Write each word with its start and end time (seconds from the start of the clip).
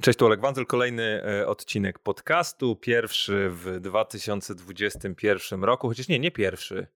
Cześć, 0.00 0.18
tu 0.18 0.26
Olek 0.26 0.40
Wanzel, 0.40 0.66
kolejny 0.66 1.22
e, 1.24 1.46
odcinek 1.46 1.98
podcastu, 1.98 2.76
pierwszy 2.76 3.50
w 3.50 3.80
2021 3.80 5.64
roku, 5.64 5.88
chociaż 5.88 6.08
nie, 6.08 6.18
nie 6.18 6.30
pierwszy. 6.30 6.86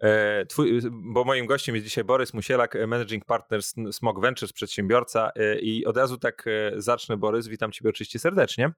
E, 0.00 0.46
twój, 0.46 0.80
bo 0.90 1.24
moim 1.24 1.46
gościem 1.46 1.74
jest 1.74 1.86
dzisiaj 1.86 2.04
Borys 2.04 2.34
Musielak, 2.34 2.78
Managing 2.86 3.24
Partner 3.24 3.60
Smog 3.92 4.20
Ventures, 4.20 4.52
przedsiębiorca 4.52 5.30
e, 5.36 5.58
i 5.58 5.86
od 5.86 5.96
razu 5.96 6.18
tak 6.18 6.44
zacznę 6.76 7.16
Borys, 7.16 7.48
witam 7.48 7.72
Ciebie 7.72 7.90
oczywiście 7.90 8.18
serdecznie. 8.18 8.72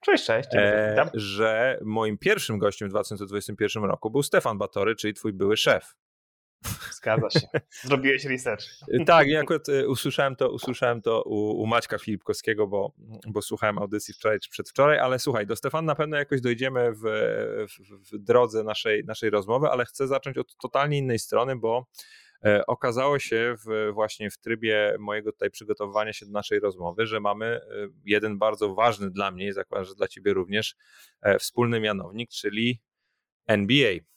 Cześć, 0.00 0.24
cześć. 0.24 0.48
E, 0.52 1.10
że 1.14 1.78
moim 1.82 2.18
pierwszym 2.18 2.58
gościem 2.58 2.88
w 2.88 2.90
2021 2.90 3.84
roku 3.84 4.10
był 4.10 4.22
Stefan 4.22 4.58
Batory, 4.58 4.96
czyli 4.96 5.14
Twój 5.14 5.32
były 5.32 5.56
szef. 5.56 5.94
Zgadza 6.92 7.30
się. 7.30 7.40
Zrobiłeś 7.88 8.24
research. 8.24 8.64
Tak, 9.06 9.28
ja 9.28 9.40
akurat 9.40 9.68
e, 9.68 9.88
usłyszałem 9.88 10.36
to, 10.36 10.50
usłyszałem 10.50 11.02
to 11.02 11.22
u, 11.22 11.62
u 11.62 11.66
Maćka 11.66 11.98
Filipkowskiego, 11.98 12.66
bo, 12.66 12.92
bo 13.26 13.42
słuchałem 13.42 13.78
audycji 13.78 14.14
wczoraj 14.14 14.40
czy 14.40 14.50
przedwczoraj, 14.50 14.98
ale 14.98 15.18
słuchaj, 15.18 15.46
do 15.46 15.56
Stefana 15.56 15.86
na 15.86 15.94
pewno 15.94 16.16
jakoś 16.16 16.40
dojdziemy 16.40 16.92
w, 16.92 17.02
w, 17.68 18.12
w 18.12 18.18
drodze 18.18 18.64
naszej, 18.64 19.04
naszej 19.04 19.30
rozmowy, 19.30 19.68
ale 19.68 19.84
chcę 19.84 20.06
zacząć 20.06 20.38
od 20.38 20.56
totalnie 20.56 20.98
innej 20.98 21.18
strony, 21.18 21.56
bo 21.56 21.86
e, 22.44 22.66
okazało 22.66 23.18
się 23.18 23.54
w, 23.66 23.92
właśnie 23.92 24.30
w 24.30 24.38
trybie 24.38 24.96
mojego 24.98 25.32
tutaj 25.32 25.50
przygotowywania 25.50 26.12
się 26.12 26.26
do 26.26 26.32
naszej 26.32 26.60
rozmowy, 26.60 27.06
że 27.06 27.20
mamy 27.20 27.46
e, 27.46 27.60
jeden 28.04 28.38
bardzo 28.38 28.74
ważny 28.74 29.10
dla 29.10 29.30
mnie, 29.30 29.52
zakładam, 29.52 29.84
że 29.84 29.94
dla 29.94 30.08
ciebie 30.08 30.32
również, 30.32 30.76
wspólny 31.38 31.80
mianownik, 31.80 32.30
czyli 32.30 32.80
NBA. 33.46 34.13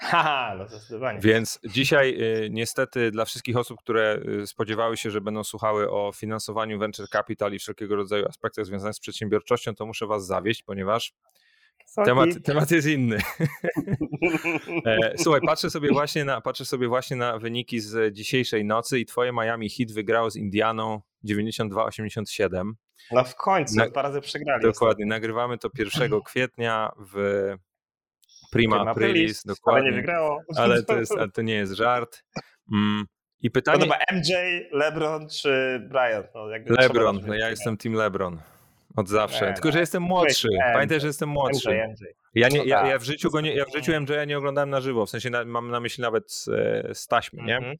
Haha, 0.00 0.54
no 0.58 0.68
zdecydowanie. 0.68 1.20
Więc 1.20 1.60
dzisiaj 1.64 2.22
y, 2.44 2.50
niestety 2.50 3.10
dla 3.10 3.24
wszystkich 3.24 3.56
osób, 3.56 3.80
które 3.80 4.20
y, 4.42 4.46
spodziewały 4.46 4.96
się, 4.96 5.10
że 5.10 5.20
będą 5.20 5.44
słuchały 5.44 5.90
o 5.90 6.12
finansowaniu 6.12 6.78
venture 6.78 7.08
capital 7.08 7.52
i 7.52 7.58
wszelkiego 7.58 7.96
rodzaju 7.96 8.28
aspektach 8.28 8.66
związanych 8.66 8.94
z 8.94 9.00
przedsiębiorczością, 9.00 9.74
to 9.74 9.86
muszę 9.86 10.06
was 10.06 10.26
zawieść, 10.26 10.62
ponieważ 10.62 11.12
temat, 12.04 12.28
temat 12.44 12.70
jest 12.70 12.88
inny. 12.88 13.18
E, 14.86 15.12
słuchaj, 15.18 15.40
patrzę 15.46 15.70
sobie, 15.70 15.88
właśnie 15.92 16.24
na, 16.24 16.40
patrzę 16.40 16.64
sobie 16.64 16.88
właśnie 16.88 17.16
na 17.16 17.38
wyniki 17.38 17.80
z 17.80 18.14
dzisiejszej 18.14 18.64
nocy 18.64 19.00
i 19.00 19.06
twoje 19.06 19.32
Miami 19.32 19.70
Heat 19.70 19.92
wygrało 19.92 20.30
z 20.30 20.36
Indianą 20.36 21.00
92-87. 21.24 22.72
No 23.12 23.24
w 23.24 23.34
końcu, 23.34 23.76
na, 23.76 23.88
dwa 23.88 24.02
razy 24.02 24.20
przegrali. 24.20 24.62
Dokładnie, 24.62 25.06
nagrywamy 25.06 25.58
to 25.58 25.68
1 25.78 26.20
kwietnia 26.22 26.92
w 27.14 27.14
Prima 28.50 28.90
Aprilis, 28.90 29.44
dokładnie. 29.44 29.82
Ale 29.82 29.90
nie 29.90 29.96
wygrało. 29.96 30.42
Ale 30.56 30.82
to, 30.82 30.98
jest, 30.98 31.12
ale 31.18 31.28
to 31.28 31.42
nie 31.42 31.54
jest 31.54 31.72
żart. 31.72 32.22
Mm. 32.72 33.04
I 33.42 33.50
pytanie... 33.50 33.78
Podoba 33.78 33.98
MJ, 34.12 34.32
LeBron 34.72 35.28
czy 35.28 35.82
Bryant? 35.88 36.26
No, 36.34 36.46
LeBron, 36.66 37.20
no 37.26 37.34
ja 37.34 37.50
jestem 37.50 37.76
team 37.76 37.94
LeBron. 37.94 38.40
Od 38.96 39.08
zawsze. 39.08 39.46
Nie, 39.46 39.52
Tylko, 39.52 39.72
że 39.72 39.80
jestem 39.80 40.02
młodszy. 40.02 40.48
Pamiętaj, 40.72 41.00
że 41.00 41.06
jestem 41.06 41.28
młodszy. 41.28 41.68
MJ, 41.68 41.92
MJ. 41.92 42.04
Ja, 42.34 42.48
nie, 42.48 42.64
ja, 42.64 42.86
ja, 42.86 42.98
w 42.98 43.02
życiu 43.02 43.30
go 43.30 43.40
nie, 43.40 43.54
ja 43.54 43.64
w 43.64 43.72
życiu 43.72 44.00
MJ 44.00 44.12
nie 44.26 44.38
oglądałem 44.38 44.70
na 44.70 44.80
żywo. 44.80 45.06
W 45.06 45.10
sensie 45.10 45.30
na, 45.30 45.44
mam 45.44 45.70
na 45.70 45.80
myśli 45.80 46.02
nawet 46.02 46.32
z, 46.32 46.44
z 46.98 47.06
taśmy, 47.06 47.42
nie? 47.42 47.74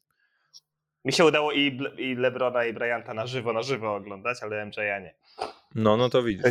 Mi 1.04 1.12
się 1.12 1.24
udało 1.24 1.52
i, 1.52 1.78
i 1.98 2.14
Lebrona, 2.14 2.64
i 2.64 2.72
Bryanta 2.72 3.14
na 3.14 3.26
żywo, 3.26 3.52
na 3.52 3.62
żywo 3.62 3.94
oglądać, 3.94 4.38
ale 4.42 4.66
MJ'a 4.66 5.02
nie. 5.02 5.14
No, 5.74 5.96
no 5.96 6.08
to 6.08 6.22
widzisz. 6.22 6.42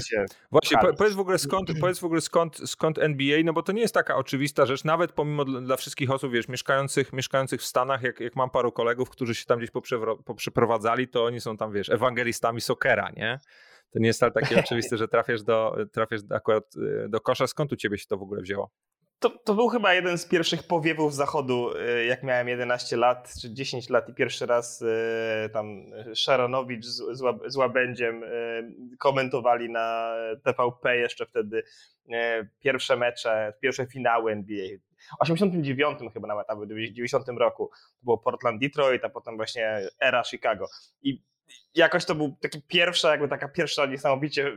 Właśnie, 0.52 0.78
po, 0.78 0.94
powiedz 0.94 1.14
w 1.14 1.20
ogóle 1.20 1.38
skąd, 1.38 1.80
powiedz 1.80 2.00
w 2.00 2.04
ogóle 2.04 2.22
skąd, 2.22 2.70
skąd 2.70 2.98
NBA, 2.98 3.38
no 3.44 3.54
bo 3.54 3.64
to 3.64 3.72
nie 3.72 3.82
jest 3.82 3.94
taka 3.94 4.16
oczywista 4.16 4.66
rzecz, 4.66 4.84
nawet 4.84 5.12
pomimo 5.12 5.46
dla, 5.46 5.62
dla 5.62 5.78
wszystkich 5.78 6.12
osób, 6.12 6.34
wiesz, 6.34 6.48
mieszkających, 6.48 7.14
mieszkających 7.14 7.62
w 7.62 7.66
Stanach, 7.66 8.04
jak, 8.04 8.20
jak 8.20 8.36
mam 8.36 8.50
paru 8.50 8.72
kolegów, 8.72 9.10
którzy 9.10 9.36
się 9.36 9.46
tam 9.46 9.58
gdzieś 9.60 9.72
poprzeprowadzali, 10.26 11.08
to 11.08 11.26
oni 11.26 11.42
są 11.42 11.58
tam, 11.58 11.74
wiesz, 11.74 11.90
ewangelistami 11.90 12.62
sokera, 12.62 13.10
nie? 13.18 13.40
To 13.92 14.00
nie 14.00 14.08
jest 14.08 14.20
takie 14.20 14.60
oczywiste, 14.64 14.98
że 14.98 15.08
trafiasz 15.08 15.44
do, 15.44 15.76
trafiasz 15.92 16.22
akurat 16.30 16.76
y, 16.76 17.10
do 17.10 17.22
kosza. 17.22 17.48
Skąd 17.48 17.74
u 17.74 17.76
ciebie 17.76 17.98
się 17.98 18.06
to 18.08 18.18
w 18.18 18.22
ogóle 18.22 18.42
wzięło? 18.42 18.70
To, 19.20 19.30
to 19.30 19.54
był 19.54 19.68
chyba 19.68 19.94
jeden 19.94 20.18
z 20.18 20.26
pierwszych 20.26 20.64
powiewów 20.64 21.16
zachodu, 21.16 21.78
y, 21.78 22.06
jak 22.06 22.24
miałem 22.24 22.48
11 22.48 22.98
lat 22.98 23.34
czy 23.42 23.54
10 23.54 23.90
lat 23.90 24.10
i 24.10 24.14
pierwszy 24.14 24.46
raz 24.46 24.82
y, 24.82 25.50
tam 25.54 25.86
Sharonowicz 26.16 26.86
z, 26.86 27.02
z 27.48 27.56
Łabędziem 27.56 28.24
y, 28.24 28.98
komentowali 29.00 29.70
na 29.70 30.14
TVP 30.44 30.98
jeszcze 30.98 31.26
wtedy 31.26 31.64
pierwsze 32.60 32.98
mecze, 32.98 33.54
pierwsze 33.62 33.86
finały 33.88 34.32
NBA. 34.32 34.68
W 35.20 35.22
89 35.22 36.00
chyba 36.14 36.28
nawet, 36.28 36.50
albo 36.50 36.66
w 36.66 36.68
90 36.68 37.28
roku 37.28 37.68
to 37.68 38.04
było 38.04 38.18
Portland 38.18 38.62
Detroit, 38.62 39.06
a 39.06 39.10
potem 39.10 39.36
właśnie 39.36 39.82
era 40.00 40.24
Chicago. 40.24 40.66
I 41.02 41.24
jakoś 41.76 42.06
to 42.06 42.16
był 42.16 42.36
taki 42.42 42.62
pierwsza, 42.62 43.12
jakby 43.12 43.28
taka 43.28 43.48
pierwsza 43.48 43.86
niesamowicie 43.86 44.52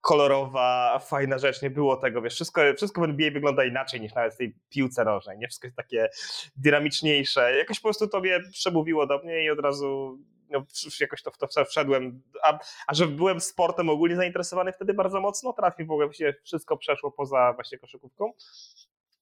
kolorowa, 0.00 0.98
fajna 0.98 1.38
rzecz, 1.38 1.62
nie 1.62 1.70
było 1.70 1.96
tego, 1.96 2.22
wiesz, 2.22 2.34
wszystko, 2.34 2.60
wszystko 2.76 3.00
w 3.00 3.04
NBA 3.04 3.30
wygląda 3.30 3.64
inaczej 3.64 4.00
niż 4.00 4.14
nawet 4.14 4.34
w 4.34 4.36
tej 4.36 4.54
piłce 4.68 5.04
nożnej, 5.04 5.38
nie? 5.38 5.48
Wszystko 5.48 5.66
jest 5.66 5.76
takie 5.76 6.08
dynamiczniejsze. 6.56 7.56
Jakoś 7.58 7.80
po 7.80 7.88
prostu 7.88 8.08
to 8.08 8.20
mnie 8.20 8.40
przemówiło 8.52 9.06
do 9.06 9.18
mnie 9.18 9.44
i 9.44 9.50
od 9.50 9.60
razu 9.60 10.18
no, 10.50 10.64
jakoś 11.00 11.22
to 11.22 11.30
w 11.30 11.38
to 11.38 11.64
wszedłem, 11.64 12.22
a, 12.42 12.58
a 12.86 12.94
że 12.94 13.06
byłem 13.06 13.40
sportem 13.40 13.88
ogólnie 13.88 14.16
zainteresowany 14.16 14.72
wtedy 14.72 14.94
bardzo 14.94 15.20
mocno, 15.20 15.52
trafił 15.52 15.86
w 15.86 15.90
ogóle 15.90 16.14
się 16.14 16.34
wszystko 16.42 16.76
przeszło 16.76 17.10
poza 17.10 17.52
właśnie 17.52 17.78
koszykówką, 17.78 18.32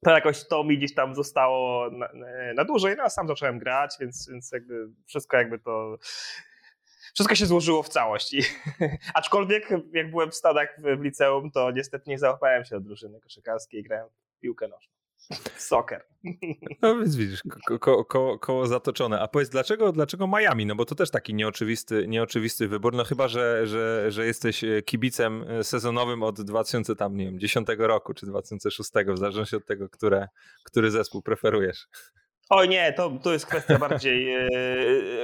to 0.04 0.10
jakoś 0.10 0.48
to 0.48 0.64
mi 0.64 0.78
gdzieś 0.78 0.94
tam 0.94 1.14
zostało 1.14 1.90
na, 1.90 2.08
na 2.54 2.64
dłużej, 2.64 2.94
no 2.96 3.02
a 3.02 3.10
sam 3.10 3.28
zacząłem 3.28 3.58
grać, 3.58 3.96
więc, 4.00 4.28
więc 4.30 4.52
jakby 4.52 4.88
wszystko 5.06 5.36
jakby 5.36 5.58
to 5.58 5.98
wszystko 7.14 7.34
się 7.34 7.46
złożyło 7.46 7.82
w 7.82 7.88
całość. 7.88 8.34
I, 8.34 8.42
aczkolwiek 9.14 9.68
jak 9.92 10.10
byłem 10.10 10.30
w 10.30 10.34
Stanach 10.34 10.68
w, 10.98 11.02
liceum, 11.02 11.50
to 11.50 11.70
niestety 11.70 12.10
nie 12.10 12.18
załapałem 12.18 12.64
się 12.64 12.74
do 12.74 12.80
drużyny 12.80 13.20
koszykarskiej, 13.20 13.82
grałem 13.82 14.08
w 14.08 14.40
piłkę 14.40 14.68
nożną. 14.68 14.98
Soccer. 15.56 16.04
No 16.82 16.98
więc 16.98 17.16
widzisz, 17.16 17.42
ko 17.80 18.04
ko 18.04 18.38
koło 18.38 18.66
zatoczone. 18.66 19.20
A 19.20 19.28
powiedz, 19.28 19.48
dlaczego, 19.48 19.92
dlaczego 19.92 20.26
Miami? 20.26 20.66
No 20.66 20.74
bo 20.74 20.84
to 20.84 20.94
też 20.94 21.10
taki 21.10 21.34
nieoczywisty, 21.34 22.08
nieoczywisty 22.08 22.68
wybór. 22.68 22.94
No 22.94 23.04
chyba, 23.04 23.28
że, 23.28 23.66
że, 23.66 24.10
że 24.10 24.26
jesteś 24.26 24.64
kibicem 24.84 25.44
sezonowym 25.62 26.22
od 26.22 26.40
2010 26.42 27.68
roku, 27.78 28.14
czy 28.14 28.26
2006, 28.26 28.90
w 29.06 29.18
zależności 29.18 29.56
od 29.56 29.66
tego, 29.66 29.88
które, 29.88 30.28
który 30.64 30.90
zespół 30.90 31.22
preferujesz. 31.22 31.86
Oj 32.50 32.68
nie, 32.68 32.92
to, 32.92 33.10
to 33.22 33.32
jest 33.32 33.46
kwestia 33.46 33.78
bardziej 33.78 34.34
e, 34.34 34.48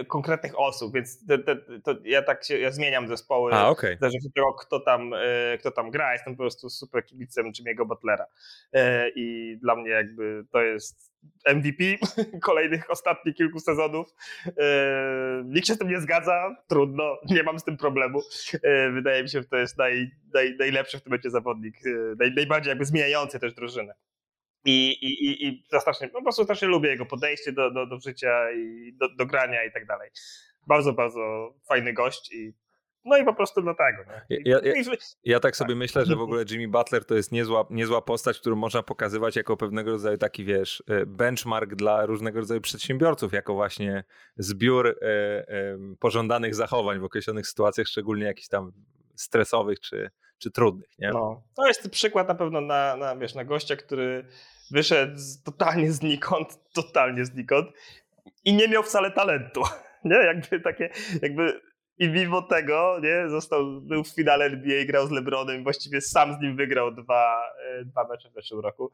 konkretnych 0.09 0.59
osób, 0.59 0.95
więc 0.95 1.27
to, 1.27 1.39
to, 1.39 1.55
to, 1.85 2.01
ja 2.05 2.23
tak 2.23 2.45
się, 2.45 2.59
ja 2.59 2.71
zmieniam 2.71 3.09
zespoły, 3.09 3.53
A, 3.53 3.69
okay. 3.69 3.97
zależy 4.01 4.19
od 4.27 4.35
tego, 4.35 4.53
kto 4.53 4.81
tam, 4.81 5.15
e, 5.15 5.59
kto 5.59 5.71
tam 5.71 5.91
gra. 5.91 6.13
Jestem 6.13 6.37
po 6.37 6.43
prostu 6.43 6.71
super 6.71 7.05
kibicem 7.05 7.53
Jimmy'ego 7.53 7.87
Butlera 7.87 8.27
e, 8.73 9.09
i 9.09 9.57
dla 9.63 9.77
mnie 9.77 9.91
jakby 9.91 10.45
to 10.51 10.63
jest 10.63 11.15
MVP 11.55 11.85
kolejnych 12.49 12.91
ostatnich 12.91 13.37
kilku 13.37 13.61
sezonów. 13.61 14.15
E, 14.47 15.43
nikt 15.45 15.67
się 15.67 15.75
z 15.75 15.79
tym 15.79 15.89
nie 15.89 16.01
zgadza, 16.01 16.57
trudno, 16.69 17.19
nie 17.31 17.43
mam 17.43 17.59
z 17.59 17.65
tym 17.65 17.77
problemu. 17.77 18.21
E, 18.63 18.91
wydaje 18.91 19.23
mi 19.23 19.29
się, 19.29 19.43
że 19.43 19.49
to 19.49 19.57
jest 19.57 19.79
naj, 19.79 20.11
naj, 20.35 20.57
najlepszy 20.59 20.99
w 20.99 21.03
tym 21.03 21.11
momencie 21.11 21.31
zawodnik, 21.31 21.77
e, 21.87 21.91
naj, 22.19 22.33
najbardziej 22.35 22.69
jakby 22.69 22.85
zmieniający 22.85 23.41
też 23.41 23.55
drużynę. 23.55 23.95
I, 24.65 24.91
i, 24.91 25.47
i 25.47 25.65
to 25.71 25.81
strasznie, 25.81 26.09
po 26.09 26.23
prostu 26.23 26.45
strasznie 26.45 26.69
lubię 26.69 26.89
jego 26.89 27.07
podejście 27.07 27.53
do, 27.53 27.71
do, 27.71 27.87
do 27.87 28.01
życia 28.01 28.51
i 28.51 28.93
do, 28.93 29.09
do 29.09 29.27
grania 29.27 29.65
i 29.65 29.73
tak 29.73 29.87
dalej. 29.87 30.11
Bardzo, 30.67 30.93
bardzo 30.93 31.55
fajny 31.69 31.93
gość 31.93 32.33
i 32.33 32.53
no 33.05 33.17
i 33.17 33.25
po 33.25 33.35
prostu 33.35 33.63
dlatego. 33.63 34.03
Nie? 34.31 34.39
Ja, 34.45 34.59
ja, 34.63 34.73
ja, 35.25 35.41
tak 35.41 35.57
sobie 35.57 35.75
tak. 35.75 35.79
myślę, 35.79 36.05
że 36.05 36.17
w 36.17 36.21
ogóle 36.27 36.45
Jimmy 36.51 36.69
Butler 36.69 37.05
to 37.05 37.15
jest 37.15 37.33
niezła, 37.33 37.67
niezła 37.71 38.03
postać, 38.03 38.39
którą 38.39 38.57
można 38.57 38.83
pokazywać 38.83 39.37
jako 39.37 39.57
pewnego 39.57 39.91
rodzaju 39.91 40.19
taki, 40.19 40.45
wiesz, 40.45 40.83
e, 40.89 41.07
benchmark 41.07 41.75
dla 41.75 42.07
różnego 42.07 42.41
rodzaju 42.41 42.61
przedsiębiorców, 42.61 43.33
jako 43.33 43.55
właśnie 43.55 44.05
zbiór 44.37 44.89
e, 44.89 44.95
e, 45.03 45.79
pożądanych 46.01 46.55
zachowań 46.55 46.99
w 46.99 47.05
określonych 47.05 47.47
sytuacjach, 47.47 47.87
szczególnie 47.87 48.25
jakichś 48.25 48.49
tam 48.49 48.73
stresowych 49.17 49.81
czy, 49.81 50.11
czy 50.39 50.51
trudnych. 50.51 50.99
Nie? 50.99 51.11
No, 51.11 51.43
to 51.57 51.67
jest 51.67 51.91
przykład 51.91 52.29
na 52.29 52.35
pewno 52.35 52.61
na, 52.61 52.97
na, 52.97 53.17
wiesz, 53.17 53.35
na 53.35 53.45
gościa, 53.45 53.77
który 53.77 54.29
wyszedł 54.71 55.13
z, 55.17 55.43
totalnie 55.43 55.93
znikąd, 55.93 56.59
totalnie 56.75 57.25
znikąd 57.25 57.69
i 58.45 58.55
nie 58.55 58.69
miał 58.69 58.83
wcale 58.83 59.11
talentu. 59.11 59.63
Nie, 60.05 60.17
jakby 60.17 60.61
takie, 60.61 60.91
jakby 61.23 61.61
i 61.99 62.09
mimo 62.09 62.43
tego, 62.43 63.01
nie, 63.03 63.29
został, 63.29 63.81
był 63.81 64.05
w 64.05 64.09
finale 64.09 64.45
NBA, 64.45 64.85
grał 64.85 65.07
z 65.07 65.11
LeBronem 65.11 65.61
i 65.61 65.63
właściwie 65.63 66.01
sam 66.01 66.35
z 66.35 66.41
nim 66.41 66.57
wygrał 66.57 66.93
dwa, 66.93 67.53
dwa 67.85 68.09
mecze 68.09 68.31
w 68.31 68.33
zeszłym 68.33 68.61
roku 68.61 68.93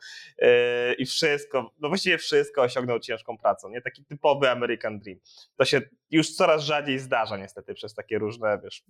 i 0.99 1.07
wszystko, 1.07 1.73
no 1.81 1.89
właściwie 1.89 2.19
wszystko 2.19 2.63
osiągnął 2.63 3.01
ciężką 3.01 3.39
pracą, 3.39 3.69
nie? 3.69 3.83
Taki 3.83 4.05
typowy 4.05 4.51
American 4.51 4.99
Dream. 4.99 5.19
To 5.57 5.65
się 5.65 5.81
już 6.11 6.31
coraz 6.31 6.63
rzadziej 6.63 6.99
zdarza 6.99 7.37
niestety 7.37 7.75
przez 7.75 7.95
takie 7.95 8.19
różne, 8.19 8.61
wiesz, 8.65 8.85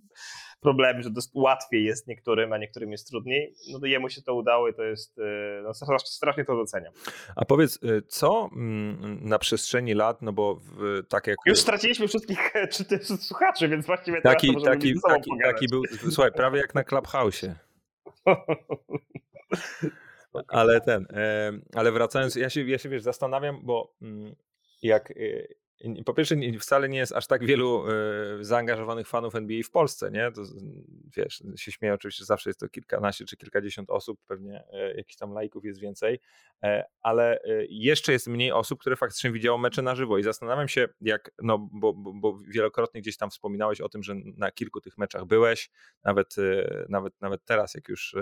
problemy, 0.59 1.03
że 1.03 1.09
łatwiej 1.33 1.85
jest 1.85 2.07
niektórym, 2.07 2.53
a 2.53 2.57
niektórym 2.57 2.91
jest 2.91 3.09
trudniej. 3.09 3.53
No 3.71 3.79
to 3.79 3.85
jemu 3.85 4.09
się 4.09 4.21
to 4.21 4.35
udało 4.35 4.67
i 4.67 4.73
to 4.73 4.83
jest, 4.83 5.19
no 5.63 5.73
strasznie 5.97 6.45
to 6.45 6.55
doceniam. 6.55 6.93
A 7.35 7.45
powiedz, 7.45 7.79
co 8.07 8.49
mm, 8.53 9.19
na 9.21 9.39
przestrzeni 9.39 9.93
lat, 9.93 10.21
no 10.21 10.33
bo 10.33 10.55
w, 10.55 11.03
tak 11.09 11.27
jak... 11.27 11.37
Już 11.45 11.59
straciliśmy 11.59 12.07
wszystkich 12.07 12.39
czy 12.71 12.83
słuchaczy, 13.17 13.67
więc 13.67 13.85
właściwie 13.85 14.21
taki, 14.21 14.47
teraz 14.47 14.63
taki, 14.63 14.93
taki, 15.07 15.31
taki 15.43 15.67
był, 15.67 15.83
słuchaj, 16.11 16.31
prawie 16.31 16.59
jak 16.59 16.75
na 16.75 16.83
Clubhouse'ie. 16.83 17.53
Ale 20.47 20.81
ten, 20.81 21.07
ale 21.75 21.91
wracając, 21.91 22.35
ja 22.35 22.49
się, 22.49 22.63
ja 22.63 22.77
się 22.77 22.89
wiesz, 22.89 23.01
zastanawiam, 23.01 23.59
bo 23.63 23.95
mm, 24.01 24.35
jak 24.81 25.13
po 26.05 26.13
pierwsze, 26.13 26.35
wcale 26.59 26.89
nie 26.89 26.97
jest 26.97 27.11
aż 27.11 27.27
tak 27.27 27.45
wielu 27.45 27.85
y, 27.89 28.45
zaangażowanych 28.45 29.07
fanów 29.07 29.35
NBA 29.35 29.63
w 29.63 29.69
Polsce, 29.69 30.11
nie? 30.11 30.31
To, 30.31 30.41
wiesz, 31.17 31.43
się 31.55 31.71
śmieję 31.71 31.93
oczywiście, 31.93 32.25
zawsze 32.25 32.49
jest 32.49 32.59
to 32.59 32.69
kilkanaście 32.69 33.25
czy 33.25 33.37
kilkadziesiąt 33.37 33.89
osób, 33.89 34.19
pewnie 34.27 34.63
y, 34.73 34.97
jakichś 34.97 35.15
tam 35.15 35.33
lajków 35.33 35.65
jest 35.65 35.79
więcej, 35.79 36.19
y, 36.65 36.67
ale 37.01 37.39
jeszcze 37.69 38.11
jest 38.11 38.27
mniej 38.27 38.51
osób, 38.51 38.79
które 38.79 38.95
faktycznie 38.95 39.31
widziało 39.31 39.57
mecze 39.57 39.81
na 39.81 39.95
żywo 39.95 40.17
i 40.17 40.23
zastanawiam 40.23 40.67
się, 40.67 40.87
jak, 41.01 41.31
no, 41.41 41.69
bo, 41.71 41.93
bo, 41.93 42.13
bo 42.13 42.39
wielokrotnie 42.47 43.01
gdzieś 43.01 43.17
tam 43.17 43.29
wspominałeś 43.29 43.81
o 43.81 43.89
tym, 43.89 44.03
że 44.03 44.15
na 44.37 44.51
kilku 44.51 44.81
tych 44.81 44.97
meczach 44.97 45.25
byłeś, 45.25 45.69
nawet, 46.03 46.35
nawet, 46.89 47.21
nawet 47.21 47.45
teraz, 47.45 47.73
jak 47.73 47.89
już, 47.89 48.15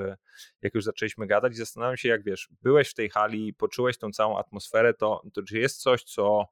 jak 0.62 0.76
już 0.76 0.84
zaczęliśmy 0.84 1.28
gadać 1.28 1.54
i 1.54 1.56
zastanawiam 1.56 1.98
się, 1.98 2.10
jak 2.10 2.24
wiesz, 2.24 2.50
byłeś 2.62 2.90
w 2.90 2.94
tej 2.94 3.10
hali, 3.10 3.54
poczułeś 3.54 3.98
tą 3.98 4.12
całą 4.12 4.38
atmosferę, 4.38 4.94
to, 4.94 5.22
to 5.34 5.44
czy 5.44 5.60
jest 5.60 5.82
coś, 5.82 6.04
co 6.04 6.48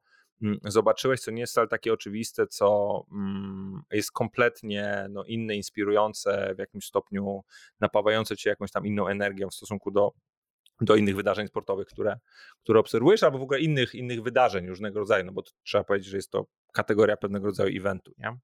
zobaczyłeś, 0.64 1.20
co 1.20 1.30
nie 1.30 1.40
jest 1.40 1.52
wcale 1.52 1.68
takie 1.68 1.92
oczywiste, 1.92 2.46
co 2.46 3.00
mm, 3.12 3.82
jest 3.90 4.12
kompletnie 4.12 5.06
no, 5.10 5.24
inne, 5.24 5.54
inspirujące, 5.56 6.54
w 6.54 6.58
jakimś 6.58 6.84
stopniu 6.84 7.44
napawające 7.80 8.36
cię 8.36 8.50
jakąś 8.50 8.70
tam 8.70 8.86
inną 8.86 9.08
energią 9.08 9.48
w 9.48 9.54
stosunku 9.54 9.90
do, 9.90 10.12
do 10.80 10.96
innych 10.96 11.16
wydarzeń 11.16 11.48
sportowych, 11.48 11.86
które, 11.86 12.18
które 12.62 12.80
obserwujesz, 12.80 13.22
albo 13.22 13.38
w 13.38 13.42
ogóle 13.42 13.60
innych, 13.60 13.94
innych 13.94 14.22
wydarzeń 14.22 14.66
różnego 14.66 14.98
rodzaju, 14.98 15.24
no 15.24 15.32
bo 15.32 15.42
trzeba 15.64 15.84
powiedzieć, 15.84 16.08
że 16.08 16.16
jest 16.16 16.30
to 16.30 16.46
kategoria 16.72 17.16
pewnego 17.16 17.46
rodzaju 17.46 17.76
eventu, 17.76 18.12
nie? 18.18 18.36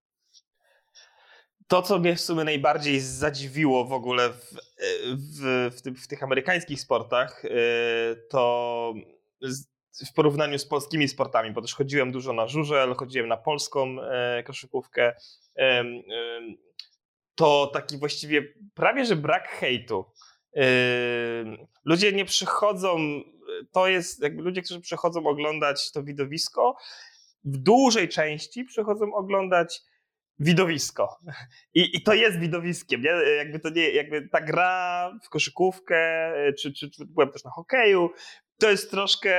To, 1.66 1.82
co 1.82 1.98
mnie 1.98 2.16
w 2.16 2.20
sumie 2.20 2.44
najbardziej 2.44 3.00
zadziwiło 3.00 3.84
w 3.84 3.92
ogóle 3.92 4.30
w, 4.30 4.54
w, 5.14 5.70
w, 5.74 6.02
w 6.02 6.06
tych 6.06 6.22
amerykańskich 6.22 6.80
sportach, 6.80 7.44
y, 7.44 7.48
to 8.30 8.94
w 10.10 10.12
porównaniu 10.14 10.58
z 10.58 10.66
polskimi 10.66 11.08
sportami, 11.08 11.50
bo 11.50 11.62
też 11.62 11.74
chodziłem 11.74 12.12
dużo 12.12 12.32
na 12.32 12.46
żużel, 12.46 12.94
chodziłem 12.94 13.28
na 13.28 13.36
polską 13.36 14.02
e, 14.02 14.42
koszykówkę, 14.42 15.14
to 17.34 17.70
taki 17.72 17.98
właściwie 17.98 18.42
prawie, 18.74 19.04
że 19.04 19.16
brak 19.16 19.48
hejtu. 19.48 20.04
Ludzie 21.84 22.12
nie 22.12 22.24
przychodzą, 22.24 23.20
to 23.72 23.88
jest 23.88 24.22
jakby 24.22 24.42
ludzie, 24.42 24.62
którzy 24.62 24.80
przychodzą 24.80 25.26
oglądać 25.26 25.92
to 25.92 26.02
widowisko, 26.02 26.76
w 27.44 27.56
dużej 27.56 28.08
części 28.08 28.64
przychodzą 28.64 29.14
oglądać 29.14 29.82
widowisko. 30.38 31.18
I, 31.74 31.96
I, 31.96 32.02
to 32.02 32.14
jest 32.14 32.38
widowiskiem, 32.38 33.02
nie? 33.02 33.10
Jakby 33.36 33.60
to 33.60 33.70
nie, 33.70 33.90
jakby 33.90 34.28
ta 34.28 34.40
gra 34.40 35.10
w 35.22 35.28
koszykówkę, 35.28 36.32
czy, 36.58 36.72
czy, 36.72 36.90
czy 36.90 37.06
byłem 37.06 37.30
też 37.30 37.44
na 37.44 37.50
hokeju, 37.50 38.10
to 38.58 38.70
jest 38.70 38.90
troszkę 38.90 39.34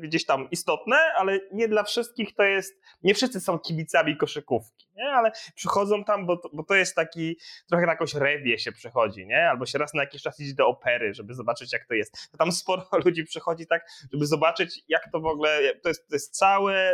gdzieś 0.00 0.26
tam 0.26 0.50
istotne, 0.50 0.96
ale 1.16 1.40
nie 1.52 1.68
dla 1.68 1.82
wszystkich 1.82 2.34
to 2.34 2.42
jest, 2.42 2.80
nie 3.02 3.14
wszyscy 3.14 3.40
są 3.40 3.58
kibicami 3.58 4.16
koszykówki, 4.16 4.86
nie? 4.96 5.10
ale 5.10 5.32
przychodzą 5.54 6.04
tam, 6.04 6.26
bo 6.26 6.36
to, 6.36 6.50
bo 6.52 6.64
to 6.64 6.74
jest 6.74 6.94
taki, 6.94 7.36
trochę 7.68 7.86
na 7.86 7.92
jakąś 7.92 8.14
rewie 8.14 8.58
się 8.58 8.72
przychodzi, 8.72 9.26
nie? 9.26 9.48
albo 9.50 9.66
się 9.66 9.78
raz 9.78 9.94
na 9.94 10.02
jakiś 10.02 10.22
czas 10.22 10.40
idzie 10.40 10.54
do 10.54 10.68
opery, 10.68 11.14
żeby 11.14 11.34
zobaczyć 11.34 11.72
jak 11.72 11.86
to 11.86 11.94
jest. 11.94 12.30
To 12.32 12.38
tam 12.38 12.52
sporo 12.52 12.88
ludzi 13.04 13.24
przychodzi 13.24 13.66
tak, 13.66 13.86
żeby 14.12 14.26
zobaczyć 14.26 14.80
jak 14.88 15.12
to 15.12 15.20
w 15.20 15.26
ogóle, 15.26 15.74
to 15.82 15.88
jest, 15.88 16.08
to 16.08 16.14
jest 16.14 16.38
całe 16.38 16.92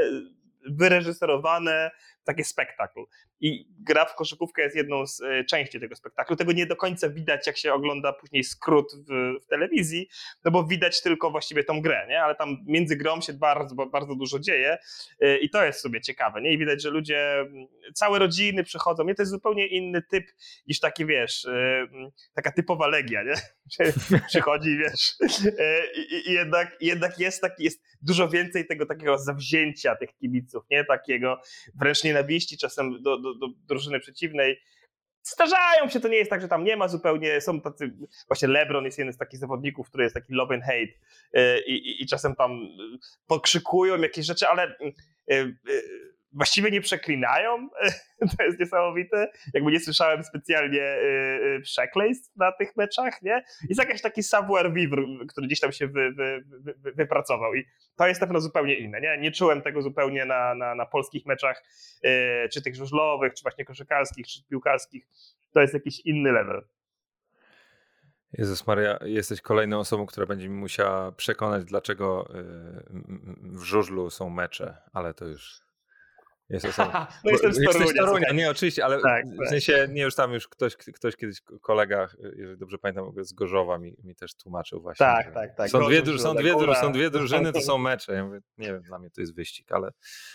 wyreżyserowane 0.71 1.91
takie 2.25 2.45
spektakl. 2.45 3.01
I 3.41 3.67
gra 3.79 4.05
w 4.05 4.15
koszykówkę 4.15 4.63
jest 4.63 4.77
jedną 4.77 5.07
z 5.07 5.21
e, 5.21 5.45
części 5.45 5.81
tego 5.81 5.97
spektaklu. 5.97 6.37
Tego 6.37 6.53
nie 6.53 6.67
do 6.67 6.77
końca 6.77 7.09
widać, 7.09 7.47
jak 7.47 7.59
się 7.59 7.73
ogląda 7.73 8.13
później 8.13 8.45
skrót 8.45 8.93
w, 9.09 9.43
w 9.45 9.47
telewizji, 9.47 10.09
no 10.45 10.51
bo 10.51 10.65
widać 10.65 11.03
tylko 11.03 11.31
właściwie 11.31 11.65
tą 11.65 11.81
grę, 11.81 12.07
nie? 12.09 12.23
ale 12.23 12.35
tam 12.35 12.57
między 12.67 12.97
grą 12.97 13.21
się 13.21 13.33
bardzo, 13.33 13.75
bardzo 13.75 14.15
dużo 14.15 14.39
dzieje 14.39 14.79
e, 15.21 15.39
i 15.39 15.51
to 15.51 15.65
jest 15.65 15.81
sobie 15.81 16.01
ciekawe. 16.01 16.43
Nie? 16.43 16.53
I 16.53 16.59
widać, 16.59 16.83
że 16.83 16.91
ludzie, 16.91 17.47
całe 17.95 18.19
rodziny 18.19 18.65
przychodzą. 18.65 19.05
Nie, 19.05 19.15
to 19.15 19.23
jest 19.23 19.33
zupełnie 19.33 19.67
inny 19.67 20.03
typ 20.03 20.27
niż 20.67 20.81
taki, 20.81 21.07
wiesz, 21.07 21.45
e, 21.45 21.87
taka 22.35 22.53
typowa 22.53 22.87
legia, 22.87 23.23
nie? 23.23 23.35
Przychodzi, 24.29 24.79
wiesz, 24.79 25.17
i, 26.29 26.33
jednak, 26.33 26.77
jednak 26.81 27.19
jest 27.19 27.41
taki, 27.41 27.65
jest 27.65 27.83
dużo 28.03 28.29
więcej 28.29 28.67
tego 28.67 28.87
takiego 28.87 29.19
zawzięcia 29.19 29.97
tych 29.97 30.15
kibiców, 30.15 30.65
nie? 30.71 30.85
Takiego 30.85 31.41
wręcz 31.75 32.05
nienawiści 32.13 32.59
czasem 32.59 33.03
do, 33.03 33.19
do, 33.19 33.35
do 33.35 33.49
drużyny 33.69 34.01
przeciwnej. 34.01 34.61
Zdarzają 35.23 35.89
się, 35.89 36.01
to 36.01 36.09
nie 36.09 36.17
jest 36.17 36.31
tak, 36.31 36.41
że 36.41 36.49
tam 36.49 36.65
nie 36.65 36.77
ma 36.77 36.89
zupełnie, 36.89 37.41
są 37.41 37.61
tacy, 37.61 37.93
właśnie 38.27 38.49
LeBron 38.49 38.85
jest 38.85 38.99
jeden 38.99 39.15
z 39.15 39.19
takich 39.19 39.41
zawodników, 39.41 39.89
który 39.89 40.05
jest 40.05 40.15
taki 40.15 40.33
love 40.33 40.55
and 40.55 40.65
hate 40.65 40.93
e, 41.33 41.61
i, 41.61 41.73
i, 41.73 42.03
i 42.03 42.07
czasem 42.07 42.35
tam 42.35 42.69
pokrzykują 43.27 43.99
jakieś 43.99 44.27
rzeczy, 44.27 44.49
ale 44.49 44.63
e, 44.63 44.95
e, 45.31 45.53
właściwie 46.33 46.71
nie 46.71 46.81
przeklinają. 46.81 47.69
to 48.39 48.45
jest 48.45 48.61
niesamowite. 48.61 49.29
Jakby 49.55 49.73
nie 49.73 49.81
słyszałem 49.81 50.25
specjalnie 50.25 50.83
y, 50.83 51.57
y, 51.59 51.61
przekleństw 51.63 52.37
na 52.37 52.53
tych 52.53 52.77
meczach, 52.77 53.23
nie? 53.23 53.45
Jest 53.69 53.81
jakiś 53.81 54.03
taki 54.03 54.23
savoir 54.23 54.73
vivre, 54.73 55.03
który 55.29 55.47
gdzieś 55.47 55.61
tam 55.61 55.73
się 55.73 55.87
wy, 55.87 56.13
wy, 56.13 56.45
wy, 56.77 56.93
wypracował 56.93 57.55
i 57.55 57.65
to 57.97 58.07
jest 58.07 58.21
na 58.21 58.27
pewno 58.27 58.41
zupełnie 58.41 58.75
inne, 58.75 59.01
nie? 59.01 59.19
Nie 59.19 59.31
czułem 59.31 59.63
tego 59.63 59.83
zupełnie 59.83 60.25
na, 60.25 60.55
na, 60.55 60.75
na 60.75 60.87
polskich 60.87 61.27
meczach, 61.27 61.65
y, 62.05 62.49
czy 62.49 62.63
tych 62.63 62.75
żużlowych, 62.75 63.35
czy 63.35 63.43
właśnie 63.43 63.65
koszykarskich, 63.65 64.27
czy 64.27 64.45
piłkarskich. 64.45 65.07
To 65.53 65.61
jest 65.61 65.75
jakiś 65.75 66.01
inny 66.01 66.33
level. 66.33 66.65
Jezus 68.33 68.67
Maria, 68.67 68.99
jesteś 69.05 69.41
kolejną 69.41 69.79
osobą, 69.79 70.07
która 70.07 70.27
będzie 70.27 70.49
mi 70.49 70.55
musiała 70.55 71.13
przekonać, 71.13 71.65
dlaczego 71.65 72.29
w 73.43 73.63
żużlu 73.63 74.11
są 74.11 74.31
mecze, 74.31 74.77
ale 74.93 75.15
to 75.15 75.25
już 75.25 75.63
jest 76.49 76.65
osoba. 76.79 77.09
no 77.25 77.31
jestem 77.31 77.53
z 77.53 77.57
Torunia. 77.57 77.79
Jesteś 77.79 77.97
Torunia, 77.97 78.33
nie 78.33 78.51
oczywiście, 78.51 78.85
ale 78.85 79.01
tak, 79.01 79.27
w 79.27 79.39
tak. 79.39 79.49
sensie 79.49 79.89
nie 79.91 80.03
już 80.03 80.15
tam 80.15 80.33
już 80.33 80.49
ktoś, 80.49 80.77
ktoś 80.77 81.17
kiedyś 81.17 81.41
kolega, 81.61 82.09
jeżeli 82.37 82.59
dobrze 82.59 82.79
pamiętam, 82.79 83.13
z 83.25 83.33
Gorzowa 83.33 83.79
mi, 83.79 83.97
mi 84.05 84.15
też 84.15 84.35
tłumaczył 84.35 84.83
właśnie. 84.83 85.07
Tak, 85.07 85.35
tak, 85.35 85.57
tak. 85.57 85.71
Są 85.71 85.87
dwie, 85.87 86.19
są, 86.19 86.35
dwie, 86.35 86.75
są 86.81 86.93
dwie 86.93 87.11
drużyny, 87.17 87.53
to 87.53 87.61
są 87.61 87.79
mecze. 87.79 88.13
Ja 88.13 88.25
mówię, 88.25 88.41
nie 88.59 88.67
wiem, 88.67 88.83
dla 88.83 88.99
mnie 88.99 89.11
to 89.11 89.21
jest 89.21 89.35
wyścig, 89.35 89.73
ale 89.73 89.91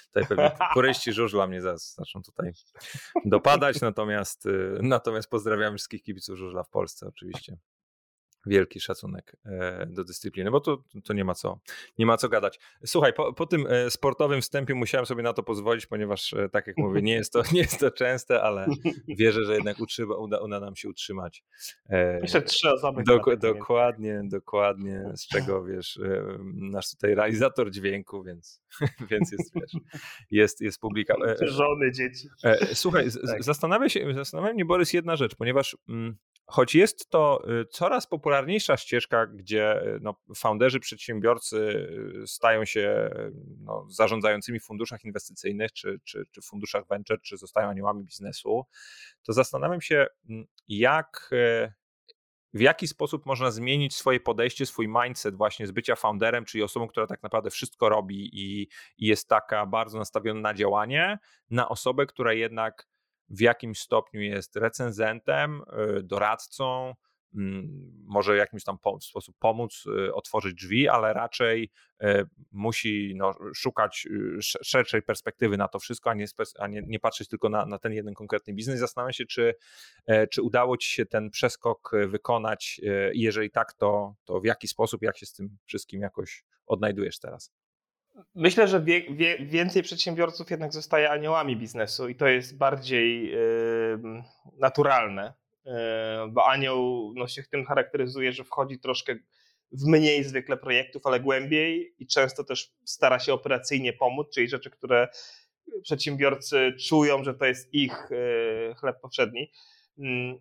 tutaj 0.07 0.25
pewnie 0.25 0.51
kuryści 0.73 1.13
żużla 1.13 1.47
mnie 1.47 1.61
zaraz 1.61 1.95
zaczną 1.95 2.21
tutaj 2.21 2.51
dopadać, 3.25 3.81
natomiast, 3.81 4.45
y, 4.45 4.79
natomiast 4.81 5.29
pozdrawiam 5.29 5.75
wszystkich 5.75 6.03
kibiców 6.03 6.37
żużla 6.37 6.63
w 6.63 6.69
Polsce 6.69 7.07
oczywiście 7.07 7.57
wielki 8.47 8.79
szacunek 8.79 9.35
e, 9.45 9.85
do 9.85 10.03
dyscypliny, 10.03 10.51
bo 10.51 10.59
to, 10.59 10.83
to 11.03 11.13
nie 11.13 11.25
ma 11.25 11.33
co, 11.33 11.59
nie 11.97 12.05
ma 12.05 12.17
co 12.17 12.29
gadać. 12.29 12.59
Słuchaj, 12.85 13.13
po, 13.13 13.33
po, 13.33 13.45
tym 13.45 13.67
e, 13.67 13.91
sportowym 13.91 14.41
wstępie 14.41 14.75
musiałem 14.75 15.05
sobie 15.05 15.23
na 15.23 15.33
to 15.33 15.43
pozwolić, 15.43 15.85
ponieważ 15.85 16.33
e, 16.33 16.49
tak 16.49 16.67
jak 16.67 16.77
mówię, 16.77 17.01
nie 17.01 17.13
jest 17.13 17.33
to, 17.33 17.41
nie 17.51 17.61
jest 17.61 17.79
to 17.79 17.91
częste, 17.91 18.41
ale 18.41 18.67
wierzę, 19.07 19.45
że 19.45 19.53
jednak 19.53 19.79
utrzyma, 19.79 20.15
uda, 20.15 20.39
uda 20.39 20.59
nam 20.59 20.75
się 20.75 20.89
utrzymać. 20.89 21.43
Jeszcze 22.21 22.41
trzy 22.41 22.71
osoby. 22.71 23.03
Do, 23.03 23.19
dokładnie, 23.37 24.21
dokładnie, 24.23 25.11
z 25.15 25.27
czego 25.27 25.63
wiesz, 25.63 25.99
nasz 26.53 26.91
tutaj 26.91 27.15
realizator 27.15 27.71
dźwięku, 27.71 28.23
więc, 28.23 28.61
więc 29.11 29.31
jest, 29.31 29.53
wiesz, 29.55 29.71
jest, 30.31 30.61
jest 30.61 30.79
publika. 30.79 31.15
Żony, 31.41 31.91
dzieci. 31.91 32.27
Słuchaj, 32.73 33.07
tak. 33.27 33.43
zastanawia 33.43 33.89
się, 33.89 34.13
zastanawia 34.13 34.53
mnie 34.53 34.65
Borys 34.65 34.93
jedna 34.93 35.15
rzecz, 35.15 35.35
ponieważ 35.35 35.77
mm, 35.89 36.17
Choć 36.49 36.75
jest 36.75 37.09
to 37.09 37.41
y, 37.61 37.65
coraz 37.65 38.07
popularniejsza 38.07 38.77
ścieżka, 38.77 39.27
gdzie 39.27 39.83
y, 39.83 39.99
no, 40.01 40.15
founderzy, 40.35 40.79
przedsiębiorcy 40.79 41.57
y, 42.23 42.27
stają 42.27 42.65
się 42.65 43.09
no, 43.59 43.85
zarządzającymi 43.89 44.59
w 44.59 44.63
funduszach 44.63 45.05
inwestycyjnych, 45.05 45.73
czy, 45.73 45.99
czy, 46.03 46.25
czy 46.31 46.41
funduszach 46.41 46.87
venture, 46.87 47.21
czy 47.21 47.37
zostają 47.37 47.69
aniołami 47.69 48.03
biznesu, 48.03 48.65
to 49.23 49.33
zastanawiam 49.33 49.81
się, 49.81 50.07
mm, 50.29 50.45
jak, 50.67 51.29
w 52.53 52.61
jaki 52.61 52.87
sposób 52.87 53.25
można 53.25 53.51
zmienić 53.51 53.95
swoje 53.95 54.19
podejście, 54.19 54.65
swój 54.65 54.87
mindset 54.87 55.35
właśnie 55.35 55.67
z 55.67 55.71
bycia 55.71 55.95
founderem, 55.95 56.45
czyli 56.45 56.63
osobą, 56.63 56.87
która 56.87 57.07
tak 57.07 57.23
naprawdę 57.23 57.49
wszystko 57.49 57.89
robi 57.89 58.29
i, 58.33 58.61
i 58.97 59.07
jest 59.07 59.27
taka 59.27 59.65
bardzo 59.65 59.97
nastawiona 59.97 60.39
na 60.39 60.53
działanie, 60.53 61.19
na 61.49 61.69
osobę, 61.69 62.05
która 62.05 62.33
jednak 62.33 62.87
w 63.29 63.41
jakimś 63.41 63.79
stopniu 63.79 64.21
jest 64.21 64.55
recenzentem, 64.55 65.61
y, 65.97 66.03
doradcą, 66.03 66.93
mm, 67.35 67.91
może 68.05 68.37
jakimś 68.37 68.63
tam 68.63 68.77
sposób 69.01 69.35
pomóc 69.39 69.83
otworzyć 70.13 70.53
drzwi, 70.53 70.87
ale 70.87 71.13
raczej 71.13 71.71
musi 72.51 73.13
no, 73.15 73.35
szukać 73.55 74.07
szerszej 74.41 75.01
perspektywy 75.01 75.57
na 75.57 75.67
to 75.67 75.79
wszystko, 75.79 76.09
a 76.09 76.13
nie, 76.13 76.25
a 76.59 76.67
nie, 76.67 76.81
nie 76.87 76.99
patrzeć 76.99 77.27
tylko 77.27 77.49
na, 77.49 77.65
na 77.65 77.79
ten 77.79 77.93
jeden 77.93 78.13
konkretny 78.13 78.53
biznes. 78.53 78.79
Zastanawiam 78.79 79.13
się, 79.13 79.25
czy, 79.25 79.55
czy 80.31 80.41
udało 80.41 80.77
Ci 80.77 80.89
się 80.89 81.05
ten 81.05 81.29
przeskok 81.29 81.91
wykonać 82.07 82.81
i 83.13 83.21
jeżeli 83.21 83.51
tak, 83.51 83.73
to, 83.73 84.15
to 84.25 84.39
w 84.39 84.45
jaki 84.45 84.67
sposób, 84.67 85.01
jak 85.01 85.17
się 85.17 85.25
z 85.25 85.33
tym 85.33 85.57
wszystkim 85.65 86.01
jakoś 86.01 86.43
odnajdujesz 86.67 87.19
teraz? 87.19 87.51
Myślę, 88.35 88.67
że 88.67 88.81
wie, 88.81 89.01
wie, 89.01 89.37
więcej 89.39 89.83
przedsiębiorców 89.83 90.51
jednak 90.51 90.73
zostaje 90.73 91.09
aniołami 91.09 91.57
biznesu 91.57 92.09
i 92.09 92.15
to 92.15 92.27
jest 92.27 92.57
bardziej 92.57 93.31
yy, 93.31 94.23
naturalne, 94.57 95.33
yy, 95.65 95.71
bo 96.29 96.47
anioł 96.47 97.13
no, 97.15 97.27
się 97.27 97.43
tym 97.43 97.65
charakteryzuje, 97.65 98.31
że 98.31 98.43
wchodzi 98.43 98.79
troszkę 98.79 99.15
w 99.71 99.87
mniej 99.87 100.23
zwykle 100.23 100.57
projektów, 100.57 101.05
ale 101.05 101.19
głębiej 101.19 101.95
i 101.99 102.07
często 102.07 102.43
też 102.43 102.73
stara 102.85 103.19
się 103.19 103.33
operacyjnie 103.33 103.93
pomóc, 103.93 104.27
czyli 104.33 104.49
rzeczy, 104.49 104.69
które 104.69 105.07
przedsiębiorcy 105.83 106.73
czują, 106.87 107.23
że 107.23 107.33
to 107.33 107.45
jest 107.45 107.73
ich 107.73 108.07
yy, 108.09 108.75
chleb 108.75 109.01
powszedni. 109.01 109.51
Mm, 109.99 110.39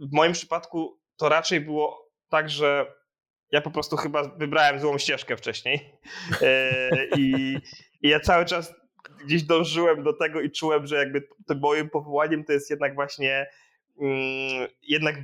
w 0.00 0.12
moim 0.12 0.32
przypadku 0.32 0.98
to 1.16 1.28
raczej 1.28 1.60
było 1.60 2.10
tak, 2.28 2.50
że 2.50 2.97
ja 3.52 3.60
po 3.60 3.70
prostu 3.70 3.96
chyba 3.96 4.28
wybrałem 4.28 4.80
złą 4.80 4.98
ścieżkę 4.98 5.36
wcześniej. 5.36 5.92
E, 6.42 6.80
I, 7.16 7.56
I, 8.02 8.08
ja 8.08 8.20
cały 8.20 8.44
czas 8.44 8.74
gdzieś 9.24 9.42
dążyłem 9.42 10.02
do 10.02 10.12
tego 10.12 10.40
i 10.40 10.50
czułem, 10.50 10.86
że 10.86 10.96
jakby 10.96 11.28
tym 11.46 11.58
moim 11.58 11.90
powołaniem 11.90 12.44
to 12.44 12.52
jest 12.52 12.70
jednak 12.70 12.94
właśnie 12.94 13.46
mm, 14.00 14.68
jednak 14.82 15.14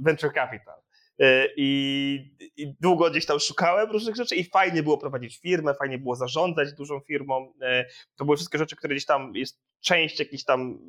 venture 0.00 0.34
capital. 0.34 0.77
E, 1.18 1.48
I, 1.56 2.36
I, 2.56 2.74
długo 2.80 3.10
gdzieś 3.10 3.26
tam 3.26 3.40
szukałem 3.40 3.90
różnych 3.90 4.16
rzeczy 4.16 4.36
i 4.36 4.44
fajnie 4.44 4.82
było 4.82 4.98
prowadzić 4.98 5.38
firmę, 5.38 5.74
fajnie 5.74 5.98
było 5.98 6.16
zarządzać 6.16 6.72
dużą 6.72 7.00
firmą. 7.00 7.52
E, 7.62 7.84
to 8.16 8.24
były 8.24 8.36
wszystkie 8.36 8.58
rzeczy, 8.58 8.76
które 8.76 8.94
gdzieś 8.94 9.06
tam 9.06 9.32
jest 9.34 9.60
część 9.80 10.18
jakichś 10.18 10.44
tam 10.44 10.88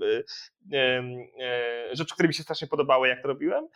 rzeczy, 1.93 2.13
które 2.13 2.27
mi 2.27 2.33
się 2.33 2.43
strasznie 2.43 2.67
podobały, 2.67 3.07
jak 3.07 3.21
to 3.21 3.27
robiłem 3.27 3.67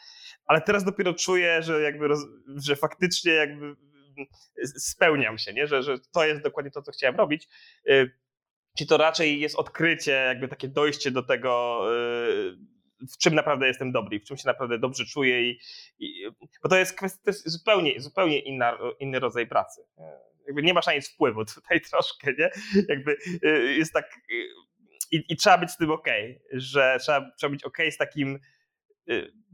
ale 0.46 0.62
teraz 0.62 0.84
dopiero 0.84 1.14
czuję, 1.14 1.62
że 1.64 1.82
jakby, 1.82 2.08
że 2.56 2.76
faktycznie 2.76 3.32
jakby 3.32 3.76
spełniam 4.66 5.38
się, 5.38 5.54
nie? 5.54 5.68
Że, 5.68 5.84
że 5.84 5.98
to 6.14 6.26
jest 6.26 6.42
dokładnie 6.42 6.72
to, 6.72 6.82
co 6.82 6.92
chciałem 6.92 7.16
robić. 7.16 7.48
Czy 8.78 8.86
to 8.88 8.98
raczej 8.98 9.40
jest 9.40 9.56
odkrycie, 9.56 10.12
jakby 10.12 10.48
takie 10.48 10.68
dojście 10.68 11.12
do 11.12 11.24
tego, 11.24 11.82
w 13.12 13.18
czym 13.18 13.36
naprawdę 13.36 13.68
jestem 13.68 13.92
dobry, 13.92 14.20
w 14.20 14.24
czym 14.24 14.38
się 14.38 14.48
naprawdę 14.48 14.80
dobrze 14.80 15.06
czuję 15.06 15.50
i, 15.50 15.60
i 16.00 16.24
bo 16.64 16.70
to 16.70 16.78
jest 16.78 16.98
kwestia, 16.98 17.22
jest 17.28 17.50
zupełnie, 17.50 18.02
zupełnie 18.02 18.40
inna, 18.40 18.78
inny 19.00 19.20
rodzaj 19.20 19.48
pracy. 19.48 19.82
Jakby 20.46 20.64
nie 20.64 20.74
masz 20.74 20.88
na 20.88 20.94
nic 20.94 21.10
wpływu 21.10 21.46
tutaj 21.56 21.82
troszkę, 21.82 22.34
nie? 22.40 22.50
Jakby 22.90 23.18
y, 23.44 23.76
jest 23.78 23.94
tak 23.94 24.20
i, 25.12 25.24
i 25.30 25.36
trzeba 25.38 25.58
być 25.58 25.72
z 25.72 25.78
tym 25.78 25.92
ok, 25.92 26.08
że 26.52 26.98
trzeba, 27.02 27.32
trzeba 27.38 27.52
być 27.52 27.64
ok 27.64 27.78
z 27.92 27.98
takim 27.98 28.40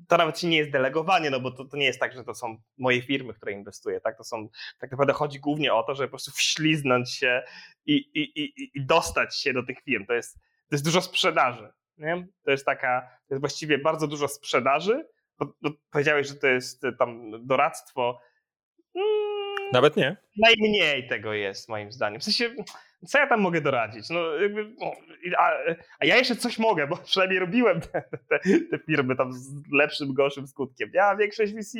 to 0.08 0.18
nawet 0.18 0.44
nie 0.44 0.58
jest 0.58 0.72
delegowanie, 0.72 1.29
no 1.29 1.39
bo 1.39 1.51
to, 1.51 1.65
to 1.65 1.77
nie 1.77 1.86
jest 1.86 2.00
tak, 2.00 2.13
że 2.13 2.24
to 2.24 2.36
są 2.36 2.58
moje 2.77 3.01
firmy, 3.01 3.34
które 3.34 3.51
inwestuję, 3.51 4.01
tak? 4.01 4.18
To 4.18 4.24
są, 4.24 4.50
tak 4.79 4.91
naprawdę 4.91 5.13
chodzi 5.13 5.39
głównie 5.39 5.74
o 5.74 5.84
to, 5.84 5.96
żeby 5.96 6.08
po 6.08 6.12
prostu 6.12 6.32
wśliznąć 6.32 7.12
się 7.12 7.44
i, 7.86 7.94
i, 7.94 8.44
i, 8.44 8.72
i 8.74 8.86
dostać 8.86 9.39
się 9.41 9.53
do 9.53 9.63
tych 9.63 9.82
firm. 9.82 10.06
To 10.06 10.13
jest, 10.13 10.36
to 10.36 10.75
jest 10.75 10.86
dużo 10.86 11.01
sprzedaży, 11.01 11.70
nie? 12.00 12.27
To 12.44 12.51
jest 12.51 12.65
taka, 12.65 13.01
to 13.27 13.34
jest 13.34 13.41
właściwie 13.41 13.77
bardzo 13.77 14.08
dużo 14.08 14.27
sprzedaży, 14.27 15.08
bo, 15.39 15.53
bo 15.62 15.70
powiedziałeś, 15.91 16.27
że 16.27 16.36
to 16.36 16.48
jest 16.48 16.82
tam 17.00 17.32
doradztwo. 17.48 18.22
Mm, 18.96 19.72
nawet 19.74 19.96
nie. 19.96 20.18
Najmniej 20.38 21.08
tego 21.08 21.34
jest, 21.34 21.70
moim 21.70 21.91
zdaniem. 21.91 22.22
W 22.22 22.24
sensie, 22.24 22.56
co 23.08 23.20
ja 23.20 23.27
tam 23.27 23.41
mogę 23.41 23.62
doradzić? 23.62 24.10
No, 24.10 24.36
jakby, 24.36 24.65
no, 24.79 24.91
a, 25.38 25.51
a, 26.00 26.06
ja 26.06 26.18
jeszcze 26.18 26.36
coś 26.36 26.60
mogę, 26.60 26.88
bo 26.88 26.98
przynajmniej 27.06 27.39
robiłem 27.39 27.82
te, 27.82 28.03
te, 28.29 28.39
te 28.72 28.79
firmy 28.86 29.15
tam 29.15 29.34
z 29.34 29.72
lepszym, 29.72 30.13
gorszym 30.13 30.48
skutkiem. 30.48 30.89
Ja 30.94 31.15
większość 31.15 31.53
VC 31.53 31.77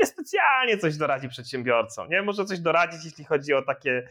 niespecjalnie 0.00 0.78
coś 0.78 0.96
doradzi 0.96 1.28
przedsiębiorcom. 1.28 2.08
Nie? 2.08 2.22
Może 2.22 2.44
coś 2.44 2.58
doradzić, 2.60 3.04
jeśli 3.04 3.24
chodzi 3.24 3.54
o 3.54 3.62
takie 3.62 4.08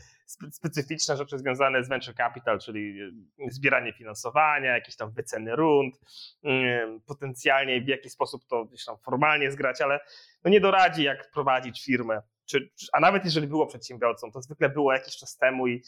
specyficzne 0.52 1.18
rzeczy 1.18 1.38
związane 1.38 1.84
z 1.84 1.90
venture 1.90 2.16
capital, 2.16 2.60
czyli 2.60 3.02
e, 3.02 3.52
zbieranie 3.52 3.94
finansowania, 3.94 4.74
jakieś 4.74 4.96
tam 4.96 5.12
wyceny 5.12 5.56
rund, 5.56 5.96
mm, 6.44 7.02
potencjalnie 7.02 7.82
w 7.82 7.88
jaki 7.88 8.10
sposób 8.10 8.46
to 8.46 8.66
gdzieś 8.66 8.86
tam 8.86 8.98
formalnie 8.98 9.52
zgrać, 9.52 9.82
ale 9.82 10.00
no 10.44 10.52
nie 10.52 10.60
doradzi, 10.60 11.04
jak 11.04 11.32
prowadzić 11.32 11.86
firmę 11.86 12.22
czy, 12.50 12.70
a 12.94 13.00
nawet 13.00 13.26
jeżeli 13.26 13.48
było 13.48 13.68
przedsiębiorcą, 13.68 14.32
to 14.32 14.42
zwykle 14.42 14.70
było 14.70 14.94
jakiś 14.94 15.18
czas 15.18 15.38
temu 15.38 15.68
i 15.68 15.84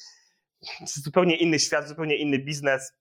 zupełnie 0.85 1.35
inny 1.35 1.59
świat, 1.59 1.87
zupełnie 1.87 2.15
inny 2.15 2.39
biznes. 2.39 2.93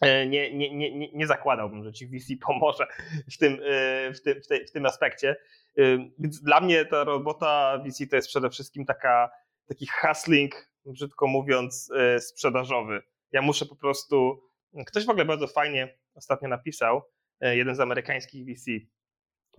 E, 0.00 0.26
nie, 0.26 0.54
nie, 0.54 0.74
nie, 0.74 1.12
nie 1.12 1.26
zakładałbym, 1.26 1.84
że 1.84 1.92
ci 1.92 2.06
VC 2.06 2.32
pomoże 2.46 2.86
w 3.32 3.38
tym, 3.38 3.60
e, 3.64 4.12
w 4.12 4.22
tym, 4.22 4.42
w 4.42 4.46
tej, 4.46 4.66
w 4.66 4.72
tym 4.72 4.86
aspekcie. 4.86 5.36
E, 5.78 5.82
więc 6.18 6.42
dla 6.42 6.60
mnie 6.60 6.84
ta 6.84 7.04
robota 7.04 7.78
VC 7.86 8.06
to 8.10 8.16
jest 8.16 8.28
przede 8.28 8.50
wszystkim 8.50 8.84
taka, 8.84 9.30
taki 9.68 9.86
hustling, 9.86 10.68
brzydko 10.86 11.26
mówiąc, 11.26 11.90
sprzedażowy. 12.18 13.02
Ja 13.32 13.42
muszę 13.42 13.66
po 13.66 13.76
prostu. 13.76 14.42
Ktoś 14.86 15.06
w 15.06 15.10
ogóle 15.10 15.24
bardzo 15.24 15.46
fajnie 15.46 15.98
ostatnio 16.14 16.48
napisał, 16.48 17.02
jeden 17.40 17.74
z 17.74 17.80
amerykańskich 17.80 18.46
VC, 18.46 18.70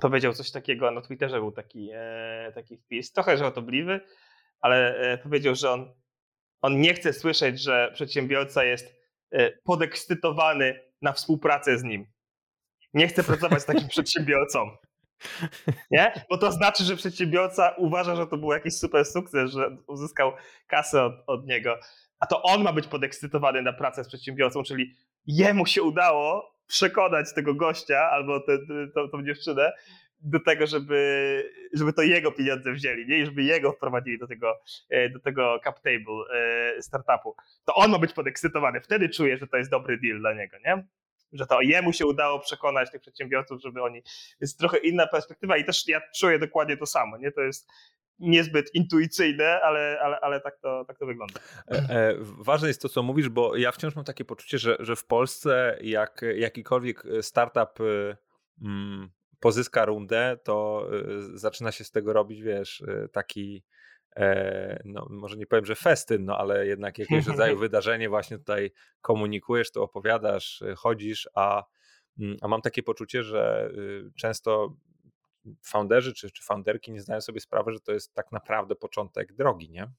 powiedział 0.02 0.34
coś 0.34 0.52
takiego, 0.52 0.92
na 0.92 1.02
Twitterze 1.02 1.40
był 1.40 1.52
taki, 1.52 1.90
taki 2.56 2.78
wpis, 2.78 3.12
trochę 3.12 3.38
żartobliwy, 3.38 4.02
ale 4.62 4.96
powiedział, 5.24 5.56
że 5.56 5.72
on, 5.72 5.94
on 6.62 6.82
nie 6.82 6.94
chce 6.94 7.14
słyszeć, 7.14 7.62
że 7.62 7.92
przedsiębiorca 7.94 8.64
jest 8.64 8.99
podekscytowany 9.64 10.80
na 11.02 11.14
współpracę 11.14 11.78
z 11.78 11.84
nim. 11.84 12.06
Nie 12.94 13.08
chce 13.08 13.24
pracować 13.24 13.62
z 13.62 13.66
takim 13.66 13.88
przedsiębiorcą. 13.96 14.72
Nie? 15.92 16.26
Bo 16.30 16.38
to 16.38 16.52
znaczy, 16.52 16.84
że 16.84 16.96
przedsiębiorca 16.96 17.76
uważa, 17.78 18.16
że 18.16 18.28
to 18.28 18.38
był 18.38 18.52
jakiś 18.52 18.74
super 18.74 19.06
sukces, 19.06 19.52
że 19.52 19.78
uzyskał 19.88 20.32
kasę 20.68 21.04
od, 21.04 21.14
od 21.28 21.48
niego. 21.48 21.80
A 22.20 22.26
to 22.26 22.42
on 22.44 22.64
ma 22.64 22.74
być 22.74 22.88
podekscytowany 22.88 23.62
na 23.62 23.74
pracę 23.74 24.04
z 24.04 24.08
przedsiębiorcą, 24.08 24.64
czyli 24.64 24.96
jemu 25.26 25.66
się 25.66 25.84
udało 25.84 26.56
przekonać 26.68 27.34
tego 27.34 27.56
gościa 27.56 28.10
albo 28.12 28.40
tę, 28.40 28.58
dziewczynę 29.26 29.72
do 30.22 30.40
tego, 30.40 30.68
żeby, 30.68 31.52
żeby 31.74 31.94
to 31.94 32.02
jego 32.02 32.32
pieniądze 32.32 32.74
wzięli, 32.74 33.08
nie? 33.08 33.18
I 33.18 33.26
żeby 33.26 33.44
jego 33.44 33.72
wprowadzili 33.72 34.20
do 34.20 34.28
tego, 34.28 34.60
e, 34.90 35.10
do 35.10 35.20
tego 35.20 35.60
cap 35.64 35.80
table 35.80 36.24
e, 36.34 36.82
startupu. 36.82 37.36
To 37.66 37.76
on 37.76 37.92
ma 37.92 38.00
być 38.00 38.14
podekscytowany. 38.14 38.82
Wtedy 38.82 39.10
czuje, 39.10 39.38
że 39.38 39.48
to 39.48 39.58
jest 39.58 39.72
dobry 39.72 39.98
deal 39.98 40.20
dla 40.20 40.34
niego, 40.34 40.58
nie? 40.66 40.88
Że 41.34 41.46
to 41.46 41.62
jemu 41.62 41.94
się 41.94 42.06
udało 42.06 42.40
przekonać 42.40 42.92
tych 42.92 43.02
przedsiębiorców, 43.02 43.62
żeby 43.62 43.84
oni. 43.84 44.02
Jest 44.42 44.60
trochę 44.60 44.78
inna 44.78 45.08
perspektywa 45.08 45.58
i 45.58 45.66
też 45.66 45.88
ja 45.88 46.02
czuję 46.16 46.40
dokładnie 46.40 46.78
to 46.78 46.86
samo, 46.86 47.18
nie? 47.18 47.32
To 47.32 47.42
jest 47.42 47.70
niezbyt 48.20 48.76
intuicyjne, 48.76 49.62
ale, 49.62 50.00
ale, 50.04 50.20
ale 50.20 50.42
tak, 50.42 50.60
to, 50.60 50.86
tak 50.86 50.98
to 51.00 51.06
wygląda. 51.06 51.40
E, 51.68 52.16
ważne 52.20 52.68
jest 52.68 52.82
to, 52.82 52.90
co 52.90 53.04
mówisz, 53.04 53.30
bo 53.30 53.56
ja 53.56 53.72
wciąż 53.72 53.96
mam 53.96 54.06
takie 54.06 54.26
poczucie, 54.26 54.58
że, 54.58 54.78
że 54.80 54.96
w 54.96 55.06
Polsce 55.06 55.78
jak 55.82 56.22
jakikolwiek 56.36 57.04
startup 57.22 57.80
mm, 58.62 59.10
pozyska 59.40 59.86
rundę, 59.86 60.38
to 60.44 60.88
y, 61.34 61.38
zaczyna 61.38 61.72
się 61.72 61.84
z 61.84 61.92
tego 61.92 62.14
robić, 62.14 62.42
wiesz, 62.42 62.82
y, 62.82 63.10
taki 63.12 63.64
e, 64.16 64.82
no, 64.86 65.08
może 65.10 65.38
nie 65.38 65.48
powiem, 65.48 65.66
że 65.66 65.76
festyn, 65.76 66.26
no 66.26 66.38
ale 66.38 66.68
jednak 66.68 66.98
jakiegoś 66.98 67.28
rodzaju 67.38 67.58
wydarzenie 67.58 68.10
właśnie 68.10 68.38
tutaj 68.38 68.72
komunikujesz, 69.02 69.72
to 69.72 69.84
opowiadasz, 69.84 70.64
chodzisz, 70.78 71.30
a, 71.36 71.64
mm, 72.20 72.38
a 72.42 72.48
mam 72.48 72.62
takie 72.62 72.84
poczucie, 72.84 73.24
że 73.24 73.72
często 74.18 74.76
founderzy 75.64 76.14
czy, 76.14 76.32
czy 76.32 76.44
founderki 76.44 76.92
nie 76.92 77.02
zdają 77.02 77.22
sobie 77.22 77.40
sprawy, 77.40 77.74
że 77.74 77.80
to 77.80 77.92
jest 77.92 78.14
tak 78.14 78.32
naprawdę 78.32 78.76
początek 78.76 79.34
drogi, 79.34 79.70
nie? 79.70 79.92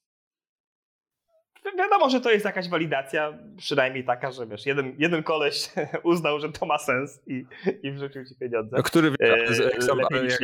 Wiadomo, 1.78 2.10
że 2.10 2.20
to 2.20 2.30
jest 2.30 2.44
jakaś 2.44 2.68
walidacja, 2.68 3.38
przynajmniej 3.56 4.04
taka, 4.04 4.32
że 4.32 4.46
wiesz, 4.46 4.66
jeden, 4.66 4.94
jeden 4.98 5.22
koleś 5.22 5.68
uznał, 6.02 6.40
że 6.40 6.52
to 6.52 6.66
ma 6.66 6.78
sens 6.78 7.20
i, 7.26 7.44
i 7.82 7.92
wrzucił 7.92 8.24
ci 8.24 8.34
pieniądze. 8.34 8.76
No, 8.76 8.82
który, 8.82 9.12
e, 9.20 9.28
jak, 9.28 9.84
sam, 9.84 9.98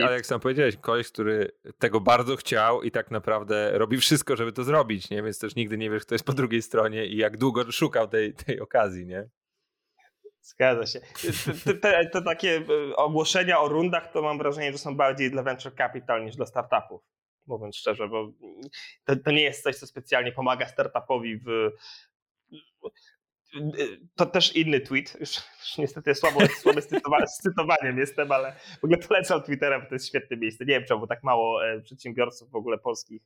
ale 0.04 0.14
jak 0.14 0.26
sam 0.26 0.40
powiedziałeś, 0.40 0.76
koleś, 0.76 1.09
który 1.09 1.52
tego 1.78 2.00
bardzo 2.00 2.37
chciał 2.37 2.83
i 2.83 2.90
tak 2.90 3.11
naprawdę 3.11 3.78
robi 3.78 3.97
wszystko, 3.97 4.37
żeby 4.37 4.52
to 4.52 4.64
zrobić, 4.64 5.11
nie? 5.11 5.23
Więc 5.23 5.38
też 5.38 5.54
nigdy 5.56 5.78
nie 5.78 5.90
wiesz, 5.90 6.02
kto 6.02 6.14
jest 6.14 6.25
po 6.25 6.33
drugiej 6.33 6.62
stronie 6.62 7.06
i 7.06 7.16
jak 7.16 7.37
długo 7.37 7.73
szukał 7.73 8.09
tej, 8.09 8.35
tej 8.35 8.61
okazji, 8.61 9.06
nie? 9.06 9.28
Zgadza 10.47 10.87
się. 10.87 11.00
Te, 11.64 11.75
te, 11.75 12.06
te, 12.06 12.23
takie 12.23 12.62
e, 12.90 12.97
ogłoszenia 12.97 13.61
o 13.61 13.68
rundach 13.68 14.12
to 14.12 14.23
mam 14.23 14.38
wrażenie, 14.38 14.73
że 14.73 14.78
są 14.78 14.97
bardziej 14.97 15.30
dla 15.30 15.42
venture 15.42 15.75
capital 15.75 16.25
niż 16.25 16.37
dla 16.37 16.47
startupów. 16.47 17.16
Mówiąc 17.47 17.76
szczerze, 17.76 18.09
bo 18.09 18.33
to, 19.05 19.17
to 19.17 19.31
nie 19.31 19.43
jest 19.43 19.62
coś, 19.62 19.76
co 19.76 19.87
specjalnie 19.87 20.33
pomaga 20.33 20.67
startupowi 20.67 21.38
w. 21.38 21.71
to 24.17 24.26
też 24.26 24.57
inny 24.57 24.81
tweet, 24.81 25.17
już, 25.21 25.31
już 25.31 25.79
niestety 25.79 26.15
słabo, 26.15 26.41
słabo 26.61 26.81
z 27.26 27.38
cytowaniem 27.43 27.99
jestem, 27.99 28.33
ale 28.33 28.53
w 28.81 28.85
ogóle 28.85 28.99
polecam 28.99 29.43
Twittera, 29.43 29.81
bo 29.81 29.87
to 29.87 29.95
jest 29.95 30.09
świetne 30.09 30.37
miejsce. 30.37 30.65
Nie 30.65 30.75
wiem 30.75 30.85
czemu 30.88 31.07
tak 31.07 31.23
mało 31.23 31.67
e, 31.67 31.81
przedsiębiorców 31.81 32.50
w 32.50 32.57
ogóle 32.57 32.79
polskich 32.79 33.23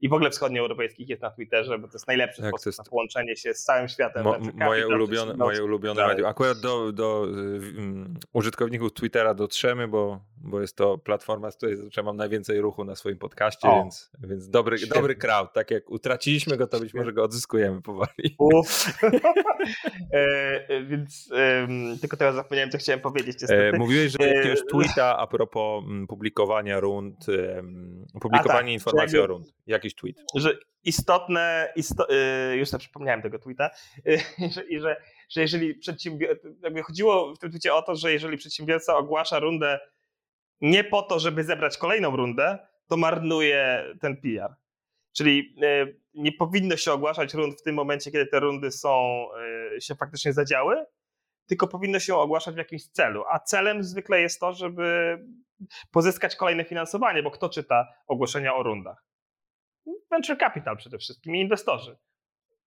i 0.00 0.08
w 0.08 0.12
ogóle 0.12 0.30
wschodnioeuropejskich 0.30 1.08
jest 1.08 1.22
na 1.22 1.30
Twitterze, 1.30 1.78
bo 1.78 1.88
to 1.88 1.92
jest 1.92 2.06
najlepszy 2.06 2.42
tak, 2.42 2.50
sposób 2.50 2.66
jest... 2.66 2.78
na 2.78 2.84
połączenie 2.84 3.36
się 3.36 3.54
z 3.54 3.64
całym 3.64 3.88
światem. 3.88 4.24
Mo, 4.24 4.36
moje 4.54 4.88
ulubione, 4.88 5.34
moje 5.34 5.64
ulubione 5.64 6.00
tak. 6.00 6.08
medium. 6.08 6.28
Akurat 6.28 6.58
do, 6.58 6.92
do 6.92 7.20
um, 7.20 8.14
użytkowników 8.32 8.92
Twittera 8.92 9.34
dotrzemy, 9.34 9.88
bo, 9.88 10.20
bo 10.36 10.60
jest 10.60 10.76
to 10.76 10.98
platforma, 10.98 11.50
z 11.50 11.56
której 11.56 11.76
mam 12.04 12.16
najwięcej 12.16 12.60
ruchu 12.60 12.84
na 12.84 12.96
swoim 12.96 13.18
podcaście, 13.18 13.68
więc, 13.68 14.10
więc 14.20 14.48
dobry, 14.48 14.76
dobry 14.94 15.14
crowd. 15.14 15.52
Tak 15.52 15.70
jak 15.70 15.90
utraciliśmy 15.90 16.56
go, 16.56 16.66
to 16.66 16.80
być 16.80 16.94
może 16.94 17.12
go 17.12 17.24
odzyskujemy 17.24 17.82
powoli. 17.82 18.36
Uf. 18.38 18.84
E, 20.12 20.68
e, 20.68 20.82
więc 20.82 21.30
e, 21.32 21.68
tylko 22.00 22.16
teraz 22.16 22.34
zapomniałem, 22.34 22.70
co 22.70 22.78
chciałem 22.78 23.00
powiedzieć. 23.00 23.40
Niestety. 23.40 23.78
Mówiłeś, 23.78 24.12
że 24.12 24.28
jakiegoś 24.28 24.58
tweeta 24.70 25.18
a 25.18 25.26
propos 25.26 25.84
mm, 25.84 26.06
publikowania 26.06 26.80
rund, 26.80 27.26
publikowania 28.20 28.60
tak, 28.60 28.72
informacji 28.72 29.18
o 29.18 29.26
rund. 29.26 29.54
Jakiś 29.66 29.94
tweet. 29.94 30.16
Że 30.34 30.58
istotne, 30.84 31.72
isto, 31.76 32.06
już 32.54 32.68
sobie 32.68 32.80
przypomniałem 32.80 33.22
tego 33.22 33.38
tweeta, 33.38 33.70
i 34.68 34.80
że, 34.80 34.96
że 35.28 35.40
jeżeli 35.40 35.74
przedsiębiorca, 35.74 36.48
jakby 36.62 36.82
chodziło 36.82 37.34
w 37.34 37.38
tym 37.38 37.50
tweetie 37.50 37.74
o 37.74 37.82
to, 37.82 37.96
że 37.96 38.12
jeżeli 38.12 38.36
przedsiębiorca 38.36 38.96
ogłasza 38.96 39.38
rundę 39.38 39.78
nie 40.60 40.84
po 40.84 41.02
to, 41.02 41.18
żeby 41.18 41.44
zebrać 41.44 41.78
kolejną 41.78 42.16
rundę, 42.16 42.58
to 42.88 42.96
marnuje 42.96 43.84
ten 44.00 44.16
PR. 44.16 44.54
Czyli 45.16 45.56
e, 45.62 45.86
nie 46.14 46.32
powinno 46.32 46.76
się 46.76 46.92
ogłaszać 46.92 47.34
rund 47.34 47.60
w 47.60 47.62
tym 47.62 47.74
momencie, 47.74 48.10
kiedy 48.10 48.26
te 48.26 48.40
rundy 48.40 48.70
są, 48.70 49.26
e, 49.76 49.80
się 49.80 49.94
faktycznie 49.94 50.32
zadziały, 50.32 50.84
tylko 51.46 51.68
powinno 51.68 51.98
się 51.98 52.16
ogłaszać 52.16 52.54
w 52.54 52.58
jakimś 52.58 52.86
celu. 52.86 53.24
A 53.30 53.38
celem 53.38 53.84
zwykle 53.84 54.20
jest 54.20 54.40
to, 54.40 54.52
żeby 54.52 55.18
pozyskać 55.90 56.36
kolejne 56.36 56.64
finansowanie, 56.64 57.22
bo 57.22 57.30
kto 57.30 57.48
czyta 57.48 57.88
ogłoszenia 58.06 58.54
o 58.54 58.62
rundach? 58.62 59.04
Venture 60.10 60.38
capital 60.38 60.76
przede 60.76 60.98
wszystkim 60.98 61.36
i 61.36 61.40
inwestorzy. 61.40 61.96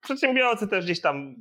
Przedsiębiorcy 0.01 0.67
też 0.67 0.85
gdzieś 0.85 1.01
tam 1.01 1.35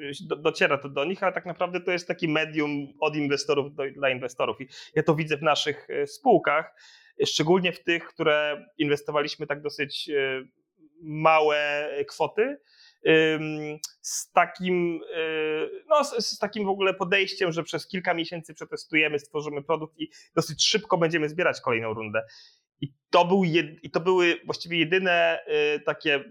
e, 0.00 0.36
dociera 0.36 0.78
to 0.78 0.88
do 0.88 1.04
nich, 1.04 1.22
ale 1.22 1.32
tak 1.32 1.46
naprawdę 1.46 1.80
to 1.80 1.90
jest 1.90 2.08
taki 2.08 2.28
medium 2.28 2.86
od 3.00 3.16
inwestorów 3.16 3.74
do, 3.74 3.90
dla 3.90 4.10
inwestorów. 4.10 4.60
I 4.60 4.68
ja 4.94 5.02
to 5.02 5.14
widzę 5.14 5.36
w 5.36 5.42
naszych 5.42 5.88
spółkach 6.06 6.74
szczególnie 7.26 7.72
w 7.72 7.82
tych, 7.82 8.04
które 8.04 8.66
inwestowaliśmy 8.78 9.46
tak 9.46 9.62
dosyć 9.62 10.10
e, 10.10 10.42
małe 11.02 11.88
kwoty, 12.08 12.58
z 14.00 14.32
takim, 14.32 15.00
no, 15.88 16.04
z, 16.04 16.38
takim 16.38 16.64
w 16.64 16.68
ogóle 16.68 16.94
podejściem, 16.94 17.52
że 17.52 17.62
przez 17.62 17.88
kilka 17.88 18.14
miesięcy 18.14 18.54
przetestujemy, 18.54 19.18
stworzymy 19.18 19.62
produkt 19.62 19.98
i 19.98 20.10
dosyć 20.34 20.64
szybko 20.64 20.98
będziemy 20.98 21.28
zbierać 21.28 21.60
kolejną 21.60 21.94
rundę. 21.94 22.22
I 22.80 22.92
to, 23.10 23.24
był 23.24 23.44
jed, 23.44 23.66
i 23.82 23.90
to 23.90 24.00
były 24.00 24.40
właściwie 24.44 24.78
jedyne 24.78 25.44
takie 25.86 26.24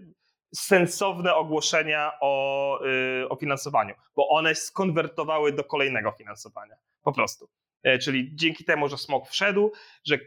sensowne 0.54 1.34
ogłoszenia 1.34 2.12
o, 2.20 2.80
o 3.28 3.36
finansowaniu, 3.36 3.94
bo 4.16 4.28
one 4.28 4.54
skonwertowały 4.54 5.52
do 5.52 5.64
kolejnego 5.64 6.12
finansowania. 6.12 6.76
Po 7.02 7.12
prostu. 7.12 7.48
E, 7.82 7.98
czyli 7.98 8.30
dzięki 8.34 8.64
temu, 8.64 8.88
że 8.88 8.98
smog 8.98 9.28
wszedł, 9.28 9.72
że 10.04 10.14
y, 10.14 10.20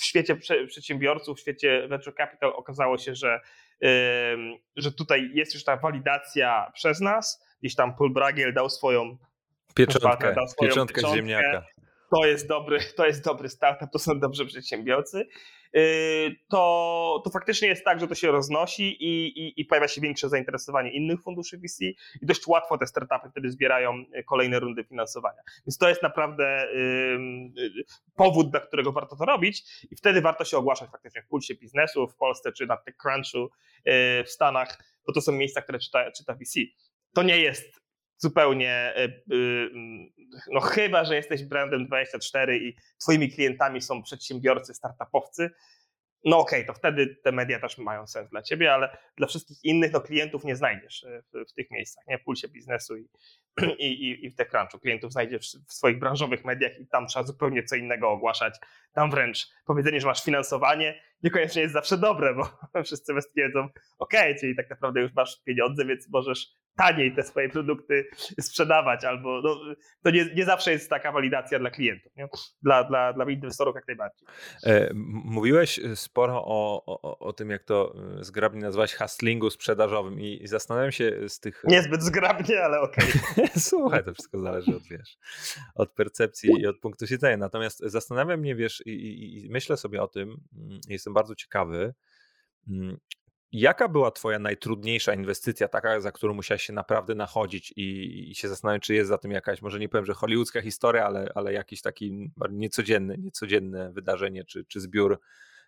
w 0.00 0.04
świecie 0.04 0.36
przedsiębiorców, 0.68 1.38
w 1.38 1.40
świecie 1.40 1.88
venture 1.88 2.14
capital 2.14 2.52
okazało 2.56 2.98
się, 2.98 3.14
że, 3.14 3.40
że 4.76 4.92
tutaj 4.92 5.30
jest 5.34 5.54
już 5.54 5.64
ta 5.64 5.76
walidacja 5.76 6.70
przez 6.74 7.00
nas. 7.00 7.44
Gdzieś 7.60 7.74
tam 7.74 7.96
Paul 7.96 8.12
Bragiel 8.12 8.54
dał 8.54 8.70
swoją 8.70 9.16
pieczątkę, 9.74 10.28
pieczątkę, 10.28 10.66
pieczątkę 10.66 11.00
ziemniaka. 11.14 11.64
To 12.10 12.26
jest 12.26 12.48
dobry, 12.48 12.78
to 12.96 13.06
jest 13.06 13.24
dobry 13.24 13.48
startup, 13.48 13.90
to 13.92 13.98
są 13.98 14.20
dobrzy 14.20 14.46
przedsiębiorcy. 14.46 15.26
Y, 15.76 16.36
to, 16.48 17.22
to 17.24 17.30
faktycznie 17.30 17.68
jest 17.68 17.84
tak, 17.84 18.00
że 18.00 18.08
to 18.08 18.14
się 18.14 18.30
roznosi 18.30 19.04
i, 19.04 19.38
i, 19.40 19.60
i, 19.60 19.64
pojawia 19.64 19.88
się 19.88 20.00
większe 20.00 20.28
zainteresowanie 20.28 20.90
innych 20.90 21.22
funduszy 21.22 21.58
VC 21.58 21.84
i 22.22 22.26
dość 22.26 22.46
łatwo 22.46 22.78
te 22.78 22.86
startupy 22.86 23.30
wtedy 23.30 23.50
zbierają 23.50 24.04
kolejne 24.26 24.60
rundy 24.60 24.84
finansowania. 24.84 25.42
Więc 25.66 25.78
to 25.78 25.88
jest 25.88 26.02
naprawdę 26.02 26.68
powód, 28.16 28.50
dla 28.50 28.60
którego 28.60 28.92
warto 28.92 29.16
to 29.16 29.24
robić 29.24 29.86
i 29.90 29.96
wtedy 29.96 30.20
warto 30.20 30.44
się 30.44 30.58
ogłaszać 30.58 30.90
faktycznie 30.90 31.22
w 31.22 31.26
pulsie 31.26 31.54
biznesu 31.54 32.08
w 32.08 32.16
Polsce 32.16 32.52
czy 32.52 32.66
na 32.66 32.76
TechCrunchu 32.76 33.44
y, 33.44 34.24
w 34.24 34.30
Stanach, 34.30 34.78
bo 35.06 35.12
to 35.12 35.20
są 35.20 35.32
miejsca, 35.32 35.62
które 35.62 35.78
czyta, 35.78 36.10
czyta 36.12 36.34
VC. 36.34 36.60
To 37.14 37.22
nie 37.22 37.38
jest 37.38 37.87
zupełnie, 38.18 38.94
y, 39.32 39.70
no 40.52 40.60
chyba, 40.60 41.04
że 41.04 41.16
jesteś 41.16 41.44
brandem 41.44 41.86
24 41.86 42.58
i 42.58 42.76
twoimi 42.98 43.32
klientami 43.32 43.82
są 43.82 44.02
przedsiębiorcy, 44.02 44.74
startupowcy, 44.74 45.50
no 46.24 46.38
okej, 46.38 46.60
okay, 46.60 46.74
to 46.74 46.78
wtedy 46.78 47.16
te 47.16 47.32
media 47.32 47.60
też 47.60 47.78
mają 47.78 48.06
sens 48.06 48.30
dla 48.30 48.42
ciebie, 48.42 48.74
ale 48.74 48.96
dla 49.16 49.26
wszystkich 49.26 49.64
innych 49.64 49.92
no, 49.92 50.00
klientów 50.00 50.44
nie 50.44 50.56
znajdziesz 50.56 51.04
e, 51.04 51.22
w, 51.22 51.50
w 51.50 51.52
tych 51.52 51.70
miejscach, 51.70 52.04
nie? 52.06 52.18
w 52.18 52.24
pulsie 52.24 52.48
biznesu 52.48 52.96
i, 52.96 53.08
i, 53.78 54.26
i 54.26 54.30
w 54.30 54.36
TechCrunchu. 54.36 54.78
Klientów 54.78 55.12
znajdziesz 55.12 55.56
w 55.68 55.72
swoich 55.72 55.98
branżowych 55.98 56.44
mediach 56.44 56.78
i 56.80 56.86
tam 56.86 57.06
trzeba 57.06 57.26
zupełnie 57.26 57.62
co 57.62 57.76
innego 57.76 58.10
ogłaszać. 58.10 58.54
Tam 58.92 59.10
wręcz 59.10 59.48
powiedzenie, 59.66 60.00
że 60.00 60.06
masz 60.06 60.24
finansowanie 60.24 61.00
niekoniecznie 61.22 61.62
jest 61.62 61.74
zawsze 61.74 61.98
dobre, 61.98 62.34
bo 62.34 62.48
wszyscy 62.84 63.12
wiedzą, 63.36 63.68
okej, 63.98 64.30
okay, 64.30 64.34
czyli 64.40 64.56
tak 64.56 64.70
naprawdę 64.70 65.00
już 65.00 65.12
masz 65.14 65.42
pieniądze, 65.44 65.84
więc 65.84 66.08
możesz 66.08 66.52
taniej 66.78 67.14
te 67.14 67.22
swoje 67.22 67.48
produkty 67.48 68.08
sprzedawać, 68.40 69.04
albo 69.04 69.40
no, 69.42 69.60
to 70.02 70.10
nie, 70.10 70.34
nie 70.34 70.44
zawsze 70.44 70.72
jest 70.72 70.90
taka 70.90 71.12
walidacja 71.12 71.58
dla 71.58 71.70
klientów, 71.70 72.12
nie? 72.16 72.28
Dla, 72.62 72.84
dla, 72.84 73.12
dla 73.12 73.30
inwestorów 73.30 73.74
jak 73.74 73.88
najbardziej. 73.88 74.28
E, 74.64 74.90
mówiłeś 75.24 75.80
sporo 75.94 76.44
o, 76.44 76.82
o, 76.86 77.18
o 77.18 77.32
tym, 77.32 77.50
jak 77.50 77.64
to 77.64 77.94
e, 78.20 78.24
zgrabnie 78.24 78.60
nazwać 78.60 78.94
hustlingu 78.94 79.50
sprzedażowym 79.50 80.20
i, 80.20 80.42
i 80.42 80.46
zastanawiam 80.46 80.92
się 80.92 81.28
z 81.28 81.40
tych... 81.40 81.62
Niezbyt 81.68 82.02
zgrabnie, 82.02 82.64
ale 82.64 82.80
okej. 82.80 83.08
Okay. 83.32 83.48
Słuchaj, 83.70 84.04
to 84.04 84.14
wszystko 84.14 84.38
zależy 84.38 84.76
od, 84.76 84.82
wiesz, 84.82 85.18
od 85.74 85.92
percepcji 85.92 86.50
i 86.60 86.66
od 86.66 86.78
punktu 86.78 87.06
siedzenia. 87.06 87.36
Natomiast 87.36 87.78
zastanawiam 87.78 88.40
mnie, 88.40 88.56
wiesz, 88.56 88.82
i, 88.86 88.90
i, 88.90 89.46
i 89.46 89.50
myślę 89.50 89.76
sobie 89.76 90.02
o 90.02 90.08
tym, 90.08 90.36
mm, 90.56 90.80
jestem 90.88 91.14
bardzo 91.14 91.34
ciekawy, 91.34 91.94
mm, 92.68 92.98
Jaka 93.52 93.88
była 93.88 94.10
Twoja 94.10 94.38
najtrudniejsza 94.38 95.14
inwestycja, 95.14 95.68
taka, 95.68 96.00
za 96.00 96.12
którą 96.12 96.34
musiałeś 96.34 96.62
się 96.62 96.72
naprawdę 96.72 97.14
nachodzić 97.14 97.72
i, 97.76 98.30
i, 98.30 98.34
się 98.34 98.48
zastanawiać, 98.48 98.82
czy 98.82 98.94
jest 98.94 99.08
za 99.08 99.18
tym 99.18 99.30
jakaś, 99.30 99.62
może 99.62 99.78
nie 99.78 99.88
powiem, 99.88 100.06
że 100.06 100.14
hollywoodzka 100.14 100.62
historia, 100.62 101.06
ale, 101.06 101.32
ale 101.34 101.52
jakiś 101.52 101.82
taki 101.82 102.30
niecodzienny, 102.50 103.18
niecodzienne 103.18 103.92
wydarzenie, 103.92 104.44
czy, 104.44 104.64
czy 104.64 104.80
zbiór, 104.80 105.20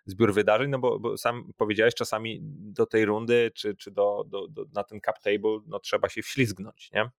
zbiór 0.07 0.35
wydarzeń, 0.35 0.71
no 0.71 0.79
bo, 0.79 0.99
bo 0.99 1.17
sam 1.17 1.53
powiedziałeś, 1.57 1.95
czasami 1.95 2.39
do 2.43 2.87
tej 2.87 3.05
rundy, 3.05 3.51
czy, 3.55 3.77
czy 3.77 3.91
do, 3.91 4.25
do, 4.27 4.49
do, 4.49 4.65
na 4.75 4.85
ten 4.85 5.01
cap 5.01 5.19
table, 5.19 5.61
no 5.67 5.79
trzeba 5.79 6.09
się 6.09 6.23
wślizgnąć, 6.23 6.93
nie? 6.93 7.11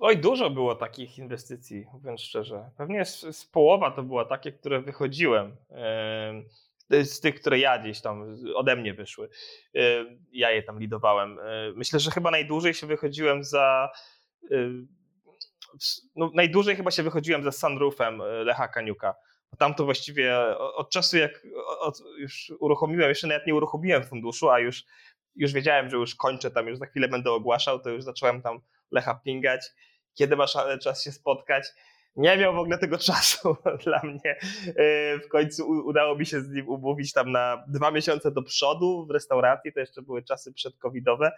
Oj, 0.00 0.16
dużo 0.16 0.50
było 0.50 0.74
takich 0.74 1.18
inwestycji, 1.18 1.86
mówiąc 1.92 2.20
szczerze. 2.20 2.70
Pewnie 2.76 3.04
z, 3.04 3.36
z 3.36 3.44
połowa 3.44 3.90
to 3.90 4.02
była 4.02 4.24
takie, 4.24 4.52
które 4.52 4.80
wychodziłem. 4.80 5.56
Yy 5.70 6.71
z 7.02 7.20
tych, 7.20 7.40
które 7.40 7.58
ja 7.58 7.78
gdzieś 7.78 8.00
tam 8.00 8.36
ode 8.54 8.76
mnie 8.76 8.94
wyszły. 8.94 9.28
Y, 9.76 10.18
ja 10.32 10.50
je 10.50 10.62
tam 10.62 10.80
lidowałem. 10.80 11.38
Y, 11.38 11.72
myślę, 11.76 12.00
że 12.00 12.10
chyba 12.10 12.30
najdłużej 12.30 12.74
się 12.74 12.86
wychodziłem 12.86 13.44
za. 13.44 13.90
Y, 14.50 14.86
no, 16.16 16.30
najdłużej 16.34 16.76
chyba 16.76 16.90
się 16.90 17.02
wychodziłem 17.02 17.42
za 17.44 17.52
sunroofem 17.52 18.22
Lecha 18.44 18.68
Kaniuka. 18.68 19.14
Tam 19.58 19.74
to 19.74 19.84
właściwie 19.84 20.56
od 20.58 20.90
czasu, 20.90 21.18
jak 21.18 21.46
od, 21.80 21.98
już 22.18 22.52
uruchomiłem, 22.60 23.08
jeszcze 23.08 23.26
nawet 23.26 23.46
nie 23.46 23.54
uruchomiłem 23.54 24.04
funduszu, 24.04 24.50
a 24.50 24.58
już, 24.58 24.84
już 25.36 25.52
wiedziałem, 25.52 25.90
że 25.90 25.96
już 25.96 26.14
kończę 26.14 26.50
tam, 26.50 26.68
już 26.68 26.78
za 26.78 26.86
chwilę 26.86 27.08
będę 27.08 27.30
ogłaszał, 27.30 27.80
to 27.80 27.90
już 27.90 28.02
zacząłem 28.02 28.42
tam 28.42 28.60
Lecha 28.90 29.20
pingać. 29.24 29.66
Kiedy 30.14 30.36
masz 30.36 30.56
czas 30.82 31.04
się 31.04 31.12
spotkać? 31.12 31.64
Nie 32.16 32.36
miał 32.36 32.54
w 32.54 32.58
ogóle 32.58 32.78
tego 32.78 32.98
czasu 32.98 33.56
dla 33.84 34.00
mnie. 34.04 34.36
E, 34.66 35.18
w 35.18 35.28
końcu 35.28 35.68
udało 35.68 36.16
mi 36.16 36.26
się 36.26 36.40
z 36.40 36.50
nim 36.50 36.68
umówić 36.68 37.12
tam 37.12 37.32
na 37.32 37.64
dwa 37.68 37.90
miesiące 37.90 38.30
do 38.30 38.42
przodu 38.42 39.06
w 39.06 39.10
restauracji, 39.10 39.72
to 39.72 39.80
jeszcze 39.80 40.02
były 40.02 40.22
czasy 40.22 40.52
przedcovidowe. 40.52 41.32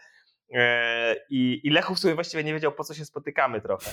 E, 0.55 1.17
I, 1.31 1.61
I 1.65 1.71
Lechów 1.71 1.99
sobie 1.99 2.15
właściwie 2.15 2.45
nie 2.45 2.55
wiedział, 2.55 2.73
po 2.73 2.85
co 2.85 2.95
się 2.95 3.05
spotykamy 3.05 3.61
trochę. 3.61 3.91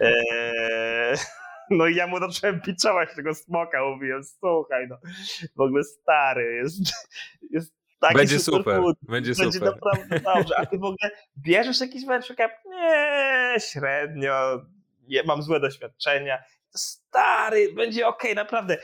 E, 0.00 1.14
no 1.70 1.86
i 1.86 1.94
ja 1.94 2.06
mu 2.06 2.18
zacząłem 2.18 2.60
piczować 2.60 3.14
tego 3.16 3.34
smoka, 3.34 3.84
mówiłem, 3.84 4.24
słuchaj, 4.24 4.88
no 4.88 4.96
w 5.56 5.60
ogóle 5.60 5.84
stary, 5.84 6.54
jest, 6.54 6.76
jest 7.50 7.78
Taki 8.00 8.14
będzie 8.14 8.38
super, 8.38 8.76
super. 8.76 8.94
będzie, 9.02 9.32
będzie 9.34 9.58
super. 9.58 9.72
naprawdę 9.74 10.20
dobrze. 10.20 10.58
A 10.58 10.66
ty 10.66 10.78
w 10.78 10.84
ogóle 10.84 11.10
bierzesz 11.38 11.80
jakiś 11.80 12.04
cap? 12.36 12.50
Nie, 12.66 13.54
średnio 13.58 14.62
mam 15.26 15.42
złe 15.42 15.60
doświadczenia. 15.60 16.42
Stary, 16.70 17.72
będzie 17.72 18.06
ok, 18.06 18.22
naprawdę. 18.34 18.78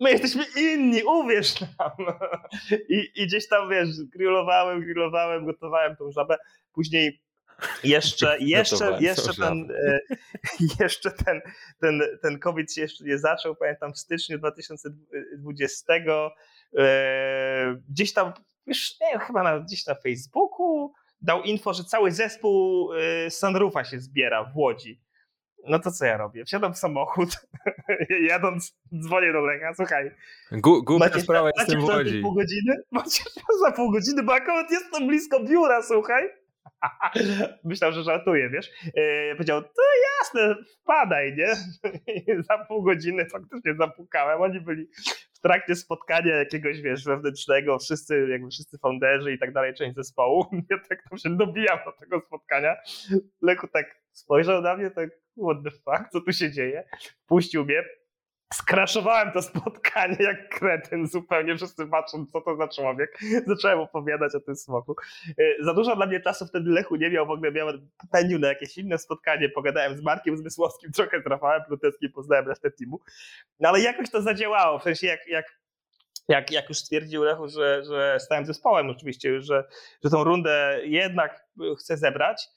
My 0.00 0.10
jesteśmy 0.10 0.44
inni, 0.56 1.02
uwierz 1.04 1.60
nam. 1.60 1.92
I, 2.88 3.10
I 3.14 3.26
gdzieś 3.26 3.48
tam, 3.48 3.70
wiesz, 3.70 3.88
grillowałem, 4.12 4.80
grillowałem, 4.80 5.46
gotowałem 5.46 5.96
tą 5.96 6.12
żabę. 6.12 6.36
Później 6.72 7.24
Jeszcze, 7.84 8.38
jeszcze, 8.40 8.98
jeszcze 9.00 9.34
ten, 9.34 9.70
e, 9.70 10.00
jeszcze 10.80 11.10
ten, 11.10 11.40
ten, 11.80 12.02
ten 12.22 12.38
COVID 12.38 12.72
się 12.72 12.80
jeszcze 12.80 13.04
nie 13.04 13.18
zaczął, 13.18 13.56
pamiętam 13.56 13.92
w 13.92 13.98
styczniu 13.98 14.38
2020 14.38 15.94
e, 15.94 17.76
gdzieś 17.88 18.12
tam, 18.12 18.32
już 18.66 19.00
nie 19.00 19.06
wiem, 19.12 19.20
chyba 19.20 19.42
na, 19.42 19.60
gdzieś 19.60 19.86
na 19.86 19.94
Facebooku 19.94 20.92
dał 21.20 21.42
info, 21.42 21.74
że 21.74 21.84
cały 21.84 22.12
zespół 22.12 22.90
e, 22.92 23.30
Sunroofa 23.30 23.84
się 23.84 24.00
zbiera 24.00 24.44
w 24.44 24.56
Łodzi. 24.56 25.03
No 25.68 25.78
to 25.78 25.90
co 25.90 26.04
ja 26.04 26.16
robię? 26.16 26.44
Wsiadam 26.44 26.74
w 26.74 26.78
samochód, 26.78 27.28
jadąc, 28.30 28.78
dzwonię 29.02 29.32
do 29.32 29.40
Lecha, 29.40 29.74
słuchaj. 29.74 30.10
Głupia 30.82 31.20
sprawa, 31.20 31.50
jestem 31.58 31.80
w 31.80 31.84
Łodzi. 31.84 32.22
pół 32.22 32.34
godziny? 32.34 32.76
Macie 32.92 33.24
za 33.60 33.72
pół 33.72 33.92
godziny, 33.92 34.22
bo 34.22 34.34
akurat 34.34 34.70
jestem 34.70 35.06
blisko 35.06 35.40
biura, 35.40 35.82
słuchaj. 35.82 36.28
Myślał, 37.64 37.92
że 37.92 38.02
żartuje, 38.02 38.50
wiesz. 38.50 38.70
Yy, 38.84 39.34
powiedział, 39.34 39.62
to 39.62 39.82
jasne, 40.20 40.54
wpadaj, 40.82 41.36
nie? 41.36 41.54
za 42.42 42.58
pół 42.58 42.82
godziny 42.82 43.26
faktycznie 43.26 43.74
zapukałem. 43.74 44.42
Oni 44.42 44.60
byli 44.60 44.88
trakcie 45.44 45.74
spotkania 45.76 46.36
jakiegoś, 46.36 46.80
wiesz, 46.80 47.04
wewnętrznego, 47.04 47.78
wszyscy, 47.78 48.26
jakby 48.30 48.50
wszyscy 48.50 48.78
founderzy 48.78 49.32
i 49.32 49.38
tak 49.38 49.52
dalej, 49.52 49.74
część 49.74 49.96
zespołu. 49.96 50.46
Ja 50.70 50.78
tak 50.88 51.02
tam 51.10 51.18
się 51.18 51.36
dobijam 51.36 51.78
do 51.84 51.92
tego 51.92 52.20
spotkania. 52.20 52.76
Leku 53.42 53.68
tak 53.68 54.00
spojrzał 54.12 54.62
na 54.62 54.76
mnie, 54.76 54.90
tak, 54.90 55.10
what 55.42 55.56
the 55.64 55.70
fuck, 55.70 56.10
co 56.12 56.20
tu 56.20 56.32
się 56.32 56.50
dzieje? 56.50 56.84
Puścił 57.26 57.64
mnie, 57.64 57.84
skraszowałem 58.54 59.32
to 59.32 59.42
spotkanie 59.42 60.16
jak 60.20 60.58
kretyn 60.58 61.06
zupełnie, 61.06 61.56
wszyscy 61.56 61.86
patrzą, 61.86 62.26
co 62.26 62.40
to 62.40 62.56
za 62.56 62.68
człowiek. 62.68 63.18
Zacząłem 63.46 63.78
opowiadać 63.78 64.34
o 64.34 64.40
tym 64.40 64.56
smoku. 64.56 64.96
Y, 65.38 65.56
za 65.60 65.74
dużo 65.74 65.96
dla 65.96 66.06
mnie 66.06 66.20
czasu 66.20 66.46
wtedy 66.46 66.70
Lechu 66.70 66.96
nie 66.96 67.10
miał, 67.10 67.26
w 67.26 67.30
ogóle 67.30 67.52
miałem 67.52 67.90
pędził 68.10 68.38
na 68.38 68.48
jakieś 68.48 68.78
inne 68.78 68.98
spotkanie, 68.98 69.48
pogadałem 69.48 69.96
z 69.96 70.02
Markiem 70.02 70.36
Zmysłowskim, 70.36 70.92
trochę 70.92 71.22
z 71.22 71.26
Rafałem 71.26 71.62
Pluteckim, 71.64 72.12
poznałem 72.12 72.48
resztę 72.48 72.70
teamu. 72.70 73.00
No 73.60 73.68
ale 73.68 73.80
jakoś 73.80 74.10
to 74.10 74.22
zadziałało, 74.22 74.78
w 74.78 74.82
sensie 74.82 75.06
jak, 75.06 75.26
jak 75.26 75.64
jak, 76.28 76.50
jak 76.50 76.68
już 76.68 76.78
stwierdził 76.78 77.22
Lechu, 77.22 77.48
że, 77.48 77.84
że 77.84 78.16
stałem 78.20 78.46
zespołem 78.46 78.90
oczywiście 78.90 79.28
już, 79.28 79.44
że, 79.46 79.64
że 80.04 80.10
tą 80.10 80.24
rundę 80.24 80.80
jednak 80.84 81.46
chcę 81.78 81.96
zebrać, 81.96 82.48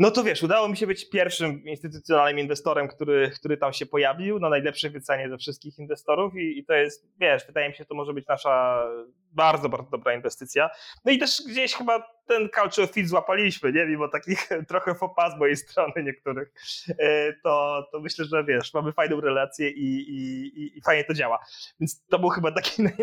no 0.00 0.10
to 0.10 0.24
wiesz, 0.24 0.42
udało 0.42 0.68
mi 0.68 0.76
się 0.76 0.86
być 0.86 1.10
pierwszym 1.10 1.64
instytucjonalnym 1.64 2.38
inwestorem, 2.38 2.88
który, 2.88 3.30
który 3.30 3.56
tam 3.56 3.72
się 3.72 3.86
pojawił 3.86 4.38
na 4.38 4.48
najlepszej 4.48 4.90
wycenie 4.90 5.28
ze 5.28 5.38
wszystkich 5.38 5.78
inwestorów 5.78 6.36
i, 6.36 6.58
i 6.58 6.64
to 6.64 6.72
jest, 6.72 7.08
wiesz, 7.20 7.46
wydaje 7.46 7.68
mi 7.68 7.74
się, 7.74 7.84
to 7.84 7.94
może 7.94 8.12
być 8.12 8.26
nasza 8.26 8.84
bardzo, 9.32 9.68
bardzo 9.68 9.90
dobra 9.90 10.14
inwestycja. 10.14 10.70
No 11.04 11.12
i 11.12 11.18
też 11.18 11.42
gdzieś 11.48 11.74
chyba 11.74 12.20
ten 12.26 12.48
culture 12.48 12.88
fit 12.88 13.08
złapaliśmy, 13.08 13.72
nie? 13.72 13.86
Mimo 13.86 14.08
takich 14.08 14.48
trochę 14.68 14.94
fopa 14.94 15.30
z 15.30 15.38
mojej 15.38 15.56
strony 15.56 16.02
niektórych, 16.02 16.52
e, 16.98 17.32
to, 17.42 17.86
to 17.92 18.00
myślę, 18.00 18.24
że 18.24 18.44
wiesz, 18.44 18.74
mamy 18.74 18.92
fajną 18.92 19.20
relację 19.20 19.70
i, 19.70 20.00
i, 20.00 20.78
i 20.78 20.82
fajnie 20.82 21.04
to 21.04 21.14
działa. 21.14 21.38
Więc 21.80 22.06
to 22.06 22.18
był 22.18 22.28
chyba 22.28 22.52
taki 22.52 22.82
naj, 22.82 22.94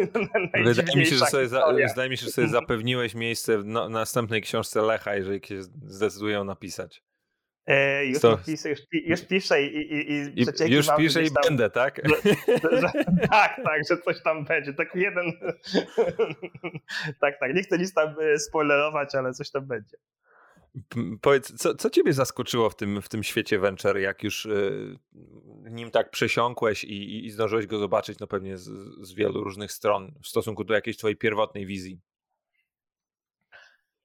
Wydaje 0.63 0.97
mi 0.97 1.05
się, 1.05 1.15
że 1.15 1.25
sobie, 1.25 1.47
za, 1.47 1.73
wydaje 1.89 2.09
mi 2.09 2.17
się, 2.17 2.25
że 2.25 2.31
sobie 2.31 2.47
zapewniłeś 2.47 3.15
miejsce 3.15 3.57
w 3.57 3.65
no, 3.65 3.89
następnej 3.89 4.41
książce 4.41 4.81
Lecha, 4.81 5.15
jeżeli 5.15 5.47
się 5.47 5.63
zdecydują 5.87 6.43
napisać. 6.43 7.03
E, 7.67 8.05
już, 8.05 8.19
to... 8.19 8.37
piszę, 8.45 8.69
już, 8.69 8.79
już 8.91 9.21
piszę 9.21 9.63
i, 9.63 9.75
i, 9.75 10.11
i, 10.11 10.41
I 10.67 10.73
Już 10.73 10.87
piszę 10.97 11.23
i 11.23 11.31
tam, 11.31 11.43
będę, 11.43 11.69
tak? 11.69 12.01
Że, 12.05 12.79
że, 12.81 12.91
tak, 13.31 13.61
tak, 13.63 13.81
że 13.89 13.97
coś 13.97 14.23
tam 14.23 14.45
będzie. 14.45 14.73
Taki 14.73 14.99
jeden. 14.99 15.31
tak, 17.21 17.39
tak. 17.39 17.55
Nie 17.55 17.63
chcę 17.63 17.77
nic 17.77 17.93
tam 17.93 18.15
e, 18.21 18.39
spoilerować, 18.39 19.15
ale 19.15 19.33
coś 19.33 19.51
tam 19.51 19.65
będzie. 19.67 19.97
Powiedz, 21.21 21.53
co, 21.53 21.75
co 21.75 21.89
ciebie 21.89 22.13
zaskoczyło 22.13 22.69
w 22.69 22.75
tym, 22.75 23.01
w 23.01 23.09
tym 23.09 23.23
świecie 23.23 23.59
venture, 23.59 23.97
jak 23.97 24.23
już 24.23 24.45
y, 24.45 24.99
nim 25.69 25.91
tak 25.91 26.11
przesiąkłeś 26.11 26.83
i, 26.83 27.25
i, 27.25 27.31
zdążyłeś 27.31 27.67
go 27.67 27.79
zobaczyć, 27.79 28.19
no 28.19 28.27
pewnie 28.27 28.57
z, 28.57 28.69
z 29.01 29.13
wielu 29.13 29.43
różnych 29.43 29.71
stron 29.71 30.13
w 30.23 30.27
stosunku 30.27 30.63
do 30.63 30.73
jakiejś 30.73 30.97
twojej 30.97 31.17
pierwotnej 31.17 31.65
wizji? 31.65 31.99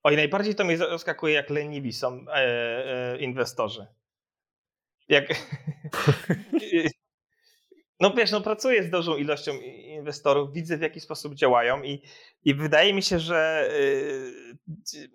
Oj, 0.02 0.16
najbardziej 0.16 0.54
to 0.54 0.64
mnie 0.64 0.76
zaskakuje, 0.76 1.34
jak 1.34 1.50
leniwi 1.50 1.92
są 1.92 2.24
e, 2.28 2.34
e, 2.34 3.18
inwestorzy. 3.18 3.86
Jak... 5.08 5.24
no 8.00 8.14
wiesz, 8.14 8.30
no 8.30 8.40
pracuję 8.40 8.82
z 8.82 8.90
dużą 8.90 9.16
ilością 9.16 9.52
inwestorów, 9.84 10.52
widzę 10.52 10.76
w 10.76 10.80
jaki 10.80 11.00
sposób 11.00 11.34
działają 11.34 11.82
i, 11.82 12.02
i 12.44 12.54
wydaje 12.54 12.94
mi 12.94 13.02
się, 13.02 13.18
że 13.18 13.68
y, 13.72 15.08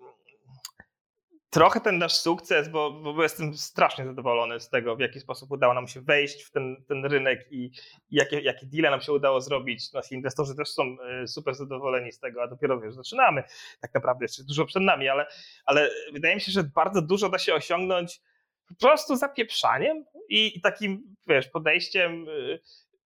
trochę 1.50 1.80
ten 1.80 1.98
nasz 1.98 2.12
sukces, 2.14 2.68
bo, 2.68 2.90
bo 2.90 3.22
jestem 3.22 3.54
strasznie 3.54 4.04
zadowolony 4.04 4.60
z 4.60 4.68
tego, 4.68 4.96
w 4.96 5.00
jaki 5.00 5.20
sposób 5.20 5.50
udało 5.50 5.74
nam 5.74 5.88
się 5.88 6.00
wejść 6.00 6.42
w 6.42 6.50
ten, 6.50 6.84
ten 6.88 7.04
rynek 7.04 7.46
i, 7.50 7.70
jakie, 8.10 8.40
jakie 8.40 8.66
deale 8.66 8.90
nam 8.90 9.00
się 9.00 9.12
udało 9.12 9.40
zrobić. 9.40 9.92
Nasi 9.92 10.14
inwestorzy 10.14 10.54
też 10.56 10.68
są 10.68 10.96
e, 11.00 11.26
super 11.26 11.54
zadowoleni 11.54 12.12
z 12.12 12.20
tego, 12.20 12.42
a 12.42 12.48
dopiero 12.48 12.80
wiesz, 12.80 12.94
zaczynamy. 12.94 13.42
Tak 13.80 13.94
naprawdę 13.94 14.24
jeszcze 14.24 14.44
dużo 14.44 14.66
przed 14.66 14.82
nami, 14.82 15.08
ale, 15.08 15.26
ale 15.64 15.90
wydaje 16.12 16.34
mi 16.34 16.40
się, 16.40 16.52
że 16.52 16.64
bardzo 16.64 17.02
dużo 17.02 17.28
da 17.28 17.38
się 17.38 17.54
osiągnąć 17.54 18.20
po 18.68 18.74
prostu 18.74 19.16
zapieprzaniem 19.16 20.04
i, 20.28 20.58
i 20.58 20.60
takim, 20.60 21.16
wiesz, 21.26 21.48
podejściem 21.48 22.26
e, 22.28 22.58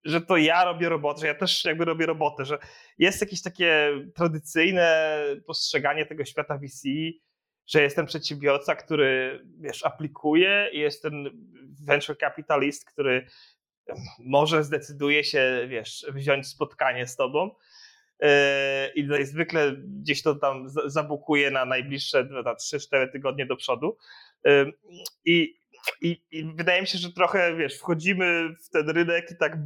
że 0.04 0.20
to 0.20 0.36
ja 0.36 0.64
robię 0.64 0.88
robotę, 0.88 1.20
że 1.20 1.26
ja 1.26 1.34
też 1.34 1.64
jakby 1.64 1.84
robię 1.84 2.06
robotę, 2.06 2.44
że 2.44 2.58
jest 2.98 3.20
jakieś 3.20 3.42
takie 3.42 3.90
tradycyjne 4.14 5.18
postrzeganie 5.46 6.06
tego 6.06 6.24
świata 6.24 6.58
VC, 6.58 6.88
że 7.66 7.82
jestem 7.82 8.06
przedsiębiorca, 8.06 8.74
który 8.74 9.42
wiesz, 9.60 9.84
aplikuje 9.84 10.68
jest 10.72 11.02
ten 11.02 11.30
venture 11.86 12.18
capitalist, 12.18 12.84
który 12.84 13.26
może 14.18 14.64
zdecyduje 14.64 15.24
się, 15.24 15.66
wiesz, 15.68 16.06
wziąć 16.12 16.46
spotkanie 16.46 17.06
z 17.06 17.16
tobą 17.16 17.50
yy, 18.20 18.28
i 18.94 19.24
zwykle 19.24 19.72
gdzieś 19.76 20.22
to 20.22 20.34
tam 20.34 20.68
zabukuje 20.86 21.50
na 21.50 21.64
najbliższe 21.64 22.24
3-4 22.24 23.12
tygodnie 23.12 23.46
do 23.46 23.56
przodu. 23.56 23.96
Yy, 24.44 24.72
I, 25.24 25.62
i, 26.00 26.22
I, 26.30 26.44
wydaje 26.54 26.80
mi 26.80 26.86
się, 26.86 26.98
że 26.98 27.12
trochę, 27.12 27.56
wiesz, 27.56 27.78
wchodzimy 27.78 28.54
w 28.64 28.68
ten 28.68 28.90
rynek 28.90 29.30
i 29.30 29.36
tak 29.36 29.56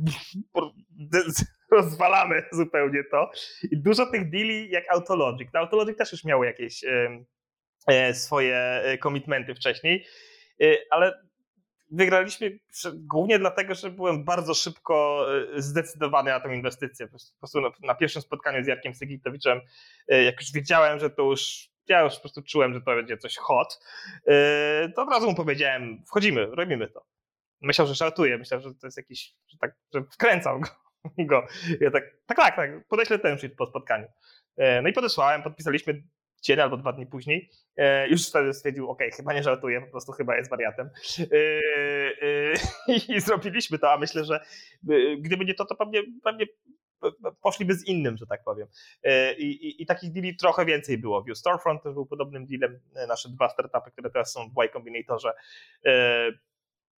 rozwalamy 1.70 2.42
zupełnie 2.52 3.04
to. 3.10 3.30
I 3.70 3.82
dużo 3.82 4.06
tych 4.06 4.30
deali 4.30 4.70
jak 4.70 4.84
Autologic. 4.92 5.48
No 5.54 5.60
Autologic 5.60 5.96
też 5.96 6.12
już 6.12 6.24
miało 6.24 6.44
jakieś 6.44 6.84
E, 6.84 7.24
swoje 8.12 8.56
e, 8.56 8.98
komitmenty 8.98 9.54
wcześniej, 9.54 10.06
e, 10.62 10.66
ale 10.90 11.26
wygraliśmy 11.90 12.58
głównie 12.94 13.38
dlatego, 13.38 13.74
że 13.74 13.90
byłem 13.90 14.24
bardzo 14.24 14.54
szybko 14.54 15.26
zdecydowany 15.56 16.30
na 16.30 16.40
tę 16.40 16.54
inwestycję. 16.54 17.06
Po 17.06 17.18
prostu 17.38 17.60
na 17.82 17.94
pierwszym 17.94 18.22
spotkaniu 18.22 18.64
z 18.64 18.66
Jarkiem 18.66 18.94
Sygitowiczem, 18.94 19.60
jak 20.08 20.40
już 20.40 20.52
wiedziałem, 20.52 20.98
że 20.98 21.10
to 21.10 21.22
już 21.22 21.68
ja 21.88 22.02
już 22.02 22.14
po 22.14 22.20
prostu 22.20 22.42
czułem, 22.42 22.74
że 22.74 22.80
to 22.80 22.94
będzie 22.94 23.18
coś 23.18 23.36
hot, 23.36 23.80
to 24.94 25.02
od 25.02 25.10
razu 25.10 25.26
mu 25.26 25.34
powiedziałem, 25.34 26.02
wchodzimy, 26.06 26.46
robimy 26.46 26.88
to. 26.88 27.04
Myślał, 27.60 27.86
że 27.86 27.94
żartuję, 27.94 28.38
myślał, 28.38 28.60
że 28.60 28.74
to 28.74 28.86
jest 28.86 28.96
jakiś, 28.96 29.34
że 29.48 29.58
tak, 29.58 29.74
że 29.94 30.00
go. 30.60 30.60
go. 31.30 31.46
Ja 31.80 31.90
tak, 31.90 32.04
tak, 32.26 32.38
tak, 32.38 32.56
tak, 32.56 32.88
podeślę 32.88 33.18
ten 33.18 33.38
po 33.56 33.66
spotkaniu. 33.66 34.06
No 34.82 34.88
i 34.88 34.92
podesłałem, 34.92 35.42
podpisaliśmy 35.42 36.02
dzień 36.42 36.60
albo 36.60 36.76
dwa 36.76 36.92
dni 36.92 37.06
później, 37.06 37.50
e, 37.76 38.08
już 38.08 38.28
wtedy 38.28 38.54
stwierdził, 38.54 38.90
ok, 38.90 38.98
chyba 39.16 39.32
nie 39.32 39.42
żartuję, 39.42 39.80
po 39.80 39.90
prostu 39.90 40.12
chyba 40.12 40.36
jest 40.36 40.50
wariatem. 40.50 40.90
E, 41.20 41.36
e, 42.22 42.52
I 43.16 43.20
zrobiliśmy 43.20 43.78
to, 43.78 43.92
a 43.92 43.98
myślę, 43.98 44.24
że 44.24 44.40
gdyby 45.18 45.44
nie 45.44 45.54
to, 45.54 45.64
to 45.64 45.74
pewnie, 45.74 46.02
pewnie 46.24 46.46
poszliby 47.42 47.74
z 47.74 47.86
innym, 47.86 48.16
że 48.16 48.26
tak 48.26 48.44
powiem. 48.44 48.68
I, 49.38 49.44
i, 49.44 49.82
i 49.82 49.86
takich 49.86 50.12
deali 50.12 50.36
trochę 50.36 50.64
więcej 50.64 50.98
było. 50.98 51.24
View 51.24 51.38
Storefront 51.38 51.82
też 51.82 51.94
był 51.94 52.06
podobnym 52.06 52.46
dealem. 52.46 52.80
Nasze 53.08 53.28
dwa 53.28 53.48
startupy, 53.48 53.90
które 53.90 54.10
teraz 54.10 54.32
są 54.32 54.50
w 54.50 54.62
Y 54.62 54.68
Combinatorze, 54.68 55.32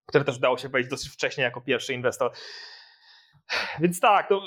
które 0.07 0.25
też 0.25 0.37
udało 0.37 0.59
się 0.59 0.69
wejść 0.69 0.91
dosyć 0.91 1.09
wcześnie 1.13 1.45
jako 1.45 1.61
pierwszy 1.61 1.95
inwestor. 1.95 2.33
Więc 3.81 4.01
tak, 4.01 4.29
to, 4.29 4.43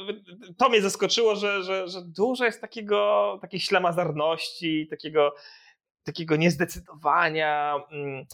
to 0.58 0.70
mnie 0.70 0.82
zaskoczyło, 0.82 1.36
że, 1.36 1.64
że, 1.64 1.88
że 1.88 2.02
dużo 2.02 2.46
jest 2.46 2.62
takiego, 2.62 3.38
takiej 3.42 3.60
ślamazarności, 3.60 4.88
takiego, 4.90 5.36
takiego 6.04 6.36
niezdecydowania, 6.36 7.76
mm, 7.92 8.26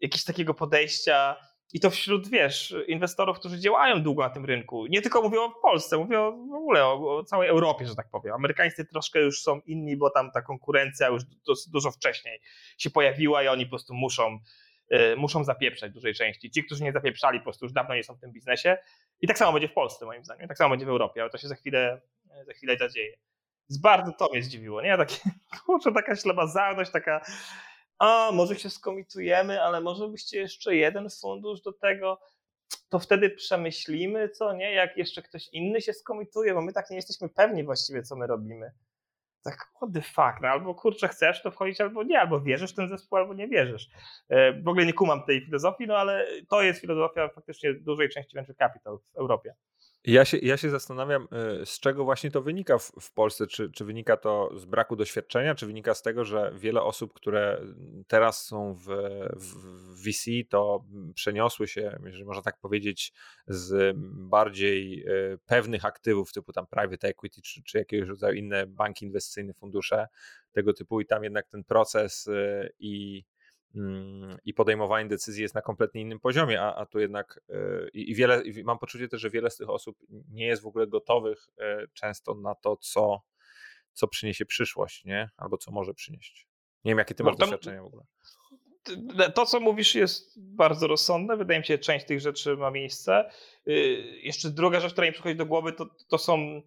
jakiegoś 0.00 0.24
takiego 0.24 0.54
podejścia. 0.54 1.36
I 1.72 1.80
to 1.80 1.90
wśród, 1.90 2.28
wiesz, 2.28 2.74
inwestorów, 2.86 3.38
którzy 3.38 3.58
działają 3.58 4.02
długo 4.02 4.22
na 4.22 4.30
tym 4.30 4.44
rynku. 4.44 4.86
Nie 4.86 5.02
tylko 5.02 5.22
mówię 5.22 5.40
o 5.40 5.50
Polsce, 5.62 5.98
mówię 5.98 6.20
o, 6.20 6.32
w 6.32 6.54
ogóle 6.54 6.84
o, 6.84 7.16
o, 7.16 7.24
całej 7.24 7.48
Europie, 7.48 7.86
że 7.86 7.94
tak 7.94 8.10
powiem. 8.10 8.34
Amerykańscy 8.34 8.84
troszkę 8.84 9.20
już 9.20 9.40
są 9.40 9.60
inni, 9.66 9.96
bo 9.96 10.10
tam 10.10 10.30
ta 10.30 10.42
konkurencja 10.42 11.08
już 11.08 11.22
dużo 11.68 11.90
wcześniej 11.90 12.40
się 12.78 12.90
pojawiła 12.90 13.42
i 13.42 13.48
oni 13.48 13.66
po 13.66 13.70
prostu 13.70 13.94
muszą 13.94 14.38
muszą 15.16 15.44
zapieprzać 15.44 15.90
w 15.90 15.94
dużej 15.94 16.14
części. 16.14 16.50
Ci, 16.50 16.64
którzy 16.64 16.84
nie 16.84 16.92
zapieprzali, 16.92 17.38
po 17.38 17.44
prostu 17.44 17.64
już 17.64 17.72
dawno 17.72 17.94
nie 17.94 18.04
są 18.04 18.14
w 18.14 18.20
tym 18.20 18.32
biznesie. 18.32 18.78
I 19.20 19.26
tak 19.26 19.38
samo 19.38 19.52
będzie 19.52 19.68
w 19.68 19.72
Polsce, 19.72 20.06
moim 20.06 20.24
zdaniem. 20.24 20.48
Tak 20.48 20.58
samo 20.58 20.70
będzie 20.70 20.86
w 20.86 20.88
Europie, 20.88 21.22
ale 21.22 21.30
to 21.30 21.38
się 21.38 21.48
za 21.48 21.54
chwilę, 21.54 22.00
za 22.46 22.52
chwilę 22.52 22.76
zadzieje. 22.76 23.16
Bardzo 23.82 24.12
to 24.12 24.28
mnie 24.32 24.42
zdziwiło, 24.42 24.82
nie? 24.82 24.96
Takie, 24.96 25.16
kurczę, 25.66 25.92
taka 25.92 26.16
ślamazarność, 26.16 26.90
taka, 26.90 27.24
a 27.98 28.30
może 28.32 28.56
się 28.56 28.70
skomitujemy, 28.70 29.62
ale 29.62 29.80
może 29.80 30.08
byście 30.08 30.38
jeszcze 30.38 30.76
jeden 30.76 31.10
fundusz 31.10 31.62
do 31.62 31.72
tego, 31.72 32.20
to 32.88 32.98
wtedy 32.98 33.30
przemyślimy, 33.30 34.28
co 34.28 34.52
nie, 34.52 34.72
jak 34.72 34.96
jeszcze 34.96 35.22
ktoś 35.22 35.48
inny 35.48 35.80
się 35.80 35.92
skomituje, 35.92 36.54
bo 36.54 36.62
my 36.62 36.72
tak 36.72 36.90
nie 36.90 36.96
jesteśmy 36.96 37.28
pewni 37.28 37.64
właściwie, 37.64 38.02
co 38.02 38.16
my 38.16 38.26
robimy. 38.26 38.72
Tak, 39.44 39.70
what 39.74 39.92
the 39.92 40.02
fuck, 40.02 40.40
no, 40.42 40.48
albo 40.48 40.74
kurczę 40.74 41.08
chcesz 41.08 41.42
to 41.42 41.50
wchodzić, 41.50 41.80
albo 41.80 42.02
nie, 42.02 42.20
albo 42.20 42.40
wierzysz 42.40 42.72
w 42.72 42.74
ten 42.74 42.88
zespół, 42.88 43.18
albo 43.18 43.34
nie 43.34 43.48
wierzysz. 43.48 43.88
E, 44.28 44.52
w 44.62 44.68
ogóle 44.68 44.86
nie 44.86 44.92
kumam 44.92 45.22
tej 45.22 45.44
filozofii, 45.44 45.86
no 45.86 45.96
ale 45.96 46.26
to 46.48 46.62
jest 46.62 46.80
filozofia 46.80 47.28
faktycznie 47.28 47.74
dużej 47.74 48.08
części 48.08 48.34
venture 48.34 48.56
capital 48.56 48.98
w 48.98 49.16
Europie. 49.16 49.54
Ja 50.06 50.24
się, 50.24 50.38
ja 50.38 50.56
się 50.56 50.70
zastanawiam, 50.70 51.28
y, 51.62 51.66
z 51.66 51.80
czego 51.80 52.04
właśnie 52.04 52.30
to 52.30 52.42
wynika 52.42 52.78
w, 52.78 52.92
w 53.00 53.12
Polsce. 53.12 53.46
Czy, 53.46 53.70
czy 53.70 53.84
wynika 53.84 54.16
to 54.16 54.50
z 54.58 54.64
braku 54.64 54.96
doświadczenia, 54.96 55.54
czy 55.54 55.66
wynika 55.66 55.94
z 55.94 56.02
tego, 56.02 56.24
że 56.24 56.52
wiele 56.56 56.82
osób, 56.82 57.12
które 57.12 57.60
teraz 58.06 58.46
są 58.46 58.74
w, 58.74 58.86
w 59.36 60.02
VC, 60.02 60.30
to 60.48 60.84
przeniosły 61.14 61.68
się, 61.68 61.98
jeżeli 62.04 62.24
można 62.24 62.42
tak 62.42 62.60
powiedzieć, 62.60 63.12
z 63.46 63.96
bardziej 64.12 65.08
y, 65.08 65.38
pewnych 65.46 65.84
aktywów, 65.84 66.32
typu 66.32 66.52
tam 66.52 66.66
private 66.66 67.08
equity, 67.08 67.42
czy, 67.42 67.62
czy 67.62 67.78
jakiegoś 67.78 68.08
rodzaju 68.08 68.34
inne 68.34 68.66
banki 68.66 69.04
inwestycyjne, 69.04 69.54
fundusze 69.54 70.06
tego 70.52 70.72
typu, 70.72 71.00
i 71.00 71.06
tam 71.06 71.24
jednak 71.24 71.48
ten 71.48 71.64
proces 71.64 72.26
y, 72.26 72.72
i 72.78 73.24
Mm, 73.24 73.33
i 74.44 74.54
podejmowanie 74.54 75.08
decyzji 75.08 75.42
jest 75.42 75.54
na 75.54 75.62
kompletnie 75.62 76.00
innym 76.00 76.20
poziomie, 76.20 76.62
a, 76.62 76.74
a 76.74 76.86
tu 76.86 77.00
jednak 77.00 77.40
e, 77.48 77.88
i, 77.88 78.14
wiele, 78.14 78.42
i 78.42 78.64
mam 78.64 78.78
poczucie 78.78 79.08
też, 79.08 79.20
że 79.20 79.30
wiele 79.30 79.50
z 79.50 79.56
tych 79.56 79.70
osób 79.70 79.98
nie 80.28 80.46
jest 80.46 80.62
w 80.62 80.66
ogóle 80.66 80.86
gotowych 80.86 81.48
e, 81.58 81.86
często 81.92 82.34
na 82.34 82.54
to, 82.54 82.76
co, 82.76 83.22
co 83.92 84.08
przyniesie 84.08 84.46
przyszłość, 84.46 85.04
nie? 85.04 85.30
Albo 85.36 85.58
co 85.58 85.70
może 85.72 85.94
przynieść. 85.94 86.48
Nie 86.84 86.90
wiem, 86.90 86.98
jakie 86.98 87.14
ty 87.14 87.24
masz 87.24 87.36
doświadczenia 87.36 87.82
w 87.82 87.86
ogóle. 87.86 88.04
To, 89.34 89.46
co 89.46 89.60
mówisz, 89.60 89.94
jest 89.94 90.40
bardzo 90.40 90.86
rozsądne. 90.86 91.36
Wydaje 91.36 91.60
mi 91.60 91.66
się, 91.66 91.74
że 91.74 91.78
część 91.78 92.06
tych 92.06 92.20
rzeczy 92.20 92.56
ma 92.56 92.70
miejsce. 92.70 93.30
Y, 93.68 93.72
jeszcze 94.22 94.50
druga 94.50 94.80
rzecz, 94.80 94.92
która 94.92 95.06
mi 95.06 95.12
przychodzi 95.12 95.36
do 95.36 95.46
głowy, 95.46 95.72
to, 95.72 95.86
to 96.08 96.18
są 96.18 96.62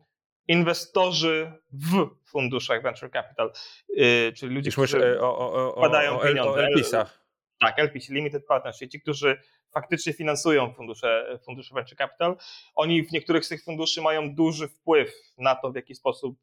inwestorzy 0.47 1.51
w 1.71 2.09
funduszach 2.25 2.83
venture 2.83 3.11
capital, 3.11 3.51
yy, 3.89 4.33
czyli 4.35 4.55
ludzie, 4.55 4.71
którzy 4.71 5.21
o, 5.21 5.37
o, 5.37 5.67
o, 5.67 5.71
wkładają 5.71 6.19
pieniądze. 6.19 6.51
O 6.51 6.61
LPs-ach. 6.61 7.26
Tak, 7.59 7.79
LPs, 7.79 8.09
Limited 8.09 8.45
Partnership, 8.45 8.91
ci, 8.91 9.01
którzy 9.01 9.41
faktycznie 9.73 10.13
finansują 10.13 10.73
fundusze, 10.73 11.39
fundusze 11.45 11.75
venture 11.75 11.97
capital. 11.97 12.37
Oni 12.75 13.03
w 13.03 13.11
niektórych 13.11 13.45
z 13.45 13.49
tych 13.49 13.63
funduszy 13.63 14.01
mają 14.01 14.35
duży 14.35 14.67
wpływ 14.67 15.13
na 15.37 15.55
to, 15.55 15.71
w 15.71 15.75
jaki 15.75 15.95
sposób 15.95 16.37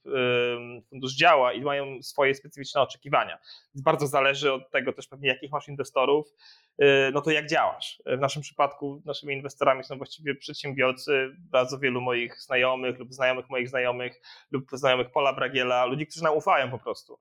fundusz 0.90 1.14
działa 1.14 1.52
i 1.52 1.60
mają 1.60 2.02
swoje 2.02 2.34
specyficzne 2.34 2.80
oczekiwania. 2.80 3.38
Bardzo 3.74 4.06
zależy 4.06 4.52
od 4.52 4.70
tego 4.70 4.92
też 4.92 5.08
pewnie, 5.08 5.28
jakich 5.28 5.50
masz 5.50 5.68
inwestorów, 5.68 6.26
y, 6.82 6.84
no 7.12 7.20
to 7.20 7.30
jak 7.30 7.46
działasz. 7.46 8.02
W 8.06 8.20
naszym 8.20 8.42
przypadku 8.42 9.02
naszymi 9.04 9.34
inwestorami 9.34 9.84
są 9.84 9.96
właściwie 9.96 10.34
przedsiębiorcy, 10.34 11.36
bardzo 11.38 11.78
wielu 11.78 12.00
moich 12.00 12.40
znajomych 12.40 12.98
lub 12.98 13.12
znajomych 13.12 13.50
moich 13.50 13.68
znajomych 13.68 14.20
lub 14.50 14.70
znajomych 14.72 15.10
Pola 15.10 15.32
Bragiela, 15.32 15.84
ludzi, 15.84 16.06
którzy 16.06 16.24
nam 16.24 16.36
ufają 16.36 16.70
po 16.70 16.78
prostu. 16.78 17.18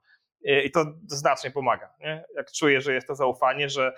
Y, 0.49 0.61
I 0.63 0.71
to 0.71 0.85
znacznie 1.07 1.51
pomaga. 1.51 1.93
Nie? 1.99 2.23
Jak 2.35 2.51
czuję, 2.51 2.81
że 2.81 2.93
jest 2.93 3.07
to 3.07 3.15
zaufanie, 3.15 3.69
że 3.69 3.93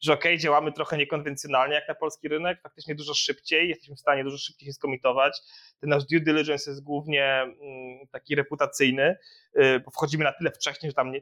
że 0.00 0.12
ok, 0.12 0.24
działamy 0.38 0.72
trochę 0.72 0.96
niekonwencjonalnie 0.96 1.74
jak 1.74 1.88
na 1.88 1.94
polski 1.94 2.28
rynek, 2.28 2.60
faktycznie 2.62 2.94
dużo 2.94 3.14
szybciej, 3.14 3.68
jesteśmy 3.68 3.96
w 3.96 4.00
stanie 4.00 4.24
dużo 4.24 4.38
szybciej 4.38 4.66
się 4.66 4.72
skomitować. 4.72 5.40
Ten 5.80 5.90
nasz 5.90 6.04
due 6.04 6.20
diligence 6.20 6.70
jest 6.70 6.82
głównie 6.82 7.24
mm, 7.24 8.06
taki 8.12 8.34
reputacyjny, 8.34 9.16
bo 9.84 9.90
wchodzimy 9.90 10.24
na 10.24 10.32
tyle 10.32 10.50
wcześnie, 10.50 10.88
że 10.88 10.94
tam 10.94 11.12
nie, 11.12 11.20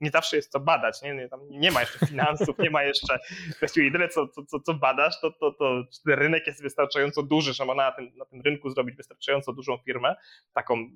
nie 0.00 0.10
zawsze 0.10 0.36
jest 0.36 0.52
co 0.52 0.60
badać, 0.60 1.02
nie, 1.02 1.28
tam 1.28 1.40
nie 1.50 1.70
ma 1.70 1.80
jeszcze 1.80 2.06
finansów, 2.06 2.58
nie 2.58 2.70
ma 2.70 2.82
jeszcze 2.82 3.18
właściwie 3.60 3.86
jedyne 3.86 4.08
co, 4.08 4.28
co, 4.28 4.60
co 4.60 4.74
badasz, 4.74 5.20
to, 5.20 5.30
to, 5.30 5.52
to 5.52 5.84
czy 5.94 6.02
ten 6.02 6.14
rynek 6.14 6.46
jest 6.46 6.62
wystarczająco 6.62 7.22
duży, 7.22 7.52
że 7.52 7.64
można 7.64 7.82
na 7.82 7.92
tym, 7.92 8.12
na 8.16 8.24
tym 8.24 8.40
rynku 8.40 8.70
zrobić 8.70 8.96
wystarczająco 8.96 9.52
dużą 9.52 9.78
firmę, 9.78 10.16
taką, 10.52 10.78
y, 10.78 10.88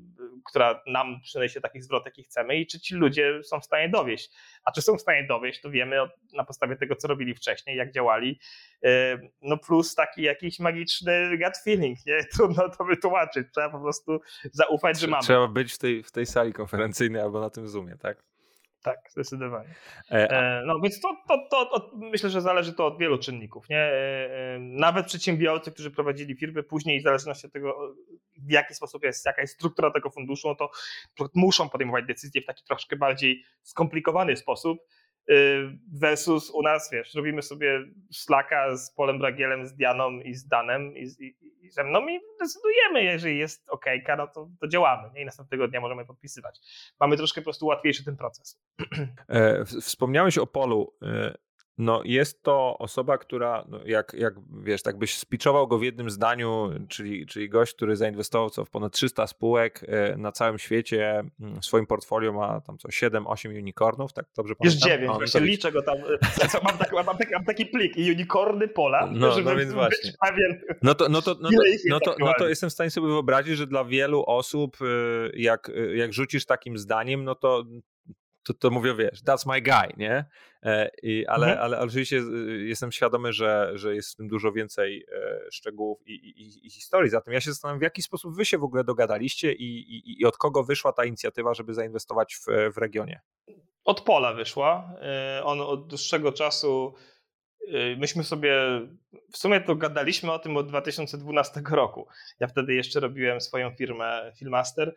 która 0.47 0.83
nam 0.87 1.21
przyniesie 1.23 1.61
taki 1.61 1.81
zwrot, 1.81 2.05
jaki 2.07 2.23
chcemy 2.23 2.57
i 2.57 2.67
czy 2.67 2.81
ci 2.81 2.95
ludzie 2.95 3.43
są 3.43 3.61
w 3.61 3.65
stanie 3.65 3.89
dowieść. 3.89 4.31
A 4.65 4.73
czy 4.73 4.83
są 4.83 4.97
w 4.97 5.01
stanie 5.01 5.27
dowieść, 5.27 5.61
to 5.61 5.71
wiemy 5.71 5.97
na 6.33 6.45
podstawie 6.45 6.77
tego, 6.77 6.97
co 6.97 7.09
robili 7.09 7.35
wcześniej, 7.35 7.77
jak 7.77 7.93
działali, 7.93 8.41
e, 8.85 9.19
no 9.43 9.59
plus 9.59 9.95
taki 9.95 10.23
jakiś 10.23 10.59
magiczny 10.59 11.39
gut 11.39 11.57
feeling, 11.65 11.99
nie? 12.07 12.25
Trudno 12.35 12.69
to 12.69 12.85
wytłumaczyć, 12.85 13.47
trzeba 13.55 13.71
po 13.71 13.81
prostu 13.81 14.21
zaufać, 14.53 15.01
że 15.01 15.07
mamy. 15.07 15.23
Trzeba 15.23 15.49
być 15.49 15.73
w 15.73 15.79
tej, 15.79 16.03
w 16.03 16.13
tej 16.13 16.27
sali 16.27 16.53
konferencyjnej 16.71 17.23
albo 17.23 17.41
na 17.41 17.51
tym 17.51 17.69
Zoomie, 17.69 17.97
tak? 17.97 18.23
Tak, 18.83 18.99
zdecydowanie. 19.11 19.75
E, 20.11 20.31
e, 20.31 20.63
no 20.67 20.81
więc 20.81 21.01
to, 21.01 21.17
to, 21.29 21.49
to, 21.51 21.67
to, 21.67 21.91
myślę, 21.97 22.31
że 22.31 22.41
zależy 22.41 22.73
to 22.73 22.87
od 22.87 22.99
wielu 22.99 23.19
czynników. 23.19 23.69
Nie? 23.69 23.91
Nawet 24.59 25.07
przedsiębiorcy, 25.07 25.73
którzy 25.73 25.91
prowadzili 25.91 26.37
firmy, 26.37 26.63
później 26.63 27.01
w 27.01 27.03
zależności 27.03 27.47
od 27.47 27.53
tego, 27.53 27.95
w 28.37 28.51
jaki 28.51 28.75
sposób 28.75 29.05
jest, 29.05 29.27
jaka 29.27 29.41
jest 29.41 29.55
struktura 29.55 29.91
tego 29.91 30.11
funduszu, 30.11 30.49
no 30.49 30.55
to 30.55 30.71
muszą 31.35 31.69
podejmować 31.69 32.07
decyzje 32.07 32.43
w 32.43 32.47
taki 32.47 32.65
troszkę 32.65 32.97
bardziej 32.97 33.45
skomplikowany 33.63 34.37
sposób 34.37 34.79
versus 36.01 36.51
u 36.51 36.63
nas, 36.63 36.91
wiesz, 36.93 37.15
robimy 37.15 37.43
sobie 37.43 37.85
Slacka 38.13 38.77
z 38.77 38.95
Polem 38.95 39.19
Bragielem, 39.19 39.67
z 39.67 39.75
Dianą 39.75 40.11
i 40.21 40.35
z 40.35 40.49
Danem 40.49 40.97
i, 40.97 41.03
i, 41.03 41.37
i 41.67 41.71
ze 41.71 41.85
mną 41.85 42.09
i 42.09 42.21
decydujemy, 42.41 43.03
jeżeli 43.03 43.39
jest 43.39 43.69
ok, 43.69 43.85
no 44.19 44.27
to, 44.27 44.49
to 44.61 44.69
działamy 44.69 45.11
nie? 45.15 45.23
i 45.23 45.25
następnego 45.25 45.69
dnia 45.69 45.81
możemy 45.81 46.07
podpisywać. 46.07 46.61
Mamy 47.01 47.17
troszkę 47.17 47.41
po 47.41 47.45
prostu 47.45 47.67
łatwiejszy 47.67 48.05
ten 48.05 48.17
proces. 48.17 48.61
E, 49.29 49.65
wspomniałeś 49.65 50.39
o 50.39 50.47
Polu. 50.47 50.95
No 51.81 52.03
jest 52.05 52.43
to 52.43 52.79
osoba, 52.79 53.19
która, 53.19 53.65
no 53.69 53.81
jak, 53.85 54.13
jak 54.19 54.35
wiesz, 54.63 54.83
tak 54.83 54.99
byś 54.99 55.19
spiczował 55.19 55.69
go 55.69 55.79
w 55.79 55.83
jednym 55.83 56.11
zdaniu, 56.11 56.71
czyli, 56.89 57.27
czyli 57.27 57.49
gość, 57.49 57.75
który 57.75 57.97
zainwestował 57.97 58.51
co 58.51 58.65
w 58.65 58.71
ponad 58.71 58.93
300 58.93 59.27
spółek 59.27 59.81
e, 59.89 60.17
na 60.17 60.33
całym 60.33 60.59
świecie, 60.59 61.23
mm, 61.41 61.61
w 61.61 61.65
swoim 61.65 61.87
portfolio 61.87 62.33
ma 62.33 62.61
tam 62.61 62.79
co 62.79 62.89
7-8 62.89 63.59
unicornów, 63.59 64.13
tak 64.13 64.27
dobrze 64.37 64.55
pamiętam? 64.55 64.79
Jest 64.79 64.87
9, 64.87 65.09
no, 65.09 65.19
właśnie 65.19 65.41
liczę 65.41 65.73
go 65.73 65.83
tam, 65.83 65.99
e, 65.99 66.61
mam, 66.65 66.79
tak, 66.79 66.93
mam, 66.93 67.19
taki, 67.19 67.33
mam 67.33 67.45
taki 67.45 67.67
plik 67.67 67.97
i 67.97 68.13
unicorny 68.13 68.69
pola, 68.69 69.11
no, 69.13 69.33
żeby 69.33 69.51
no 69.51 69.57
więc 69.57 69.73
właśnie. 69.73 70.13
pewien, 70.27 70.61
no 70.83 70.95
to, 70.95 71.09
no, 71.09 71.23
to, 71.23 71.37
no, 71.41 71.49
to, 71.51 71.57
no, 71.89 72.01
to, 72.01 72.17
no 72.19 72.33
to 72.39 72.49
jestem 72.49 72.71
w 72.71 72.73
stanie 72.73 72.91
sobie 72.91 73.07
wyobrazić, 73.07 73.57
że 73.57 73.67
dla 73.67 73.85
wielu 73.85 74.25
osób, 74.27 74.77
e, 74.83 74.87
jak, 75.35 75.71
jak 75.95 76.13
rzucisz 76.13 76.47
takim 76.47 76.79
zdaniem, 76.79 77.25
no 77.25 77.35
to 77.35 77.65
to, 78.43 78.55
to 78.55 78.71
mówię, 78.71 78.95
wiesz, 78.95 79.23
that's 79.23 79.47
my 79.47 79.63
guy, 79.63 79.93
nie? 79.97 80.25
E, 80.63 80.91
I, 81.03 81.27
ale, 81.27 81.47
mhm. 81.47 81.65
ale, 81.65 81.77
ale 81.77 81.87
oczywiście 81.87 82.17
y, 82.19 82.65
jestem 82.67 82.93
świadomy, 82.93 83.33
że, 83.33 83.71
że 83.75 83.95
jest 83.95 84.13
w 84.13 84.17
tym 84.17 84.29
dużo 84.29 84.53
więcej 84.53 85.07
e, 85.13 85.51
szczegółów 85.51 85.99
i, 86.07 86.13
i, 86.13 86.67
i 86.67 86.71
historii. 86.71 87.11
Zatem 87.11 87.35
ja 87.35 87.41
się 87.41 87.51
zastanawiam, 87.51 87.81
w 87.81 87.83
jaki 87.83 88.03
sposób 88.03 88.37
wy 88.37 88.45
się 88.45 88.59
w 88.59 88.65
ogóle 88.65 88.85
dogadaliście 88.85 89.53
i, 89.53 89.97
i, 89.97 90.21
i 90.21 90.25
od 90.25 90.37
kogo 90.37 90.65
wyszła 90.65 90.93
ta 90.93 91.05
inicjatywa, 91.05 91.55
żeby 91.55 91.75
zainwestować 91.75 92.35
w, 92.35 92.73
w 92.75 92.79
regionie? 92.79 93.21
Od 93.85 94.01
Pola 94.01 94.33
wyszła. 94.35 94.95
E, 95.03 95.45
on 95.45 95.61
od 95.61 95.87
dłuższego 95.87 96.33
czasu 96.33 96.95
myśmy 97.97 98.25
sobie 98.25 98.55
w 99.33 99.37
sumie 99.37 99.61
to 99.61 99.77
gadaliśmy 99.77 100.33
o 100.33 100.39
tym 100.39 100.57
od 100.57 100.69
2012 100.69 101.63
roku. 101.71 102.09
Ja 102.41 102.47
wtedy 102.47 102.75
jeszcze 102.75 103.01
robiłem 103.01 103.41
swoją 103.41 103.71
firmę 103.71 104.33
Filmaster 104.39 104.95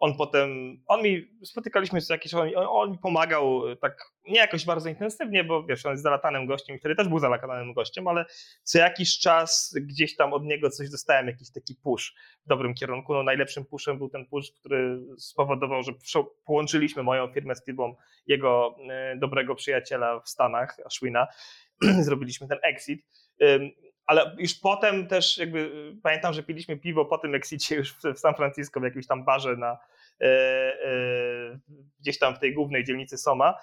on 0.00 0.16
potem, 0.16 0.78
on 0.86 1.02
mi, 1.02 1.28
spotykaliśmy 1.44 2.00
się 2.00 2.06
jakieś, 2.10 2.34
on, 2.34 2.50
on, 2.56 2.90
mi 2.90 2.98
pomagał 2.98 3.68
e, 3.68 3.76
tak, 3.76 4.12
nie 4.28 4.38
jakoś 4.38 4.64
bardzo 4.64 4.88
intensywnie, 4.88 5.44
bo 5.44 5.62
wiesz, 5.62 5.86
on 5.86 5.92
jest 5.92 6.02
zalatanym 6.02 6.46
gościem 6.46 6.76
i 6.76 6.78
wtedy 6.78 6.94
też 6.94 7.08
był 7.08 7.18
zalatanym 7.18 7.74
gościem, 7.74 8.08
ale 8.08 8.24
co 8.62 8.78
jakiś 8.78 9.18
czas 9.18 9.74
gdzieś 9.80 10.16
tam 10.16 10.32
od 10.32 10.44
niego 10.44 10.70
coś 10.70 10.90
dostałem, 10.90 11.26
jakiś 11.26 11.52
taki 11.52 11.74
push 11.74 12.14
w 12.44 12.48
dobrym 12.48 12.74
kierunku. 12.74 13.14
No 13.14 13.22
najlepszym 13.22 13.64
pushem 13.64 13.98
był 13.98 14.08
ten 14.08 14.26
push, 14.26 14.52
który 14.60 15.00
spowodował, 15.18 15.82
że 15.82 15.92
połączyliśmy 16.46 17.02
moją 17.02 17.32
firmę 17.32 17.54
z 17.54 17.64
firmą 17.64 17.94
jego 18.26 18.76
e, 18.90 19.16
dobrego 19.16 19.54
przyjaciela 19.54 20.20
w 20.20 20.28
Stanach, 20.28 20.76
Ashwina. 20.86 21.26
Zrobiliśmy 22.00 22.48
ten 22.48 22.58
exit 22.62 23.06
ale 24.06 24.36
już 24.38 24.54
potem 24.54 25.06
też 25.06 25.38
jakby 25.38 25.58
y, 25.58 25.96
pamiętam, 26.02 26.32
że 26.32 26.42
piliśmy 26.42 26.76
piwo 26.76 27.04
po 27.04 27.18
tym 27.18 27.34
exicie 27.34 27.76
już 27.76 27.94
w, 27.94 28.18
San 28.18 28.34
Francisco 28.34 28.80
w 28.80 28.84
jakimś 28.84 29.06
tam 29.06 29.24
barze 29.24 29.56
na 29.56 29.78
e, 30.20 30.26
e, 30.26 31.58
gdzieś 32.00 32.18
tam 32.18 32.34
w 32.36 32.38
tej 32.38 32.54
głównej 32.54 32.84
dzielnicy 32.84 33.18
Soma 33.18 33.54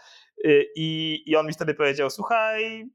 y, 0.45 0.65
i, 0.75 1.21
i 1.25 1.35
on 1.35 1.47
mi 1.47 1.53
wtedy 1.53 1.73
powiedział, 1.73 2.09
słuchaj, 2.09 2.85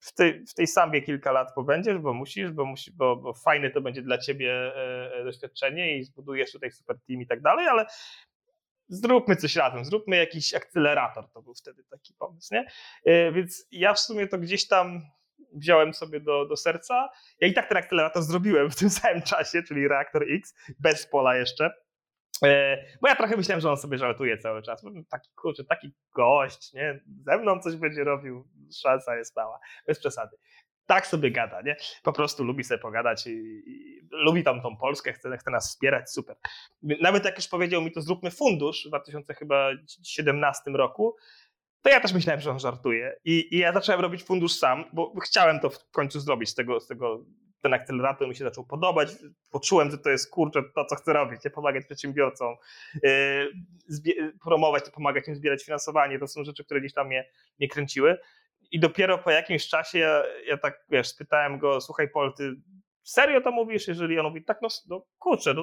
w 0.00 0.12
tej, 0.14 0.46
w 0.46 0.54
tej 0.54 0.66
sambie 0.66 1.02
kilka 1.02 1.32
lat 1.32 1.54
pobędziesz, 1.54 1.98
bo 1.98 2.14
musisz, 2.14 2.50
bo, 2.50 2.64
musi, 2.64 2.92
bo, 2.92 3.16
bo 3.16 3.34
fajne 3.34 3.70
to 3.70 3.80
będzie 3.80 4.02
dla 4.02 4.18
ciebie 4.18 4.76
e, 4.76 5.24
doświadczenie 5.24 5.98
i 5.98 6.04
zbudujesz 6.04 6.52
tutaj 6.52 6.70
super 6.70 6.96
team 7.08 7.22
i 7.22 7.26
tak 7.26 7.40
dalej, 7.40 7.68
ale 7.68 7.86
zróbmy 8.88 9.36
coś 9.36 9.56
razem, 9.56 9.84
zróbmy 9.84 10.16
jakiś 10.16 10.54
akcelerator, 10.54 11.30
to 11.30 11.42
był 11.42 11.54
wtedy 11.54 11.84
taki 11.84 12.14
pomysł, 12.14 12.54
nie? 12.54 12.66
Więc 13.32 13.66
ja 13.70 13.94
w 13.94 13.98
sumie 13.98 14.26
to 14.26 14.38
gdzieś 14.38 14.68
tam 14.68 15.02
wziąłem 15.52 15.94
sobie 15.94 16.20
do, 16.20 16.46
do 16.46 16.56
serca. 16.56 17.08
Ja 17.40 17.48
i 17.48 17.52
tak 17.52 17.68
ten 17.68 17.78
akcelerator 17.78 18.22
zrobiłem 18.22 18.70
w 18.70 18.76
tym 18.76 18.90
samym 19.00 19.22
czasie, 19.22 19.62
czyli 19.62 19.88
reaktor 19.88 20.24
X, 20.30 20.54
bez 20.78 21.06
pola 21.06 21.36
jeszcze. 21.36 21.70
E, 22.44 22.84
bo 23.00 23.08
ja 23.08 23.16
trochę 23.16 23.36
myślałem, 23.36 23.60
że 23.60 23.70
on 23.70 23.76
sobie 23.76 23.98
żartuje 23.98 24.38
cały 24.38 24.62
czas. 24.62 24.82
Taki 25.10 25.30
kurczę, 25.34 25.64
taki 25.64 25.92
gość, 26.14 26.72
nie? 26.72 27.00
Ze 27.26 27.38
mną 27.38 27.60
coś 27.60 27.76
będzie 27.76 28.04
robił, 28.04 28.48
szansa 28.82 29.16
jest 29.16 29.36
mała. 29.36 29.58
Bez 29.86 29.98
przesady. 29.98 30.36
Tak 30.86 31.06
sobie 31.06 31.30
gada, 31.30 31.62
nie? 31.62 31.76
Po 32.02 32.12
prostu 32.12 32.44
lubi 32.44 32.64
sobie 32.64 32.78
pogadać 32.78 33.26
i, 33.26 33.62
i 33.66 34.00
lubi 34.10 34.44
tam 34.44 34.62
tą 34.62 34.76
Polskę, 34.76 35.12
chce, 35.12 35.38
chce 35.38 35.50
nas 35.50 35.68
wspierać, 35.68 36.10
super. 36.10 36.36
Nawet 36.82 37.24
jak 37.24 37.36
już 37.36 37.48
powiedział 37.48 37.82
mi 37.82 37.92
to 37.92 38.00
zróbmy 38.00 38.30
fundusz 38.30 38.84
w 38.84 38.88
2017 38.88 40.70
roku, 40.70 41.16
to 41.82 41.90
ja 41.90 42.00
też 42.00 42.12
myślałem, 42.12 42.40
że 42.40 42.50
on 42.50 42.58
żartuje. 42.58 43.16
I, 43.24 43.54
I, 43.56 43.58
ja 43.58 43.72
zacząłem 43.72 44.00
robić 44.00 44.22
fundusz 44.22 44.52
sam, 44.52 44.84
bo 44.92 45.20
chciałem 45.20 45.60
to 45.60 45.70
w 45.70 45.90
końcu 45.90 46.20
zrobić 46.20 46.48
z 46.48 46.54
tego, 46.54 46.80
z 46.80 46.86
tego 46.86 47.24
ten 47.62 47.74
akcelerator 47.74 48.28
mi 48.28 48.36
się 48.36 48.44
zaczął 48.44 48.66
podobać. 48.66 49.08
Poczułem, 49.50 49.90
że 49.90 49.98
to 49.98 50.10
jest 50.10 50.30
kurczę 50.30 50.62
to, 50.74 50.84
co 50.84 50.96
chcę 50.96 51.12
robić, 51.12 51.44
nie? 51.44 51.50
pomagać 51.50 51.84
przedsiębiorcom, 51.84 52.56
yy, 53.02 54.32
promować, 54.44 54.90
pomagać 54.94 55.28
im 55.28 55.34
zbierać 55.34 55.64
finansowanie. 55.64 56.18
To 56.18 56.28
są 56.28 56.44
rzeczy, 56.44 56.64
które 56.64 56.80
gdzieś 56.80 56.92
tam 56.92 57.06
mnie, 57.06 57.30
mnie 57.58 57.68
kręciły. 57.68 58.18
I 58.70 58.80
dopiero 58.80 59.18
po 59.18 59.30
jakimś 59.30 59.68
czasie 59.68 59.98
ja, 59.98 60.22
ja 60.46 60.58
tak, 60.58 60.84
wiesz, 60.90 61.08
spytałem 61.08 61.58
go, 61.58 61.80
słuchaj 61.80 62.08
Pol, 62.08 62.34
ty 62.34 62.52
serio 63.02 63.40
to 63.40 63.50
mówisz? 63.50 63.88
Jeżeli 63.88 64.18
on 64.18 64.26
mówi, 64.26 64.44
tak, 64.44 64.58
no, 64.62 64.68
no 64.88 65.06
kurczę, 65.18 65.54
no, 65.54 65.62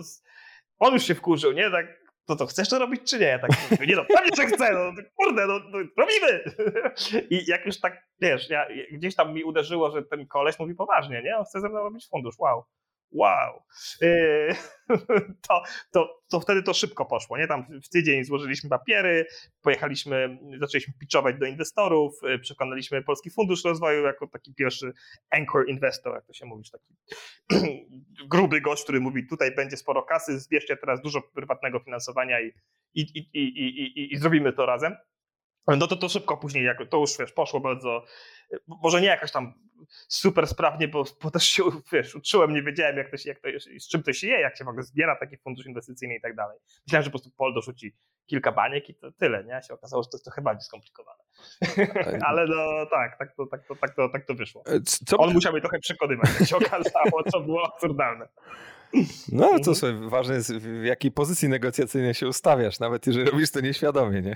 on 0.79 0.93
już 0.93 1.03
się 1.03 1.15
wkurzył, 1.15 1.51
nie? 1.51 1.71
Tak, 1.71 2.04
to 2.25 2.35
co, 2.35 2.45
chcesz 2.45 2.69
to 2.69 2.79
robić 2.79 3.01
czy 3.09 3.19
nie? 3.19 3.25
Ja 3.25 3.39
tak 3.39 3.51
nie 3.87 3.95
no, 3.95 4.05
pewnie, 4.05 4.31
że 4.37 4.45
chcę, 4.45 4.73
no, 4.73 5.01
kurde, 5.15 5.47
no, 5.47 5.59
no, 5.59 5.77
robimy! 5.97 6.43
I 7.35 7.45
jak 7.47 7.65
już 7.65 7.79
tak, 7.79 8.07
wiesz, 8.21 8.49
ja, 8.49 8.67
gdzieś 8.91 9.15
tam 9.15 9.33
mi 9.33 9.43
uderzyło, 9.43 9.91
że 9.91 10.03
ten 10.03 10.27
koleś 10.27 10.59
mówi 10.59 10.75
poważnie, 10.75 11.21
nie? 11.21 11.37
On 11.37 11.45
chce 11.45 11.61
ze 11.61 11.69
mną 11.69 11.79
robić 11.79 12.07
fundusz, 12.07 12.35
wow 12.39 12.63
wow, 13.15 13.63
yy, 14.01 14.55
to, 15.47 15.63
to, 15.91 16.21
to 16.29 16.39
wtedy 16.39 16.63
to 16.63 16.73
szybko 16.73 17.05
poszło. 17.05 17.37
Nie? 17.37 17.47
Tam 17.47 17.65
w 17.83 17.89
tydzień 17.89 18.23
złożyliśmy 18.23 18.69
papiery, 18.69 19.25
pojechaliśmy, 19.61 20.39
zaczęliśmy 20.59 20.93
pitchować 20.99 21.35
do 21.39 21.45
inwestorów, 21.45 22.13
yy, 22.23 22.39
przekonaliśmy 22.39 23.03
Polski 23.03 23.29
Fundusz 23.29 23.63
Rozwoju 23.63 24.03
jako 24.03 24.27
taki 24.27 24.53
pierwszy 24.53 24.93
anchor 25.29 25.69
investor, 25.69 26.15
jak 26.15 26.25
to 26.25 26.33
się 26.33 26.45
mówi, 26.45 26.63
taki 26.71 26.95
gruby 28.31 28.61
gość, 28.61 28.83
który 28.83 28.99
mówi 28.99 29.27
tutaj 29.27 29.55
będzie 29.55 29.77
sporo 29.77 30.03
kasy, 30.03 30.39
zbierzcie 30.39 30.77
teraz 30.77 31.01
dużo 31.01 31.21
prywatnego 31.21 31.79
finansowania 31.79 32.41
i, 32.41 32.51
i, 32.93 33.01
i, 33.01 33.29
i, 33.33 33.99
i, 33.99 34.13
i 34.13 34.17
zrobimy 34.17 34.53
to 34.53 34.65
razem. 34.65 34.95
No 35.67 35.87
to 35.87 35.95
to 35.95 36.09
szybko 36.09 36.37
później, 36.37 36.65
jak 36.65 36.77
to 36.89 36.97
już 36.97 37.17
wiesz, 37.17 37.31
poszło 37.31 37.59
bardzo, 37.59 38.03
może 38.67 39.01
nie 39.01 39.07
jakoś 39.07 39.31
tam 39.31 39.53
super 40.07 40.47
sprawnie, 40.47 40.87
bo, 40.87 41.03
bo 41.23 41.31
też 41.31 41.43
się 41.43 41.63
wiesz, 41.91 42.15
uczyłem, 42.15 42.53
nie 42.53 42.63
wiedziałem 42.63 42.97
jak 42.97 43.11
to 43.11 43.17
się, 43.17 43.29
jak 43.29 43.39
to, 43.39 43.47
z 43.79 43.87
czym 43.87 44.03
to 44.03 44.13
się 44.13 44.27
je, 44.27 44.39
jak 44.39 44.57
się 44.57 44.65
w 44.65 44.67
ogóle 44.67 44.83
zbiera 44.83 45.15
taki 45.15 45.37
fundusz 45.37 45.65
inwestycyjny 45.65 46.15
i 46.15 46.21
tak 46.21 46.35
dalej. 46.35 46.57
Myślałem, 46.87 47.03
że 47.03 47.09
po 47.09 47.11
prostu 47.11 47.31
Pol 47.37 47.53
dorzuci 47.53 47.95
kilka 48.25 48.51
baniek 48.51 48.89
i 48.89 48.95
to 48.95 49.11
tyle, 49.11 49.43
nie? 49.43 49.61
Się 49.67 49.73
okazało, 49.73 50.03
że 50.03 50.09
to 50.09 50.17
jest 50.17 50.25
trochę 50.25 50.41
bardziej 50.41 50.65
skomplikowane. 50.65 51.23
Ale 52.27 52.47
no 52.47 52.85
tak, 52.91 53.17
tak 53.19 53.35
to, 53.35 53.45
tak 53.47 53.67
to, 53.67 53.75
tak 53.75 53.95
to, 53.95 54.09
tak 54.09 54.25
to 54.25 54.33
wyszło. 54.33 54.63
Co... 54.85 55.17
On 55.17 55.33
musiał 55.33 55.51
mnie 55.51 55.61
trochę 55.61 55.79
przekonywać, 55.79 56.29
jak 56.39 56.49
się 56.49 56.57
okazało, 56.57 57.23
co 57.31 57.39
było 57.39 57.73
absurdalne. 57.73 58.27
No 59.31 59.43
ale 59.43 59.59
to 59.59 59.71
mhm. 59.71 59.75
sobie 59.75 60.09
ważne 60.09 60.35
jest, 60.35 60.53
w 60.53 60.83
jakiej 60.83 61.11
pozycji 61.11 61.49
negocjacyjnej 61.49 62.13
się 62.13 62.27
ustawiasz, 62.27 62.79
nawet 62.79 63.07
jeżeli 63.07 63.25
robisz 63.25 63.51
to 63.51 63.61
nieświadomie, 63.61 64.21
nie? 64.21 64.35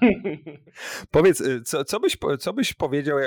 Powiedz, 1.10 1.40
y, 1.40 1.62
co, 1.62 1.84
co, 1.84 2.00
byś, 2.00 2.16
co 2.40 2.52
byś 2.52 2.74
powiedział 2.74 3.18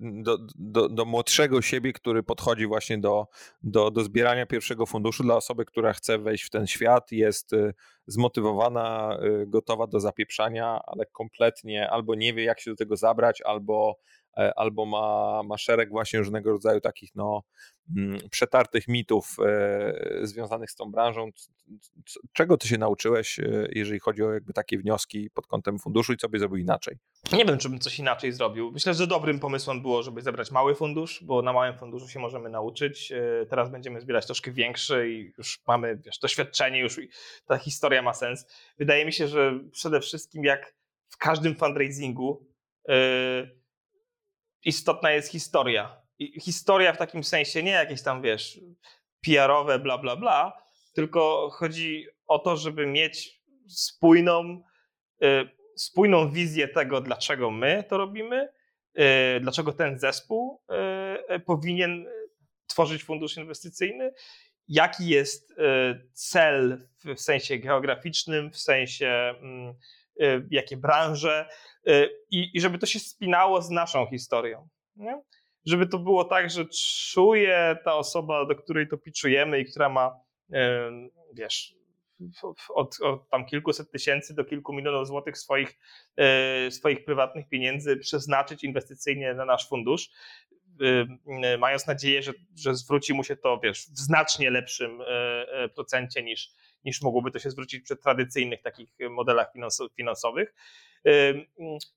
do, 0.00 0.38
do, 0.54 0.88
do, 0.88 1.04
młodszego 1.04 1.62
siebie, 1.62 1.92
który 1.92 2.22
podchodzi 2.22 2.66
właśnie 2.66 2.98
do, 2.98 3.26
do, 3.62 3.90
do 3.90 4.04
zbierania 4.04 4.46
pierwszego 4.46 4.86
funduszu 4.86 5.22
dla 5.22 5.36
osoby, 5.36 5.64
która 5.64 5.92
chce 5.92 6.18
wejść 6.18 6.44
w 6.44 6.50
ten 6.50 6.66
świat, 6.66 7.12
jest 7.12 7.52
y, 7.52 7.74
zmotywowana, 8.06 9.18
y, 9.42 9.46
gotowa 9.46 9.86
do 9.86 10.00
zapieprzania, 10.00 10.80
ale 10.86 11.06
kompletnie 11.06 11.90
albo 11.90 12.14
nie 12.14 12.34
wie, 12.34 12.44
jak 12.44 12.60
się 12.60 12.70
do 12.70 12.76
tego 12.76 12.96
zabrać, 12.96 13.42
albo 13.42 13.98
albo 14.56 14.86
ma, 14.86 15.42
ma 15.42 15.58
szereg 15.58 15.90
właśnie 15.90 16.18
różnego 16.18 16.50
rodzaju 16.50 16.80
takich 16.80 17.14
no, 17.14 17.42
mm, 17.96 18.18
przetartych 18.30 18.88
mitów 18.88 19.36
e, 19.46 20.26
związanych 20.26 20.70
z 20.70 20.74
tą 20.74 20.90
branżą. 20.90 21.30
Czego 22.32 22.56
ty 22.56 22.68
się 22.68 22.78
nauczyłeś, 22.78 23.38
e, 23.38 23.68
jeżeli 23.72 24.00
chodzi 24.00 24.22
o 24.22 24.32
jakby 24.32 24.52
takie 24.52 24.78
wnioski 24.78 25.30
pod 25.30 25.46
kątem 25.46 25.78
funduszu 25.78 26.12
i 26.12 26.16
co 26.16 26.28
byś 26.28 26.40
zrobił 26.40 26.56
inaczej? 26.56 26.98
Nie 27.32 27.44
wiem, 27.44 27.58
czy 27.58 27.68
bym 27.68 27.78
coś 27.78 27.98
inaczej 27.98 28.32
zrobił. 28.32 28.72
Myślę, 28.72 28.94
że 28.94 29.06
dobrym 29.06 29.38
pomysłem 29.38 29.82
było, 29.82 30.02
żeby 30.02 30.22
zebrać 30.22 30.50
mały 30.50 30.74
fundusz, 30.74 31.24
bo 31.24 31.42
na 31.42 31.52
małym 31.52 31.78
funduszu 31.78 32.08
się 32.08 32.20
możemy 32.20 32.50
nauczyć. 32.50 33.12
Teraz 33.50 33.70
będziemy 33.70 34.00
zbierać 34.00 34.26
troszkę 34.26 34.50
większy 34.50 35.10
i 35.10 35.32
już 35.38 35.60
mamy 35.66 35.96
wiesz, 35.96 36.18
doświadczenie, 36.18 36.80
już 36.80 37.00
ta 37.46 37.58
historia 37.58 38.02
ma 38.02 38.14
sens. 38.14 38.46
Wydaje 38.78 39.04
mi 39.04 39.12
się, 39.12 39.28
że 39.28 39.60
przede 39.72 40.00
wszystkim 40.00 40.44
jak 40.44 40.74
w 41.08 41.16
każdym 41.16 41.54
fundraisingu 41.54 42.46
yy, 42.88 43.61
istotna 44.64 45.10
jest 45.10 45.28
historia. 45.28 46.02
I 46.18 46.40
historia 46.40 46.92
w 46.92 46.98
takim 46.98 47.24
sensie 47.24 47.62
nie 47.62 47.70
jakieś 47.70 48.02
tam, 48.02 48.22
wiesz, 48.22 48.60
PR-owe, 49.26 49.78
bla, 49.78 49.98
bla, 49.98 50.16
bla, 50.16 50.62
tylko 50.94 51.50
chodzi 51.52 52.06
o 52.26 52.38
to, 52.38 52.56
żeby 52.56 52.86
mieć 52.86 53.42
spójną, 53.68 54.62
y, 55.22 55.48
spójną 55.76 56.30
wizję 56.30 56.68
tego, 56.68 57.00
dlaczego 57.00 57.50
my 57.50 57.84
to 57.88 57.98
robimy, 57.98 58.48
y, 58.98 59.40
dlaczego 59.40 59.72
ten 59.72 59.98
zespół 59.98 60.62
y, 61.36 61.40
powinien 61.40 62.06
tworzyć 62.66 63.04
fundusz 63.04 63.36
inwestycyjny, 63.36 64.12
jaki 64.68 65.08
jest 65.08 65.54
cel 66.12 66.88
w 67.04 67.20
sensie 67.20 67.58
geograficznym, 67.58 68.50
w 68.50 68.58
sensie 68.58 69.34
mm, 69.40 69.74
jakie 70.50 70.76
branże, 70.76 71.48
Y, 71.48 71.71
i, 72.30 72.50
i 72.54 72.60
żeby 72.60 72.78
to 72.78 72.86
się 72.86 72.98
spinało 72.98 73.62
z 73.62 73.70
naszą 73.70 74.06
historią. 74.06 74.68
Nie? 74.96 75.22
Żeby 75.66 75.86
to 75.86 75.98
było 75.98 76.24
tak, 76.24 76.50
że 76.50 76.64
czuje 77.12 77.76
ta 77.84 77.94
osoba, 77.94 78.46
do 78.46 78.54
której 78.54 78.88
to 78.88 78.98
piczujemy 78.98 79.60
i 79.60 79.64
która 79.64 79.88
ma, 79.88 80.20
wiesz, 81.34 81.74
od, 82.74 82.96
od, 83.00 83.28
tam 83.30 83.46
kilkuset 83.46 83.90
tysięcy 83.90 84.34
do 84.34 84.44
kilku 84.44 84.72
milionów 84.72 85.06
złotych 85.06 85.38
swoich, 85.38 85.78
y, 86.66 86.70
swoich 86.70 87.04
prywatnych 87.04 87.48
pieniędzy 87.48 87.96
przeznaczyć 87.96 88.64
inwestycyjnie 88.64 89.34
na 89.34 89.44
nasz 89.44 89.68
fundusz, 89.68 90.10
y, 90.82 91.58
mając 91.58 91.86
nadzieję, 91.86 92.22
że, 92.22 92.32
że 92.56 92.74
zwróci 92.74 93.14
mu 93.14 93.24
się 93.24 93.36
to 93.36 93.60
wiesz, 93.62 93.80
w 93.80 93.98
znacznie 93.98 94.50
lepszym 94.50 95.02
procencie 95.74 96.22
niż, 96.22 96.54
niż 96.84 97.02
mogłoby 97.02 97.30
to 97.30 97.38
się 97.38 97.50
zwrócić 97.50 97.84
przy 97.84 97.96
tradycyjnych 97.96 98.62
takich 98.62 98.88
modelach 99.10 99.52
finansowych 99.96 100.54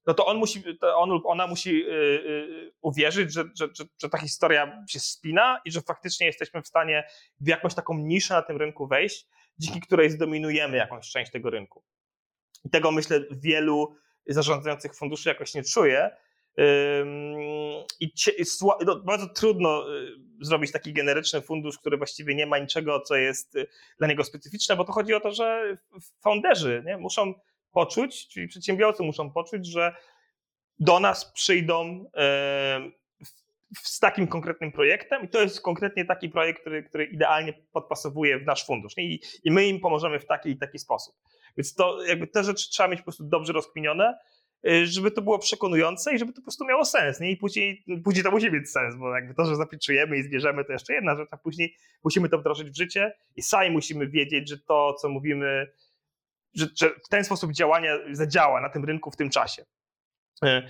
no 0.05 0.13
to 0.13 0.25
on 0.25 0.37
musi, 0.37 0.77
to 0.77 0.97
on 0.97 1.09
lub 1.09 1.25
ona 1.25 1.47
musi 1.47 1.69
y, 1.69 1.89
y, 1.91 2.71
uwierzyć, 2.81 3.33
że, 3.33 3.43
że, 3.59 3.67
że, 4.01 4.09
ta 4.09 4.17
historia 4.17 4.83
się 4.89 4.99
spina 4.99 5.61
i 5.65 5.71
że 5.71 5.81
faktycznie 5.81 6.27
jesteśmy 6.27 6.61
w 6.61 6.67
stanie 6.67 7.03
w 7.41 7.47
jakąś 7.47 7.73
taką 7.73 7.97
niszę 7.97 8.33
na 8.33 8.41
tym 8.41 8.57
rynku 8.57 8.87
wejść, 8.87 9.27
dzięki 9.59 9.81
której 9.81 10.09
zdominujemy 10.09 10.77
jakąś 10.77 11.09
część 11.09 11.31
tego 11.31 11.49
rynku. 11.49 11.83
I 12.65 12.69
tego 12.69 12.91
myślę 12.91 13.19
wielu 13.31 13.95
zarządzających 14.27 14.95
funduszy 14.95 15.29
jakoś 15.29 15.53
nie 15.53 15.63
czuje. 15.63 16.11
I 17.99 18.11
no, 18.85 18.99
bardzo 18.99 19.29
trudno 19.29 19.95
y, 19.95 20.15
zrobić 20.41 20.71
taki 20.71 20.93
generyczny 20.93 21.41
fundusz, 21.41 21.77
który 21.77 21.97
właściwie 21.97 22.35
nie 22.35 22.45
ma 22.45 22.57
niczego, 22.57 22.99
co 22.99 23.15
jest 23.15 23.57
dla 23.97 24.07
niego 24.07 24.23
specyficzne, 24.23 24.75
bo 24.75 24.83
to 24.85 24.91
chodzi 24.91 25.13
o 25.13 25.19
to, 25.19 25.31
że 25.31 25.77
founderzy 26.23 26.83
nie, 26.85 26.97
muszą 26.97 27.33
poczuć, 27.71 28.27
czyli 28.27 28.47
przedsiębiorcy 28.47 29.03
muszą 29.03 29.31
poczuć, 29.31 29.67
że 29.67 29.95
do 30.79 30.99
nas 30.99 31.31
przyjdą 31.31 32.05
e, 32.15 32.91
z 33.77 33.99
takim 33.99 34.27
konkretnym 34.27 34.71
projektem 34.71 35.23
i 35.23 35.29
to 35.29 35.41
jest 35.41 35.61
konkretnie 35.61 36.05
taki 36.05 36.29
projekt, 36.29 36.61
który, 36.61 36.83
który 36.83 37.05
idealnie 37.05 37.53
podpasowuje 37.71 38.39
w 38.39 38.45
nasz 38.45 38.65
fundusz 38.65 38.93
I, 38.97 39.21
i 39.43 39.51
my 39.51 39.67
im 39.67 39.79
pomożemy 39.79 40.19
w 40.19 40.25
taki 40.25 40.49
i 40.49 40.57
taki 40.57 40.79
sposób. 40.79 41.15
Więc 41.57 41.75
to 41.75 42.03
jakby 42.03 42.27
te 42.27 42.43
rzeczy 42.43 42.69
trzeba 42.69 42.89
mieć 42.89 42.99
po 42.99 43.03
prostu 43.03 43.23
dobrze 43.23 43.53
rozkminione, 43.53 44.17
żeby 44.83 45.11
to 45.11 45.21
było 45.21 45.39
przekonujące 45.39 46.15
i 46.15 46.19
żeby 46.19 46.31
to 46.31 46.35
po 46.35 46.41
prostu 46.41 46.65
miało 46.65 46.85
sens. 46.85 47.19
Nie? 47.19 47.31
I 47.31 47.37
później, 47.37 47.85
później 48.03 48.23
to 48.23 48.31
musi 48.31 48.51
mieć 48.51 48.69
sens, 48.69 48.95
bo 48.95 49.15
jakby 49.15 49.33
to, 49.33 49.45
że 49.45 49.55
zapieczujemy 49.55 50.17
i 50.17 50.23
zbierzemy, 50.23 50.65
to 50.65 50.73
jeszcze 50.73 50.93
jedna 50.93 51.15
rzecz, 51.15 51.27
a 51.31 51.37
później 51.37 51.75
musimy 52.03 52.29
to 52.29 52.37
wdrożyć 52.37 52.69
w 52.69 52.77
życie 52.77 53.13
i 53.35 53.41
sami 53.41 53.71
musimy 53.71 54.07
wiedzieć, 54.07 54.49
że 54.49 54.57
to, 54.57 54.93
co 54.93 55.09
mówimy, 55.09 55.71
że, 56.53 56.67
że 56.75 56.89
w 56.89 57.09
ten 57.09 57.23
sposób 57.23 57.51
działania 57.51 57.97
zadziała 58.11 58.61
na 58.61 58.69
tym 58.69 58.85
rynku 58.85 59.11
w 59.11 59.15
tym 59.15 59.29
czasie. 59.29 59.65
E, 60.43 60.67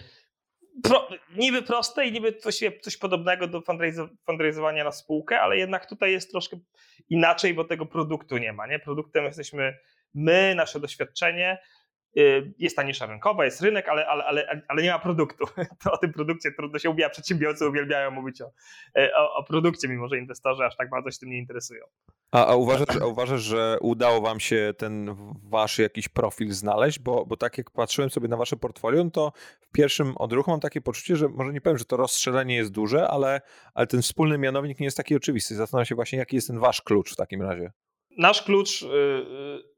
pro, 0.84 1.08
niby 1.36 1.62
proste 1.62 2.08
i 2.08 2.12
niby 2.12 2.34
coś, 2.82 2.98
podobnego 3.00 3.48
do 3.48 3.62
fundraizowania 4.26 4.84
na 4.84 4.92
spółkę, 4.92 5.42
ale 5.42 5.58
jednak 5.58 5.86
tutaj 5.86 6.12
jest 6.12 6.32
troszkę 6.32 6.58
inaczej, 7.10 7.54
bo 7.54 7.64
tego 7.64 7.86
produktu 7.86 8.38
nie 8.38 8.54
ma. 8.54 8.68
Nie? 8.68 8.80
Produktem 8.80 9.26
jesteśmy 9.26 9.78
my, 10.14 10.54
nasze 10.56 10.80
doświadczenie 10.80 11.58
y, 11.58 11.75
jest 12.58 12.76
ta 12.76 12.84
nisza 12.84 13.06
rynkowa, 13.06 13.46
jest 13.46 13.62
rynek, 13.62 13.90
ale, 13.90 14.08
ale, 14.08 14.26
ale, 14.26 14.62
ale 14.68 14.84
nie 14.84 14.92
ma 14.92 15.00
produktu. 15.00 15.46
To 15.84 15.92
o 15.92 15.98
tym 15.98 16.14
produkcie 16.14 16.52
trudno 16.52 16.80
się 16.80 16.90
ubija. 16.90 17.10
Przedsiębiorcy 17.10 17.68
uwielbiają 17.68 18.12
mówić 18.12 18.42
o, 18.42 18.52
e, 18.96 19.16
o, 19.16 19.36
o 19.36 19.44
produkcie, 19.44 19.88
mimo 19.88 20.08
że 20.08 20.18
inwestorzy 20.18 20.64
aż 20.64 20.78
tak 20.78 20.90
bardzo 20.90 21.12
się 21.12 21.20
tym 21.20 21.30
nie 21.30 21.38
interesują. 21.38 21.86
A, 22.32 22.46
a, 22.46 22.56
uważasz, 22.56 22.98
a 23.02 23.06
uważasz, 23.06 23.42
że 23.42 23.78
udało 23.82 24.22
wam 24.22 24.40
się 24.40 24.74
ten 24.78 25.16
wasz 25.44 25.80
jakiś 25.80 26.10
profil 26.10 26.52
znaleźć? 26.52 27.00
Bo, 27.00 27.26
bo 27.26 27.38
tak 27.38 27.58
jak 27.58 27.72
patrzyłem 27.72 28.10
sobie 28.10 28.28
na 28.28 28.38
wasze 28.38 28.58
portfolio, 28.58 29.04
no 29.04 29.12
to 29.12 29.32
w 29.62 29.72
pierwszym 29.72 30.18
odruchu 30.18 30.52
mam 30.52 30.60
takie 30.60 30.82
poczucie, 30.82 31.16
że 31.16 31.28
może 31.28 31.54
nie 31.54 31.62
powiem, 31.62 31.78
że 31.78 31.86
to 31.86 31.98
rozstrzelenie 31.98 32.56
jest 32.56 32.72
duże, 32.72 33.08
ale, 33.08 33.42
ale 33.74 33.88
ten 33.88 34.02
wspólny 34.02 34.38
mianownik 34.38 34.80
nie 34.80 34.86
jest 34.86 34.98
taki 34.98 35.16
oczywisty. 35.16 35.56
Zastanawiam 35.56 35.86
się 35.86 35.96
właśnie, 35.96 36.20
jaki 36.20 36.36
jest 36.36 36.48
ten 36.48 36.60
wasz 36.60 36.82
klucz 36.82 37.14
w 37.14 37.16
takim 37.16 37.42
razie. 37.42 37.72
Nasz 38.18 38.44
klucz, 38.44 38.82
y, 38.82 38.86
y, 38.86 39.75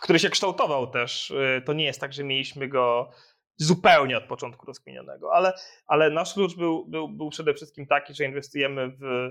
który 0.00 0.18
się 0.18 0.30
kształtował 0.30 0.86
też, 0.86 1.30
y, 1.30 1.62
to 1.66 1.72
nie 1.72 1.84
jest 1.84 2.00
tak, 2.00 2.12
że 2.12 2.24
mieliśmy 2.24 2.68
go 2.68 3.10
zupełnie 3.56 4.18
od 4.18 4.24
początku 4.24 4.66
rozkminionego, 4.66 5.34
ale, 5.34 5.52
ale 5.86 6.10
nasz 6.10 6.34
klucz 6.34 6.56
był, 6.56 6.86
był, 6.86 7.08
był 7.08 7.30
przede 7.30 7.54
wszystkim 7.54 7.86
taki, 7.86 8.14
że 8.14 8.24
inwestujemy 8.24 8.88
w, 8.88 9.30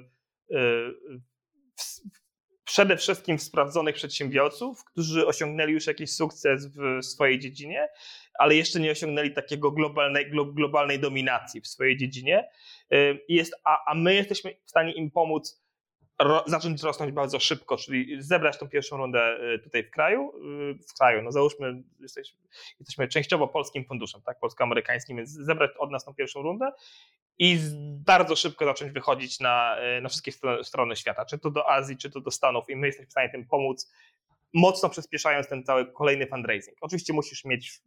w, 0.50 2.02
przede 2.64 2.98
wszystkim 2.98 3.38
w 3.38 3.44
sprawdzonych 3.44 3.96
przedsiębiorców, 3.96 4.84
którzy 4.86 5.28
osiągnęli 5.28 5.74
już 5.74 5.88
jakiś 5.88 6.12
sukces 6.12 6.68
w 6.68 7.06
swojej 7.06 7.40
dziedzinie, 7.40 7.88
ale 8.40 8.56
jeszcze 8.56 8.80
nie 8.80 8.92
osiągnęli 8.92 9.34
takiego 9.34 9.72
globalnej, 9.72 10.32
globalnej 10.32 11.00
dominacji 11.00 11.62
w 11.62 11.68
swojej 11.68 11.98
dziedzinie. 11.98 12.50
Jest, 13.30 13.56
a, 13.64 13.92
a 13.92 13.96
my 13.96 14.16
jesteśmy 14.16 14.56
w 14.66 14.70
stanie 14.70 14.92
im 14.92 15.12
pomóc 15.12 15.67
ro, 16.20 16.44
zacząć 16.48 16.84
rosnąć 16.84 17.12
bardzo 17.12 17.40
szybko, 17.40 17.78
czyli 17.78 18.22
zebrać 18.22 18.58
tą 18.58 18.70
pierwszą 18.70 18.98
rundę 18.98 19.38
y, 19.56 19.60
tutaj 19.60 19.84
w 19.84 19.92
kraju, 19.92 20.32
y, 20.72 20.84
w 20.90 20.94
kraju, 20.94 21.22
no 21.22 21.32
załóżmy, 21.32 21.84
jesteśmy, 22.00 23.08
częściowo 23.08 23.48
polskim 23.48 23.86
funduszem, 23.86 24.22
tak, 24.22 24.40
polsko-amerykańskim, 24.40 25.18
więc 25.18 25.30
zebrać 25.30 25.72
od 25.78 25.92
nas 25.92 26.06
tą 26.06 26.14
pierwszą 26.14 26.42
rundę 26.42 26.72
i 27.40 27.60
bardzo 28.06 28.36
szybko 28.36 28.66
zacząć 28.66 28.92
wychodzić 28.92 29.40
na, 29.40 29.78
y, 29.98 30.02
na 30.02 30.10
wszystkie 30.10 30.32
strony 30.64 30.96
świata, 30.96 31.26
czy 31.26 31.40
to 31.40 31.52
do 31.52 31.70
Azji, 31.70 31.98
czy 31.98 32.10
to 32.10 32.22
do 32.22 32.32
Stanów 32.32 32.70
i 32.70 32.76
my 32.76 32.88
jesteśmy 32.88 33.08
w 33.08 33.12
stanie 33.12 33.30
tym 33.30 33.48
pomóc, 33.48 33.92
mocno 34.54 34.90
przyspieszając 34.90 35.48
ten 35.48 35.64
cały 35.64 35.92
kolejny 35.92 36.28
fundraising. 36.28 36.78
Oczywiście 36.82 37.14
musisz 37.14 37.46
mieć 37.46 37.82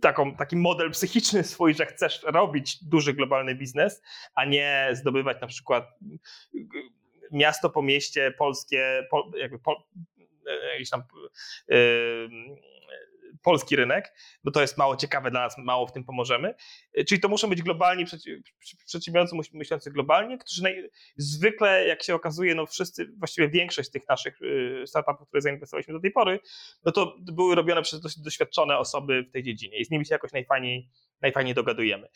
taką, 0.00 0.36
taki 0.36 0.56
model 0.56 0.90
psychiczny 0.90 1.44
swój, 1.44 1.74
że 1.74 1.86
chcesz 1.86 2.22
robić 2.22 2.84
duży 2.84 3.14
globalny 3.14 3.54
biznes, 3.54 4.02
a 4.34 4.44
nie 4.44 4.88
zdobywać 4.92 5.40
na 5.40 5.46
przykład 5.46 5.84
miasto 7.32 7.70
po 7.70 7.82
mieście 7.82 8.34
polskie, 8.38 9.08
jakby 9.36 9.58
po, 9.58 9.88
e, 10.46 10.72
jakieś 10.72 10.90
tam 10.90 11.02
yy, 11.68 12.28
polski 13.42 13.76
rynek, 13.76 14.14
bo 14.44 14.50
to 14.50 14.60
jest 14.60 14.78
mało 14.78 14.96
ciekawe 14.96 15.30
dla 15.30 15.40
nas, 15.40 15.58
mało 15.58 15.86
w 15.86 15.92
tym 15.92 16.04
pomożemy. 16.04 16.54
Czyli 17.08 17.20
to 17.20 17.28
muszą 17.28 17.48
być 17.48 17.62
globalni 17.62 18.04
przedsiębiorcy 18.86 19.36
myślący 19.52 19.90
globalnie, 19.90 20.38
którzy 20.38 20.62
naj, 20.62 20.90
zwykle, 21.16 21.86
jak 21.86 22.02
się 22.02 22.14
okazuje, 22.14 22.54
no 22.54 22.66
wszyscy, 22.66 23.12
właściwie 23.18 23.48
większość 23.48 23.90
tych 23.90 24.08
naszych 24.08 24.42
y, 24.42 24.84
startupów, 24.86 25.28
które 25.28 25.40
zainwestowaliśmy 25.40 25.94
do 25.94 26.00
tej 26.00 26.10
pory, 26.10 26.40
no 26.84 26.92
to 26.92 27.16
były 27.18 27.54
robione 27.54 27.82
przez 27.82 28.00
dosyć 28.00 28.22
doświadczone 28.22 28.78
osoby 28.78 29.22
w 29.22 29.32
tej 29.32 29.42
dziedzinie 29.42 29.78
i 29.78 29.84
z 29.84 29.90
nimi 29.90 30.06
się 30.06 30.14
jakoś 30.14 30.32
najfajniej, 30.32 30.88
najfajniej 31.20 31.54
dogadujemy. 31.54 32.08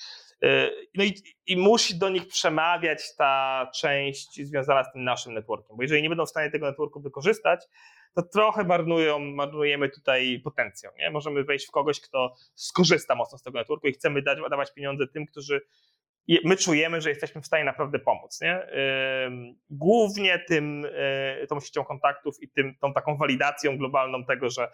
Y, 0.45 0.71
no 0.95 1.05
i, 1.05 1.15
i 1.47 1.57
musi 1.57 1.99
do 1.99 2.09
nich 2.09 2.29
przemawiać 2.29 3.17
ta 3.17 3.71
część 3.75 4.47
związana 4.47 4.85
z 4.85 4.93
tym 4.93 5.05
naszym 5.05 5.35
networkiem, 5.35 5.77
bo 5.77 5.83
jeżeli 5.83 6.03
nie 6.03 6.09
będą 6.09 6.27
w 6.27 6.31
stanie 6.31 6.51
tego 6.51 6.67
networku 6.67 7.01
wykorzystać, 7.01 7.61
to 8.15 8.23
trochę 8.23 8.65
marnują, 8.65 9.19
marnujemy 9.19 9.89
tutaj 9.89 10.41
potencjał. 10.45 10.93
Nie? 10.99 11.11
Możemy 11.11 11.45
wejść 11.45 11.69
w 11.69 11.71
kogoś, 11.71 12.01
kto 12.01 12.35
skorzysta 12.55 13.15
mocno 13.15 13.39
z 13.39 13.43
tego 13.43 13.59
networku 13.59 13.87
i 13.87 13.93
chcemy 13.93 14.23
dać, 14.23 14.39
dawać 14.51 14.75
pieniądze 14.75 15.07
tym, 15.07 15.27
którzy 15.27 15.61
my 16.45 16.57
czujemy, 16.57 17.01
że 17.01 17.09
jesteśmy 17.09 17.41
w 17.41 17.47
stanie 17.47 17.65
naprawdę 17.65 17.99
pomóc. 17.99 18.41
Nie? 18.41 18.67
Głównie 19.71 20.39
tym, 20.39 20.87
e, 20.95 21.47
tą 21.47 21.61
siecią 21.61 21.85
kontaktów 21.85 22.43
i 22.43 22.49
tym, 22.49 22.75
tą 22.81 22.93
taką 22.93 23.17
walidacją 23.17 23.79
globalną 23.79 24.25
tego, 24.25 24.51
że 24.51 24.69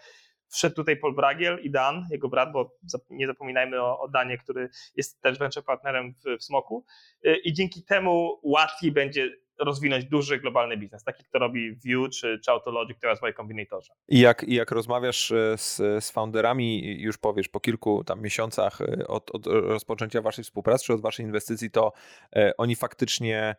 wszedł 0.49 0.77
tutaj 0.77 0.97
Paul 0.97 1.15
Bragiel 1.15 1.59
i 1.63 1.71
Dan, 1.71 2.07
jego 2.11 2.29
brat, 2.29 2.53
bo 2.53 2.77
nie 3.11 3.27
zapominajmy 3.27 3.83
o, 3.83 4.01
o 4.01 4.09
Danie, 4.09 4.39
który 4.39 4.69
jest 4.97 5.21
też 5.21 5.39
venture 5.39 5.65
partnerem 5.65 6.15
w, 6.15 6.39
w 6.39 6.45
Smoku 6.45 6.85
e, 7.25 7.37
i 7.37 7.53
dzięki 7.53 7.85
temu 7.85 8.41
łatwiej 8.43 8.93
będzie 8.93 9.31
rozwinąć 9.59 10.05
duży 10.05 10.39
globalny 10.39 10.77
biznes, 10.77 11.05
taki, 11.05 11.25
kto 11.25 11.39
robi 11.39 11.77
View 11.77 12.11
czy, 12.11 12.39
czy 12.45 12.51
Autologic 12.51 12.99
teraz 13.01 13.21
w 13.21 13.37
Combinatorze. 13.37 13.93
I 14.09 14.21
jak, 14.21 14.45
jak 14.49 14.71
rozmawiasz 14.71 15.33
e, 15.33 15.59
z, 15.59 15.77
z 15.77 16.11
founderami, 16.11 17.01
już 17.01 17.19
powiesz, 17.19 17.49
po 17.49 17.61
kilku 17.61 18.05
tam 18.05 18.23
miesiącach 18.23 18.81
e, 18.81 19.07
od, 19.07 19.31
od 19.31 19.47
rozpoczęcia 19.47 20.23
waszej 20.23 20.45
współpracy, 20.45 20.85
czy 20.85 20.95
od 20.95 21.01
waszej 21.01 21.27
inwestycji, 21.27 21.71
to 21.71 21.93
e, 22.37 22.53
oni 22.59 22.77
faktycznie 22.77 23.57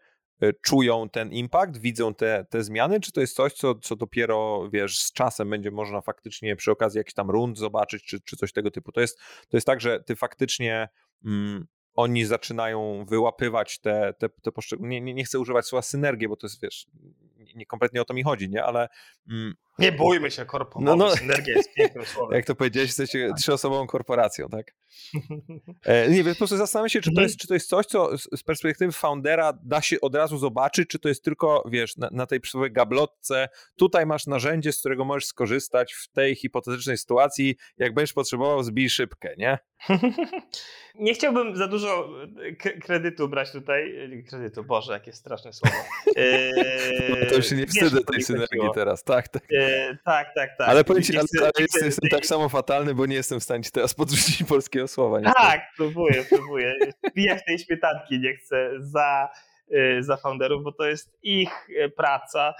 czują 0.62 1.10
ten 1.10 1.32
impact, 1.32 1.78
widzą 1.78 2.14
te, 2.14 2.46
te 2.50 2.64
zmiany, 2.64 3.00
czy 3.00 3.12
to 3.12 3.22
jest 3.22 3.36
coś, 3.36 3.54
co, 3.54 3.76
co 3.76 3.96
dopiero, 3.96 4.70
wiesz, 4.70 5.00
z 5.00 5.14
czasem 5.14 5.50
będzie 5.50 5.72
można 5.72 6.02
faktycznie 6.02 6.56
przy 6.56 6.72
okazji 6.72 6.98
jakichś 6.98 7.14
tam 7.14 7.30
rund 7.30 7.58
zobaczyć, 7.58 8.04
czy, 8.04 8.22
czy 8.22 8.36
coś 8.36 8.54
tego 8.54 8.72
typu. 8.72 8.92
To 8.92 9.02
jest, 9.02 9.20
to 9.50 9.58
jest 9.58 9.68
tak, 9.68 9.82
że 9.82 10.04
ty 10.04 10.16
faktycznie 10.16 10.90
mm, 11.26 11.68
oni 11.96 12.26
zaczynają 12.26 13.06
wyłapywać 13.10 13.80
te, 13.80 14.14
te, 14.20 14.30
te 14.30 14.52
poszczególne, 14.52 15.02
nie, 15.02 15.14
nie, 15.14 15.24
chcę 15.24 15.40
używać 15.40 15.66
słowa 15.66 15.82
synergię, 15.82 16.30
bo 16.30 16.36
to 16.36 16.48
jest, 16.48 16.62
wiesz, 16.62 16.88
nie, 17.56 17.66
kompletnie 17.66 18.02
o 18.02 18.06
to 18.06 18.14
mi 18.14 18.24
chodzi, 18.24 18.50
nie, 18.50 18.64
ale... 18.64 18.90
Mm, 19.30 19.54
nie 19.80 19.92
bójmy 19.92 20.32
się 20.32 20.46
korporacji, 20.46 20.86
no, 20.86 20.96
no, 20.96 21.16
synergia 21.16 21.56
jest 21.56 21.74
pięknym 21.74 22.06
słowem. 22.16 22.36
Jak 22.36 22.46
to 22.46 22.56
powiedziałeś, 22.56 22.90
jesteście 22.90 23.30
trzyosobową 23.38 23.88
korporacją, 23.88 24.50
tak? 24.50 24.74
E, 25.86 26.10
nie, 26.10 26.24
więc 26.24 26.38
po 26.38 26.38
prostu 26.38 26.58
zastanawiam 26.58 26.90
się, 26.90 27.02
czy 27.02 27.10
to, 27.10 27.12
mhm. 27.12 27.24
jest, 27.24 27.38
czy 27.38 27.48
to 27.48 27.54
jest 27.54 27.70
coś, 27.70 27.86
co 27.86 28.18
z 28.18 28.44
perspektywy 28.44 28.92
foundera 28.92 29.54
da 29.64 29.82
się 29.82 30.02
od 30.02 30.16
razu 30.16 30.38
zobaczyć, 30.38 30.90
czy 30.90 31.00
to 31.00 31.10
jest 31.10 31.24
tylko, 31.24 31.64
wiesz, 31.72 31.98
na, 31.98 32.10
na 32.12 32.26
tej 32.26 32.40
przysłowiowej 32.40 32.72
gablotce, 32.72 33.50
tutaj 33.76 34.06
masz 34.06 34.28
narzędzie, 34.28 34.74
z 34.74 34.80
którego 34.80 35.06
możesz 35.06 35.26
skorzystać 35.26 35.94
w 35.94 36.12
tej 36.12 36.36
hipotetycznej 36.36 36.98
sytuacji, 36.98 37.56
jak 37.78 37.94
będziesz 37.94 38.14
potrzebował, 38.14 38.64
zbij 38.64 38.90
szybkę, 38.90 39.36
nie? 39.38 39.60
Nie 40.96 41.14
chciałbym 41.14 41.56
za 41.56 41.68
dużo 41.68 42.10
kredytu 42.84 43.30
brać 43.30 43.52
tutaj. 43.52 44.10
Kredytu, 44.30 44.64
Boże, 44.64 44.94
jakie 44.94 45.14
straszne 45.14 45.54
słowo. 45.54 45.76
Eee, 46.16 47.28
to 47.30 47.36
już 47.36 47.50
się 47.50 47.56
nie 47.56 47.68
wstydzę 47.68 48.02
tej 48.02 48.22
synergii 48.22 48.70
teraz, 48.74 49.04
tak, 49.04 49.28
tak. 49.28 49.44
Tak, 50.06 50.28
tak, 50.36 50.58
tak. 50.58 50.70
Ale 50.70 50.84
powiem 50.84 51.04
ci, 51.04 51.18
ale, 51.18 51.28
ale 51.42 51.52
jestem, 51.60 51.86
jestem 51.86 52.10
tak 52.10 52.26
samo 52.26 52.50
fatalny, 52.50 52.96
bo 52.96 53.06
nie 53.06 53.16
jestem 53.16 53.40
w 53.40 53.44
stanie 53.44 53.64
ci 53.64 53.72
teraz 53.72 53.94
podrzucić 53.94 54.44
polskiego 54.50 54.88
słowa. 54.88 55.20
Niestety. 55.20 55.48
Tak, 55.48 55.62
próbuję, 55.78 56.26
próbuję. 56.30 56.76
Wbijać 57.12 57.46
tej 57.46 57.60
śmietanki 57.60 58.20
nie 58.20 58.36
chcę 58.36 58.72
za, 58.80 59.30
e, 59.72 60.04
za 60.04 60.18
founderów, 60.18 60.64
bo 60.64 60.72
to 60.72 60.86
jest 60.86 61.18
ich 61.24 61.68
e, 61.80 61.90
praca 61.90 62.54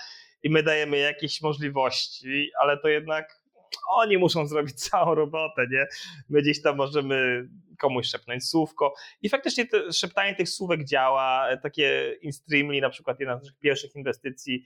i 0.44 0.50
my 0.50 0.64
dajemy 0.64 0.98
jakieś 0.98 1.42
możliwości, 1.42 2.52
ale 2.60 2.78
to 2.78 2.88
jednak 2.88 3.46
oni 3.90 4.18
muszą 4.18 4.48
zrobić 4.48 4.76
całą 4.90 5.16
robotę, 5.16 5.68
nie? 5.72 5.86
My 6.30 6.42
gdzieś 6.42 6.62
tam 6.62 6.76
możemy 6.76 7.48
komuś 7.80 8.08
szepnąć 8.08 8.50
słówko 8.50 8.94
i 9.22 9.30
faktycznie 9.30 9.68
to, 9.68 9.92
szeptanie 9.92 10.36
tych 10.36 10.50
słówek 10.50 10.86
działa. 10.86 11.48
Takie 11.64 12.16
Instreamly, 12.22 12.82
na 12.82 12.90
przykład 12.90 13.20
jedna 13.20 13.38
z 13.38 13.42
naszych 13.42 13.60
pierwszych 13.60 13.96
inwestycji, 13.96 14.66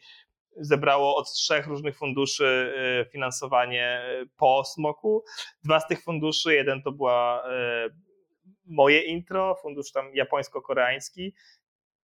zebrało 0.57 1.15
od 1.15 1.33
trzech 1.33 1.67
różnych 1.67 1.97
funduszy 1.97 2.73
e, 2.77 3.11
finansowanie 3.11 3.85
e, 3.85 4.25
po 4.37 4.63
smoku. 4.63 5.23
Dwa 5.63 5.79
z 5.79 5.87
tych 5.87 6.03
funduszy, 6.03 6.53
jeden 6.53 6.81
to 6.81 6.91
była 6.91 7.43
e, 7.49 7.89
moje 8.65 9.01
intro, 9.01 9.55
fundusz 9.61 9.91
tam 9.91 10.15
japońsko-koreański, 10.15 11.33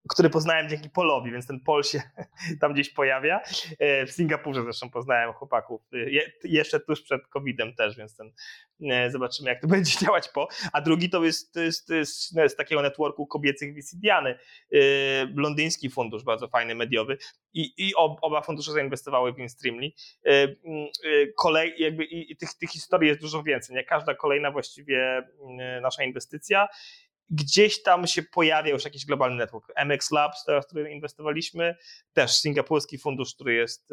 który 0.10 0.30
poznałem 0.30 0.70
dzięki 0.70 0.90
Polowi, 0.90 1.32
więc 1.32 1.48
ten 1.48 1.60
Pol 1.60 1.84
się 1.84 2.02
tam 2.62 2.74
gdzieś 2.74 2.90
pojawia. 2.90 3.42
E, 3.80 4.06
w 4.06 4.12
Singapurze 4.12 4.64
zresztą 4.64 4.90
poznałem 4.90 5.34
chłopaków, 5.34 5.82
e, 5.94 5.98
Je, 5.98 6.32
jeszcze 6.44 6.80
tuż 6.80 7.02
przed 7.02 7.28
COVID-em 7.28 7.76
też, 7.76 7.98
więc 7.98 8.16
ten, 8.16 8.32
e, 8.92 9.12
zobaczymy 9.12 9.50
jak 9.50 9.62
to 9.62 9.68
będzie 9.78 10.00
działać 10.00 10.30
po. 10.30 10.48
A 10.74 10.82
drugi 10.82 11.10
to 11.10 11.24
jest, 11.24 11.54
to 11.54 11.60
jest, 11.62 11.88
to 11.88 11.96
jest 11.96 12.36
no, 12.36 12.50
z 12.50 12.56
takiego 12.56 12.82
networku 12.82 13.28
kobiecych 13.28 13.74
Wisidiany, 13.74 14.40
londyński 15.36 15.90
fundusz, 15.90 16.24
bardzo 16.24 16.48
fajny, 16.48 16.76
mediowy 16.76 17.18
i, 17.54 17.74
i 17.78 17.96
oba 17.96 18.42
fundusze 18.42 18.72
zainwestowały 18.72 19.34
w 19.34 19.40
InStreamly. 19.40 19.92
Kolej, 21.38 21.74
jakby 21.78 22.04
i 22.04 22.38
tych, 22.38 22.54
tych 22.54 22.70
historii 22.70 23.10
jest 23.10 23.22
dużo 23.22 23.44
więcej, 23.44 23.76
nie? 23.76 23.84
Każda 23.84 24.16
kolejna 24.16 24.52
właściwie 24.52 25.24
nasza 25.82 26.04
inwestycja 26.04 26.68
gdzieś 27.34 27.84
tam 27.84 28.08
się 28.08 28.24
pojawia 28.24 28.72
już 28.72 28.86
jakiś 28.86 29.06
globalny 29.06 29.36
network. 29.36 29.72
MX 29.76 30.12
Labs, 30.12 30.46
teraz, 30.46 30.66
w 30.66 30.68
który 30.68 30.92
inwestowaliśmy, 30.92 31.76
też 32.14 32.32
singapurski 32.32 32.98
fundusz, 32.98 33.36
który 33.36 33.54
jest 33.54 33.90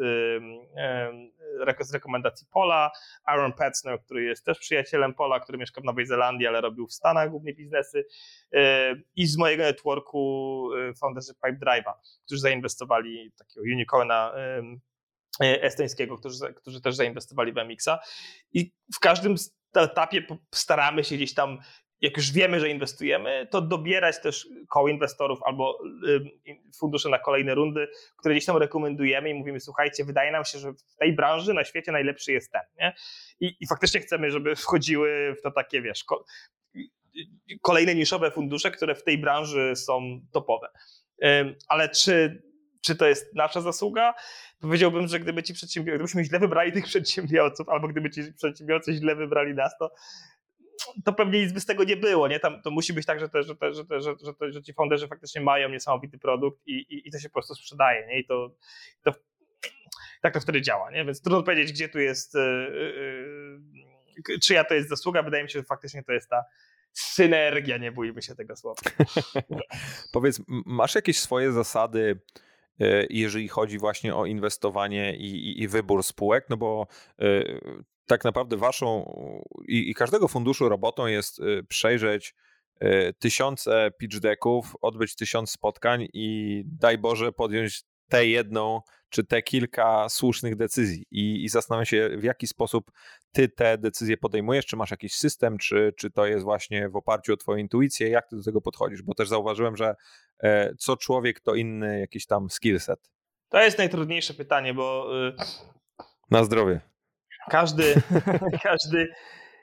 z 1.79 1.93
rekomendacji 1.93 2.47
Pola, 2.51 2.91
Aaron 3.25 3.53
Petzner, 3.53 4.01
który 4.01 4.23
jest 4.23 4.45
też 4.45 4.59
przyjacielem 4.59 5.13
Pola, 5.13 5.39
który 5.39 5.57
mieszka 5.57 5.81
w 5.81 5.83
Nowej 5.83 6.05
Zelandii, 6.05 6.47
ale 6.47 6.61
robił 6.61 6.87
w 6.87 6.93
Stanach 6.93 7.29
głównie 7.29 7.53
biznesy 7.53 8.05
i 9.15 9.27
z 9.27 9.37
mojego 9.37 9.63
networku 9.63 10.69
founderzy 10.99 11.33
Pipe 11.33 11.65
Drive'a, 11.65 11.93
którzy 12.25 12.41
zainwestowali 12.41 13.31
takiego 13.37 13.61
unicorna 13.61 14.33
estońskiego, 15.39 16.17
którzy, 16.17 16.53
którzy 16.53 16.81
też 16.81 16.95
zainwestowali 16.95 17.53
w 17.53 17.57
MX-a 17.57 17.99
i 18.53 18.73
w 18.95 18.99
każdym 18.99 19.35
etapie 19.75 20.25
staramy 20.55 21.03
się 21.03 21.15
gdzieś 21.15 21.33
tam 21.33 21.59
jak 22.01 22.17
już 22.17 22.31
wiemy, 22.31 22.59
że 22.59 22.69
inwestujemy, 22.69 23.47
to 23.51 23.61
dobierać 23.61 24.21
też 24.21 24.47
koło 24.69 24.87
inwestorów 24.89 25.39
albo 25.43 25.79
fundusze 26.79 27.09
na 27.09 27.19
kolejne 27.19 27.55
rundy, 27.55 27.87
które 28.17 28.35
gdzieś 28.35 28.45
tam 28.45 28.57
rekomendujemy 28.57 29.29
i 29.29 29.33
mówimy, 29.33 29.59
słuchajcie, 29.59 30.05
wydaje 30.05 30.31
nam 30.31 30.45
się, 30.45 30.59
że 30.59 30.73
w 30.73 30.95
tej 30.99 31.13
branży 31.13 31.53
na 31.53 31.63
świecie 31.63 31.91
najlepszy 31.91 32.31
jest 32.31 32.51
ten. 32.51 32.61
Nie? 32.79 32.95
I, 33.39 33.55
I 33.59 33.67
faktycznie 33.67 33.99
chcemy, 33.99 34.31
żeby 34.31 34.55
wchodziły 34.65 35.35
w 35.39 35.41
to 35.41 35.51
takie, 35.51 35.81
wiesz, 35.81 36.05
kolejne 37.61 37.95
niszowe 37.95 38.31
fundusze, 38.31 38.71
które 38.71 38.95
w 38.95 39.03
tej 39.03 39.17
branży 39.17 39.73
są 39.75 40.21
topowe. 40.31 40.67
Ale 41.67 41.89
czy, 41.89 42.43
czy 42.81 42.95
to 42.95 43.07
jest 43.07 43.35
nasza 43.35 43.61
zasługa? 43.61 44.13
Powiedziałbym, 44.59 45.07
że 45.07 45.19
gdyby 45.19 45.43
ci 45.43 45.81
gdybyśmy 45.81 46.23
źle 46.23 46.39
wybrali 46.39 46.71
tych 46.71 46.85
przedsiębiorców, 46.91 47.69
albo 47.69 47.87
gdyby 47.87 48.09
ci 48.09 48.33
przedsiębiorcy 48.33 48.93
źle 48.93 49.15
wybrali 49.15 49.53
nas, 49.53 49.77
to 49.77 49.91
to 51.05 51.13
pewnie 51.13 51.39
nic 51.39 51.53
by 51.53 51.59
z 51.59 51.65
tego 51.65 51.83
nie 51.83 51.97
było, 51.97 52.27
nie? 52.27 52.39
Tam, 52.39 52.61
to 52.61 52.71
musi 52.71 52.93
być 52.93 53.05
tak, 53.05 53.19
że, 53.19 53.29
te, 53.29 53.43
że, 53.43 53.55
te, 53.55 53.73
że, 53.73 53.85
te, 53.85 54.01
że, 54.01 54.15
że, 54.23 54.51
że 54.51 54.63
ci 54.63 54.73
founderzy 54.73 55.07
faktycznie 55.07 55.41
mają 55.41 55.69
niesamowity 55.69 56.17
produkt 56.17 56.67
i, 56.67 56.73
i, 56.73 57.07
i 57.07 57.11
to 57.11 57.19
się 57.19 57.29
po 57.29 57.33
prostu 57.33 57.55
sprzedaje, 57.55 58.07
nie? 58.07 58.19
I 58.19 58.25
to, 58.25 58.55
to 59.03 59.11
tak 60.21 60.33
to 60.33 60.39
wtedy 60.39 60.61
działa, 60.61 60.91
nie? 60.91 61.05
Więc 61.05 61.21
trudno 61.21 61.43
powiedzieć, 61.43 61.71
gdzie 61.71 61.89
tu 61.89 61.99
jest, 61.99 62.33
yy, 62.33 63.59
yy, 64.27 64.39
czyja 64.39 64.63
to 64.63 64.73
jest 64.73 64.89
zasługa. 64.89 65.23
Wydaje 65.23 65.43
mi 65.43 65.49
się, 65.49 65.59
że 65.59 65.65
faktycznie 65.65 66.03
to 66.03 66.11
jest 66.11 66.29
ta 66.29 66.43
synergia, 66.93 67.77
nie 67.77 67.91
bójmy 67.91 68.21
się 68.21 68.35
tego 68.35 68.55
słowa. 68.55 68.81
Powiedz, 70.13 70.41
masz 70.47 70.95
jakieś 70.95 71.19
swoje 71.19 71.51
zasady, 71.51 72.19
y, 72.81 73.07
jeżeli 73.09 73.47
chodzi 73.47 73.77
właśnie 73.77 74.15
o 74.15 74.25
inwestowanie 74.25 75.15
i, 75.15 75.25
i, 75.25 75.61
i 75.63 75.67
wybór 75.67 76.03
spółek, 76.03 76.45
no 76.49 76.57
bo 76.57 76.87
y, 77.21 77.59
tak 78.11 78.23
naprawdę 78.23 78.57
waszą 78.57 79.13
i, 79.67 79.89
i 79.89 79.93
każdego 79.93 80.27
funduszu 80.27 80.69
robotą 80.69 81.07
jest 81.07 81.39
y, 81.39 81.63
przejrzeć 81.63 82.35
y, 82.83 83.13
tysiące 83.19 83.91
pitch 83.97 84.19
decków, 84.19 84.75
odbyć 84.81 85.15
tysiąc 85.15 85.51
spotkań 85.51 86.07
i 86.13 86.63
daj 86.65 86.97
Boże 86.97 87.31
podjąć 87.31 87.83
tę 88.09 88.25
jedną 88.25 88.81
czy 89.09 89.23
te 89.23 89.41
kilka 89.41 90.09
słusznych 90.09 90.55
decyzji. 90.55 91.05
I, 91.11 91.43
i 91.43 91.49
zastanawiam 91.49 91.85
się, 91.85 92.09
w 92.17 92.23
jaki 92.23 92.47
sposób 92.47 92.91
ty 93.31 93.49
te 93.49 93.77
decyzje 93.77 94.17
podejmujesz, 94.17 94.65
czy 94.65 94.75
masz 94.75 94.91
jakiś 94.91 95.15
system, 95.15 95.57
czy, 95.57 95.93
czy 95.97 96.11
to 96.11 96.25
jest 96.25 96.43
właśnie 96.43 96.89
w 96.89 96.95
oparciu 96.95 97.33
o 97.33 97.37
twoją 97.37 97.57
intuicję, 97.57 98.09
jak 98.09 98.27
ty 98.27 98.35
do 98.35 98.43
tego 98.43 98.61
podchodzisz, 98.61 99.01
bo 99.01 99.13
też 99.13 99.29
zauważyłem, 99.29 99.77
że 99.77 99.95
e, 100.39 100.75
co 100.75 100.97
człowiek 100.97 101.39
to 101.39 101.55
inny 101.55 101.99
jakiś 101.99 102.25
tam 102.25 102.49
skillset. 102.49 103.11
To 103.49 103.61
jest 103.61 103.77
najtrudniejsze 103.77 104.33
pytanie, 104.33 104.73
bo... 104.73 105.09
Y, 105.27 105.35
Na 106.31 106.43
zdrowie 106.43 106.90
każdy, 107.49 108.01
każdy, 108.63 109.13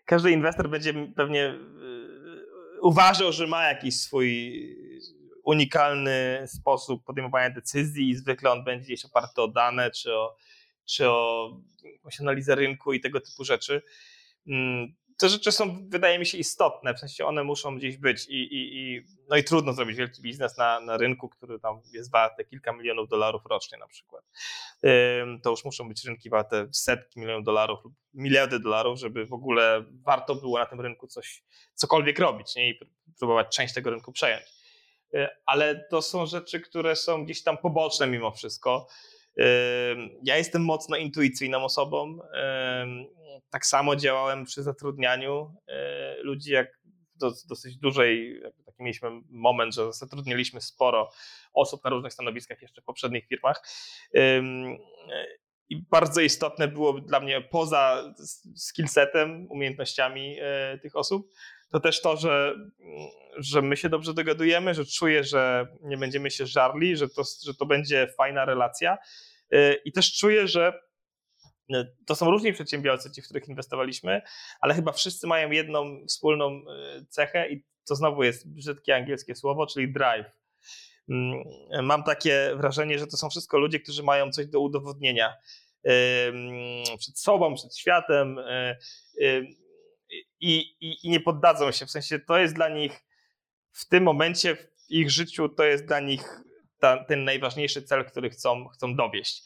każdy 0.05 0.31
inwestor 0.31 0.71
będzie 0.71 0.95
pewnie 1.17 1.45
e, 1.45 1.57
uważał, 2.81 3.33
że 3.33 3.47
ma 3.47 3.69
jakiś 3.69 4.01
swój 4.01 4.63
unikalny 5.45 6.45
sposób 6.47 7.05
podejmowania 7.05 7.51
decyzji 7.51 8.11
i 8.11 8.17
zwykle 8.17 8.51
on 8.51 8.65
będzie 8.65 8.85
gdzieś 8.85 9.05
oparty 9.05 9.43
o 9.43 9.49
dane 9.49 9.91
czy 9.91 10.15
o, 10.15 10.37
czy 10.85 11.09
o 11.09 11.51
jakąś 11.95 12.21
analizę 12.21 12.55
rynku 12.55 12.93
i 12.93 13.01
tego 13.01 13.21
typu 13.21 13.45
rzeczy. 13.45 13.83
Te 15.19 15.29
rzeczy 15.29 15.53
są, 15.53 15.89
wydaje 15.89 16.19
mi 16.19 16.27
się, 16.27 16.39
istotne, 16.39 16.95
w 16.95 16.99
sensie 16.99 17.27
one 17.27 17.45
muszą 17.45 17.77
gdzieś 17.77 17.97
być 17.97 18.27
i, 18.29 18.35
i, 18.35 18.79
i, 18.79 19.05
no 19.29 19.37
i 19.37 19.45
trudno 19.45 19.73
zrobić 19.73 19.97
wielki 19.97 20.23
biznes 20.23 20.57
na, 20.57 20.81
na 20.81 20.97
rynku, 20.97 21.29
który 21.29 21.61
tam 21.61 21.81
jest 21.93 22.13
warte 22.13 22.45
kilka 22.45 22.73
milionów 22.73 23.09
dolarów 23.09 23.43
rocznie 23.47 23.79
na 23.79 23.89
przykład. 23.89 24.25
To 25.43 25.51
już 25.51 25.65
muszą 25.65 25.89
być 25.89 26.05
rynki 26.05 26.31
warte 26.31 26.69
setki 26.73 27.21
milionów 27.21 27.45
dolarów 27.45 27.85
lub 27.85 27.95
miliardy 28.15 28.61
dolarów, 28.61 28.99
żeby 28.99 29.27
w 29.27 29.33
ogóle 29.33 29.85
warto 30.05 30.35
było 30.35 30.59
na 30.59 30.67
tym 30.67 30.81
rynku 30.81 31.07
coś, 31.07 31.45
cokolwiek 31.75 32.19
robić 32.19 32.57
nie? 32.57 32.71
i 32.71 32.81
próbować 33.19 33.57
część 33.57 33.75
tego 33.75 33.91
rynku 33.91 34.13
przejąć. 34.13 34.45
E, 35.15 35.37
ale 35.47 35.85
to 35.91 36.03
są 36.03 36.27
rzeczy, 36.27 36.61
które 36.61 36.97
są 36.97 37.25
gdzieś 37.25 37.43
tam 37.43 37.59
poboczne 37.59 38.07
mimo 38.07 38.31
wszystko. 38.31 38.89
Ja 40.23 40.37
jestem 40.37 40.65
mocno 40.65 40.97
intuicyjną 40.97 41.65
osobą 41.65 42.19
tak 43.51 43.67
samo 43.67 43.97
działałem 43.97 44.45
przy 44.45 44.63
zatrudnianiu 44.63 45.55
e, 45.69 46.17
ludzi, 46.23 46.53
jak 46.53 46.79
do, 47.15 47.33
dosyć 47.49 47.77
dużej, 47.77 48.41
taki 48.67 48.83
mieliśmy 48.83 49.11
moment, 49.31 49.75
że 49.75 49.93
zatrudniliśmy 49.93 50.61
sporo 50.61 51.11
osób 51.53 51.85
na 51.85 51.91
różnych 51.91 52.13
stanowiskach 52.13 52.63
jeszcze 52.63 52.81
w 52.81 52.85
poprzednich 52.85 53.27
firmach. 53.27 53.63
I 55.71 55.83
bardzo 55.91 56.21
istotne 56.21 56.69
było 56.69 57.01
dla 57.01 57.21
mnie 57.21 57.41
poza 57.41 58.15
skillsetem, 58.57 59.47
umiejętnościami 59.51 60.37
e, 60.41 60.79
tych 60.79 60.97
osób, 60.97 61.31
to 61.71 61.81
też 61.81 62.03
to, 62.03 62.17
że, 62.17 62.55
że 63.37 63.63
my 63.63 63.77
się 63.77 63.89
dobrze 63.89 64.15
dogadujemy, 64.15 64.75
że 64.75 64.85
czuję, 64.85 65.25
że 65.25 65.67
nie 65.83 65.97
będziemy 65.97 66.31
się 66.31 66.47
żarli, 66.47 66.97
że 66.97 67.09
to, 67.09 67.23
że 67.45 67.55
to 67.55 67.67
będzie 67.67 68.09
fajna 68.17 68.45
relacja. 68.45 68.99
E, 69.53 69.75
I 69.75 69.93
też 69.93 70.17
czuję, 70.17 70.49
że 70.49 70.81
no, 71.69 71.85
to 72.07 72.15
są 72.15 72.31
różni 72.31 72.53
przedsiębiorcy, 72.53 73.11
ci, 73.11 73.23
w 73.23 73.25
których 73.25 73.49
inwestowaliśmy, 73.49 74.23
ale 74.61 74.75
chyba 74.75 74.93
wszyscy 74.93 75.27
mają 75.27 75.51
jedną 75.51 76.07
wspólną 76.07 76.47
e, 76.47 77.05
cechę 77.09 77.51
i 77.51 77.65
to 77.89 77.95
znowu 77.95 78.23
jest 78.23 78.55
brzydkie 78.55 78.97
angielskie 78.97 79.35
słowo, 79.35 79.67
czyli 79.67 79.93
drive. 79.93 80.27
Mm, 81.09 81.45
mam 81.83 82.03
takie 82.05 82.51
wrażenie, 82.57 82.99
że 82.99 83.07
to 83.07 83.17
są 83.17 83.31
wszystko 83.31 83.59
ludzie, 83.59 83.81
którzy 83.81 84.03
mają 84.03 84.33
coś 84.33 84.47
do 84.47 84.61
udowodnienia 84.61 85.35
przed 86.99 87.19
sobą, 87.19 87.55
przed 87.55 87.77
światem 87.77 88.39
i, 90.41 90.77
i, 90.81 91.07
i 91.07 91.11
nie 91.11 91.21
poddadzą 91.21 91.73
się. 91.73 91.87
W 91.87 91.91
sensie 91.91 92.19
to 92.19 92.39
jest 92.39 92.55
dla 92.55 92.69
nich 92.69 93.05
w 93.73 93.89
tym 93.89 94.05
momencie 94.05 94.57
w 94.57 94.69
ich 94.89 95.11
życiu, 95.11 95.49
to 95.49 95.65
jest 95.65 95.87
dla 95.87 96.01
nich 96.01 96.41
ta, 96.79 97.05
ten 97.05 97.25
najważniejszy 97.25 97.83
cel, 97.83 98.05
który 98.05 98.31
chcą, 98.31 98.69
chcą 98.69 98.97
dowieść 98.97 99.45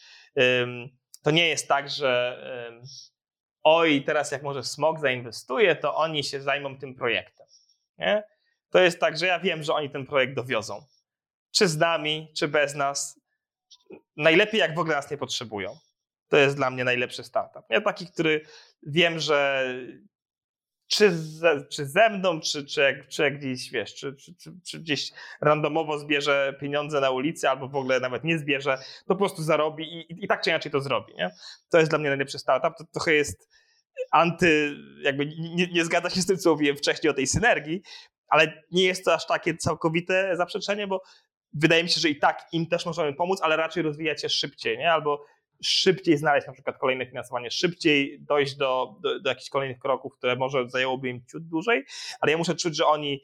to 1.23 1.31
nie 1.31 1.49
jest 1.49 1.69
tak, 1.69 1.91
że 1.91 2.39
oj, 3.63 4.05
teraz 4.05 4.31
jak 4.31 4.43
może 4.43 4.65
smog 4.65 5.01
zainwestuje, 5.01 5.77
to 5.77 5.95
oni 5.95 6.25
się 6.25 6.41
zajmą 6.41 6.79
tym 6.79 6.95
projektem. 6.95 7.47
Nie? 7.99 8.23
To 8.71 8.79
jest 8.79 9.01
tak, 9.01 9.19
że 9.19 9.27
ja 9.27 9.41
wiem, 9.41 9.63
że 9.63 9.75
oni 9.75 9.91
ten 9.91 10.07
projekt 10.07 10.35
dowiozą. 10.35 10.85
Czy 11.51 11.69
z 11.69 11.77
nami, 11.77 12.33
czy 12.37 12.49
bez 12.49 12.75
nas. 12.75 13.21
Najlepiej, 14.17 14.61
jak 14.61 14.75
w 14.75 14.79
ogóle 14.79 14.97
nas 14.97 15.11
nie 15.11 15.17
potrzebują. 15.17 15.79
To 16.29 16.37
jest 16.37 16.57
dla 16.57 16.71
mnie 16.71 16.85
najlepszy 16.85 17.25
startup. 17.25 17.65
Ja 17.71 17.81
taki, 17.81 18.07
który 18.07 18.47
wiem, 18.83 19.19
że 19.19 19.67
czy 20.93 21.19
ze, 21.19 21.65
czy 21.71 21.87
ze 21.87 22.11
mną, 22.11 22.41
czy, 22.41 22.67
czy, 22.67 22.81
jak, 22.81 23.09
czy 23.09 23.23
jak 23.23 23.39
gdzieś, 23.39 23.71
wiesz, 23.71 23.95
czy, 23.95 24.17
czy, 24.17 24.35
czy, 24.35 24.53
czy, 24.67 24.81
gdzieś 24.81 25.11
randomowo 25.41 25.99
zbierze 25.99 26.55
pieniądze 26.61 27.01
na 27.01 27.11
ulicy, 27.11 27.49
albo 27.49 27.69
w 27.69 27.77
ogóle 27.77 28.01
nawet 28.01 28.25
nie 28.25 28.39
zbierze, 28.39 28.79
to 28.79 29.07
po 29.07 29.17
prostu 29.17 29.43
zarobi 29.43 29.85
i, 29.85 30.25
i 30.25 30.29
tak 30.29 30.43
czy 30.43 30.51
inaczej 30.51 30.73
to 30.73 30.81
zrobi, 30.81 31.15
nie? 31.15 31.31
To 31.71 31.79
jest 31.79 31.91
dla 31.91 31.99
mnie 31.99 32.09
najlepszy 32.09 32.39
startup, 32.39 32.79
to 32.79 32.85
trochę 32.85 33.15
jest 33.15 33.49
anty, 34.11 34.77
jakby 35.03 35.27
nie, 35.27 35.67
nie 35.67 35.85
zgadza 35.85 36.11
się 36.11 36.21
z 36.21 36.27
tym, 36.27 36.39
co 36.39 36.51
mówiłem 36.51 36.77
wcześniej 36.77 37.11
o 37.11 37.15
tej 37.15 37.27
synergii, 37.27 37.83
ale 38.29 38.63
nie 38.71 38.85
jest 38.85 39.05
to 39.05 39.15
aż 39.15 39.27
takie 39.27 39.57
całkowite 39.57 40.37
zaprzeczenie, 40.37 40.87
bo 40.87 41.03
wydaje 41.53 41.83
mi 41.83 41.89
się, 41.89 42.01
że 42.01 42.09
i 42.09 42.19
tak 42.19 42.47
im 42.53 42.67
też 42.67 42.87
możemy 42.87 43.13
pomóc, 43.13 43.41
ale 43.43 43.57
raczej 43.57 43.83
rozwijać 43.83 44.23
się 44.23 44.29
szybciej, 44.29 44.79
nie? 44.79 44.93
Albo 44.93 45.25
szybciej 45.63 46.17
znaleźć 46.17 46.47
na 46.47 46.53
przykład 46.53 46.79
kolejne 46.79 47.07
finansowanie, 47.07 47.51
szybciej 47.51 48.19
dojść 48.21 48.57
do, 48.57 48.95
do, 49.03 49.21
do 49.21 49.31
jakichś 49.31 49.51
kolejnych 49.51 49.79
kroków, 49.79 50.13
które 50.19 50.37
może 50.37 50.69
zajęłoby 50.69 51.09
im 51.09 51.21
ciut 51.31 51.49
dłużej, 51.49 51.85
ale 52.21 52.33
ja 52.33 52.39
muszę 52.39 52.55
czuć, 52.55 52.77
że 52.77 52.87
oni 52.87 53.23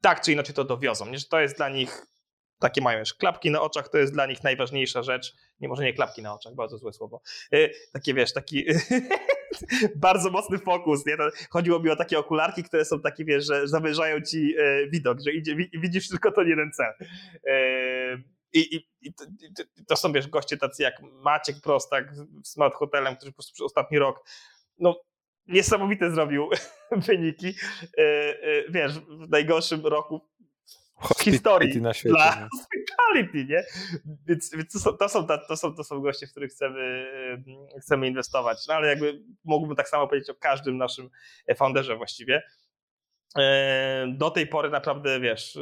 tak 0.00 0.20
czy 0.20 0.32
inaczej 0.32 0.54
to 0.54 0.64
dowiozą, 0.64 1.06
nie? 1.06 1.18
że 1.18 1.24
to 1.24 1.40
jest 1.40 1.56
dla 1.56 1.68
nich 1.68 2.06
takie 2.58 2.80
mają 2.80 2.98
już 2.98 3.14
klapki 3.14 3.50
na 3.50 3.60
oczach, 3.60 3.88
to 3.88 3.98
jest 3.98 4.12
dla 4.12 4.26
nich 4.26 4.42
najważniejsza 4.42 5.02
rzecz. 5.02 5.34
Nie 5.60 5.68
może 5.68 5.84
nie 5.84 5.92
klapki 5.92 6.22
na 6.22 6.34
oczach, 6.34 6.54
bardzo 6.54 6.78
złe 6.78 6.92
słowo. 6.92 7.20
Yy, 7.52 7.70
takie 7.92 8.14
wiesz, 8.14 8.32
taki 8.32 8.64
bardzo 9.96 10.30
mocny 10.30 10.58
fokus. 10.58 11.06
Nie? 11.06 11.16
chodziło 11.50 11.80
mi 11.80 11.90
o 11.90 11.96
takie 11.96 12.18
okularki, 12.18 12.62
które 12.62 12.84
są 12.84 13.00
takie, 13.00 13.24
wiesz, 13.24 13.46
że 13.46 13.68
zamierzają 13.68 14.20
ci 14.20 14.48
yy, 14.48 14.88
widok, 14.90 15.18
że 15.20 15.32
idzie, 15.32 15.56
widzisz 15.56 16.08
tylko 16.08 16.32
ten 16.32 16.48
jeden 16.48 16.72
cel. 16.72 16.92
Yy, 17.46 18.22
i, 18.54 18.76
i, 18.76 18.88
i 19.00 19.14
to 19.86 19.96
są 19.96 20.12
wiesz, 20.12 20.28
goście 20.28 20.56
tacy 20.56 20.82
jak 20.82 21.02
Maciek 21.02 21.56
Prostak 21.62 22.14
z 22.14 22.48
Smart 22.48 22.74
Hotelem, 22.74 23.16
który 23.16 23.32
po 23.32 23.36
prostu 23.36 23.52
przez 23.52 23.66
ostatni 23.66 23.98
rok 23.98 24.24
no, 24.78 25.00
niesamowite 25.46 26.10
zrobił 26.10 26.50
wyniki. 27.06 27.54
E, 27.98 28.02
e, 28.02 28.70
wiesz, 28.70 28.98
w 28.98 29.28
najgorszym 29.28 29.86
roku 29.86 30.28
w 31.18 31.22
historii 31.22 31.82
na 31.82 31.94
świecie, 31.94 32.14
dla 32.14 32.34
nie? 32.34 32.48
hospitality, 32.58 33.44
nie? 33.44 33.64
Więc, 34.26 34.50
więc 34.56 34.72
to, 34.72 34.78
są, 34.78 34.96
to, 34.96 35.08
są, 35.08 35.26
to, 35.26 35.56
są, 35.56 35.74
to 35.74 35.84
są 35.84 36.00
goście, 36.00 36.26
w 36.26 36.30
których 36.30 36.50
chcemy, 36.50 37.06
chcemy 37.80 38.08
inwestować. 38.08 38.58
No 38.68 38.74
ale 38.74 38.88
jakby 38.88 39.22
mógłbym 39.44 39.76
tak 39.76 39.88
samo 39.88 40.08
powiedzieć 40.08 40.30
o 40.30 40.34
każdym 40.34 40.76
naszym 40.76 41.10
founderze 41.56 41.96
właściwie. 41.96 42.42
E, 43.38 44.06
do 44.08 44.30
tej 44.30 44.46
pory 44.46 44.70
naprawdę, 44.70 45.20
wiesz, 45.20 45.58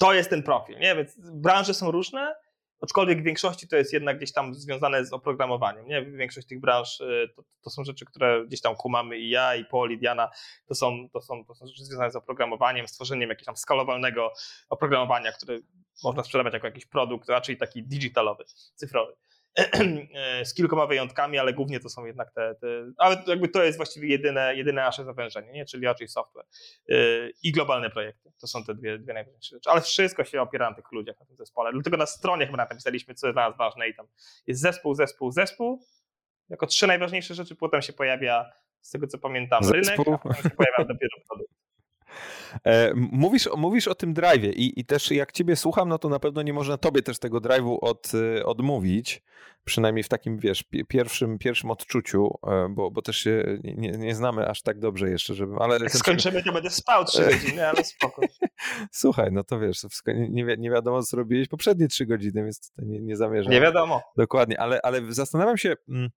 to 0.00 0.14
jest 0.14 0.30
ten 0.30 0.42
profil, 0.42 0.78
nie? 0.78 0.96
Więc 0.96 1.14
branże 1.18 1.74
są 1.74 1.90
różne 1.90 2.34
aczkolwiek 2.80 3.20
w 3.20 3.24
większości 3.24 3.68
to 3.68 3.76
jest 3.76 3.92
jednak 3.92 4.16
gdzieś 4.16 4.32
tam 4.32 4.54
związane 4.54 5.04
z 5.06 5.12
oprogramowaniem. 5.12 5.86
Nie? 5.86 6.02
Większość 6.02 6.46
tych 6.46 6.60
branż 6.60 7.00
y, 7.00 7.28
to, 7.36 7.42
to 7.62 7.70
są 7.70 7.84
rzeczy, 7.84 8.04
które 8.04 8.46
gdzieś 8.46 8.60
tam 8.60 8.76
kumamy 8.76 9.18
i 9.18 9.30
ja, 9.30 9.56
i 9.56 9.64
Paul, 9.64 9.92
i 9.92 9.98
Diana, 9.98 10.30
to 10.66 10.74
są, 10.74 11.08
to, 11.12 11.20
są, 11.20 11.44
to 11.44 11.54
są 11.54 11.66
rzeczy 11.66 11.84
związane 11.84 12.10
z 12.10 12.16
oprogramowaniem, 12.16 12.88
stworzeniem 12.88 13.30
jakiegoś 13.30 13.46
tam 13.46 13.56
skalowalnego 13.56 14.32
oprogramowania, 14.68 15.32
które 15.32 15.58
można 16.04 16.22
sprzedawać 16.22 16.54
jako 16.54 16.66
jakiś 16.66 16.86
produkt, 16.86 17.28
raczej 17.28 17.56
taki 17.56 17.82
digitalowy, 17.82 18.44
cyfrowy. 18.74 19.12
z 20.48 20.54
kilkoma 20.54 20.86
wyjątkami, 20.86 21.38
ale 21.38 21.52
głównie 21.52 21.80
to 21.80 21.88
są 21.88 22.04
jednak 22.04 22.32
te, 22.32 22.54
te, 22.54 22.66
ale 22.96 23.22
jakby 23.26 23.48
to 23.48 23.62
jest 23.62 23.76
właściwie 23.78 24.08
jedyne, 24.08 24.56
jedyne 24.56 24.82
nasze 24.82 25.04
zawężenie, 25.04 25.52
nie? 25.52 25.64
czyli 25.64 25.84
raczej 25.84 26.08
software 26.08 26.44
yy, 26.88 27.32
i 27.42 27.52
globalne 27.52 27.90
projekty. 27.90 28.32
To 28.40 28.46
są 28.46 28.64
te 28.64 28.74
dwie, 28.74 28.98
dwie 28.98 29.14
najważniejsze 29.14 29.56
rzeczy, 29.56 29.70
ale 29.70 29.80
wszystko 29.80 30.24
się 30.24 30.42
opiera 30.42 30.70
na 30.70 30.76
tych 30.76 30.92
ludziach 30.92 31.20
na 31.20 31.26
tym 31.26 31.36
zespole. 31.36 31.72
Dlatego 31.72 31.96
na 31.96 32.06
stronie 32.06 32.46
chyba 32.46 32.56
napisaliśmy, 32.56 33.14
co 33.14 33.26
jest 33.26 33.34
dla 33.34 33.48
nas 33.48 33.58
ważne 33.58 33.88
i 33.88 33.94
tam 33.94 34.06
jest 34.46 34.60
zespół, 34.60 34.94
zespół, 34.94 35.30
zespół, 35.30 35.82
jako 36.48 36.66
trzy 36.66 36.86
najważniejsze 36.86 37.34
rzeczy, 37.34 37.56
potem 37.56 37.82
się 37.82 37.92
pojawia, 37.92 38.52
z 38.80 38.90
tego 38.90 39.06
co 39.06 39.18
pamiętam, 39.18 39.64
zespół. 39.64 40.04
rynek, 40.04 40.08
a 40.14 40.18
potem 40.18 40.42
się 40.42 40.50
pojawia 40.50 40.84
dopiero 40.84 41.16
produkt. 41.28 41.57
E, 42.64 42.92
mówisz, 42.94 43.48
mówisz 43.56 43.88
o 43.88 43.94
tym 43.94 44.14
drive 44.14 44.44
i, 44.44 44.80
i 44.80 44.84
też 44.84 45.10
jak 45.10 45.32
ciebie 45.32 45.56
słucham, 45.56 45.88
no 45.88 45.98
to 45.98 46.08
na 46.08 46.18
pewno 46.18 46.42
nie 46.42 46.52
można 46.52 46.76
tobie 46.76 47.02
też 47.02 47.18
tego 47.18 47.38
drive'u 47.38 47.78
od, 47.80 48.12
e, 48.14 48.44
odmówić, 48.46 49.22
przynajmniej 49.64 50.02
w 50.02 50.08
takim, 50.08 50.38
wiesz, 50.38 50.64
pierwszym, 50.88 51.38
pierwszym 51.38 51.70
odczuciu, 51.70 52.38
e, 52.46 52.68
bo, 52.70 52.90
bo 52.90 53.02
też 53.02 53.16
się 53.16 53.58
nie, 53.64 53.90
nie 53.90 54.14
znamy 54.14 54.48
aż 54.48 54.62
tak 54.62 54.78
dobrze 54.78 55.10
jeszcze, 55.10 55.34
żeby... 55.34 55.56
Ale 55.60 55.78
jak 55.78 55.92
skończymy, 55.92 56.42
to 56.42 56.52
będę 56.52 56.70
spał 56.70 57.04
trzy 57.04 57.24
godziny, 57.30 57.68
ale 57.68 57.84
spoko. 57.84 58.22
Słuchaj, 58.92 59.28
no 59.32 59.44
to 59.44 59.60
wiesz, 59.60 59.86
nie, 60.06 60.56
nie 60.58 60.70
wiadomo, 60.70 61.02
co 61.02 61.16
robiłeś 61.16 61.48
poprzednie 61.48 61.88
trzy 61.88 62.06
godziny, 62.06 62.44
więc 62.44 62.72
to 62.76 62.82
nie, 62.84 63.00
nie 63.00 63.16
zamierzam. 63.16 63.52
Nie 63.52 63.60
wiadomo. 63.60 64.02
Dokładnie, 64.16 64.60
ale, 64.60 64.80
ale 64.82 65.12
zastanawiam 65.12 65.56
się, 65.56 65.74
mm, 65.88 66.10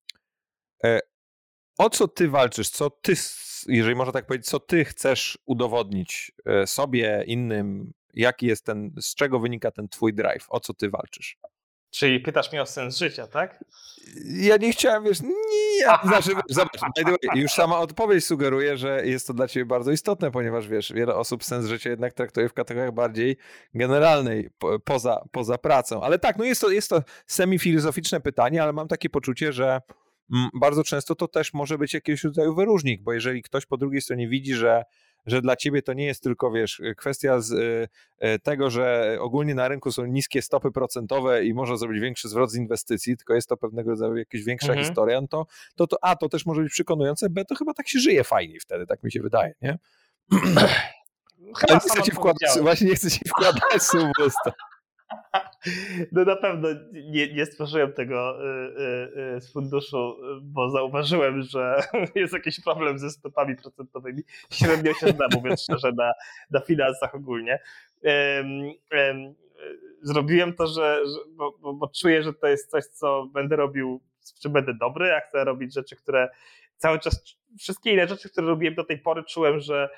o 1.82 1.90
co 1.90 2.08
ty 2.08 2.30
walczysz, 2.30 2.70
co 2.70 2.90
ty 2.90 3.14
jeżeli 3.68 3.96
można 3.96 4.14
tak 4.14 4.26
powiedzieć, 4.26 4.48
co 4.48 4.60
ty 4.60 4.86
chcesz 4.86 5.38
udowodnić 5.46 6.32
e, 6.46 6.68
sobie, 6.68 7.24
innym, 7.28 7.94
jaki 8.14 8.46
jest 8.46 8.66
ten, 8.66 8.92
z 9.02 9.16
czego 9.16 9.40
wynika 9.40 9.72
ten 9.72 9.90
twój 9.90 10.14
drive, 10.14 10.46
o 10.50 10.60
co 10.60 10.74
ty 10.74 10.90
walczysz? 10.90 11.38
Czyli 11.92 12.20
pytasz 12.20 12.52
mnie 12.52 12.62
o 12.62 12.66
sens 12.66 12.98
życia, 12.98 13.28
tak? 13.28 13.64
Ja 14.26 14.58
nie 14.58 14.72
chciałem, 14.72 15.04
wiesz, 15.04 15.22
nie, 15.22 16.10
znaczy, 16.10 16.32
zobacz, 16.50 16.82
już 17.36 17.52
sama 17.52 17.80
odpowiedź 17.80 18.26
sugeruje, 18.26 18.78
że 18.78 19.08
jest 19.08 19.28
to 19.28 19.34
dla 19.34 19.48
ciebie 19.48 19.66
bardzo 19.66 19.92
istotne, 19.92 20.32
ponieważ 20.32 20.68
wiesz, 20.68 20.94
wiele 20.94 21.16
osób 21.16 21.44
sens 21.44 21.66
życia 21.66 21.90
jednak 21.90 22.14
traktuje 22.14 22.50
w 22.50 22.54
kategoriach 22.54 22.94
bardziej 22.94 23.38
generalnej, 23.74 24.50
po, 24.60 24.80
poza, 24.80 25.24
poza 25.32 25.58
pracą. 25.58 26.04
Ale 26.04 26.20
tak, 26.20 26.38
no 26.38 26.44
jest 26.44 26.62
to, 26.62 26.70
jest 26.70 26.90
to 26.90 27.04
semi-filozoficzne 27.28 28.22
pytanie, 28.22 28.64
ale 28.64 28.74
mam 28.74 28.88
takie 28.88 29.10
poczucie, 29.10 29.54
że 29.54 29.82
bardzo 30.54 30.84
często 30.84 31.16
to 31.16 31.28
też 31.28 31.54
może 31.54 31.78
być 31.78 31.94
jakiegoś 31.94 32.24
rodzaju 32.24 32.56
wyróżnik, 32.56 33.02
bo 33.02 33.14
jeżeli 33.14 33.42
ktoś 33.44 33.66
po 33.66 33.78
drugiej 33.78 34.02
stronie 34.02 34.28
widzi, 34.28 34.54
że 34.54 34.84
że 35.26 35.42
dla 35.42 35.56
ciebie 35.56 35.82
to 35.82 35.94
nie 35.94 36.06
jest 36.06 36.24
tylko, 36.24 36.52
wiesz, 36.52 36.82
kwestia 36.98 37.40
z, 37.40 37.52
y, 37.52 37.88
y, 38.28 38.40
tego, 38.40 38.70
że 38.70 39.18
ogólnie 39.20 39.56
na 39.56 39.68
rynku 39.68 39.92
są 39.92 40.06
niskie 40.06 40.42
stopy 40.42 40.72
procentowe 40.72 41.46
i 41.46 41.54
można 41.54 41.78
zrobić 41.78 42.00
większy 42.00 42.30
zwrot 42.30 42.52
z 42.52 42.56
inwestycji, 42.56 43.18
tylko 43.18 43.34
jest 43.34 43.50
to 43.50 43.58
pewnego 43.58 43.92
rodzaju 43.92 44.16
jakaś 44.16 44.44
większa 44.44 44.68
mhm. 44.68 44.86
historia, 44.86 45.22
no 45.22 45.28
to, 45.28 45.46
to, 45.76 45.88
to 45.88 45.98
A, 46.02 46.16
to 46.16 46.30
też 46.30 46.46
może 46.46 46.62
być 46.62 46.72
przekonujące, 46.72 47.30
B, 47.30 47.46
to 47.46 47.56
chyba 47.56 47.74
tak 47.74 47.90
się 47.90 48.00
żyje 48.00 48.24
fajniej 48.24 48.60
wtedy, 48.60 48.86
tak 48.86 49.04
mi 49.04 49.12
się 49.12 49.22
wydaje, 49.22 49.54
nie? 49.62 49.80
Chyba 51.58 51.74
nie 51.74 51.80
chcę 51.80 52.04
ci 52.04 52.12
wkładać, 52.12 52.50
właśnie 52.62 52.88
nie 52.88 52.96
chcę 52.96 53.12
ci 53.12 53.30
wkładać 53.30 53.84
słów 53.84 54.12
No 56.12 56.26
na 56.26 56.36
pewno 56.36 56.70
nie, 56.91 57.34
nie 57.34 57.45
stworzyłem 57.45 57.93
tego 57.93 58.45
y, 58.45 58.82
y, 58.82 59.36
y, 59.38 59.41
z 59.41 59.53
funduszu, 59.53 60.16
bo 60.41 60.70
zauważyłem, 60.70 61.41
że 61.41 61.84
jest 62.16 62.34
jakiś 62.34 62.59
problem 62.59 62.99
ze 62.99 63.09
stopami 63.09 63.55
procentowymi. 63.55 64.24
Średnio 64.51 64.93
się 64.93 65.07
znam, 65.07 65.30
mówiąc 65.34 65.62
szczerze, 65.62 65.91
na, 65.91 66.14
na 66.51 66.59
finansach 66.59 67.16
ogólnie. 67.16 67.59
Zrobiłem 70.01 70.53
to, 70.53 70.68
że, 70.68 70.99
bo, 71.30 71.57
bo, 71.62 71.74
bo 71.74 71.88
czuję, 71.88 72.24
że 72.24 72.34
to 72.34 72.47
jest 72.47 72.72
coś, 72.72 72.86
co 72.86 73.26
będę 73.34 73.55
robił, 73.55 74.01
czy 74.41 74.49
będę 74.49 74.74
dobry, 74.74 75.07
ja 75.07 75.20
chcę 75.20 75.43
robić 75.43 75.74
rzeczy, 75.74 75.95
które 75.95 76.30
cały 76.78 76.99
czas, 76.99 77.24
wszystkie 77.59 77.93
inne 77.93 78.07
rzeczy, 78.07 78.30
które 78.30 78.47
robiłem 78.47 78.76
do 78.76 78.84
tej 78.84 78.99
pory, 78.99 79.24
czułem, 79.24 79.59
że 79.59 79.89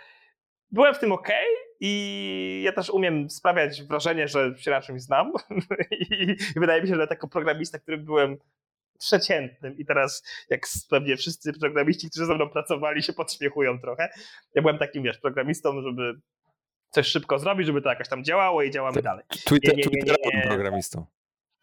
byłem 0.72 0.96
w 0.96 1.00
tym 1.00 1.12
ok 1.12 1.30
i 1.86 2.62
ja 2.66 2.72
też 2.72 2.90
umiem 2.90 3.30
sprawiać 3.30 3.84
wrażenie, 3.84 4.28
że 4.28 4.54
się 4.58 4.72
na 4.72 4.82
czymś 4.82 5.02
znam 5.02 5.32
i 6.10 6.36
wydaje 6.56 6.82
mi 6.82 6.88
się, 6.88 6.96
że 6.96 7.08
jako 7.10 7.28
programista, 7.28 7.80
który 7.80 7.98
byłem 7.98 8.38
przeciętnym 9.00 9.78
i 9.78 9.86
teraz 9.86 10.24
jak 10.50 10.62
pewnie 10.90 11.18
wszyscy 11.18 11.54
programiści, 11.54 12.10
którzy 12.10 12.26
ze 12.26 12.36
mną 12.36 12.50
pracowali 12.50 13.04
się 13.04 13.14
podśmiechują 13.14 13.80
trochę. 13.80 14.10
Ja 14.56 14.62
byłem 14.62 14.78
takim, 14.78 15.04
wiesz, 15.04 15.18
programistą, 15.18 15.82
żeby 15.82 16.14
coś 16.90 17.08
szybko 17.08 17.40
zrobić, 17.40 17.68
żeby 17.68 17.82
to 17.82 17.90
jakoś 17.90 18.08
tam 18.08 18.24
działało 18.24 18.64
i 18.64 18.72
działamy 18.72 19.02
dalej. 19.02 19.26
Twitter, 19.46 19.78
nie, 19.78 19.84
nie, 19.84 20.02
nie, 20.02 20.40
nie. 20.42 20.48
programistą. 20.48 21.06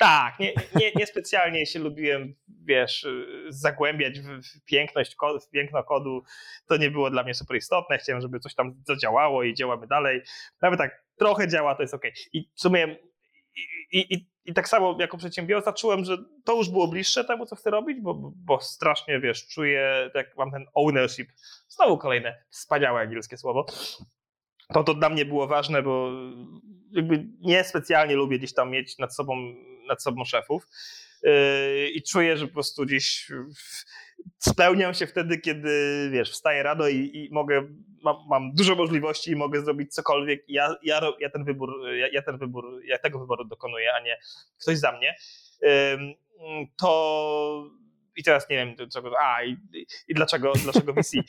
Tak, 0.00 0.38
nie, 0.38 0.52
nie, 0.74 0.92
niespecjalnie 0.96 1.66
się 1.66 1.78
lubiłem, 1.78 2.34
wiesz, 2.64 3.06
zagłębiać 3.48 4.20
w, 4.20 4.64
piękność, 4.64 5.16
w 5.46 5.50
piękno 5.50 5.84
kodu. 5.84 6.22
To 6.66 6.76
nie 6.76 6.90
było 6.90 7.10
dla 7.10 7.22
mnie 7.22 7.34
super 7.34 7.56
istotne. 7.56 7.98
Chciałem, 7.98 8.22
żeby 8.22 8.40
coś 8.40 8.54
tam 8.54 8.82
zadziałało 8.86 9.42
i 9.42 9.54
działamy 9.54 9.86
dalej. 9.86 10.22
Nawet 10.62 10.78
tak 10.78 11.04
trochę 11.18 11.48
działa, 11.48 11.74
to 11.74 11.82
jest 11.82 11.94
ok. 11.94 12.04
I 12.32 12.48
w 12.54 12.60
sumie 12.60 12.96
i, 13.92 14.14
i, 14.14 14.30
i 14.44 14.54
tak 14.54 14.68
samo 14.68 14.96
jako 15.00 15.16
przedsiębiorca 15.16 15.72
czułem, 15.72 16.04
że 16.04 16.18
to 16.44 16.56
już 16.56 16.70
było 16.70 16.88
bliższe 16.88 17.24
temu, 17.24 17.46
co 17.46 17.56
chcę 17.56 17.70
robić, 17.70 18.00
bo, 18.00 18.14
bo 18.36 18.60
strasznie, 18.60 19.20
wiesz, 19.20 19.48
czuję, 19.48 20.10
jak 20.14 20.36
mam 20.36 20.50
ten 20.50 20.66
ownership, 20.74 21.28
znowu 21.68 21.98
kolejne 21.98 22.44
wspaniałe 22.50 23.00
angielskie 23.00 23.36
słowo, 23.36 23.66
to 24.72 24.84
to 24.84 24.94
dla 24.94 25.08
mnie 25.08 25.24
było 25.24 25.46
ważne, 25.46 25.82
bo 25.82 26.10
jakby 26.92 27.26
niespecjalnie 27.40 28.16
lubię 28.16 28.38
gdzieś 28.38 28.54
tam 28.54 28.70
mieć 28.70 28.98
nad 28.98 29.14
sobą 29.14 29.54
nad 29.88 30.02
sobą 30.02 30.24
szefów. 30.24 30.66
Yy, 31.22 31.90
I 31.90 32.02
czuję, 32.02 32.36
że 32.36 32.46
po 32.46 32.52
prostu 32.52 32.86
gdzieś 32.86 33.30
spełniam 34.38 34.94
się 34.94 35.06
wtedy, 35.06 35.38
kiedy 35.38 35.70
wiesz, 36.12 36.30
wstaję 36.30 36.62
rano 36.62 36.88
i, 36.88 36.96
i 36.96 37.28
mogę, 37.32 37.68
mam, 38.02 38.16
mam, 38.28 38.52
dużo 38.54 38.74
możliwości 38.74 39.30
i 39.30 39.36
mogę 39.36 39.60
zrobić 39.60 39.94
cokolwiek. 39.94 40.44
Ja, 40.48 40.76
ja, 40.82 41.00
ja 41.20 41.30
ten 41.30 41.44
wybór, 41.44 41.88
ja, 41.96 42.08
ja, 42.12 42.22
ten 42.22 42.38
wybór, 42.38 42.80
ja 42.84 42.98
tego 42.98 43.18
wyboru 43.18 43.44
dokonuję, 43.44 43.94
a 43.94 44.00
nie 44.00 44.18
ktoś 44.58 44.78
za 44.78 44.92
mnie. 44.92 45.16
To 46.76 47.70
i 48.16 48.22
teraz 48.22 48.48
nie 48.48 48.56
wiem, 48.56 48.74
dlaczego, 48.74 49.12
a 49.20 49.44
i, 49.44 49.56
i 50.08 50.14
dlaczego, 50.14 50.52
dlaczego 50.52 50.92
VC. 50.92 51.16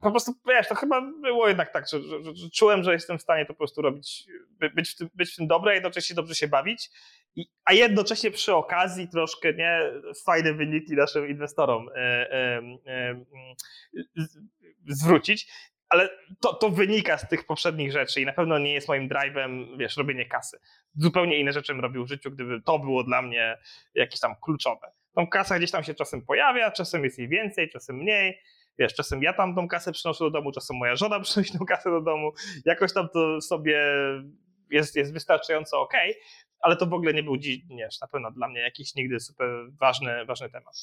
po 0.00 0.10
prostu, 0.10 0.32
wiesz, 0.48 0.68
to 0.68 0.74
chyba 0.74 1.00
było 1.00 1.48
jednak 1.48 1.72
tak, 1.72 1.88
że, 1.88 2.02
że, 2.02 2.34
że, 2.34 2.50
czułem, 2.50 2.82
że 2.82 2.92
jestem 2.92 3.18
w 3.18 3.22
stanie 3.22 3.46
to 3.46 3.52
po 3.52 3.58
prostu 3.58 3.82
robić, 3.82 4.26
być 4.74 4.90
w 4.90 4.96
tym, 4.96 5.08
być 5.14 5.32
w 5.32 5.36
tym 5.36 5.46
dobre, 5.46 5.74
jednocześnie 5.74 6.16
dobrze 6.16 6.34
się 6.34 6.48
bawić, 6.48 6.90
i, 7.36 7.46
a 7.64 7.72
jednocześnie 7.72 8.30
przy 8.30 8.54
okazji 8.54 9.08
troszkę, 9.08 9.52
nie, 9.52 9.80
fajne 10.26 10.54
wyniki 10.54 10.92
naszym 10.92 11.28
inwestorom 11.28 11.88
e, 11.88 12.00
e, 12.32 12.62
e, 12.86 13.24
zwrócić, 14.86 15.46
ale 15.88 16.08
to, 16.40 16.54
to 16.54 16.70
wynika 16.70 17.18
z 17.18 17.28
tych 17.28 17.46
poprzednich 17.46 17.92
rzeczy 17.92 18.20
i 18.20 18.26
na 18.26 18.32
pewno 18.32 18.58
nie 18.58 18.72
jest 18.72 18.88
moim 18.88 19.08
drive'em, 19.08 19.78
wiesz, 19.78 19.96
robienie 19.96 20.26
kasy. 20.26 20.58
Zupełnie 20.94 21.38
inne 21.40 21.52
rzeczy 21.52 21.72
bym 21.72 21.82
robił 21.82 22.04
w 22.04 22.08
życiu, 22.08 22.30
gdyby 22.30 22.60
to 22.62 22.78
było 22.78 23.04
dla 23.04 23.22
mnie 23.22 23.58
jakieś 23.94 24.20
tam 24.20 24.34
kluczowe. 24.42 24.92
Tą 25.14 25.26
kasa 25.26 25.58
gdzieś 25.58 25.70
tam 25.70 25.84
się 25.84 25.94
czasem 25.94 26.22
pojawia, 26.22 26.70
czasem 26.70 27.04
jest 27.04 27.18
jej 27.18 27.28
więcej, 27.28 27.70
czasem 27.70 27.96
mniej, 27.96 28.38
wiesz, 28.78 28.94
czasem 28.94 29.22
ja 29.22 29.32
tam 29.32 29.54
tą 29.54 29.68
kasę 29.68 29.92
przynoszę 29.92 30.24
do 30.24 30.30
domu, 30.30 30.52
czasem 30.52 30.76
moja 30.76 30.96
żona 30.96 31.20
przynosi 31.20 31.58
tą 31.58 31.66
kasę 31.66 31.90
do 31.90 32.00
domu, 32.00 32.32
jakoś 32.64 32.92
tam 32.92 33.08
to 33.08 33.40
sobie 33.40 33.80
jest, 34.70 34.96
jest 34.96 35.12
wystarczająco 35.12 35.80
ok, 35.80 35.94
ale 36.60 36.76
to 36.76 36.86
w 36.86 36.92
ogóle 36.92 37.14
nie 37.14 37.22
był 37.22 37.36
dziś, 37.36 37.58
nie, 37.68 37.88
na 38.00 38.08
pewno 38.08 38.30
dla 38.30 38.48
mnie 38.48 38.60
jakiś 38.60 38.94
nigdy 38.94 39.20
super 39.20 39.48
ważny, 39.80 40.24
ważny 40.24 40.50
temat. 40.50 40.74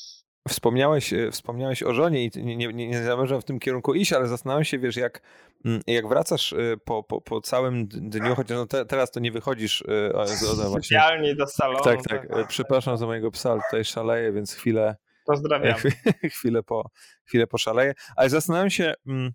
Wspomniałeś, 0.49 1.13
e, 1.13 1.31
wspomniałeś 1.31 1.83
o 1.83 1.93
żonie 1.93 2.25
i 2.25 2.31
nie, 2.35 2.55
nie, 2.57 2.87
nie 2.87 3.03
zamierzam 3.03 3.41
w 3.41 3.45
tym 3.45 3.59
kierunku 3.59 3.93
iść, 3.93 4.13
ale 4.13 4.27
zastanawiam 4.27 4.63
się, 4.63 4.79
wiesz, 4.79 4.95
jak, 4.95 5.21
mm, 5.65 5.81
jak 5.87 6.07
wracasz 6.07 6.53
e, 6.53 6.57
po, 6.85 7.03
po, 7.03 7.21
po 7.21 7.41
całym 7.41 7.87
dniu, 7.87 8.35
chociaż 8.35 8.57
no 8.57 8.65
te, 8.65 8.85
teraz 8.85 9.11
to 9.11 9.19
nie 9.19 9.31
wychodzisz 9.31 9.83
e, 9.87 10.27
Specjalnie 10.71 11.35
do 11.35 11.47
salonu. 11.47 11.83
Tak, 11.83 12.03
tak, 12.03 12.27
tak. 12.29 12.47
Przepraszam 12.47 12.97
za 12.97 13.05
mojego 13.05 13.31
psa, 13.31 13.51
ale 13.51 13.61
tutaj 13.69 13.85
szaleje, 13.85 14.31
więc 14.31 14.53
chwilę, 14.53 14.95
Pozdrawiam. 15.25 15.77
chwilę, 16.35 16.63
po, 16.63 16.89
chwilę 17.25 17.47
poszaleję. 17.47 17.93
Ale 18.15 18.29
zastanawiam 18.29 18.69
się, 18.69 18.93
mm, 19.07 19.31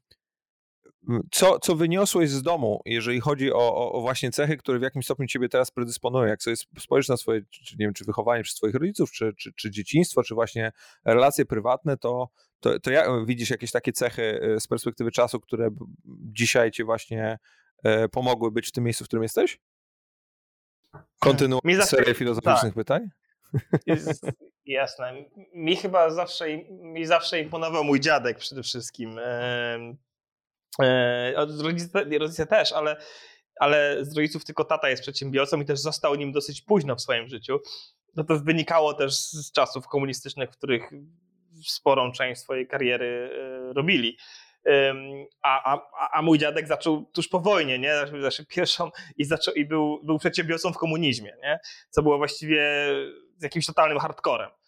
co, 1.30 1.58
co 1.58 1.76
wyniosłeś 1.76 2.30
z 2.30 2.42
domu, 2.42 2.80
jeżeli 2.84 3.20
chodzi 3.20 3.52
o, 3.52 3.92
o, 3.92 4.00
właśnie 4.00 4.30
cechy, 4.30 4.56
które 4.56 4.78
w 4.78 4.82
jakimś 4.82 5.04
stopniu 5.04 5.26
ciebie 5.26 5.48
teraz 5.48 5.70
predysponują? 5.70 6.26
Jak 6.26 6.42
sobie 6.42 6.56
spojrzysz 6.78 7.08
na 7.08 7.16
swoje, 7.16 7.42
czy, 7.50 7.76
nie 7.78 7.86
wiem, 7.86 7.94
czy 7.94 8.04
wychowanie 8.04 8.42
przez 8.42 8.56
swoich 8.56 8.74
rodziców, 8.74 9.12
czy, 9.12 9.32
czy, 9.38 9.52
czy 9.52 9.70
dzieciństwo, 9.70 10.22
czy 10.22 10.34
właśnie 10.34 10.72
relacje 11.04 11.44
prywatne, 11.44 11.96
to, 11.96 12.28
to, 12.60 12.80
to 12.80 12.90
jak, 12.90 13.26
widzisz 13.26 13.50
jakieś 13.50 13.70
takie 13.70 13.92
cechy 13.92 14.40
e, 14.42 14.60
z 14.60 14.66
perspektywy 14.66 15.10
czasu, 15.10 15.40
które 15.40 15.70
dzisiaj 16.32 16.70
ci 16.70 16.84
właśnie 16.84 17.38
e, 17.82 18.08
pomogły 18.08 18.50
być 18.50 18.68
w 18.68 18.72
tym 18.72 18.84
miejscu, 18.84 19.04
w 19.04 19.06
którym 19.06 19.22
jesteś? 19.22 19.60
Kontynuuj 21.18 21.60
serię 21.82 22.14
filozoficznych 22.14 22.62
tak. 22.62 22.74
pytań? 22.74 23.08
Jest, 23.86 24.26
jasne. 24.66 25.24
Mi 25.54 25.76
chyba 25.76 26.10
zawsze, 26.10 26.56
mi 26.70 27.06
zawsze 27.06 27.40
imponował 27.40 27.84
mój 27.84 28.00
dziadek 28.00 28.38
przede 28.38 28.62
wszystkim. 28.62 29.18
E, 30.82 31.34
rodzice, 31.62 32.04
rodzice 32.18 32.46
też, 32.46 32.72
ale, 32.72 32.96
ale 33.60 34.04
z 34.04 34.16
rodziców 34.16 34.44
tylko 34.44 34.64
tata 34.64 34.88
jest 34.88 35.02
przedsiębiorcą 35.02 35.60
i 35.60 35.64
też 35.64 35.80
został 35.80 36.14
nim 36.14 36.32
dosyć 36.32 36.62
późno 36.62 36.96
w 36.96 37.02
swoim 37.02 37.28
życiu. 37.28 37.58
No 38.16 38.24
to 38.24 38.38
wynikało 38.38 38.94
też 38.94 39.14
z 39.14 39.52
czasów 39.52 39.88
komunistycznych, 39.88 40.50
w 40.50 40.56
których 40.56 40.90
sporą 41.66 42.12
część 42.12 42.40
swojej 42.40 42.68
kariery 42.68 43.30
e, 43.32 43.72
robili. 43.72 44.16
A, 45.42 45.74
a, 45.74 45.80
a 46.12 46.22
mój 46.22 46.38
dziadek 46.38 46.68
zaczął 46.68 47.04
tuż 47.04 47.28
po 47.28 47.40
wojnie, 47.40 47.78
nie? 47.78 47.94
Znaczy 48.20 48.46
pierwszą 48.46 48.90
i, 49.16 49.24
zaczął, 49.24 49.54
i 49.54 49.64
był, 49.64 50.00
był 50.04 50.18
przedsiębiorcą 50.18 50.72
w 50.72 50.78
komunizmie, 50.78 51.36
nie? 51.42 51.58
co 51.90 52.02
było 52.02 52.18
właściwie 52.18 52.88
jakimś 53.42 53.66
totalnym 53.66 53.98
hardcorem. 53.98 54.50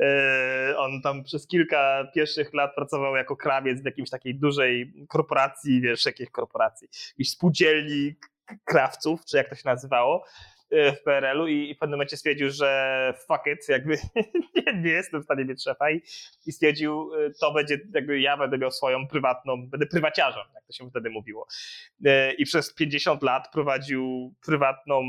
E, 0.00 0.76
on 0.76 1.02
tam 1.02 1.24
przez 1.24 1.46
kilka 1.46 2.04
pierwszych 2.14 2.54
lat 2.54 2.74
pracował 2.74 3.16
jako 3.16 3.36
krawiec 3.36 3.82
w 3.82 3.84
jakiejś 3.84 4.10
takiej 4.10 4.34
dużej 4.34 4.92
korporacji, 5.08 5.80
wiesz, 5.80 6.06
jakiej 6.06 6.26
korporacji, 6.26 6.88
jakiejś 7.10 7.30
spółdzielni 7.30 8.14
krawców, 8.64 9.24
czy 9.24 9.36
jak 9.36 9.48
to 9.48 9.54
się 9.54 9.62
nazywało. 9.64 10.24
E, 10.70 10.92
w 10.92 11.02
PRL-u 11.02 11.46
i, 11.46 11.74
w 11.74 11.78
pewnym 11.78 11.96
momencie 11.96 12.16
stwierdził, 12.16 12.50
że 12.50 13.14
fuck 13.26 13.46
it, 13.46 13.68
jakby 13.68 13.98
nie, 14.56 14.80
nie 14.82 14.90
jestem 14.90 15.20
w 15.20 15.24
stanie 15.24 15.44
mieć 15.44 15.64
szefa 15.64 15.90
i, 15.90 16.02
i 16.46 16.52
stwierdził, 16.52 17.10
e, 17.14 17.30
to 17.40 17.52
będzie, 17.52 17.78
jakby 17.94 18.20
ja 18.20 18.36
będę 18.36 18.58
miał 18.58 18.70
swoją 18.70 19.06
prywatną, 19.06 19.68
będę 19.68 19.86
prywaciarzem, 19.86 20.42
jak 20.54 20.64
to 20.64 20.72
się 20.72 20.90
wtedy 20.90 21.10
mówiło. 21.10 21.46
E, 22.04 22.32
I 22.32 22.44
przez 22.44 22.74
50 22.74 23.22
lat 23.22 23.52
prowadził 23.52 24.34
prywatną, 24.46 25.02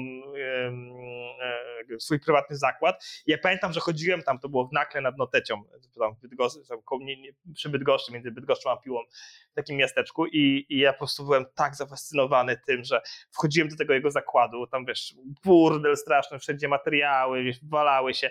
swój 2.00 2.20
prywatny 2.20 2.56
zakład. 2.58 3.06
I 3.26 3.32
ja 3.32 3.38
pamiętam, 3.38 3.74
że 3.74 3.80
chodziłem 3.80 4.22
tam, 4.22 4.40
to 4.40 4.50
było 4.50 4.68
w 4.68 4.74
Nakle 4.74 5.02
nad 5.02 5.18
Notecią, 5.18 5.64
tam, 6.00 6.16
Bydgoszczy, 6.22 6.60
przy 7.54 7.70
Bydgoszczy, 7.70 8.12
między 8.12 8.32
Bydgoszczą 8.32 8.72
a 8.72 8.78
Piłą, 8.78 9.00
w 9.52 9.54
takim 9.54 9.78
miasteczku 9.78 10.26
i, 10.26 10.66
i 10.70 10.80
ja 10.80 10.94
po 10.94 11.00
prostu 11.00 11.24
byłem 11.24 11.46
tak 11.56 11.76
zafascynowany 11.76 12.58
tym, 12.68 12.84
że 12.84 13.02
wchodziłem 13.32 13.70
do 13.70 13.76
tego 13.76 13.94
jego 13.94 14.12
zakładu, 14.12 14.68
tam 14.68 14.86
wiesz, 14.86 15.16
burdel 15.50 15.98
straszny, 15.98 16.40
wszędzie 16.40 16.68
materiały, 16.68 17.52
walały 17.64 18.14
się. 18.14 18.30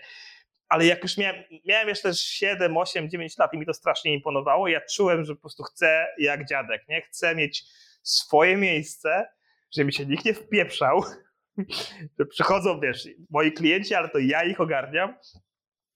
Ale 0.69 0.87
jak 0.87 1.03
już 1.03 1.17
miałem, 1.17 1.43
miałem 1.65 1.89
jeszcze 1.89 2.15
7, 2.15 2.77
8, 2.77 3.11
9 3.11 3.39
lat 3.39 3.55
i 3.55 3.59
mi 3.59 3.67
to 3.67 3.75
strasznie 3.75 4.15
imponowało, 4.15 4.69
ja 4.69 4.81
czułem, 4.81 5.25
że 5.25 5.35
po 5.35 5.41
prostu 5.41 5.63
chcę 5.63 6.07
jak 6.19 6.49
dziadek, 6.49 6.89
nie? 6.89 7.03
Chcę 7.03 7.35
mieć 7.35 7.65
swoje 8.03 8.57
miejsce, 8.57 9.29
żeby 9.75 9.85
mi 9.85 9.93
się 9.93 10.07
nikt 10.07 10.25
nie 10.25 10.35
wpieprzał, 10.35 11.03
że 12.19 12.27
przychodzą, 12.27 12.81
wiesz, 12.81 13.09
moi 13.31 13.53
klienci, 13.53 13.95
ale 13.95 14.09
to 14.09 14.19
ja 14.19 14.45
ich 14.45 14.61
ogarniam. 14.61 15.15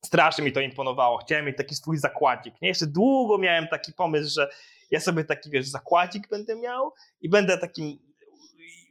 Strasznie 0.05 0.45
mi 0.45 0.53
to 0.53 0.61
imponowało. 0.61 1.19
Chciałem 1.19 1.47
mieć 1.47 1.57
taki 1.57 1.75
swój 1.75 1.99
zakładzik. 1.99 2.55
Nie? 2.63 2.69
Jeszcze 2.69 2.87
długo 2.87 3.39
miałem 3.39 3.69
taki 3.69 3.93
pomysł, 3.93 4.35
że 4.35 4.49
ja 4.91 5.01
sobie 5.01 5.25
taki, 5.25 5.51
wiesz, 5.51 5.67
zakładzik 5.67 6.29
będę 6.29 6.57
miał 6.57 6.93
i 7.21 7.29
będę 7.29 7.59
takim 7.59 8.12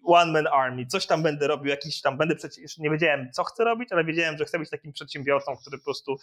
one 0.04 0.32
man 0.32 0.48
army, 0.54 0.86
coś 0.86 1.06
tam 1.06 1.24
będę 1.24 1.48
robił, 1.48 1.68
jakiś 1.68 2.02
tam, 2.02 2.18
będę 2.18 2.36
przecież, 2.36 2.78
nie 2.78 2.90
wiedziałem 2.90 3.32
co 3.32 3.44
chcę 3.44 3.64
robić, 3.64 3.92
ale 3.92 4.04
wiedziałem, 4.04 4.38
że 4.38 4.46
chcę 4.46 4.60
być 4.60 4.70
takim 4.70 4.94
przedsiębiorcą, 4.94 5.58
który 5.58 5.78
po 5.78 5.84
prostu 5.84 6.16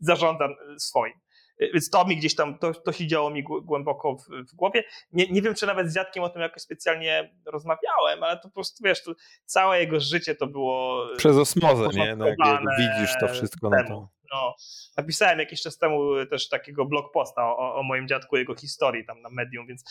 zarządza 0.00 0.48
swoim. 0.78 1.14
Więc 1.58 1.90
to 1.90 2.04
mi 2.04 2.16
gdzieś 2.16 2.34
tam, 2.34 2.58
to, 2.58 2.74
to 2.74 2.92
się 2.92 3.06
działo 3.06 3.30
mi 3.30 3.42
głęboko 3.42 4.16
w, 4.16 4.50
w, 4.50 4.54
głowie. 4.54 4.84
Nie, 5.12 5.26
nie 5.28 5.42
wiem, 5.42 5.54
czy 5.54 5.66
nawet 5.66 5.90
z 5.90 5.94
dziadkiem 5.94 6.22
o 6.22 6.28
tym 6.28 6.42
jakoś 6.42 6.62
specjalnie 6.62 7.34
rozmawiałem, 7.46 8.22
ale 8.22 8.36
to 8.36 8.42
po 8.42 8.54
prostu, 8.54 8.84
wiesz, 8.84 9.02
całe 9.44 9.80
jego 9.80 10.00
życie 10.00 10.34
to 10.34 10.46
było... 10.46 11.06
Przez 11.16 11.36
osmozę, 11.36 11.88
nie? 11.94 12.16
No, 12.16 12.26
jak, 12.26 12.36
jak 12.46 12.60
widzisz 12.78 13.14
to 13.20 13.28
wszystko 13.28 13.70
na 13.70 13.84
to. 13.84 14.08
No, 14.32 14.54
napisałem 14.96 15.38
jakiś 15.38 15.62
czas 15.62 15.78
temu 15.78 16.26
też 16.30 16.48
takiego 16.48 16.84
blog 16.84 17.12
posta 17.12 17.46
o, 17.46 17.74
o 17.74 17.82
moim 17.82 18.08
dziadku, 18.08 18.36
jego 18.36 18.54
historii 18.54 19.06
tam 19.06 19.22
na 19.22 19.28
Medium, 19.30 19.66
więc 19.66 19.84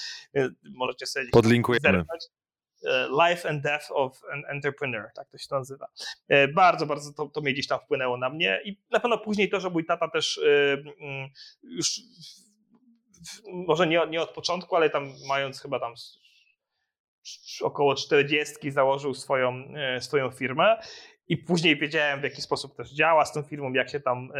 możecie 0.63 1.05
sobie 1.05 1.25
Podlinkujemy. 1.31 1.81
Zerknąć. 1.81 2.25
E, 2.85 3.07
Life 3.27 3.49
and 3.49 3.61
Death 3.63 3.85
of 3.89 4.21
an 4.31 4.43
Entrepreneur, 4.47 5.11
tak 5.15 5.29
to 5.29 5.37
się 5.37 5.47
nazywa. 5.51 5.87
E, 6.27 6.47
bardzo, 6.47 6.85
bardzo 6.85 7.13
to, 7.13 7.25
to 7.29 7.41
mnie 7.41 7.53
gdzieś 7.53 7.67
tam 7.67 7.79
wpłynęło 7.79 8.17
na 8.17 8.29
mnie 8.29 8.61
i 8.65 8.77
na 8.91 8.99
pewno 8.99 9.17
później 9.17 9.49
to, 9.49 9.59
że 9.59 9.69
mój 9.69 9.85
tata 9.85 10.07
też 10.07 10.37
e, 10.37 10.73
mm, 10.73 11.29
już 11.63 12.01
może 13.45 13.87
nie, 13.87 14.01
nie 14.09 14.21
od 14.21 14.29
początku, 14.29 14.75
ale 14.75 14.89
tam 14.89 15.13
mając 15.27 15.61
chyba 15.61 15.79
tam 15.79 15.93
około 17.61 17.95
40 17.95 18.71
założył 18.71 19.13
swoją, 19.13 19.73
swoją 19.99 20.31
firmę 20.31 20.79
i 21.27 21.37
później 21.37 21.77
wiedziałem 21.77 22.19
w 22.19 22.23
jaki 22.23 22.41
sposób 22.41 22.75
też 22.75 22.91
działa 22.91 23.25
z 23.25 23.33
tą 23.33 23.43
firmą, 23.43 23.73
jak 23.73 23.89
się 23.89 23.99
tam 23.99 24.31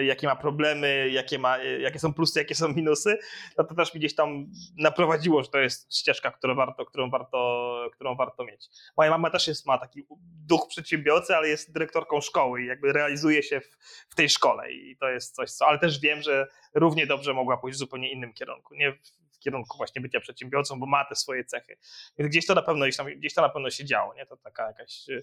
jakie 0.00 0.26
ma 0.26 0.36
problemy, 0.36 1.08
jakie, 1.10 1.38
ma, 1.38 1.58
e, 1.58 1.80
jakie 1.80 1.98
są 1.98 2.14
plusy, 2.14 2.38
jakie 2.38 2.54
są 2.54 2.68
minusy, 2.68 3.18
no 3.58 3.64
to 3.64 3.74
też 3.74 3.94
mi 3.94 4.00
gdzieś 4.00 4.14
tam 4.14 4.46
naprowadziło, 4.78 5.42
że 5.42 5.48
to 5.48 5.58
jest 5.58 5.96
ścieżka, 5.96 6.30
którą 6.30 6.54
warto, 6.54 6.86
którą 6.86 7.10
warto, 7.10 7.90
którą 7.92 8.16
warto 8.16 8.44
mieć. 8.44 8.66
Moja 8.96 9.10
mama 9.10 9.30
też 9.30 9.48
jest, 9.48 9.66
ma 9.66 9.78
taki 9.78 10.06
duch 10.46 10.68
przedsiębiorcy, 10.68 11.36
ale 11.36 11.48
jest 11.48 11.72
dyrektorką 11.72 12.20
szkoły 12.20 12.62
i 12.62 12.66
jakby 12.66 12.92
realizuje 12.92 13.42
się 13.42 13.60
w, 13.60 13.76
w 14.08 14.14
tej 14.14 14.28
szkole 14.28 14.72
i 14.72 14.96
to 14.96 15.08
jest 15.08 15.34
coś, 15.34 15.50
co, 15.50 15.66
ale 15.66 15.78
też 15.78 16.00
wiem, 16.00 16.22
że 16.22 16.46
równie 16.74 17.06
dobrze 17.06 17.34
mogła 17.34 17.56
pójść 17.56 17.76
w 17.76 17.78
zupełnie 17.78 18.12
innym 18.12 18.32
kierunku, 18.32 18.74
nie 18.74 18.98
w 19.36 19.38
kierunku 19.38 19.76
właśnie 19.76 20.02
bycia 20.02 20.20
przedsiębiorcą, 20.20 20.80
bo 20.80 20.86
ma 20.86 21.04
te 21.04 21.14
swoje 21.14 21.44
cechy. 21.44 21.76
Więc 22.18 22.30
gdzieś 22.30 22.46
to 22.46 22.54
na 22.54 22.62
pewno, 22.62 22.86
gdzieś 23.16 23.34
to 23.34 23.42
na 23.42 23.48
pewno 23.48 23.70
się 23.70 23.84
działo, 23.84 24.14
nie? 24.14 24.26
To 24.26 24.36
taka 24.36 24.66
jakaś 24.66 25.08
e, 25.08 25.20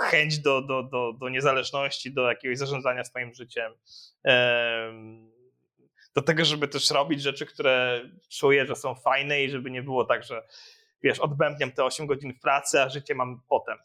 chęć 0.00 0.38
do, 0.38 0.62
do, 0.62 0.82
do, 0.82 1.12
do 1.12 1.28
niezależności, 1.28 2.12
do 2.12 2.28
jakiegoś 2.28 2.58
zarządzania 2.58 3.04
swoim 3.04 3.34
życiem. 3.34 3.72
Do 6.14 6.22
tego, 6.22 6.44
żeby 6.44 6.68
też 6.68 6.90
robić 6.90 7.22
rzeczy, 7.22 7.46
które 7.46 8.02
czuję, 8.28 8.66
że 8.66 8.76
są 8.76 8.94
fajne 8.94 9.42
i 9.42 9.50
żeby 9.50 9.70
nie 9.70 9.82
było 9.82 10.04
tak, 10.04 10.24
że 10.24 10.42
wiesz, 11.02 11.18
odbębniam 11.18 11.72
te 11.72 11.84
8 11.84 12.06
godzin 12.06 12.34
w 12.34 12.40
pracy, 12.40 12.82
a 12.82 12.88
życie 12.88 13.14
mam 13.14 13.40
potem 13.48 13.78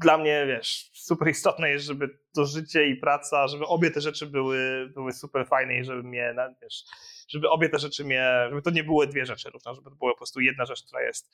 dla 0.00 0.18
mnie, 0.18 0.44
wiesz, 0.46 0.90
super 0.94 1.28
istotne 1.28 1.70
jest, 1.70 1.86
żeby 1.86 2.18
to 2.34 2.46
życie 2.46 2.86
i 2.86 2.96
praca, 2.96 3.48
żeby 3.48 3.66
obie 3.66 3.90
te 3.90 4.00
rzeczy 4.00 4.26
były, 4.26 4.90
były 4.94 5.12
super 5.12 5.46
fajne 5.46 5.78
i 5.78 5.84
żeby 5.84 6.02
mnie, 6.02 6.34
wiesz, 6.62 6.84
żeby 7.28 7.50
obie 7.50 7.68
te 7.68 7.78
rzeczy 7.78 8.04
mnie, 8.04 8.46
żeby 8.48 8.62
to 8.62 8.70
nie 8.70 8.84
były 8.84 9.06
dwie 9.06 9.26
rzeczy 9.26 9.50
równo, 9.50 9.74
żeby 9.74 9.90
to 9.90 9.96
była 9.96 10.12
po 10.12 10.16
prostu 10.16 10.40
jedna 10.40 10.64
rzecz, 10.64 10.82
która 10.82 11.02
jest, 11.02 11.30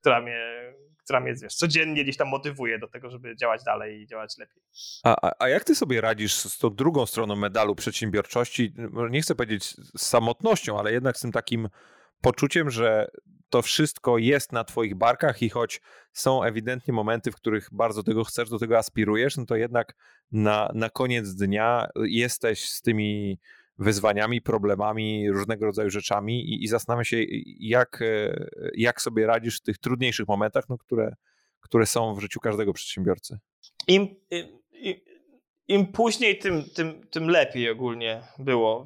która 0.00 0.20
mnie, 0.20 0.72
która 1.04 1.20
mnie 1.20 1.34
wiesz, 1.42 1.54
codziennie 1.54 2.02
gdzieś 2.02 2.16
tam 2.16 2.28
motywuje 2.28 2.78
do 2.78 2.88
tego, 2.88 3.10
żeby 3.10 3.36
działać 3.36 3.64
dalej 3.64 4.00
i 4.00 4.06
działać 4.06 4.38
lepiej. 4.38 4.62
A, 5.04 5.30
a 5.38 5.48
jak 5.48 5.64
ty 5.64 5.74
sobie 5.74 6.00
radzisz 6.00 6.34
z 6.34 6.58
tą 6.58 6.74
drugą 6.74 7.06
stroną 7.06 7.36
medalu 7.36 7.74
przedsiębiorczości? 7.74 8.74
Nie 9.10 9.22
chcę 9.22 9.34
powiedzieć 9.34 9.64
z 9.64 10.02
samotnością, 10.02 10.78
ale 10.78 10.92
jednak 10.92 11.16
z 11.16 11.20
tym 11.20 11.32
takim 11.32 11.68
poczuciem, 12.20 12.70
że 12.70 13.10
to 13.50 13.62
wszystko 13.62 14.18
jest 14.18 14.52
na 14.52 14.64
Twoich 14.64 14.94
barkach 14.94 15.42
i 15.42 15.48
choć 15.48 15.80
są 16.12 16.42
ewidentnie 16.42 16.94
momenty, 16.94 17.30
w 17.32 17.36
których 17.36 17.68
bardzo 17.72 18.02
tego 18.02 18.24
chcesz, 18.24 18.50
do 18.50 18.58
tego 18.58 18.78
aspirujesz, 18.78 19.36
no 19.36 19.46
to 19.46 19.56
jednak 19.56 19.96
na, 20.32 20.70
na 20.74 20.90
koniec 20.90 21.34
dnia 21.34 21.88
jesteś 21.96 22.68
z 22.68 22.82
tymi 22.82 23.38
wyzwaniami, 23.78 24.42
problemami, 24.42 25.30
różnego 25.30 25.66
rodzaju 25.66 25.90
rzeczami 25.90 26.40
i, 26.40 26.64
i 26.64 26.68
zastanawiam 26.68 27.04
się, 27.04 27.16
jak, 27.60 28.02
e, 28.02 28.46
jak 28.74 29.02
sobie 29.02 29.26
radzisz 29.26 29.58
w 29.58 29.62
tych 29.62 29.78
trudniejszych 29.78 30.28
momentach, 30.28 30.68
no, 30.68 30.78
które, 30.78 31.14
które 31.60 31.86
są 31.86 32.14
w 32.14 32.20
życiu 32.20 32.40
każdego 32.40 32.72
przedsiębiorcy. 32.72 33.38
Im, 33.88 34.08
im, 34.30 34.46
im 34.72 34.94
później, 35.92 36.38
tym, 36.38 36.64
tym, 36.74 37.08
tym 37.10 37.28
lepiej 37.28 37.70
ogólnie 37.70 38.22
było. 38.38 38.84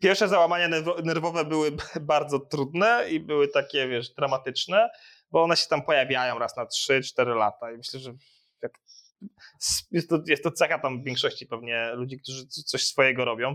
Pierwsze 0.00 0.28
załamania 0.28 0.68
nerwowe 1.04 1.44
były 1.44 1.72
bardzo 2.00 2.40
trudne 2.40 3.06
i 3.10 3.20
były 3.20 3.48
takie, 3.48 3.88
wiesz, 3.88 4.14
dramatyczne, 4.14 4.90
bo 5.30 5.42
one 5.42 5.56
się 5.56 5.66
tam 5.68 5.82
pojawiają 5.82 6.38
raz 6.38 6.56
na 6.56 6.64
3-4 6.64 7.36
lata 7.36 7.72
i 7.72 7.76
myślę, 7.76 8.00
że 8.00 8.14
jest 9.90 10.08
to, 10.08 10.22
jest 10.26 10.42
to 10.42 10.50
cecha 10.50 10.78
tam 10.78 11.02
w 11.02 11.04
większości 11.04 11.46
pewnie 11.46 11.90
ludzi, 11.94 12.18
którzy 12.18 12.46
coś 12.46 12.82
swojego 12.86 13.24
robią. 13.24 13.54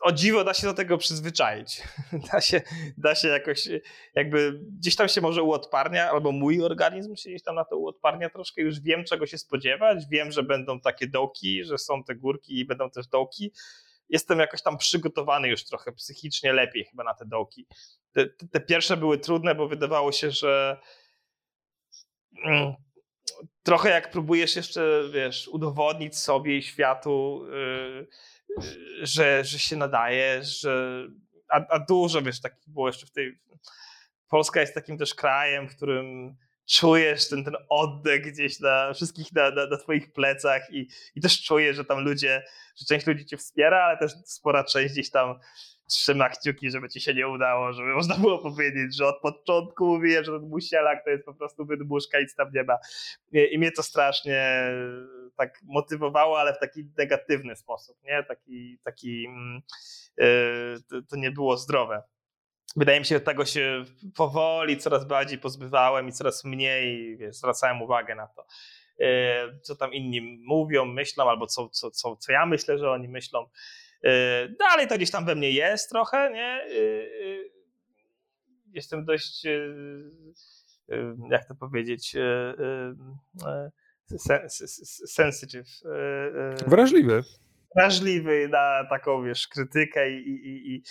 O 0.00 0.12
dziwo 0.12 0.44
da 0.44 0.54
się 0.54 0.66
do 0.66 0.74
tego 0.74 0.98
przyzwyczaić. 0.98 1.82
Da 2.32 2.40
się, 2.40 2.62
da 2.98 3.14
się 3.14 3.28
jakoś, 3.28 3.68
jakby 4.14 4.60
gdzieś 4.78 4.96
tam 4.96 5.08
się 5.08 5.20
może 5.20 5.42
uodparnia, 5.42 6.10
albo 6.10 6.32
mój 6.32 6.62
organizm 6.62 7.16
się 7.16 7.30
gdzieś 7.30 7.42
tam 7.42 7.54
na 7.54 7.64
to 7.64 7.76
uodparnia 7.76 8.30
troszkę. 8.30 8.62
Już 8.62 8.80
wiem, 8.80 9.04
czego 9.04 9.26
się 9.26 9.38
spodziewać. 9.38 10.04
Wiem, 10.10 10.32
że 10.32 10.42
będą 10.42 10.80
takie 10.80 11.06
dołki, 11.06 11.64
że 11.64 11.78
są 11.78 12.04
te 12.04 12.14
górki 12.14 12.58
i 12.58 12.64
będą 12.64 12.90
też 12.90 13.06
dołki. 13.06 13.52
Jestem 14.08 14.38
jakoś 14.38 14.62
tam 14.62 14.78
przygotowany 14.78 15.48
już 15.48 15.64
trochę 15.64 15.92
psychicznie 15.92 16.52
lepiej 16.52 16.84
chyba 16.84 17.04
na 17.04 17.14
te 17.14 17.26
dołki. 17.26 17.66
Te, 18.12 18.26
te 18.26 18.60
pierwsze 18.60 18.96
były 18.96 19.18
trudne, 19.18 19.54
bo 19.54 19.68
wydawało 19.68 20.12
się, 20.12 20.30
że 20.30 20.80
mm, 22.44 22.74
trochę 23.62 23.90
jak 23.90 24.10
próbujesz 24.10 24.56
jeszcze, 24.56 25.02
wiesz, 25.12 25.48
udowodnić 25.48 26.18
sobie 26.18 26.56
i 26.56 26.62
światu, 26.62 27.46
yy, 27.50 28.06
że, 29.02 29.44
że 29.44 29.58
się 29.58 29.76
nadaje, 29.76 30.44
że. 30.44 31.04
A, 31.48 31.66
a 31.68 31.78
dużo 31.78 32.22
wiesz, 32.22 32.40
takich 32.40 32.68
było 32.68 32.86
jeszcze 32.86 33.06
w 33.06 33.10
tej. 33.10 33.38
Polska 34.28 34.60
jest 34.60 34.74
takim 34.74 34.98
też 34.98 35.14
krajem, 35.14 35.68
w 35.68 35.76
którym 35.76 36.36
czujesz 36.70 37.28
ten, 37.28 37.44
ten 37.44 37.56
oddech 37.68 38.32
gdzieś 38.32 38.60
na 38.60 38.92
wszystkich 38.94 39.32
na, 39.32 39.50
na, 39.50 39.66
na 39.66 39.76
twoich 39.76 40.12
plecach 40.12 40.62
i, 40.72 40.88
i 41.14 41.20
też 41.20 41.42
czujesz, 41.42 41.76
że 41.76 41.84
tam 41.84 42.04
ludzie, 42.04 42.42
że 42.76 42.86
część 42.86 43.06
ludzi 43.06 43.26
cię 43.26 43.36
wspiera, 43.36 43.84
ale 43.84 43.98
też 43.98 44.12
spora 44.24 44.64
część 44.64 44.92
gdzieś 44.92 45.10
tam 45.10 45.38
trzyma 45.90 46.28
kciuki, 46.28 46.70
żeby 46.70 46.88
ci 46.88 47.00
się 47.00 47.14
nie 47.14 47.28
udało, 47.28 47.72
żeby 47.72 47.94
można 47.94 48.16
było 48.16 48.38
powiedzieć, 48.38 48.96
że 48.96 49.06
od 49.06 49.20
początku 49.20 49.86
mówiłem, 49.86 50.24
że 50.24 50.32
ten 50.32 50.48
musielak 50.48 51.04
to 51.04 51.10
jest 51.10 51.24
po 51.24 51.34
prostu 51.34 51.66
wydmuszka, 51.66 52.20
nic 52.20 52.34
tam 52.34 52.52
nie 52.54 52.64
ma. 52.64 52.76
I, 53.32 53.54
I 53.54 53.58
mnie 53.58 53.72
to 53.72 53.82
strasznie 53.82 54.70
tak 55.40 55.60
motywowało, 55.62 56.40
ale 56.40 56.54
w 56.54 56.58
taki 56.58 56.84
negatywny 56.98 57.56
sposób, 57.56 57.96
nie? 58.02 58.24
Taki, 58.28 58.78
taki 58.84 59.22
yy, 60.18 61.02
to, 61.08 61.16
nie 61.16 61.30
było 61.30 61.56
zdrowe 61.56 62.02
wydaje 62.76 63.00
mi 63.00 63.06
się, 63.06 63.14
że 63.14 63.20
tego 63.20 63.44
się 63.44 63.84
powoli 64.16 64.78
coraz 64.78 65.04
bardziej 65.04 65.38
pozbywałem 65.38 66.08
i 66.08 66.12
coraz 66.12 66.44
mniej 66.44 67.16
wiesz, 67.16 67.36
zwracałem 67.36 67.82
uwagę 67.82 68.14
na 68.14 68.26
to, 68.26 68.46
e, 69.00 69.58
co 69.62 69.76
tam 69.76 69.92
inni 69.92 70.40
mówią, 70.44 70.84
myślą, 70.84 71.30
albo 71.30 71.46
co, 71.46 71.68
co, 71.68 71.90
co, 71.90 72.16
co 72.16 72.32
ja 72.32 72.46
myślę, 72.46 72.78
że 72.78 72.90
oni 72.90 73.08
myślą. 73.08 73.46
E, 74.04 74.48
dalej 74.48 74.88
to 74.88 74.96
gdzieś 74.96 75.10
tam 75.10 75.24
we 75.24 75.34
mnie 75.34 75.50
jest 75.50 75.90
trochę, 75.90 76.30
nie? 76.30 76.64
Jestem 78.72 79.04
dość, 79.04 79.46
jak 81.30 81.48
to 81.48 81.54
powiedzieć, 81.54 82.16
sensitive. 85.06 85.68
Wrażliwy 86.66 87.22
wrażliwy 87.76 88.48
na 88.48 88.84
taką, 88.90 89.24
wiesz, 89.24 89.48
krytykę 89.48 90.10
i, 90.10 90.28
i, 90.28 90.74
i, 90.74 90.82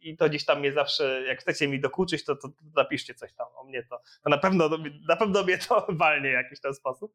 i 0.00 0.16
to 0.16 0.28
gdzieś 0.28 0.44
tam 0.44 0.58
mnie 0.60 0.72
zawsze, 0.72 1.22
jak 1.26 1.40
chcecie 1.40 1.68
mi 1.68 1.80
dokuczyć, 1.80 2.24
to, 2.24 2.36
to, 2.36 2.48
napiszcie 2.76 3.14
coś 3.14 3.32
tam 3.32 3.46
o 3.56 3.64
mnie, 3.64 3.82
to, 3.82 4.00
to 4.24 4.30
na, 4.30 4.38
pewno, 4.38 4.70
na 5.08 5.16
pewno 5.16 5.44
mnie 5.44 5.58
to 5.58 5.86
walnie 6.00 6.30
w 6.30 6.32
jakiś 6.32 6.60
ten 6.60 6.74
sposób, 6.74 7.14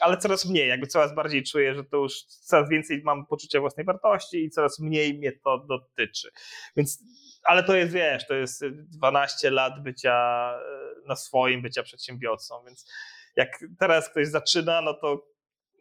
ale 0.00 0.16
coraz 0.18 0.46
mniej, 0.46 0.68
jakby 0.68 0.86
coraz 0.86 1.14
bardziej 1.14 1.42
czuję, 1.42 1.74
że 1.74 1.84
to 1.84 1.96
już 1.96 2.22
coraz 2.22 2.68
więcej 2.68 3.02
mam 3.04 3.26
poczucia 3.26 3.60
własnej 3.60 3.86
wartości 3.86 4.44
i 4.44 4.50
coraz 4.50 4.78
mniej 4.78 5.18
mnie 5.18 5.32
to 5.32 5.58
dotyczy, 5.58 6.30
więc 6.76 7.02
ale 7.42 7.62
to 7.62 7.76
jest, 7.76 7.92
wiesz, 7.92 8.26
to 8.26 8.34
jest 8.34 8.64
12 8.66 9.50
lat 9.50 9.82
bycia 9.82 10.50
na 11.06 11.16
swoim, 11.16 11.62
bycia 11.62 11.82
przedsiębiorcą, 11.82 12.64
więc 12.66 12.86
jak 13.38 13.64
teraz 13.78 14.10
ktoś 14.10 14.28
zaczyna, 14.28 14.80
no 14.80 14.94
to 14.94 15.26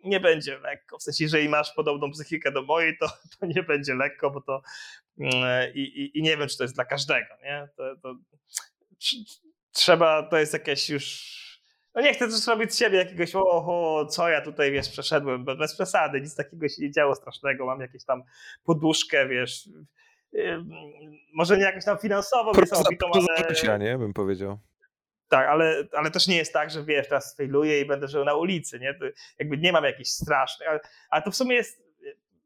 nie 0.03 0.19
będzie 0.19 0.59
lekko. 0.59 0.97
W 0.97 1.03
sensie, 1.03 1.23
jeżeli 1.23 1.49
masz 1.49 1.73
podobną 1.73 2.11
psychikę 2.11 2.51
do 2.51 2.61
mojej, 2.61 2.97
to, 2.97 3.07
to 3.39 3.45
nie 3.45 3.63
będzie 3.63 3.95
lekko, 3.95 4.31
bo 4.31 4.41
to 4.41 4.61
mm, 5.19 5.73
i, 5.73 5.79
i, 5.79 6.19
i 6.19 6.21
nie 6.21 6.37
wiem, 6.37 6.47
czy 6.47 6.57
to 6.57 6.63
jest 6.63 6.75
dla 6.75 6.85
każdego, 6.85 7.35
nie? 7.43 7.67
To, 7.77 7.95
to, 8.01 8.15
trzeba, 9.71 10.23
to 10.23 10.37
jest 10.37 10.53
jakieś 10.53 10.89
już 10.89 11.37
no 11.95 12.01
nie 12.01 12.13
chcę 12.13 12.27
też 12.27 12.47
robić 12.47 12.73
z 12.73 12.79
siebie 12.79 12.97
jakiegoś, 12.97 13.35
oho, 13.35 14.05
co 14.05 14.29
ja 14.29 14.41
tutaj, 14.41 14.71
wiesz, 14.71 14.89
przeszedłem, 14.89 15.45
bez 15.45 15.75
przesady, 15.75 16.21
nic 16.21 16.35
takiego 16.35 16.69
się 16.69 16.81
nie 16.81 16.91
działo 16.91 17.15
strasznego, 17.15 17.65
mam 17.65 17.81
jakieś 17.81 18.05
tam 18.05 18.23
poduszkę, 18.63 19.27
wiesz, 19.27 19.69
może 21.33 21.57
nie 21.57 21.63
jakąś 21.63 21.85
tam 21.85 21.97
finansową, 21.97 22.51
niesamowitą, 22.59 23.07
ale... 23.67 23.79
nie, 23.79 23.97
bym 23.97 24.13
powiedział. 24.13 24.59
Tak, 25.29 25.47
ale, 25.47 25.87
ale 25.91 26.11
też 26.11 26.27
nie 26.27 26.37
jest 26.37 26.53
tak, 26.53 26.71
że 26.71 26.83
wiesz, 26.83 27.07
teraz 27.07 27.35
failuję 27.37 27.81
i 27.81 27.85
będę 27.85 28.07
żył 28.07 28.25
na 28.25 28.35
ulicy, 28.35 28.79
nie? 28.79 28.93
To 28.93 29.05
jakby 29.39 29.57
nie 29.57 29.71
mam 29.71 29.83
jakichś 29.83 30.09
strasznych, 30.09 30.69
ale, 30.69 30.79
ale 31.09 31.21
to 31.21 31.31
w 31.31 31.35
sumie 31.35 31.55
jest, 31.55 31.83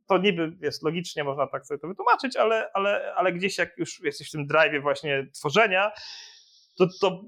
to 0.08 0.18
niby 0.18 0.54
jest 0.62 0.84
logicznie, 0.84 1.24
można 1.24 1.48
tak 1.48 1.66
sobie 1.66 1.80
to 1.80 1.88
wytłumaczyć, 1.88 2.36
ale, 2.36 2.72
ale, 2.74 3.14
ale 3.16 3.34
gdzieś 3.34 3.58
jak 3.58 3.78
już 3.78 4.04
jesteś 4.04 4.30
w 4.30 4.32
tym 4.32 4.48
drive 4.48 4.82
właśnie 4.82 5.28
tworzenia, 5.34 5.92
to, 6.78 6.88
to, 7.02 7.22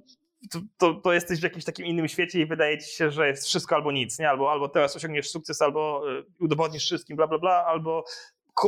to, 0.52 0.60
to, 0.78 0.94
to, 0.94 1.14
jesteś 1.14 1.40
w 1.40 1.44
jakimś 1.44 1.66
takim 1.66 1.86
innym 1.86 2.08
świecie 2.08 2.40
i 2.40 2.46
wydaje 2.46 2.78
ci 2.78 2.96
się, 2.96 3.12
że 3.12 3.28
jest 3.28 3.46
wszystko 3.46 3.76
albo 3.76 3.92
nic, 3.92 4.20
nie? 4.20 4.30
Albo, 4.30 4.52
albo 4.52 4.70
teraz 4.70 4.96
osiągniesz 4.96 5.30
sukces, 5.30 5.62
albo 5.62 6.12
y, 6.12 6.26
udowodnisz 6.40 6.86
wszystkim, 6.86 7.18
bla, 7.18 7.28
bla, 7.28 7.40
bla, 7.40 7.66
albo 7.66 8.06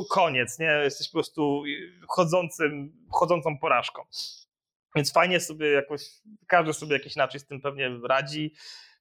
koniec, 0.09 0.59
nie? 0.59 0.65
Jesteś 0.83 1.07
po 1.07 1.13
prostu 1.13 1.63
chodzącym, 2.07 2.91
chodzącą 3.11 3.57
porażką. 3.57 4.01
Więc 4.95 5.13
fajnie 5.13 5.39
sobie 5.39 5.71
jakoś, 5.71 6.01
każdy 6.47 6.73
sobie 6.73 6.93
jakiś 6.93 7.15
inaczej 7.15 7.39
z 7.39 7.45
tym 7.45 7.61
pewnie 7.61 7.99
radzi. 8.03 8.53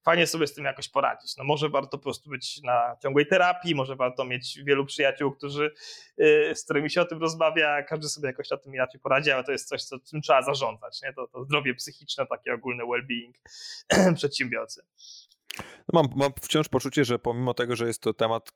Fajnie 0.05 0.27
sobie 0.27 0.47
z 0.47 0.55
tym 0.55 0.65
jakoś 0.65 0.89
poradzić. 0.89 1.37
No 1.37 1.45
może 1.45 1.69
warto 1.69 1.99
po 1.99 2.03
prostu 2.03 2.31
być 2.31 2.63
na 2.63 2.97
ciągłej 3.03 3.27
terapii, 3.27 3.75
może 3.75 3.97
warto 3.97 4.25
mieć 4.25 4.59
wielu 4.65 4.87
przyjaciół, 4.87 5.33
którzy, 5.33 5.75
yy, 6.17 6.55
z 6.55 6.65
którymi 6.65 6.91
się 6.91 7.01
o 7.01 7.05
tym 7.05 7.21
rozmawia, 7.21 7.83
każdy 7.83 8.09
sobie 8.09 8.27
jakoś 8.27 8.51
na 8.51 8.57
tym 8.57 8.75
inaczej 8.75 9.01
poradzi, 9.01 9.31
ale 9.31 9.45
to 9.45 9.53
jest 9.53 9.69
coś, 9.69 9.83
co 9.83 9.99
czym 9.99 10.23
trzeba 10.23 10.43
zarządzać. 10.43 11.03
Nie? 11.03 11.13
To, 11.13 11.27
to 11.27 11.45
zdrowie 11.45 11.75
psychiczne, 11.75 12.27
takie 12.27 12.55
ogólne 12.55 12.85
well-being 12.85 13.33
przedsiębiorcy. 14.17 14.83
No 15.59 16.03
mam, 16.03 16.07
mam 16.17 16.33
wciąż 16.41 16.69
poczucie, 16.69 17.05
że 17.05 17.19
pomimo 17.19 17.55
tego, 17.55 17.77
że 17.77 17.87
jest 17.87 18.03
to 18.03 18.15
temat 18.15 18.53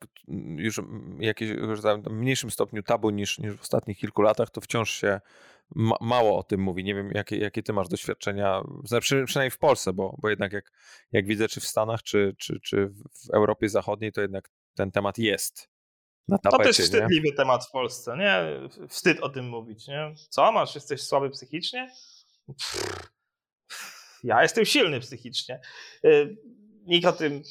już 0.55 0.81
jakiś, 1.19 1.49
w 1.51 2.09
mniejszym 2.09 2.51
stopniu 2.51 2.83
tabu 2.83 3.09
niż, 3.09 3.39
niż 3.39 3.53
w 3.53 3.61
ostatnich 3.61 3.97
kilku 3.97 4.21
latach, 4.21 4.49
to 4.49 4.61
wciąż 4.61 4.91
się 4.91 5.21
ma, 5.75 5.95
mało 6.01 6.37
o 6.37 6.43
tym 6.43 6.61
mówi. 6.61 6.83
Nie 6.83 6.95
wiem, 6.95 7.11
jakie, 7.13 7.37
jakie 7.37 7.63
ty 7.63 7.73
masz 7.73 7.87
doświadczenia, 7.87 8.61
znaczy, 8.83 9.23
przynajmniej 9.25 9.51
w 9.51 9.57
Polsce, 9.57 9.93
bo, 9.93 10.15
bo 10.21 10.29
jednak 10.29 10.53
jak, 10.53 10.71
jak 11.11 11.25
widzę, 11.25 11.47
czy 11.47 11.61
w 11.61 11.65
Stanach, 11.65 12.03
czy, 12.03 12.35
czy, 12.37 12.59
czy 12.59 12.87
w 12.87 13.33
Europie 13.33 13.69
Zachodniej, 13.69 14.11
to 14.11 14.21
jednak 14.21 14.49
ten 14.75 14.91
temat 14.91 15.17
jest 15.17 15.69
na 16.27 16.37
tapecie. 16.37 16.63
To 16.63 16.69
jest 16.69 16.81
wstydliwy 16.81 17.27
nie? 17.27 17.33
temat 17.33 17.67
w 17.67 17.71
Polsce, 17.71 18.17
nie? 18.17 18.43
Wstyd 18.87 19.19
o 19.19 19.29
tym 19.29 19.49
mówić, 19.49 19.87
nie? 19.87 20.13
Co, 20.29 20.51
masz, 20.51 20.75
jesteś 20.75 21.01
słaby 21.01 21.29
psychicznie? 21.29 21.91
Pff, 22.47 23.11
ja 24.23 24.41
jestem 24.41 24.65
silny 24.65 24.99
psychicznie. 24.99 25.61
Y, 26.05 26.37
nikt 26.85 27.05
o 27.05 27.11
tym, 27.11 27.43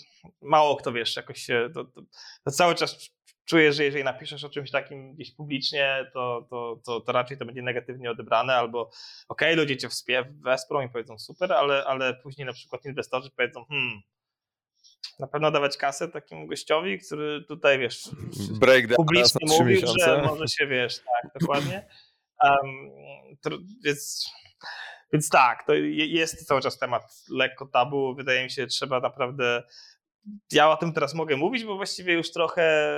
mało 0.43 0.77
kto 0.77 0.93
wiesz, 0.93 1.17
jakoś 1.17 1.43
się, 1.43 1.71
to, 1.75 1.85
to, 1.85 2.03
to 2.45 2.51
cały 2.51 2.75
czas 2.75 3.11
czuję, 3.49 3.73
że 3.73 3.85
jeżeli 3.85 4.05
napiszesz 4.05 4.45
o 4.45 4.51
czymś 4.51 4.71
takim 4.71 5.15
gdzieś 5.15 5.35
publicznie, 5.35 6.11
to, 6.13 6.47
to, 6.51 6.81
to, 6.85 7.01
to 7.01 7.13
raczej 7.13 7.39
to 7.39 7.45
będzie 7.45 7.63
negatywnie 7.63 8.11
odebrane, 8.11 8.55
albo 8.55 8.81
okej, 8.81 8.93
okay, 9.29 9.57
ludzie 9.57 9.77
cię 9.77 9.89
wesprą 10.45 10.81
i 10.81 10.89
powiedzą 10.89 11.19
super, 11.19 11.53
ale, 11.53 11.85
ale 11.85 12.15
później 12.15 12.47
na 12.47 12.53
przykład 12.53 12.85
inwestorzy 12.85 13.31
powiedzą, 13.37 13.65
hmm, 13.65 14.01
na 15.19 15.27
pewno 15.27 15.51
dawać 15.51 15.77
kasę 15.77 16.09
takiemu 16.09 16.47
gościowi, 16.47 16.99
który 16.99 17.45
tutaj, 17.49 17.79
wiesz, 17.79 18.11
Break 18.51 18.97
publicznie 18.97 19.59
mówił, 19.59 19.81
że 19.99 20.23
może 20.23 20.49
się, 20.49 20.67
wiesz, 20.67 20.99
tak, 20.99 21.41
dokładnie. 21.41 21.89
Um, 22.43 22.91
to, 23.41 23.51
więc, 23.85 24.31
więc 25.13 25.29
tak, 25.29 25.67
to 25.67 25.75
jest 25.75 26.47
cały 26.47 26.61
czas 26.61 26.79
temat 26.79 27.03
lekko 27.31 27.67
tabu. 27.67 28.15
Wydaje 28.15 28.45
mi 28.45 28.51
się, 28.51 28.63
że 28.63 28.69
trzeba 28.69 29.01
naprawdę 29.01 29.63
ja 30.53 30.71
o 30.71 30.77
tym 30.77 30.93
teraz 30.93 31.15
mogę 31.15 31.37
mówić, 31.37 31.65
bo 31.65 31.77
właściwie 31.77 32.15
już 32.15 32.33
trochę 32.33 32.95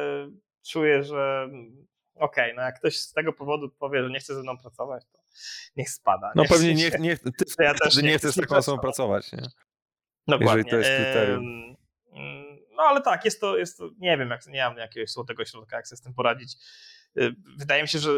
czuję, 0.66 1.04
że 1.04 1.48
okej, 2.14 2.44
okay, 2.44 2.54
no 2.56 2.62
jak 2.62 2.78
ktoś 2.78 2.98
z 2.98 3.12
tego 3.12 3.32
powodu 3.32 3.68
powie, 3.68 4.02
że 4.02 4.10
nie 4.10 4.20
chce 4.20 4.34
ze 4.34 4.42
mną 4.42 4.58
pracować, 4.58 5.04
to 5.12 5.18
niech 5.76 5.90
spada. 5.90 6.32
No 6.34 6.44
pewnie 6.48 6.74
nie, 6.74 6.90
nie, 7.00 7.16
ty 7.16 7.44
ja 7.58 7.74
też 7.74 7.96
nie, 7.96 8.02
nie 8.02 8.18
chcesz 8.18 8.34
z 8.34 8.40
taką 8.40 8.56
osobą 8.56 8.78
pracować, 8.78 9.32
nie? 9.32 9.42
Dokładnie. 10.28 10.46
Jeżeli 10.46 10.70
to 10.70 10.76
jest 10.76 10.90
kryterium. 10.90 11.76
No 12.76 12.82
ale 12.82 13.02
tak, 13.02 13.24
jest 13.24 13.40
to, 13.40 13.56
jest 13.56 13.78
to 13.78 13.90
nie 13.98 14.18
wiem, 14.18 14.30
jak, 14.30 14.46
nie 14.46 14.64
mam 14.64 14.76
jakiegoś 14.76 15.10
złotego 15.10 15.44
środka, 15.44 15.76
jak 15.76 15.88
sobie 15.88 15.96
z 15.96 16.02
tym 16.02 16.14
poradzić. 16.14 16.56
Y, 17.18 17.34
wydaje 17.58 17.82
mi 17.82 17.88
się, 17.88 17.98
że 17.98 18.10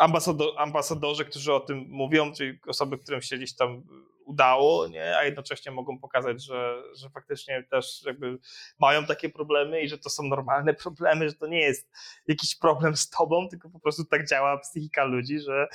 ambasador, 0.00 0.48
ambasadorzy, 0.56 1.24
którzy 1.24 1.54
o 1.54 1.60
tym 1.60 1.86
mówią, 1.88 2.32
czyli 2.32 2.58
osoby, 2.66 2.98
którym 2.98 3.22
się 3.22 3.36
gdzieś 3.36 3.56
tam 3.56 3.82
udało, 4.24 4.88
nie? 4.88 5.16
a 5.16 5.24
jednocześnie 5.24 5.72
mogą 5.72 5.98
pokazać, 5.98 6.44
że, 6.44 6.82
że 6.94 7.10
faktycznie 7.10 7.64
też 7.70 8.02
jakby 8.06 8.38
mają 8.78 9.06
takie 9.06 9.28
problemy 9.28 9.82
i 9.82 9.88
że 9.88 9.98
to 9.98 10.10
są 10.10 10.22
normalne 10.22 10.74
problemy, 10.84 11.28
że 11.28 11.34
to 11.34 11.46
nie 11.46 11.60
jest 11.60 11.90
jakiś 12.26 12.56
problem 12.56 12.96
z 12.96 13.10
tobą, 13.10 13.48
tylko 13.48 13.70
po 13.70 13.80
prostu 13.80 14.04
tak 14.04 14.28
działa 14.28 14.58
psychika 14.58 15.04
ludzi, 15.04 15.40
że, 15.40 15.68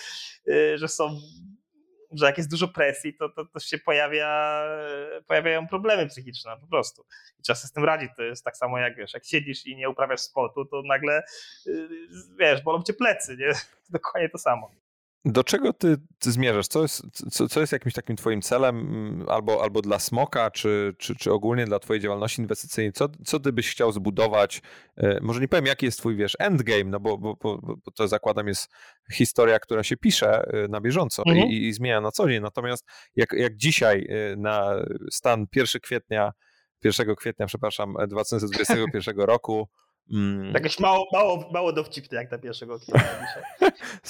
y, 0.47 0.77
że 0.77 0.87
są 0.87 1.19
że 2.17 2.25
jak 2.25 2.37
jest 2.37 2.49
dużo 2.49 2.67
presji, 2.67 3.13
to, 3.13 3.29
to, 3.29 3.45
to 3.45 3.59
się 3.59 3.77
pojawia, 3.77 4.61
pojawiają 5.27 5.67
problemy 5.67 6.07
psychiczne 6.07 6.57
po 6.61 6.67
prostu. 6.67 7.05
I 7.39 7.41
trzeba 7.41 7.55
sobie 7.55 7.69
z 7.69 7.71
tym 7.71 7.85
radzić. 7.85 8.11
To 8.17 8.23
jest 8.23 8.43
tak 8.43 8.57
samo 8.57 8.77
jak 8.79 8.95
wiesz, 8.95 9.13
jak 9.13 9.25
siedzisz 9.25 9.65
i 9.65 9.75
nie 9.75 9.89
uprawiasz 9.89 10.21
sportu, 10.21 10.65
to 10.65 10.81
nagle 10.81 11.23
y, 11.67 11.87
wiesz, 12.39 12.61
bolą 12.61 12.83
cię 12.83 12.93
plecy, 12.93 13.37
nie? 13.37 13.51
Dokładnie 13.89 14.29
to 14.29 14.37
samo. 14.37 14.84
Do 15.27 15.43
czego 15.43 15.73
ty, 15.73 15.97
ty 16.19 16.31
zmierzasz? 16.31 16.67
Co 16.67 16.81
jest, 16.81 17.01
co, 17.31 17.47
co 17.47 17.59
jest 17.59 17.73
jakimś 17.73 17.93
takim 17.93 18.15
twoim 18.15 18.41
celem 18.41 18.79
mm, 18.79 19.29
albo, 19.29 19.63
albo 19.63 19.81
dla 19.81 19.99
Smoka, 19.99 20.51
czy, 20.51 20.95
czy, 20.97 21.15
czy 21.15 21.31
ogólnie 21.31 21.65
dla 21.65 21.79
twojej 21.79 22.01
działalności 22.01 22.41
inwestycyjnej? 22.41 22.93
Co, 22.93 23.09
co 23.25 23.39
ty 23.39 23.53
byś 23.53 23.71
chciał 23.71 23.91
zbudować? 23.91 24.61
E, 24.97 25.19
może 25.21 25.41
nie 25.41 25.47
powiem, 25.47 25.65
jaki 25.65 25.85
jest 25.85 25.99
twój, 25.99 26.15
wiesz, 26.15 26.35
endgame, 26.39 26.83
no 26.83 26.99
bo, 26.99 27.17
bo, 27.17 27.35
bo, 27.41 27.57
bo 27.57 27.91
to 27.95 28.07
zakładam 28.07 28.47
jest 28.47 28.69
historia, 29.13 29.59
która 29.59 29.83
się 29.83 29.97
pisze 29.97 30.47
e, 30.47 30.67
na 30.67 30.81
bieżąco 30.81 31.23
mhm. 31.27 31.47
i, 31.47 31.67
i, 31.67 31.73
zmienia 31.73 32.01
na 32.01 32.11
co 32.11 32.27
dzień. 32.27 32.41
Natomiast 32.41 32.85
jak, 33.15 33.33
jak 33.33 33.55
dzisiaj 33.55 34.07
e, 34.09 34.35
na 34.35 34.75
stan 35.11 35.45
1 35.55 35.81
kwietnia, 35.81 36.31
1 36.83 37.15
kwietnia, 37.15 37.45
przepraszam, 37.45 37.95
2021 38.07 39.17
roku 39.17 39.69
Mm. 40.11 40.53
Jakieś 40.53 40.79
mało, 40.79 41.07
mało, 41.13 41.49
mało 41.53 41.73
dowcipne 41.73 42.17
jak 42.17 42.31
na 42.31 42.37
pierwszego. 42.37 42.79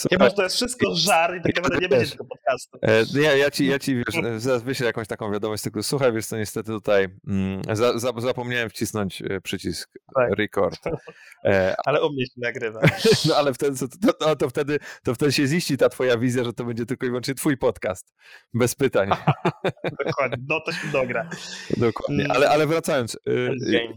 Chyba, 0.10 0.30
że 0.30 0.36
to 0.36 0.44
jest 0.44 0.56
wszystko 0.56 0.96
żar 0.96 1.38
i 1.38 1.42
tak 1.42 1.56
naprawdę 1.56 1.80
nie 1.82 1.90
będzie 1.90 2.12
tego 2.12 2.26
podcastu. 2.26 2.80
E, 2.82 3.22
ja, 3.22 3.36
ja, 3.36 3.52
ci, 3.52 3.66
ja 3.68 3.80
ci 3.80 3.96
wiesz, 3.96 4.24
e, 4.24 4.40
zaraz 4.40 4.64
wyślę 4.64 4.86
jakąś 4.86 5.08
taką 5.08 5.32
wiadomość 5.32 5.64
tylko 5.64 5.84
słuchaj, 5.84 6.14
wiesz 6.14 6.26
co, 6.26 6.38
niestety 6.38 6.72
tutaj 6.72 7.08
mm, 7.28 7.62
za, 7.74 8.00
za, 8.00 8.14
zapomniałem 8.18 8.70
wcisnąć 8.70 9.22
e, 9.22 9.42
przycisk 9.42 9.90
tak. 10.16 10.32
record. 10.38 10.80
ale 11.86 12.06
u 12.06 12.14
mnie 12.14 12.26
się 12.26 12.34
nagrywa. 12.38 12.82
No 13.30 13.36
ale 13.36 13.54
wtedy, 13.54 13.78
to, 13.78 14.14
to, 14.14 14.36
to, 14.36 14.50
wtedy, 14.50 14.80
to 15.04 15.16
wtedy 15.16 15.32
się 15.32 15.48
ziści 15.48 15.78
ta 15.78 15.90
twoja 15.90 16.18
wizja, 16.18 16.44
że 16.44 16.54
to 16.54 16.64
będzie 16.66 16.86
tylko 16.86 17.06
i 17.06 17.10
wyłącznie 17.10 17.36
twój 17.36 17.58
podcast. 17.58 18.14
Bez 18.54 18.76
pytań. 18.76 19.10
Dokładnie, 20.06 20.38
no 20.50 20.60
to 20.60 20.72
się 20.72 20.88
dogra. 20.92 21.30
Dokładnie, 21.78 22.28
ale, 22.30 22.50
ale 22.50 22.68
wracając. 22.68 23.18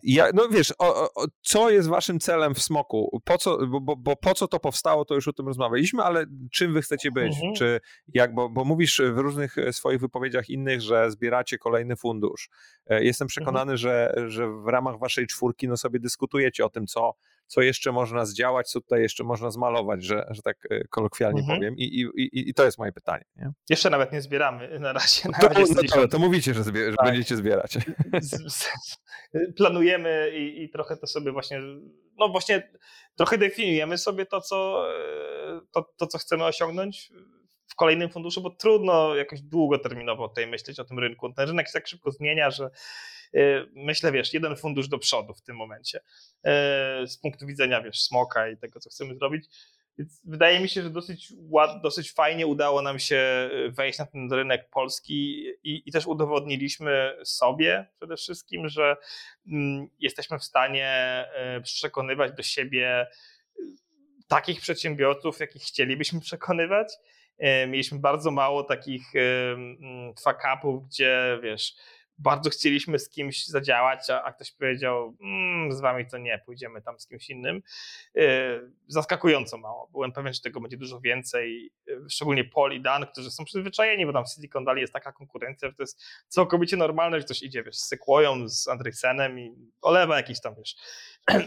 Ja, 0.03 0.29
no 0.35 0.49
wiesz, 0.49 0.73
o, 0.79 1.15
o, 1.15 1.27
co 1.43 1.71
jest 1.71 1.88
waszym 1.89 2.21
celem 2.21 2.55
w 2.55 2.63
Smoku? 2.63 3.21
Po 3.25 3.39
co, 3.39 3.67
bo, 3.67 3.97
bo, 3.97 4.17
po 4.17 4.35
co 4.35 4.49
to 4.49 4.61
powstało, 4.61 5.05
to 5.05 5.15
już 5.15 5.29
o 5.29 5.33
tym 5.33 5.47
rozmawialiśmy, 5.47 6.03
ale 6.03 6.27
czym 6.53 6.73
wy 6.73 6.83
chcecie 6.83 7.11
być? 7.11 7.35
Mhm. 7.35 7.55
Czy 7.55 7.81
jak, 8.15 8.35
bo, 8.35 8.49
bo 8.49 8.65
mówisz 8.65 9.03
w 9.15 9.19
różnych 9.19 9.59
e, 9.59 9.73
swoich 9.73 10.01
wypowiedziach 10.01 10.51
innych, 10.51 10.81
że 10.81 11.11
zbieracie 11.11 11.59
kolejny 11.59 11.97
fundusz. 11.97 12.49
E, 12.87 13.05
jestem 13.05 13.29
przekonany, 13.29 13.73
mhm. 13.73 13.77
że, 13.77 14.15
że 14.27 14.49
w 14.49 14.67
ramach 14.67 14.99
waszej 14.99 15.27
czwórki 15.27 15.69
no 15.69 15.77
sobie 15.77 16.01
dyskutujecie 16.01 16.65
o 16.65 16.69
tym, 16.69 16.87
co, 16.87 17.15
co 17.49 17.63
jeszcze 17.63 17.93
można 17.93 18.25
zdziałać, 18.25 18.71
co 18.71 18.81
tutaj 18.81 19.03
jeszcze 19.03 19.25
można 19.25 19.51
zmalować, 19.51 20.05
że, 20.05 20.27
że 20.31 20.43
tak 20.43 20.57
e, 20.71 20.85
kolokwialnie 20.91 21.41
mhm. 21.41 21.59
powiem. 21.59 21.75
I, 21.77 21.85
i, 21.85 22.49
I 22.51 22.55
to 22.55 22.65
jest 22.65 22.79
moje 22.79 22.93
pytanie. 22.93 23.25
Nie? 23.37 23.51
Jeszcze 23.71 23.91
nawet 23.91 24.13
nie 24.13 24.21
zbieramy 24.21 24.69
na 24.81 24.93
razie. 24.93 25.29
Na 25.29 25.39
to, 25.39 25.49
razie 25.49 25.75
no 25.77 25.83
to, 25.83 26.09
to, 26.09 26.19
mówicie, 26.19 26.55
że, 26.55 26.63
zbier- 26.63 26.91
że 26.91 26.97
tak. 26.97 27.07
będziecie 27.07 27.37
zbierać. 27.37 27.79
Planujemy 29.57 30.31
i, 30.35 30.63
i 30.63 30.71
trochę 30.71 30.97
to 30.97 31.07
sobie 31.07 31.33
właśnie, 31.33 31.61
no 32.19 32.29
właśnie 32.29 32.71
trochę 33.17 33.39
definiujemy 33.39 33.99
sobie 33.99 34.27
to, 34.27 34.41
co, 34.41 34.85
e, 34.91 35.61
to, 35.73 35.93
to, 35.97 36.07
co 36.07 36.19
chcemy 36.19 36.45
osiągnąć 36.45 37.13
w 37.67 37.75
kolejnym 37.75 38.11
funduszu, 38.11 38.41
bo 38.41 38.51
trudno 38.51 39.15
jakoś 39.15 39.43
długoterminowo 39.43 40.29
tutaj 40.29 40.47
myśleć 40.47 40.81
o 40.81 40.85
tym 40.85 40.99
rynku. 40.99 41.33
Ten 41.33 41.49
rynek 41.49 41.67
się 41.67 41.73
tak 41.73 41.87
szybko 41.87 42.11
zmienia, 42.11 42.51
że 42.51 42.71
myślę, 43.75 44.13
wiesz, 44.13 44.35
jeden 44.35 44.57
fundusz 44.57 44.89
do 44.89 44.99
przodu 44.99 45.35
w 45.35 45.43
tym 45.43 45.57
momencie 45.57 46.01
z 47.07 47.17
punktu 47.23 47.47
widzenia, 47.47 47.83
wiesz, 47.83 48.01
smoka 48.01 48.49
i 48.49 48.57
tego, 48.57 48.81
co 48.81 48.91
chcemy 48.91 49.15
zrobić. 49.15 49.49
Więc 49.99 50.21
wydaje 50.25 50.61
mi 50.61 50.69
się, 50.69 50.83
że 50.83 50.91
dosyć, 50.91 51.33
ład, 51.39 51.83
dosyć 51.83 52.13
fajnie 52.13 52.47
udało 52.47 52.83
nam 52.83 52.99
się 52.99 53.17
e, 53.17 53.71
wejść 53.71 53.99
na 53.99 54.07
ten 54.07 54.33
rynek 54.33 54.71
polski 54.71 55.47
i, 55.63 55.83
i 55.87 55.93
też 55.93 56.07
udowodniliśmy 56.07 57.17
sobie 57.25 57.87
przede 57.97 58.17
wszystkim, 58.17 58.69
że 58.69 58.97
mm, 59.47 59.89
jesteśmy 59.99 60.39
w 60.39 60.45
stanie 60.45 60.87
e, 60.87 61.61
przekonywać 61.61 62.33
do 62.33 62.43
siebie 62.43 63.01
e, 63.01 63.07
takich 64.29 64.61
przedsiębiorców, 64.61 65.41
jakich 65.41 65.63
chcielibyśmy 65.63 66.21
przekonywać. 66.21 66.93
Mieliśmy 67.69 67.99
bardzo 67.99 68.31
mało 68.31 68.63
takich 68.63 69.03
fuck-upów, 70.23 70.87
gdzie 70.87 71.39
wiesz, 71.43 71.75
bardzo 72.19 72.51
chcieliśmy 72.51 72.99
z 72.99 73.09
kimś 73.09 73.47
zadziałać, 73.47 74.11
a, 74.11 74.23
a 74.23 74.33
ktoś 74.33 74.53
powiedział, 74.53 75.17
mmm, 75.21 75.73
z 75.73 75.81
wami 75.81 76.07
to 76.07 76.19
nie, 76.19 76.43
pójdziemy 76.47 76.83
tam 76.83 77.01
z 77.01 77.07
kimś 77.07 77.31
innym. 77.31 77.63
Yy, 78.15 78.73
zaskakująco 78.87 79.59
mało. 79.59 79.89
Byłem 79.93 80.13
pewien, 80.13 80.33
że 80.35 80.41
tego 80.41 80.61
będzie 80.61 80.77
dużo 80.77 81.01
więcej, 81.01 81.73
yy, 81.87 82.05
szczególnie 82.11 82.45
Paul 82.45 82.73
i 82.73 82.81
Dan, 82.81 83.07
którzy 83.07 83.31
są 83.31 83.45
przyzwyczajeni, 83.45 84.07
bo 84.07 84.13
tam 84.13 84.25
w 84.25 84.29
Silicon 84.29 84.65
Valley 84.65 84.81
jest 84.81 84.93
taka 84.93 85.13
konkurencja, 85.13 85.69
że 85.69 85.75
to 85.75 85.83
jest 85.83 86.03
całkowicie 86.29 86.77
normalne, 86.77 87.19
że 87.19 87.25
ktoś 87.25 87.43
idzie, 87.43 87.63
wiesz, 87.63 87.77
z 87.77 87.89
Sequoią, 87.89 88.49
z 88.49 88.69
Andresenem 88.69 89.39
i 89.39 89.55
olewa 89.83 90.17
jakiś 90.17 90.41
tam, 90.41 90.55
wiesz, 90.55 90.77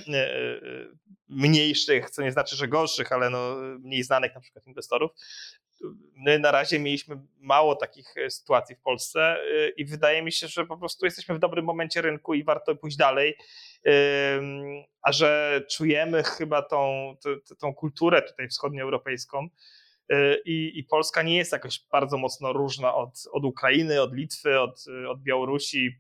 yy, 0.08 0.98
mniejszych, 1.30 2.10
co 2.10 2.22
nie 2.22 2.32
znaczy, 2.32 2.56
że 2.56 2.68
gorszych, 2.68 3.12
ale 3.12 3.30
no, 3.30 3.56
mniej 3.80 4.04
znanych 4.04 4.36
na 4.36 4.42
przykład 4.42 4.68
inwestorów 4.68 5.12
my 6.16 6.40
na 6.40 6.52
razie 6.52 6.80
mieliśmy 6.80 7.22
mało 7.40 7.76
takich 7.76 8.18
e, 8.18 8.30
sytuacji 8.30 8.76
w 8.76 8.82
Polsce 8.82 9.22
e, 9.22 9.70
i 9.70 9.86
wydaje 9.86 10.22
mi 10.22 10.32
się, 10.32 10.48
że 10.48 10.66
po 10.66 10.78
prostu 10.78 11.06
jesteśmy 11.06 11.36
w 11.36 11.40
dobrym 11.40 11.66
momencie 11.66 12.02
rynku 12.02 12.34
i 12.34 12.44
warto 12.44 12.76
pójść 12.76 12.98
dalej. 12.98 13.38
A 15.02 15.12
że 15.12 15.62
czujemy 15.72 16.24
chyba 16.24 16.62
tą, 16.62 17.16
tą, 17.24 17.56
tą 17.56 17.74
kulturę 17.74 18.22
tutaj 18.22 18.48
wschodnioeuropejską, 18.48 19.48
e, 20.10 20.38
i, 20.46 20.80
i, 20.80 20.84
Polska 20.84 21.22
nie 21.22 21.38
jest 21.38 21.52
jakoś 21.52 21.86
bardzo 21.92 22.18
mocno 22.18 22.54
różna 22.54 22.96
od, 22.96 23.28
od 23.32 23.46
Ukrainy, 23.46 24.02
od 24.02 24.14
Litwy, 24.14 24.60
od, 24.60 24.86
od 25.10 25.22
Białorusi, 25.22 26.00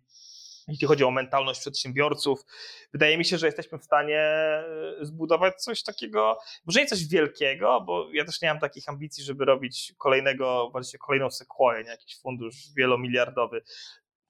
jeśli 0.71 0.87
chodzi 0.87 1.03
o 1.03 1.11
mentalność 1.11 1.59
przedsiębiorców. 1.59 2.45
Wydaje 2.93 3.17
mi 3.17 3.25
się, 3.25 3.37
że 3.37 3.45
jesteśmy 3.45 3.77
w 3.77 3.83
stanie 3.83 4.19
e, 4.19 4.63
zbudować 5.01 5.61
coś 5.61 5.83
takiego, 5.83 6.37
może 6.65 6.79
nie 6.79 6.85
coś 6.85 7.07
wielkiego, 7.07 7.81
bo 7.81 8.07
ja 8.13 8.25
też 8.25 8.41
nie 8.41 8.47
mam 8.47 8.59
takich 8.59 8.89
ambicji, 8.89 9.23
żeby 9.23 9.45
robić 9.45 9.93
kolejnego, 9.97 10.69
właściwie 10.71 10.99
kolejną 10.99 11.31
Sequoia, 11.31 11.81
nie 11.81 11.89
jakiś 11.89 12.19
fundusz 12.19 12.55
wielomiliardowy. 12.77 13.61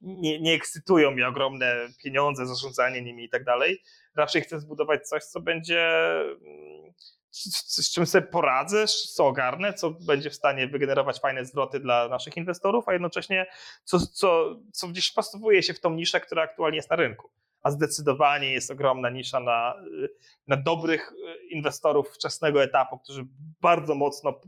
Nie, 0.01 0.41
nie 0.41 0.53
ekscytują 0.53 1.11
mnie 1.11 1.27
ogromne 1.27 1.87
pieniądze, 2.03 2.45
zarządzanie 2.45 3.01
nimi 3.01 3.23
i 3.23 3.29
tak 3.29 3.43
dalej. 3.43 3.81
Raczej 4.15 4.41
chcę 4.41 4.59
zbudować 4.59 5.07
coś, 5.07 5.23
co 5.23 5.41
będzie 5.41 5.81
mm, 6.21 6.93
z, 7.32 7.86
z 7.86 7.93
czym 7.93 8.05
sobie 8.05 8.27
poradzę, 8.27 8.86
co 8.88 9.27
ogarnę, 9.27 9.73
co 9.73 9.91
będzie 9.91 10.29
w 10.29 10.36
stanie 10.36 10.67
wygenerować 10.67 11.19
fajne 11.19 11.45
zwroty 11.45 11.79
dla 11.79 12.07
naszych 12.07 12.38
inwestorów, 12.38 12.88
a 12.88 12.93
jednocześnie 12.93 13.45
co, 13.84 13.99
co, 13.99 14.55
co 14.73 14.88
gdzieś 14.88 15.07
wpasowuje 15.11 15.63
się 15.63 15.73
w 15.73 15.79
tą 15.79 15.89
niszę, 15.89 16.19
która 16.19 16.43
aktualnie 16.43 16.75
jest 16.75 16.89
na 16.89 16.95
rynku. 16.95 17.29
A 17.63 17.71
zdecydowanie 17.71 18.53
jest 18.53 18.71
ogromna 18.71 19.09
nisza 19.09 19.39
na, 19.39 19.75
na 20.47 20.57
dobrych 20.57 21.13
inwestorów 21.49 22.09
wczesnego 22.09 22.63
etapu, 22.63 22.99
którzy 22.99 23.27
bardzo 23.61 23.95
mocno 23.95 24.41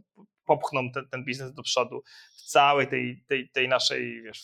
popchną 0.46 0.92
ten, 0.92 1.08
ten 1.10 1.24
biznes 1.24 1.54
do 1.54 1.64
przodu 1.64 2.04
w 2.38 2.42
całej 2.42 2.88
tej, 2.88 3.24
tej, 3.28 3.50
tej 3.50 3.68
naszej 3.68 4.22
wiesz, 4.22 4.44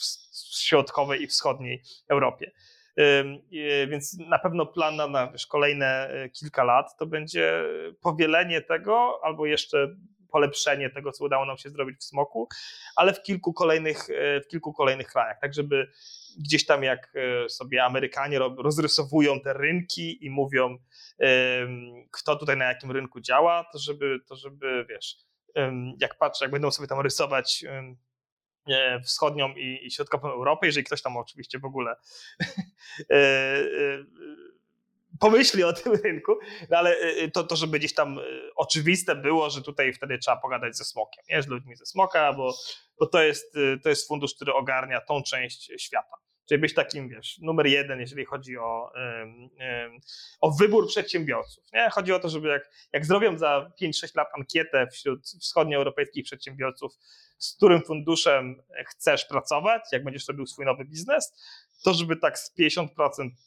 środkowej 0.59 1.23
i 1.23 1.27
wschodniej 1.27 1.83
Europie. 2.07 2.51
Więc 3.87 4.17
na 4.17 4.39
pewno 4.39 4.65
plan 4.65 4.95
na, 4.95 5.07
na 5.07 5.31
wiesz, 5.31 5.47
kolejne 5.47 6.09
e, 6.09 6.29
kilka 6.29 6.63
lat 6.63 6.97
to 6.97 7.05
będzie 7.05 7.63
powielenie 8.01 8.61
tego 8.61 9.19
albo 9.23 9.45
jeszcze 9.45 9.95
polepszenie 10.31 10.89
tego, 10.89 11.11
co 11.11 11.25
udało 11.25 11.45
nam 11.45 11.57
się 11.57 11.69
zrobić 11.69 11.99
w 11.99 12.03
Smoku, 12.03 12.47
ale 12.95 13.13
w 13.13 13.21
kilku 13.21 13.53
kolejnych, 13.53 14.09
e, 14.09 14.41
w 14.41 14.47
kilku 14.47 14.73
kolejnych 14.73 15.07
krajach, 15.07 15.37
tak 15.41 15.53
żeby 15.53 15.91
gdzieś 16.37 16.65
tam 16.65 16.83
jak 16.83 17.13
e, 17.15 17.49
sobie 17.49 17.83
Amerykanie 17.83 18.39
rozrysowują 18.39 19.39
te 19.39 19.53
rynki 19.53 20.25
i 20.25 20.29
mówią, 20.29 20.77
kto 22.11 22.35
tutaj 22.35 22.57
na 22.57 22.65
jakim 22.65 22.91
rynku 22.91 23.21
działa, 23.21 23.65
to 23.73 23.79
żeby, 23.79 24.19
to 24.27 24.35
żeby 24.35 24.85
wiesz, 24.89 25.17
jak 25.99 26.17
patrzę, 26.17 26.45
jak 26.45 26.51
będą 26.51 26.71
sobie 26.71 26.87
tam 26.87 26.99
rysować 26.99 27.65
wschodnią 29.05 29.49
i, 29.49 29.79
i 29.85 29.91
środkową 29.91 30.31
Europę, 30.31 30.65
jeżeli 30.65 30.85
ktoś 30.85 31.01
tam 31.01 31.17
oczywiście 31.17 31.59
w 31.59 31.65
ogóle 31.65 31.91
e, 33.09 33.15
e, 33.15 33.65
pomyśli 35.19 35.63
o 35.63 35.73
tym 35.73 35.93
rynku, 36.03 36.39
no 36.69 36.77
ale 36.77 36.95
to, 37.33 37.43
to, 37.43 37.55
żeby 37.55 37.79
gdzieś 37.79 37.93
tam 37.93 38.19
oczywiste 38.55 39.15
było, 39.15 39.49
że 39.49 39.61
tutaj 39.61 39.93
wtedy 39.93 40.17
trzeba 40.17 40.37
pogadać 40.37 40.77
ze 40.77 40.83
smokiem, 40.83 41.23
nie? 41.29 41.41
z 41.43 41.47
ludźmi 41.47 41.75
ze 41.75 41.85
smoka, 41.85 42.33
bo, 42.33 42.53
bo 42.99 43.05
to, 43.05 43.23
jest, 43.23 43.53
to 43.83 43.89
jest 43.89 44.07
fundusz, 44.07 44.35
który 44.35 44.53
ogarnia 44.53 45.01
tą 45.01 45.23
część 45.23 45.71
świata. 45.77 46.17
Czyli 46.49 46.61
być 46.61 46.73
takim, 46.73 47.09
wiesz, 47.09 47.39
numer 47.41 47.67
jeden, 47.67 47.99
jeżeli 47.99 48.25
chodzi 48.25 48.57
o, 48.57 48.93
o 50.41 50.51
wybór 50.51 50.87
przedsiębiorców. 50.87 51.63
Nie? 51.73 51.89
Chodzi 51.89 52.13
o 52.13 52.19
to, 52.19 52.29
żeby 52.29 52.47
jak, 52.47 52.71
jak 52.93 53.05
zrobią 53.05 53.37
za 53.37 53.71
5-6 53.81 54.15
lat 54.15 54.27
ankietę 54.37 54.87
wśród 54.91 55.27
wschodnioeuropejskich 55.27 56.25
przedsiębiorców, 56.25 56.93
z 57.37 57.55
którym 57.55 57.81
funduszem 57.81 58.61
chcesz 58.87 59.25
pracować, 59.25 59.81
jak 59.91 60.03
będziesz 60.03 60.27
robił 60.27 60.45
swój 60.45 60.65
nowy 60.65 60.85
biznes, 60.85 61.33
to 61.83 61.93
żeby 61.93 62.15
tak 62.15 62.39
z 62.39 62.57
50% 62.59 62.87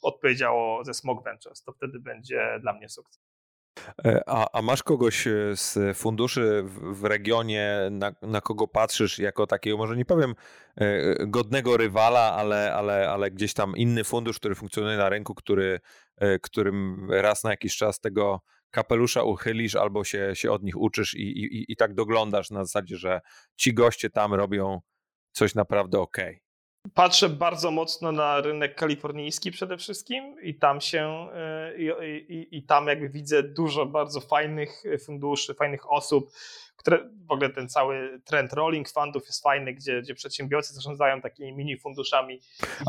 odpowiedziało 0.02 0.84
ze 0.84 0.94
Smog 0.94 1.24
Ventures, 1.24 1.62
to 1.62 1.72
wtedy 1.72 2.00
będzie 2.00 2.58
dla 2.60 2.72
mnie 2.72 2.88
sukces. 2.88 3.31
E, 4.04 4.22
a, 4.26 4.46
a, 4.52 4.62
masz 4.62 4.82
kogoś 4.82 5.26
e, 5.26 5.56
z 5.56 5.98
funduszy 5.98 6.62
w, 6.66 7.04
regionie, 7.04 7.88
na, 7.90 8.12
na, 8.22 8.40
kogo 8.40 8.68
patrzysz 8.68 9.18
jako 9.18 9.46
takiego, 9.46 9.76
może 9.76 9.96
nie 9.96 10.04
powiem 10.04 10.34
e, 10.76 11.26
godnego 11.26 11.76
rywala, 11.76 12.32
ale, 12.32 12.74
ale, 12.74 13.10
ale 13.10 13.30
gdzieś 13.30 13.54
tam 13.54 13.76
inny 13.76 14.04
fundusz, 14.04 14.38
który 14.38 14.54
funkcjonuje 14.54 14.96
na 14.96 15.08
rynku, 15.08 15.34
który, 15.34 15.80
którym 16.42 17.08
raz 17.10 17.44
na 17.44 17.50
jakiś 17.50 17.76
czas 17.76 18.00
tego 18.00 18.40
kapelusza 18.70 19.22
uchylisz 19.22 19.76
albo 19.76 20.04
się, 20.04 20.30
się 20.34 20.50
od 20.50 20.62
nich 20.62 20.80
uczysz 20.80 21.14
i, 21.14 21.22
i, 21.22 21.72
i 21.72 21.76
tak 21.76 21.94
doglądasz 21.94 22.50
na 22.50 22.64
zasadzie, 22.64 22.96
że 22.96 23.20
ci 23.56 23.74
goście 23.74 24.10
tam 24.10 24.34
robią 24.34 24.80
coś 25.32 25.54
naprawdę 25.54 26.00
okej. 26.00 26.36
Okay. 26.36 26.51
Patrzę 26.94 27.28
bardzo 27.28 27.70
mocno 27.70 28.12
na 28.12 28.40
rynek 28.40 28.74
kalifornijski 28.74 29.50
przede 29.50 29.76
wszystkim 29.76 30.36
i 30.42 30.54
tam 30.54 30.80
się 30.80 31.28
e, 31.34 31.76
i, 31.76 31.90
i, 32.32 32.58
i, 32.58 32.62
tam 32.62 32.86
jakby 32.86 33.08
widzę 33.08 33.42
dużo 33.42 33.86
bardzo 33.86 34.20
fajnych 34.20 34.82
funduszy, 35.04 35.54
fajnych 35.54 35.92
osób, 35.92 36.30
które 36.76 37.10
w 37.28 37.32
ogóle 37.32 37.50
ten 37.50 37.68
cały 37.68 38.20
trend 38.24 38.52
rolling 38.52 38.88
fundów 38.90 39.26
jest 39.26 39.42
fajny, 39.42 39.74
gdzie, 39.74 40.02
gdzie 40.02 40.14
przedsiębiorcy 40.14 40.74
zarządzają 40.74 41.20
takimi 41.20 41.52
mini 41.52 41.78
funduszami. 41.78 42.40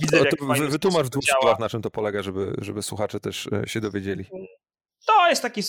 Widzę, 0.01 0.17
jak 0.17 0.59
wy, 0.59 0.67
wytłumacz 0.67 1.05
w 1.05 1.09
dwóch 1.09 1.23
słowach, 1.23 1.59
na 1.59 1.69
czym 1.69 1.81
to 1.81 1.91
polega, 1.91 2.23
żeby, 2.23 2.55
żeby 2.57 2.81
słuchacze 2.81 3.19
też 3.19 3.49
e, 3.51 3.67
się 3.67 3.81
dowiedzieli. 3.81 4.25
To 5.05 5.29
jest 5.29 5.41
taki 5.41 5.61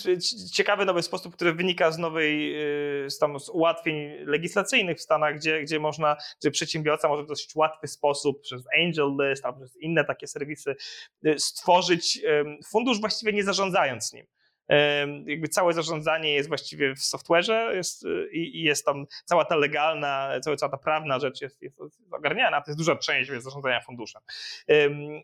ciekawy 0.53 0.85
nowy 0.85 1.03
sposób, 1.03 1.35
który 1.35 1.53
wynika 1.53 1.91
z 1.91 1.99
nowej, 1.99 2.55
y, 3.05 3.11
z, 3.11 3.19
tam, 3.19 3.41
z 3.41 3.49
ułatwień 3.49 3.97
legislacyjnych 4.25 4.99
w 4.99 5.03
Stanach, 5.03 5.37
gdzie, 5.37 5.63
gdzie 5.63 5.81
można, 5.81 6.17
gdzie 6.41 6.51
przedsiębiorca 6.51 7.09
może 7.09 7.23
w 7.23 7.27
dosyć 7.27 7.57
łatwy 7.57 7.89
sposób 7.89 8.43
przez 8.43 8.63
Angel 8.83 9.17
List 9.21 9.45
albo 9.45 9.59
przez 9.59 9.77
inne 9.77 10.05
takie 10.05 10.27
serwisy 10.27 10.77
y, 11.27 11.39
stworzyć 11.39 12.21
fundusz 12.67 13.01
właściwie 13.01 13.33
nie 13.33 13.45
zarządzając 13.45 14.13
nim 14.13 14.27
jakby 15.27 15.49
całe 15.49 15.73
zarządzanie 15.73 16.35
jest 16.35 16.49
właściwie 16.49 16.95
w 16.95 16.99
software'ze 16.99 17.75
jest, 17.75 18.05
y, 18.05 18.29
i, 18.33 18.63
jest 18.63 18.87
tam 18.87 19.07
cała 19.25 19.45
ta 19.45 19.57
legalna, 19.57 20.31
cała, 20.43 20.57
cała 20.57 20.71
ta 20.71 20.79
prawna 20.79 21.19
rzecz 21.19 21.41
jest, 21.41 21.63
jest 21.63 21.81
ogarniana, 22.11 22.61
to 22.61 22.71
jest 22.71 22.79
duża 22.79 22.97
część 22.97 23.31
zarządzania 23.31 23.81
funduszem. 23.81 24.23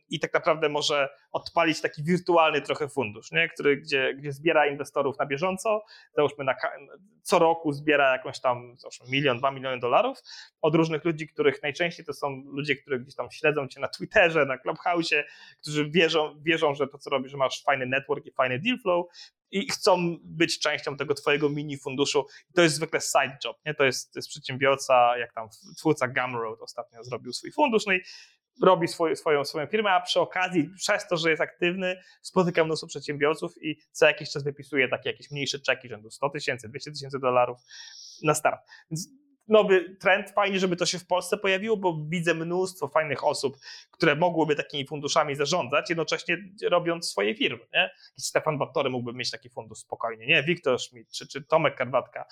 I 0.09 0.21
tak 0.21 0.35
naprawdę 0.35 0.69
może 0.69 1.09
odpalić 1.33 1.81
taki 1.81 2.03
wirtualny 2.03 2.63
trochę 2.63 2.89
fundusz, 2.89 3.33
nie? 3.33 3.49
Który, 3.49 3.77
gdzie, 3.77 4.15
gdzie 4.15 4.33
zbiera 4.33 4.67
inwestorów 4.67 5.19
na 5.19 5.27
bieżąco, 5.27 5.85
załóżmy 6.17 6.45
na, 6.45 6.55
co 7.23 7.39
roku 7.39 7.73
zbiera 7.73 8.13
jakąś 8.13 8.41
tam 8.41 8.77
załóżmy 8.79 9.07
milion, 9.11 9.39
dwa 9.39 9.51
miliony 9.51 9.79
dolarów 9.79 10.19
od 10.63 10.75
różnych 10.75 11.05
ludzi, 11.05 11.29
których 11.29 11.63
najczęściej 11.63 12.07
to 12.07 12.13
są 12.13 12.43
ludzie, 12.47 12.77
którzy 12.77 12.99
gdzieś 12.99 13.15
tam 13.15 13.31
śledzą 13.31 13.69
cię 13.69 13.81
na 13.81 13.89
Twitterze, 13.89 14.47
na 14.47 14.57
Clubhouse'ie, 14.57 15.23
którzy 15.63 15.91
wierzą, 15.91 16.43
wierzą, 16.43 16.75
że 16.75 16.87
to 16.87 16.99
co 16.99 17.11
robisz, 17.11 17.31
że 17.31 17.37
masz 17.37 17.63
fajny 17.63 17.87
network 17.87 18.27
i 18.27 18.33
fajny 18.33 18.59
deal 18.59 18.79
flow 18.79 19.07
i 19.51 19.69
chcą 19.69 20.17
być 20.25 20.59
częścią 20.59 20.97
tego 20.97 21.15
twojego 21.15 21.49
mini 21.49 21.79
funduszu. 21.79 22.27
To 22.55 22.63
jest 22.63 22.75
zwykle 22.75 23.01
side 23.01 23.39
job, 23.45 23.57
nie? 23.67 23.75
To 23.75 23.85
jest, 23.85 24.13
to 24.13 24.19
jest 24.19 24.29
przedsiębiorca, 24.29 25.19
jak 25.19 25.33
tam 25.33 25.49
twórca 25.79 26.09
Gumroad 26.09 26.61
ostatnio 26.61 27.05
zrobił 27.05 27.33
swój 27.33 27.53
fundusz, 27.53 27.87
no 27.87 27.93
i 27.93 28.01
robi 28.63 28.89
swój, 28.89 29.17
swoją, 29.17 29.45
swoją 29.45 29.67
firmę, 29.67 29.91
a 29.91 30.01
przy 30.01 30.21
okazji, 30.21 30.71
przez 30.77 31.09
to, 31.09 31.17
że 31.17 31.31
jest 31.31 31.43
aktywny, 31.43 32.01
spotyka 32.23 32.65
mnóstwo 32.65 32.87
przedsiębiorców 32.87 33.63
i 33.63 33.77
co 33.93 34.07
jakiś 34.07 34.31
czas 34.31 34.43
wypisuje 34.43 34.89
takie 34.89 35.11
jakieś 35.11 35.31
mniejsze 35.31 35.59
czeki 35.59 35.89
rzędu 35.89 36.11
100 36.11 36.31
tysięcy, 36.31 36.69
200 36.69 36.91
tysięcy 36.91 37.19
dolarów 37.19 37.59
na 38.23 38.35
start. 38.35 38.61
Więc 38.91 39.09
nowy 39.49 39.97
trend. 40.01 40.31
Fajnie, 40.31 40.59
żeby 40.59 40.77
to 40.77 40.87
się 40.87 40.99
w 40.99 41.07
Polsce 41.07 41.37
pojawiło, 41.37 41.77
bo 41.77 41.99
widzę 42.09 42.35
mnóstwo 42.35 42.89
fajnych 42.89 43.25
osób, 43.25 43.57
które 43.91 44.17
mogłyby 44.17 44.57
takimi 44.57 44.87
funduszami 44.87 45.35
zarządzać, 45.35 45.89
jednocześnie 45.89 46.39
robiąc 46.71 47.11
swoje 47.11 47.35
firmy. 47.35 47.67
Nie? 47.73 47.91
Stefan 48.19 48.59
Batory 48.59 48.91
mógłby 48.91 49.13
mieć 49.13 49.31
taki 49.31 49.51
fundusz 49.51 49.79
spokojnie, 49.79 50.27
nie? 50.27 50.43
Wiktor 50.43 50.81
Schmidt 50.81 51.11
czy, 51.13 51.29
czy 51.29 51.43
Tomek 51.45 51.75
Karwatka. 51.75 52.27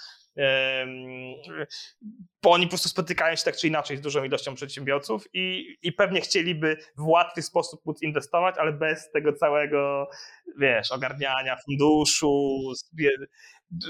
bo 2.43 2.51
oni 2.51 2.67
po 2.67 2.71
prostu 2.71 2.89
spotykają 2.89 3.37
się 3.37 3.45
tak 3.45 3.57
czy 3.57 3.69
inaczej 3.69 3.97
z 3.97 4.01
dużą 4.01 4.25
ilością 4.25 4.55
przedsiębiorców 4.55 5.29
i, 5.35 5.77
i 5.83 5.93
pewnie 5.93 6.21
chcieliby 6.21 6.77
w 6.97 7.07
łatwy 7.07 7.43
sposób 7.43 7.87
móc 7.87 8.03
inwestować, 8.03 8.55
ale 8.59 8.73
bez 8.73 9.11
tego 9.11 9.33
całego, 9.33 10.11
wiesz, 10.59 10.93
ogarniania 10.93 11.57
funduszu, 11.57 12.59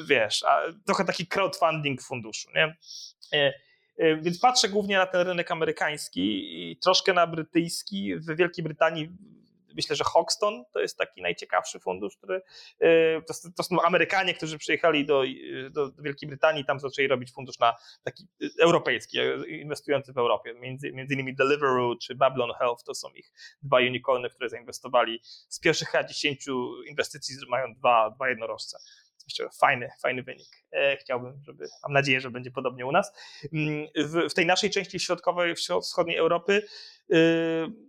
wiesz, 0.06 0.44
trochę 0.86 1.04
taki 1.04 1.26
crowdfunding 1.26 2.02
funduszu, 2.02 2.48
nie? 2.54 2.76
E, 3.32 3.54
e, 3.98 4.16
więc 4.16 4.40
patrzę 4.40 4.68
głównie 4.68 4.96
na 4.96 5.06
ten 5.06 5.20
rynek 5.26 5.50
amerykański 5.50 6.20
i 6.70 6.76
troszkę 6.76 7.12
na 7.12 7.26
brytyjski. 7.26 8.16
W 8.16 8.36
Wielkiej 8.36 8.64
Brytanii 8.64 9.08
myślę, 9.74 9.96
że 9.96 10.04
Hoxton 10.04 10.64
to 10.72 10.80
jest 10.80 10.98
taki 10.98 11.22
najciekawszy 11.22 11.80
fundusz, 11.80 12.16
który 12.16 12.42
e, 12.80 13.22
to, 13.22 13.34
to 13.56 13.62
są 13.62 13.82
Amerykanie, 13.82 14.34
którzy 14.34 14.58
przyjechali 14.58 15.06
do, 15.06 15.22
do, 15.70 15.92
Wielkiej 15.98 16.28
Brytanii, 16.28 16.64
tam 16.64 16.80
zaczęli 16.80 17.08
robić 17.08 17.32
fundusz 17.32 17.58
na 17.58 17.76
taki 18.02 18.26
europejski, 18.60 19.18
inwestujący 19.48 20.12
w 20.12 20.18
Europie. 20.18 20.54
Między, 20.54 20.92
między 20.92 21.14
innymi 21.14 21.34
Deliveroo 21.34 21.96
czy 22.02 22.14
Babylon 22.14 22.52
Health 22.58 22.84
to 22.84 22.94
są 22.94 23.08
ich 23.08 23.32
dwa 23.62 23.76
unicorny, 23.76 24.30
które 24.30 24.48
zainwestowali 24.48 25.20
z 25.48 25.60
pierwszych 25.60 25.88
chyba 25.88 26.04
10 26.04 26.46
inwestycji 26.86 27.36
mają 27.48 27.74
dwa, 27.74 28.10
dwa 28.10 28.28
jednorożce 28.28 28.78
myślę, 29.28 29.48
fajny, 29.60 29.88
fajny 30.02 30.22
wynik. 30.22 30.48
E, 30.72 30.96
chciałbym, 30.96 31.42
żeby, 31.46 31.66
mam 31.82 31.92
nadzieję, 31.92 32.20
że 32.20 32.30
będzie 32.30 32.50
podobnie 32.50 32.86
u 32.86 32.92
nas. 32.92 33.12
Mm, 33.52 33.86
w, 33.96 34.30
w 34.30 34.34
tej 34.34 34.46
naszej 34.46 34.70
części 34.70 35.00
środkowej, 35.00 35.54
wschodniej 35.54 36.16
Europy 36.16 36.62
y, 37.12 37.88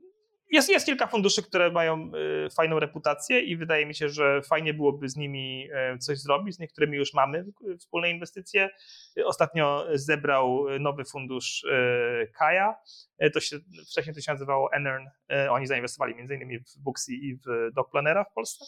jest, 0.51 0.69
jest 0.69 0.85
kilka 0.85 1.07
funduszy, 1.07 1.43
które 1.43 1.71
mają 1.71 2.11
y, 2.45 2.49
fajną 2.49 2.79
reputację 2.79 3.39
i 3.39 3.57
wydaje 3.57 3.85
mi 3.85 3.95
się, 3.95 4.09
że 4.09 4.41
fajnie 4.41 4.73
byłoby 4.73 5.09
z 5.09 5.15
nimi 5.15 5.69
e, 5.73 5.97
coś 5.97 6.19
zrobić. 6.19 6.55
Z 6.55 6.59
niektórymi 6.59 6.97
już 6.97 7.13
mamy 7.13 7.45
wspólne 7.79 8.09
inwestycje. 8.09 8.69
Ostatnio 9.25 9.85
zebrał 9.93 10.65
nowy 10.79 11.05
fundusz 11.05 11.65
e, 11.71 12.27
Kaja. 12.27 12.75
To 13.33 13.39
się, 13.39 13.57
wcześniej 13.91 14.15
to 14.15 14.21
się 14.21 14.31
nazywało 14.31 14.73
Enern. 14.73 15.05
Oni 15.49 15.67
zainwestowali 15.67 16.13
m.in. 16.17 16.63
w 16.63 16.79
Booksy 16.83 17.13
i 17.13 17.35
w 17.35 17.73
Dogplanera 17.73 18.23
w 18.23 18.33
Polsce. 18.33 18.65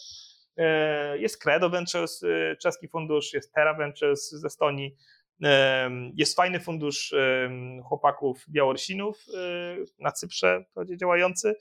E, 0.56 1.18
jest 1.18 1.42
Credo 1.42 1.70
Ventures, 1.70 2.22
e, 2.22 2.56
czeski 2.56 2.88
fundusz, 2.88 3.32
jest 3.32 3.52
Terra 3.52 3.74
Ventures 3.74 4.30
z 4.30 4.44
Estonii, 4.44 4.96
jest 6.14 6.36
fajny 6.36 6.60
fundusz 6.60 7.14
chłopaków 7.84 8.44
Białorusinów 8.48 9.24
na 9.98 10.12
Cyprze 10.12 10.64
działający. 11.00 11.54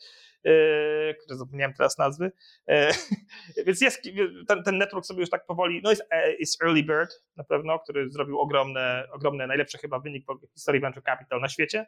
E, 0.46 1.14
które 1.14 1.38
zapomniałem 1.38 1.74
teraz 1.74 1.98
nazwy. 1.98 2.32
E, 2.68 2.92
więc 3.66 3.82
jest, 3.82 4.02
ten, 4.48 4.64
ten 4.64 4.78
network 4.78 5.06
sobie 5.06 5.20
już 5.20 5.30
tak 5.30 5.46
powoli, 5.46 5.82
no 5.84 5.90
jest, 5.90 6.04
e, 6.12 6.34
jest 6.36 6.64
Early 6.64 6.84
Bird 6.84 7.24
na 7.36 7.44
pewno, 7.44 7.80
który 7.80 8.10
zrobił 8.10 8.40
ogromne, 8.40 9.08
ogromne 9.12 9.48
najlepszy 9.48 9.78
chyba 9.78 10.00
wynik 10.00 10.26
w 10.28 10.54
historii 10.54 10.82
Venture 10.82 11.04
Capital 11.04 11.42
na 11.42 11.50
świecie. 11.50 11.86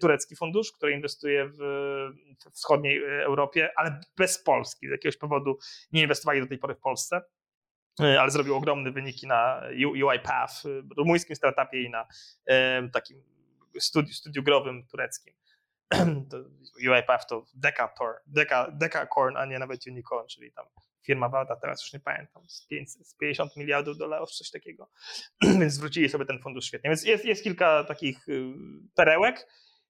Turecki 0.00 0.36
fundusz, 0.36 0.72
który 0.72 0.92
inwestuje 0.92 1.48
w, 1.48 1.58
w 2.44 2.50
wschodniej 2.50 3.04
Europie, 3.04 3.70
ale 3.76 4.00
bez 4.16 4.42
Polski. 4.42 4.88
Z 4.88 4.90
jakiegoś 4.90 5.16
powodu 5.16 5.58
nie 5.92 6.02
inwestowali 6.02 6.40
do 6.40 6.46
tej 6.46 6.58
pory 6.58 6.74
w 6.74 6.80
Polsce 6.80 7.20
ale 7.98 8.30
zrobił 8.30 8.54
ogromne 8.54 8.90
wyniki 8.90 9.26
na 9.26 9.62
UiPath, 10.04 10.62
rumuńskim 10.96 11.36
startupie 11.36 11.82
i 11.82 11.90
na 11.90 12.06
takim 12.92 13.22
studiu, 13.80 14.12
studiu 14.12 14.42
growym 14.42 14.86
tureckim. 14.86 15.34
UiPath 16.88 17.26
to 17.30 17.46
Decator, 17.54 18.14
Deca, 18.26 18.70
Decacorn, 18.70 19.36
a 19.36 19.46
nie 19.46 19.58
nawet 19.58 19.86
Unicorn, 19.86 20.26
czyli 20.26 20.52
tam 20.52 20.66
firma 21.06 21.28
warta, 21.28 21.56
teraz 21.56 21.82
już 21.82 21.92
nie 21.92 22.00
pamiętam, 22.00 22.42
z, 22.48 22.66
500, 22.66 23.08
z 23.08 23.16
50 23.16 23.56
miliardów 23.56 23.98
dolarów, 23.98 24.30
coś 24.30 24.50
takiego, 24.50 24.90
więc 25.60 25.72
zwrócili 25.72 26.08
sobie 26.08 26.24
ten 26.24 26.38
fundusz 26.38 26.64
świetnie. 26.64 26.90
Więc 26.90 27.04
jest, 27.04 27.24
jest 27.24 27.44
kilka 27.44 27.84
takich 27.84 28.28
y, 28.28 28.52
perełek, 28.94 29.46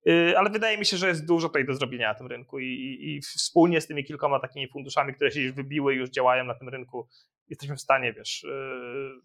y, 0.09 0.39
ale 0.39 0.51
wydaje 0.51 0.79
mi 0.79 0.87
się, 0.87 0.97
że 0.97 1.09
jest 1.09 1.27
dużo 1.27 1.49
tutaj 1.49 1.67
do 1.67 1.75
zrobienia 1.75 2.09
na 2.09 2.15
tym 2.15 2.27
rynku 2.27 2.59
i, 2.59 2.65
i, 2.65 3.17
i 3.17 3.21
wspólnie 3.21 3.81
z 3.81 3.87
tymi 3.87 4.05
kilkoma 4.05 4.41
takimi 4.41 4.69
funduszami, 4.69 5.15
które 5.15 5.31
się 5.31 5.41
już 5.41 5.53
wybiły, 5.53 5.95
już 5.95 6.11
działają 6.11 6.45
na 6.45 6.55
tym 6.55 6.69
rynku, 6.69 7.09
jesteśmy 7.49 7.77
w 7.77 7.81
stanie, 7.81 8.13
wiesz, 8.13 8.45
y, 8.45 9.21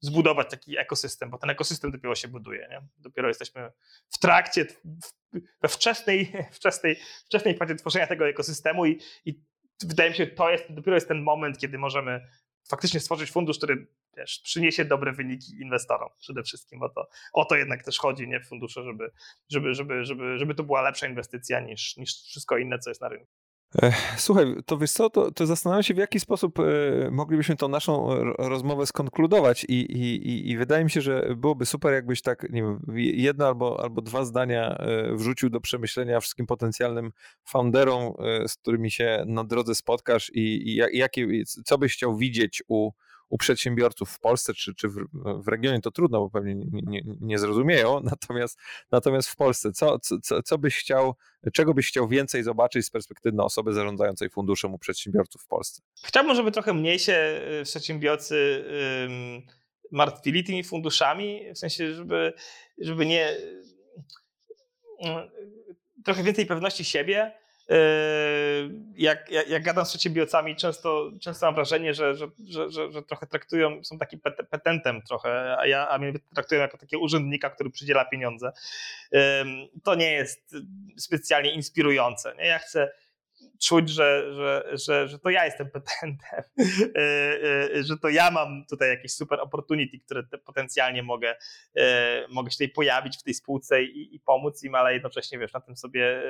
zbudować 0.00 0.50
taki 0.50 0.78
ekosystem, 0.78 1.30
bo 1.30 1.38
ten 1.38 1.50
ekosystem 1.50 1.90
dopiero 1.90 2.14
się 2.14 2.28
buduje. 2.28 2.68
Nie? 2.70 2.82
Dopiero 2.98 3.28
jesteśmy 3.28 3.72
w 4.10 4.18
trakcie, 4.18 4.66
we 5.32 5.68
wczesnej, 5.68 6.32
wczesnej, 6.52 6.96
wczesnej 7.26 7.56
fazie 7.56 7.74
tworzenia 7.74 8.06
tego 8.06 8.28
ekosystemu 8.28 8.86
i, 8.86 9.00
i 9.24 9.40
wydaje 9.82 10.10
mi 10.10 10.16
się, 10.16 10.26
to 10.26 10.50
jest, 10.50 10.64
dopiero 10.72 10.94
jest 10.94 11.08
ten 11.08 11.22
moment, 11.22 11.58
kiedy 11.58 11.78
możemy 11.78 12.26
faktycznie 12.68 13.00
stworzyć 13.00 13.30
fundusz, 13.30 13.56
który 13.58 13.86
wiesz, 14.16 14.40
przyniesie 14.44 14.84
dobre 14.84 15.12
wyniki 15.12 15.60
inwestorom 15.60 16.10
przede 16.18 16.42
wszystkim, 16.42 16.78
bo 16.78 16.88
to 16.88 17.08
o 17.32 17.44
to 17.44 17.56
jednak 17.56 17.84
też 17.84 17.98
chodzi, 17.98 18.28
nie 18.28 18.40
w 18.40 18.48
fundusze, 18.48 18.82
żeby, 18.84 19.10
żeby, 19.48 19.74
żeby, 19.74 20.04
żeby, 20.04 20.38
żeby 20.38 20.54
to 20.54 20.64
była 20.64 20.82
lepsza 20.82 21.06
inwestycja 21.06 21.60
niż, 21.60 21.96
niż 21.96 22.12
wszystko 22.12 22.58
inne, 22.58 22.78
co 22.78 22.90
jest 22.90 23.00
na 23.00 23.08
rynku. 23.08 23.32
Słuchaj, 24.16 24.46
to 24.66 24.78
wiesz 24.78 24.92
co, 24.92 25.10
to, 25.10 25.30
to 25.30 25.46
zastanawiam 25.46 25.82
się, 25.82 25.94
w 25.94 25.98
jaki 25.98 26.20
sposób 26.20 26.58
e, 26.58 26.62
moglibyśmy 27.10 27.56
tą 27.56 27.68
naszą 27.68 28.08
rozmowę 28.38 28.86
skonkludować 28.86 29.64
i, 29.64 29.74
i, 29.74 30.50
i 30.50 30.56
wydaje 30.58 30.84
mi 30.84 30.90
się, 30.90 31.00
że 31.00 31.34
byłoby 31.36 31.66
super, 31.66 31.92
jakbyś 31.92 32.22
tak, 32.22 32.50
nie 32.50 32.62
wiem, 32.62 32.80
jedno 32.96 33.46
albo, 33.46 33.82
albo 33.82 34.02
dwa 34.02 34.24
zdania 34.24 34.76
e, 34.78 35.16
wrzucił 35.16 35.50
do 35.50 35.60
przemyślenia 35.60 36.20
wszystkim 36.20 36.46
potencjalnym 36.46 37.12
founderom, 37.44 38.12
e, 38.18 38.48
z 38.48 38.56
którymi 38.56 38.90
się 38.90 39.24
na 39.26 39.44
drodze 39.44 39.74
spotkasz 39.74 40.30
i, 40.34 40.68
i 40.68 40.74
jakie, 40.92 41.28
co 41.64 41.78
byś 41.78 41.92
chciał 41.92 42.16
widzieć 42.16 42.62
u, 42.68 42.90
u 43.28 43.38
przedsiębiorców 43.38 44.10
w 44.10 44.20
Polsce 44.20 44.54
czy, 44.54 44.74
czy 44.74 44.88
w, 44.88 44.94
w 45.44 45.48
regionie 45.48 45.80
to 45.80 45.90
trudno, 45.90 46.20
bo 46.20 46.30
pewnie 46.30 46.54
nie, 46.54 46.82
nie, 46.82 47.02
nie 47.20 47.38
zrozumieją, 47.38 48.00
natomiast, 48.12 48.58
natomiast 48.90 49.28
w 49.28 49.36
Polsce, 49.36 49.72
co, 49.72 49.98
co, 50.22 50.42
co 50.42 50.58
byś 50.58 50.76
chciał, 50.76 51.14
czego 51.52 51.74
byś 51.74 51.88
chciał 51.88 52.08
więcej 52.08 52.42
zobaczyć 52.42 52.86
z 52.86 52.90
perspektywy 52.90 53.42
osoby 53.42 53.72
zarządzającej 53.72 54.30
funduszem 54.30 54.74
u 54.74 54.78
przedsiębiorców 54.78 55.42
w 55.42 55.46
Polsce? 55.46 55.82
Chciałbym, 56.04 56.36
żeby 56.36 56.52
trochę 56.52 56.74
mniej 56.74 56.98
się 56.98 57.40
y, 57.60 57.64
przedsiębiorcy 57.64 58.64
martwili 59.90 60.44
tymi 60.44 60.64
funduszami, 60.64 61.54
w 61.54 61.58
sensie, 61.58 61.94
żeby, 61.94 62.32
żeby 62.78 63.06
nie 63.06 63.30
y, 63.30 63.62
trochę 66.04 66.22
więcej 66.22 66.46
pewności 66.46 66.84
siebie, 66.84 67.32
jak, 68.96 69.30
jak, 69.30 69.48
jak 69.48 69.62
gadam 69.62 69.84
z 69.84 69.88
przedsiębiorcami, 69.88 70.56
często, 70.56 71.10
często 71.20 71.46
mam 71.46 71.54
wrażenie, 71.54 71.94
że, 71.94 72.14
że, 72.14 72.26
że, 72.48 72.70
że, 72.70 73.02
trochę 73.02 73.26
traktują, 73.26 73.84
są 73.84 73.98
takim 73.98 74.20
petentem 74.50 75.02
trochę, 75.02 75.58
a 75.58 75.66
ja 75.66 75.88
a 75.88 75.98
mnie 75.98 76.12
traktują 76.34 76.60
jako 76.60 76.78
takiego 76.78 77.02
urzędnika, 77.02 77.50
który 77.50 77.70
przydziela 77.70 78.04
pieniądze. 78.04 78.52
To 79.84 79.94
nie 79.94 80.12
jest 80.12 80.56
specjalnie 80.96 81.54
inspirujące. 81.54 82.34
Nie? 82.38 82.46
Ja 82.46 82.58
chcę 82.58 82.90
czuć, 83.62 83.90
że, 83.90 84.34
że, 84.34 84.64
że, 84.72 85.08
że 85.08 85.18
to 85.18 85.30
ja 85.30 85.44
jestem 85.44 85.70
petentem, 85.70 86.44
że 87.88 87.98
to 88.02 88.08
ja 88.08 88.30
mam 88.30 88.66
tutaj 88.70 88.88
jakieś 88.88 89.12
super 89.12 89.40
opportunity, 89.40 89.98
które 89.98 90.22
potencjalnie 90.44 91.02
mogę, 91.02 91.36
mogę 92.28 92.50
się 92.50 92.54
tutaj 92.54 92.68
pojawić 92.68 93.16
w 93.18 93.22
tej 93.22 93.34
spółce 93.34 93.82
i, 93.82 94.14
i 94.14 94.20
pomóc 94.20 94.64
im, 94.64 94.74
ale 94.74 94.92
jednocześnie 94.92 95.38
wiesz, 95.38 95.52
na 95.52 95.60
tym 95.60 95.76
sobie 95.76 96.22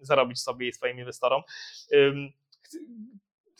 zarobić 0.00 0.40
sobie 0.40 0.68
i 0.68 0.72
swoim 0.72 0.98
inwestorom. 0.98 1.42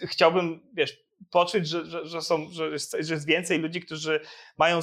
Chciałbym, 0.06 0.60
wiesz, 0.74 0.98
poczuć, 1.30 1.68
że, 1.68 1.86
że, 1.86 2.06
że, 2.06 2.22
są, 2.22 2.50
że, 2.50 2.78
że 3.00 3.14
jest 3.14 3.26
więcej 3.26 3.58
ludzi, 3.58 3.80
którzy 3.80 4.20
mają 4.58 4.80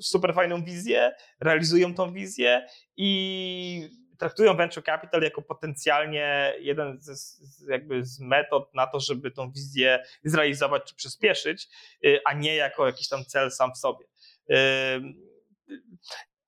super 0.00 0.34
fajną 0.34 0.64
wizję, 0.64 1.12
realizują 1.40 1.94
tą 1.94 2.12
wizję 2.12 2.66
i 2.96 3.90
traktują 4.18 4.56
venture 4.56 4.84
capital 4.84 5.22
jako 5.22 5.42
potencjalnie 5.42 6.54
jeden 6.60 6.98
z, 7.00 7.40
jakby 7.68 8.04
z 8.04 8.20
metod 8.20 8.74
na 8.74 8.86
to, 8.86 9.00
żeby 9.00 9.30
tą 9.30 9.52
wizję 9.52 10.04
zrealizować 10.24 10.82
czy 10.84 10.94
przyspieszyć, 10.94 11.68
y, 12.04 12.20
a 12.24 12.32
nie 12.32 12.54
jako 12.54 12.86
jakiś 12.86 13.08
tam 13.08 13.24
cel 13.24 13.50
sam 13.50 13.72
w 13.74 13.78
sobie. 13.78 14.06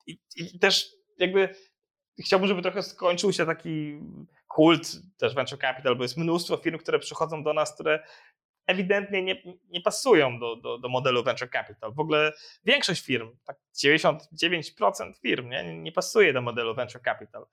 I, 0.07 0.19
i 0.37 0.59
też 0.59 0.91
jakby 1.19 1.55
chciałbym, 2.21 2.49
żeby 2.49 2.63
trochę 2.63 2.83
skończył 2.83 3.33
się 3.33 3.47
taki 3.47 4.01
kult 4.49 4.93
też 5.19 5.35
venture 5.35 5.59
capital, 5.59 5.97
bo 5.97 6.03
jest 6.03 6.17
mnóstwo 6.17 6.57
firm, 6.57 6.79
które 6.79 6.99
przychodzą 6.99 7.43
do 7.43 7.53
nas, 7.53 7.75
które 7.75 8.03
ewidentnie 8.67 9.23
nie, 9.23 9.43
nie 9.69 9.81
pasują 9.81 10.39
do, 10.39 10.57
do, 10.57 10.79
do, 10.79 10.89
modelu 10.89 11.23
venture 11.23 11.51
capital. 11.51 11.93
W 11.95 12.01
ogóle 12.01 12.33
większość 12.65 13.05
firm, 13.05 13.37
tak 13.45 13.57
99% 13.85 15.13
firm 15.23 15.49
nie, 15.49 15.79
nie 15.79 15.93
pasuje 15.93 16.33
do 16.33 16.43
modelu 16.43 16.75
venture 16.75 17.03
capital. 17.03 17.47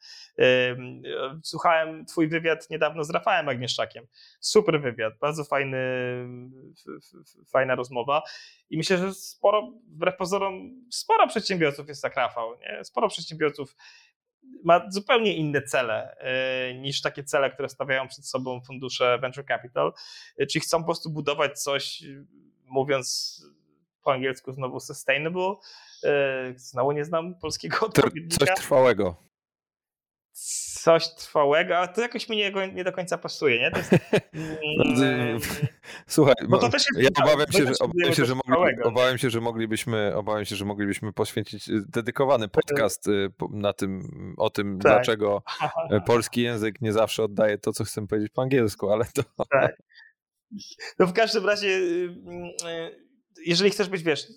Słuchałem 1.43 2.05
twój 2.05 2.27
wywiad 2.27 2.69
niedawno 2.69 3.03
z 3.03 3.09
Rafałem 3.09 3.49
Agnieszczakiem. 3.49 4.07
Super 4.39 4.81
wywiad, 4.81 5.13
bardzo 5.19 5.43
fajny, 5.43 5.77
fajna 7.51 7.75
rozmowa 7.75 8.21
i 8.69 8.77
myślę, 8.77 8.97
że 8.97 9.13
sporo, 9.13 9.71
wbrew 9.87 10.17
pozorom, 10.17 10.85
sporo 10.91 11.27
przedsiębiorców 11.27 11.87
jest 11.87 12.03
jak 12.03 12.15
Rafał. 12.15 12.59
Nie? 12.59 12.83
Sporo 12.83 13.07
przedsiębiorców 13.07 13.75
ma 14.63 14.91
zupełnie 14.91 15.35
inne 15.35 15.61
cele 15.61 16.15
e, 16.17 16.73
niż 16.73 17.01
takie 17.01 17.23
cele, 17.23 17.51
które 17.51 17.69
stawiają 17.69 18.07
przed 18.07 18.27
sobą 18.27 18.61
fundusze 18.61 19.19
venture 19.19 19.45
capital. 19.45 19.93
E, 20.37 20.45
czyli 20.45 20.61
chcą 20.61 20.79
po 20.79 20.85
prostu 20.85 21.09
budować 21.09 21.61
coś, 21.61 22.03
mówiąc 22.65 23.37
po 24.03 24.13
angielsku 24.13 24.51
znowu 24.51 24.79
sustainable. 24.79 25.53
E, 26.03 26.53
znowu 26.55 26.91
nie 26.91 27.05
znam 27.05 27.39
polskiego 27.39 27.85
odpowiednika. 27.85 28.45
Coś 28.45 28.55
trwałego 28.55 29.29
coś 30.83 31.13
trwałego, 31.15 31.77
a 31.77 31.87
to 31.87 32.01
jakoś 32.01 32.29
mi 32.29 32.37
nie, 32.37 32.51
nie 32.73 32.83
do 32.83 32.91
końca 32.91 33.17
pasuje, 33.17 33.59
nie? 33.59 33.71
Jest, 33.79 33.91
mm, 35.03 35.39
Słuchaj, 36.07 36.35
bo 36.49 36.57
to 36.57 36.69
też 36.69 36.85
jest, 36.95 37.15
ja 37.17 37.23
obawiam 37.23 37.51
się, 37.51 37.65
że, 37.65 37.73
obawiam 37.79 38.13
się, 38.13 38.25
że, 38.25 38.35
mogli, 38.35 38.83
obawiam 38.83 39.17
się, 39.17 39.29
że 39.29 39.41
moglibyśmy, 39.41 40.15
obawiam 40.15 40.45
się, 40.45 40.55
że 40.55 40.65
moglibyśmy 40.65 41.13
poświęcić 41.13 41.69
y, 41.69 41.83
dedykowany 41.87 42.47
podcast 42.47 43.07
y, 43.07 43.31
na 43.51 43.73
tym, 43.73 44.03
o 44.37 44.49
tym, 44.49 44.79
tak. 44.79 44.91
dlaczego 44.91 45.43
y, 45.91 46.01
polski 46.07 46.41
język 46.41 46.81
nie 46.81 46.93
zawsze 46.93 47.23
oddaje 47.23 47.57
to, 47.57 47.73
co 47.73 47.83
chcę 47.83 48.07
powiedzieć 48.07 48.31
po 48.31 48.41
angielsku, 48.41 48.89
ale 48.89 49.05
to... 49.05 49.23
Tak. 49.49 49.81
No 50.99 51.07
w 51.07 51.13
każdym 51.13 51.45
razie 51.45 51.79
jeżeli 53.45 53.69
chcesz 53.69 53.89
być, 53.89 54.03
wiesz, 54.03 54.27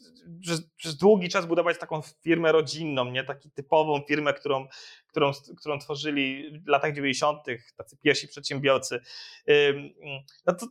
przez, 0.40 0.62
przez, 0.76 0.96
długi 0.96 1.28
czas 1.28 1.46
budować 1.46 1.78
taką 1.78 2.00
firmę 2.22 2.52
rodzinną, 2.52 3.04
nie? 3.04 3.24
Taki 3.24 3.50
typową 3.50 4.00
firmę, 4.08 4.34
którą, 4.34 4.66
którą, 5.12 5.32
którą 5.58 5.78
tworzyli 5.78 6.50
w 6.64 6.68
latach 6.68 6.94
90., 6.94 7.38
tacy 7.76 7.96
pierwsi 7.96 8.28
przedsiębiorcy, 8.28 9.00
no 10.46 10.54
to 10.54 10.66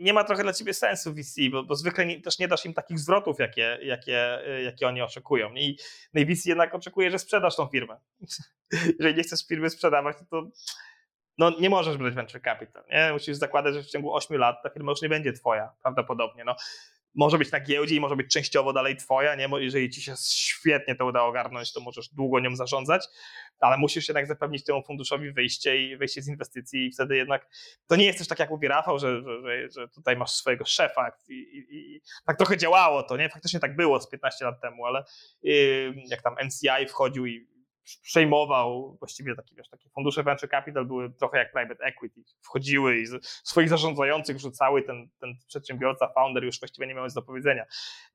nie, 0.00 0.12
ma 0.12 0.24
trochę 0.24 0.42
dla 0.42 0.52
ciebie 0.52 0.74
sensu 0.74 1.14
VC, 1.14 1.40
bo, 1.50 1.62
bo 1.62 1.74
zwykle 1.74 2.06
nie, 2.06 2.20
też 2.20 2.38
nie 2.38 2.48
dasz 2.48 2.64
im 2.64 2.74
takich 2.74 2.98
zwrotów, 2.98 3.38
jakie, 3.38 3.78
jakie, 3.82 4.38
jakie 4.64 4.88
oni 4.88 5.02
oczekują. 5.02 5.54
I, 5.54 5.78
no 6.14 6.20
i 6.20 6.26
VC 6.26 6.46
jednak 6.46 6.74
oczekuje, 6.74 7.10
że 7.10 7.18
sprzedasz 7.18 7.56
tą 7.56 7.66
firmę. 7.66 8.00
Jeżeli 8.98 9.16
nie 9.16 9.22
chcesz 9.22 9.46
firmy 9.46 9.70
sprzedawać, 9.70 10.16
to 10.30 10.50
no 11.38 11.50
nie 11.60 11.70
możesz 11.70 11.96
brać 11.96 12.14
venture 12.14 12.42
capital, 12.42 12.84
nie? 12.90 13.12
Musisz 13.12 13.36
zakładać, 13.36 13.74
że 13.74 13.82
w 13.82 13.86
ciągu 13.86 14.14
8 14.14 14.36
lat 14.36 14.62
ta 14.62 14.70
firma 14.70 14.92
już 14.92 15.02
nie 15.02 15.08
będzie 15.08 15.32
twoja, 15.32 15.72
prawdopodobnie. 15.82 16.44
No, 16.44 16.56
może 17.14 17.38
być 17.38 17.52
na 17.52 17.60
giełdzie 17.60 17.94
i 17.94 18.00
może 18.00 18.16
być 18.16 18.32
częściowo 18.32 18.72
dalej 18.72 18.96
twoja, 18.96 19.34
nie? 19.34 19.48
Jeżeli 19.58 19.90
ci 19.90 20.02
się 20.02 20.14
świetnie 20.30 20.94
to 20.94 21.06
uda 21.06 21.22
ogarnąć, 21.22 21.72
to 21.72 21.80
możesz 21.80 22.08
długo 22.08 22.40
nią 22.40 22.56
zarządzać, 22.56 23.06
ale 23.60 23.78
musisz 23.78 24.08
jednak 24.08 24.26
zapewnić 24.26 24.64
temu 24.64 24.82
funduszowi 24.82 25.32
wyjście 25.32 25.76
i 25.84 25.96
wyjście 25.96 26.22
z 26.22 26.28
inwestycji 26.28 26.86
i 26.86 26.92
wtedy 26.92 27.16
jednak 27.16 27.48
to 27.86 27.96
nie 27.96 28.04
jest 28.04 28.18
też 28.18 28.28
tak 28.28 28.38
jak 28.38 28.50
mówi 28.50 28.68
Rafał, 28.68 28.98
że, 28.98 29.22
że, 29.22 29.70
że 29.70 29.88
tutaj 29.88 30.16
masz 30.16 30.30
swojego 30.30 30.64
szefa 30.64 31.12
i, 31.28 31.32
i, 31.32 31.76
i, 31.76 32.00
tak 32.26 32.36
trochę 32.36 32.56
działało 32.56 33.02
to, 33.02 33.16
nie? 33.16 33.28
Faktycznie 33.28 33.60
tak 33.60 33.76
było 33.76 34.00
z 34.00 34.10
15 34.10 34.44
lat 34.44 34.60
temu, 34.60 34.86
ale 34.86 35.04
yy, 35.42 35.94
jak 36.06 36.22
tam 36.22 36.36
NCI 36.46 36.86
wchodził 36.88 37.26
i 37.26 37.53
przejmował 38.02 38.96
właściwie 38.98 39.34
takie, 39.34 39.54
wiesz, 39.54 39.68
takie 39.68 39.88
fundusze 39.90 40.22
venture 40.22 40.50
capital 40.50 40.86
były 40.86 41.12
trochę 41.12 41.38
jak 41.38 41.52
private 41.52 41.84
equity. 41.84 42.20
Wchodziły 42.42 42.98
i 42.98 43.06
swoich 43.22 43.68
zarządzających 43.68 44.38
rzucały 44.38 44.82
ten, 44.82 45.08
ten 45.20 45.34
przedsiębiorca, 45.46 46.08
founder 46.14 46.44
już 46.44 46.60
właściwie 46.60 46.86
nie 46.86 46.94
miał 46.94 47.04
nic 47.04 47.14
do 47.14 47.22
powiedzenia. 47.22 47.64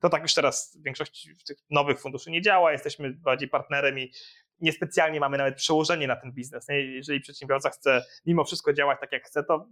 To 0.00 0.08
tak 0.08 0.22
już 0.22 0.34
teraz 0.34 0.76
w 0.80 0.82
większości 0.82 1.30
tych 1.46 1.56
nowych 1.70 2.00
funduszy 2.00 2.30
nie 2.30 2.42
działa. 2.42 2.72
Jesteśmy 2.72 3.10
bardziej 3.12 3.48
partnerem 3.48 3.98
i 3.98 4.12
niespecjalnie 4.60 5.20
mamy 5.20 5.38
nawet 5.38 5.56
przełożenie 5.56 6.06
na 6.06 6.16
ten 6.16 6.32
biznes. 6.32 6.66
Jeżeli 6.68 7.20
przedsiębiorca 7.20 7.70
chce 7.70 8.04
mimo 8.26 8.44
wszystko 8.44 8.72
działać 8.72 9.00
tak 9.00 9.12
jak 9.12 9.24
chce, 9.24 9.44
to 9.44 9.66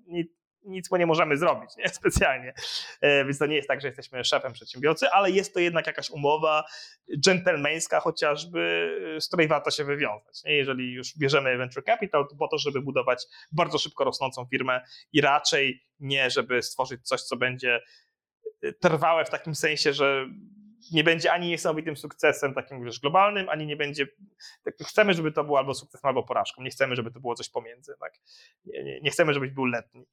nic 0.65 0.91
mu 0.91 0.97
nie 0.97 1.07
możemy 1.07 1.37
zrobić, 1.37 1.71
nie? 1.77 1.89
Specjalnie. 2.01 2.55
E, 3.01 3.25
więc 3.25 3.39
to 3.39 3.47
nie 3.47 3.57
jest 3.57 3.69
tak, 3.69 3.81
że 3.81 3.89
jesteśmy 3.89 4.25
szefem 4.25 4.53
przedsiębiorcy, 4.53 5.09
ale 5.09 5.31
jest 5.31 5.55
to 5.55 5.61
jednak 5.61 5.87
jakaś 5.87 6.11
umowa 6.11 6.65
dżentelmeńska 7.21 8.01
chociażby, 8.01 8.91
z 9.21 9.29
której 9.29 9.49
warto 9.49 9.71
się 9.71 9.85
wywiązać. 9.85 10.45
Nie? 10.45 10.57
Jeżeli 10.57 10.93
już 10.93 11.19
bierzemy 11.19 11.59
venture 11.59 11.85
capital, 11.85 12.27
to 12.31 12.37
po 12.37 12.49
to, 12.49 12.59
żeby 12.59 12.81
budować 12.83 13.25
bardzo 13.53 13.79
szybko 13.79 14.05
rosnącą 14.05 14.47
firmę 14.51 14.81
i 15.13 15.21
raczej 15.21 15.83
nie, 16.01 16.31
żeby 16.31 16.63
stworzyć 16.63 17.09
coś, 17.09 17.23
co 17.23 17.37
będzie 17.37 17.81
trwałe 18.81 19.25
w 19.25 19.31
takim 19.31 19.55
sensie, 19.55 19.93
że 19.93 20.27
nie 20.93 21.05
będzie 21.05 21.33
ani 21.33 21.49
niesamowitym 21.49 21.97
sukcesem 21.97 22.55
takim 22.55 22.87
już 22.87 23.01
globalnym, 23.01 23.49
ani 23.49 23.67
nie 23.67 23.77
będzie. 23.77 24.07
Tak, 24.65 24.75
chcemy, 24.89 25.15
żeby 25.15 25.33
to 25.33 25.45
było 25.45 25.59
albo 25.59 25.75
sukcesem, 25.75 26.09
albo 26.09 26.23
porażką. 26.23 26.63
Nie 26.63 26.71
chcemy, 26.71 26.97
żeby 26.97 27.11
to 27.11 27.21
było 27.21 27.35
coś 27.35 27.49
pomiędzy. 27.49 27.95
Tak? 28.01 28.13
Nie, 28.65 28.85
nie, 28.85 29.01
nie 29.01 29.11
chcemy, 29.11 29.35
żebyś 29.35 29.51
był 29.51 29.65
letni. 29.65 30.07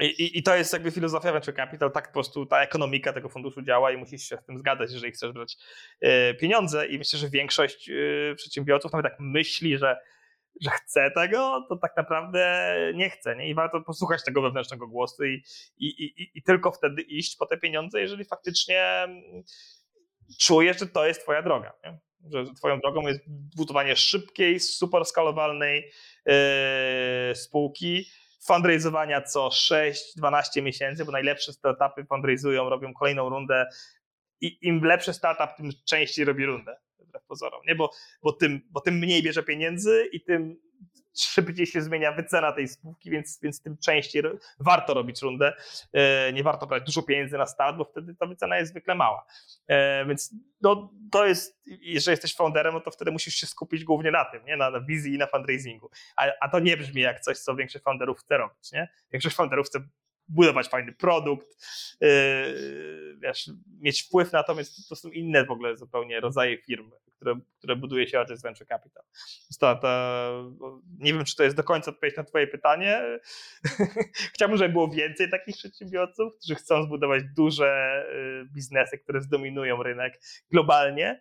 I, 0.00 0.38
I, 0.38 0.42
to 0.42 0.56
jest 0.56 0.72
jakby 0.72 0.90
filozofia 0.90 1.32
venture 1.32 1.54
capital, 1.54 1.92
tak 1.92 2.06
po 2.06 2.12
prostu 2.12 2.46
ta 2.46 2.62
ekonomika 2.62 3.12
tego 3.12 3.28
funduszu 3.28 3.62
działa 3.62 3.92
i 3.92 3.96
musisz 3.96 4.22
się 4.22 4.36
z 4.36 4.46
tym 4.46 4.58
zgadzać, 4.58 4.92
jeżeli 4.92 5.12
chcesz 5.12 5.32
brać 5.32 5.56
e, 6.00 6.34
pieniądze. 6.34 6.86
I 6.86 6.98
myślę, 6.98 7.18
że 7.18 7.30
większość 7.30 7.90
e, 7.90 8.34
przedsiębiorców 8.34 8.92
nawet 8.92 9.12
tak 9.12 9.20
myśli, 9.20 9.78
że 9.78 9.96
że 10.60 10.70
chce 10.70 11.10
tego, 11.10 11.66
to 11.68 11.76
tak 11.76 11.96
naprawdę 11.96 12.74
nie 12.94 13.10
chce. 13.10 13.36
Nie? 13.36 13.48
I 13.48 13.54
warto 13.54 13.80
posłuchać 13.80 14.24
tego 14.24 14.42
wewnętrznego 14.42 14.88
głosu 14.88 15.24
i, 15.24 15.42
i, 15.78 15.86
i, 15.86 16.30
i 16.34 16.42
tylko 16.42 16.72
wtedy 16.72 17.02
iść 17.02 17.36
po 17.36 17.46
te 17.46 17.58
pieniądze, 17.58 18.00
jeżeli 18.00 18.24
faktycznie 18.24 18.82
mm, 18.82 19.42
czujesz, 20.40 20.78
że 20.78 20.86
to 20.86 21.06
jest 21.06 21.22
twoja 21.22 21.42
droga. 21.42 21.72
Nie? 21.84 21.98
Że 22.30 22.54
twoją 22.54 22.80
drogą 22.80 23.08
jest 23.08 23.20
budowanie 23.56 23.96
szybkiej, 23.96 24.60
super 24.60 25.04
skalowalnej 25.04 25.90
yy, 26.26 26.34
spółki, 27.34 28.06
fundraizowania 28.40 29.22
co 29.22 29.48
6-12 29.48 30.62
miesięcy, 30.62 31.04
bo 31.04 31.12
najlepsze 31.12 31.52
startupy 31.52 32.04
fundraizują, 32.04 32.68
robią 32.68 32.94
kolejną 32.94 33.28
rundę 33.28 33.66
i 34.40 34.58
im 34.62 34.84
lepszy 34.84 35.12
startup, 35.12 35.56
tym 35.56 35.70
częściej 35.84 36.24
robi 36.24 36.46
rundę 36.46 36.76
wbrew 36.98 37.24
pozorom, 37.24 37.60
nie? 37.66 37.74
Bo, 37.74 37.90
bo, 38.22 38.32
tym, 38.32 38.60
bo 38.70 38.80
tym 38.80 38.94
mniej 38.94 39.22
bierze 39.22 39.42
pieniędzy 39.42 40.08
i 40.12 40.20
tym 40.20 40.60
szybciej 41.14 41.66
się 41.66 41.82
zmienia 41.82 42.12
wycena 42.12 42.52
tej 42.52 42.68
spółki, 42.68 43.10
więc, 43.10 43.38
więc 43.42 43.62
tym 43.62 43.76
częściej 43.78 44.22
warto 44.60 44.94
robić 44.94 45.22
rundę. 45.22 45.52
E, 45.92 46.32
nie 46.32 46.42
warto 46.42 46.66
brać 46.66 46.82
dużo 46.82 47.02
pieniędzy 47.02 47.38
na 47.38 47.46
start, 47.46 47.76
bo 47.76 47.84
wtedy 47.84 48.14
ta 48.14 48.26
wycena 48.26 48.58
jest 48.58 48.70
zwykle 48.70 48.94
mała. 48.94 49.26
E, 49.68 50.06
więc 50.06 50.34
no, 50.60 50.92
to 51.10 51.26
jest, 51.26 51.60
jeżeli 51.66 52.12
jesteś 52.12 52.34
founderem, 52.34 52.74
no 52.74 52.80
to 52.80 52.90
wtedy 52.90 53.10
musisz 53.10 53.34
się 53.34 53.46
skupić 53.46 53.84
głównie 53.84 54.10
na 54.10 54.24
tym, 54.24 54.44
nie? 54.44 54.56
Na, 54.56 54.70
na 54.70 54.80
wizji 54.80 55.14
i 55.14 55.18
na 55.18 55.26
fundraisingu. 55.26 55.90
A, 56.16 56.26
a 56.40 56.48
to 56.48 56.58
nie 56.58 56.76
brzmi 56.76 57.02
jak 57.02 57.20
coś, 57.20 57.38
co 57.38 57.56
większość 57.56 57.84
founderów 57.84 58.18
chce 58.18 58.36
robić. 58.38 58.72
Nie? 58.72 58.88
Większość 59.12 59.36
founderów 59.36 59.66
chce 59.66 59.80
budować 60.28 60.68
fajny 60.68 60.92
produkt, 60.92 61.46
yy, 62.00 62.08
wiesz, 63.18 63.50
mieć 63.80 64.02
wpływ 64.02 64.32
na 64.32 64.42
to, 64.42 64.54
więc 64.54 64.88
to 64.88 64.96
są 64.96 65.08
inne 65.08 65.44
w 65.44 65.50
ogóle 65.50 65.76
zupełnie 65.76 66.20
rodzaje 66.20 66.58
firm, 66.58 66.90
które, 67.16 67.40
które 67.58 67.76
buduje 67.76 68.08
się 68.08 68.24
z 68.34 68.42
venture 68.42 68.66
capital. 68.66 69.04
To, 69.60 69.76
to, 69.76 70.52
nie 70.98 71.12
wiem, 71.12 71.24
czy 71.24 71.36
to 71.36 71.44
jest 71.44 71.56
do 71.56 71.64
końca 71.64 71.90
odpowiedź 71.90 72.16
na 72.16 72.24
twoje 72.24 72.46
pytanie. 72.46 73.02
Chciałbym, 74.34 74.58
żeby 74.58 74.72
było 74.72 74.88
więcej 74.88 75.30
takich 75.30 75.56
przedsiębiorców, 75.56 76.32
którzy 76.38 76.54
chcą 76.54 76.82
zbudować 76.82 77.22
duże 77.36 78.04
yy, 78.12 78.48
biznesy, 78.54 78.98
które 78.98 79.20
zdominują 79.20 79.82
rynek 79.82 80.20
globalnie, 80.50 81.20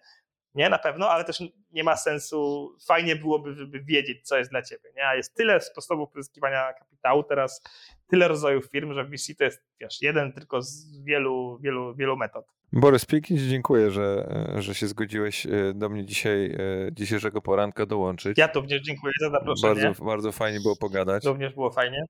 nie, 0.58 0.70
na 0.70 0.80
pewno, 0.80 1.10
ale 1.10 1.24
też 1.24 1.44
nie 1.72 1.84
ma 1.84 1.98
sensu, 1.98 2.70
fajnie 2.88 3.16
byłoby, 3.16 3.54
żeby 3.54 3.80
wiedzieć, 3.80 4.28
co 4.28 4.38
jest 4.38 4.52
dla 4.52 4.62
ciebie, 4.62 4.90
nie, 4.96 5.08
a 5.08 5.16
jest 5.16 5.36
tyle 5.36 5.62
sposobów 5.62 6.10
pozyskiwania 6.12 6.74
kapitału 6.74 7.24
teraz, 7.24 7.62
tyle 8.08 8.28
rodzajów 8.28 8.66
firm, 8.66 8.94
że 8.94 9.06
VC 9.06 9.36
to 9.38 9.44
jest, 9.44 9.64
wiesz, 9.80 10.02
jeden 10.02 10.34
tylko 10.34 10.62
z 10.62 11.04
wielu, 11.04 11.60
wielu, 11.62 11.96
wielu 11.96 12.18
metod. 12.18 12.57
Borys, 12.74 13.06
Ci 13.06 13.50
dziękuję, 13.50 13.92
że, 13.92 14.28
że 14.56 14.76
się 14.76 14.88
zgodziłeś 14.88 15.46
e, 15.46 15.74
do 15.76 15.90
mnie 15.90 16.06
dzisiaj, 16.06 16.46
e, 16.46 16.58
dzisiejszego 16.92 17.42
poranka 17.42 17.86
dołączyć. 17.86 18.38
Ja 18.38 18.50
również 18.56 18.82
dziękuję 18.82 19.14
za 19.22 19.30
zaproszenie. 19.30 19.82
Bardzo, 19.82 20.06
bardzo 20.06 20.32
fajnie 20.32 20.60
było 20.60 20.76
pogadać. 20.76 21.26
Również 21.26 21.54
było 21.54 21.72
fajnie. 21.72 22.06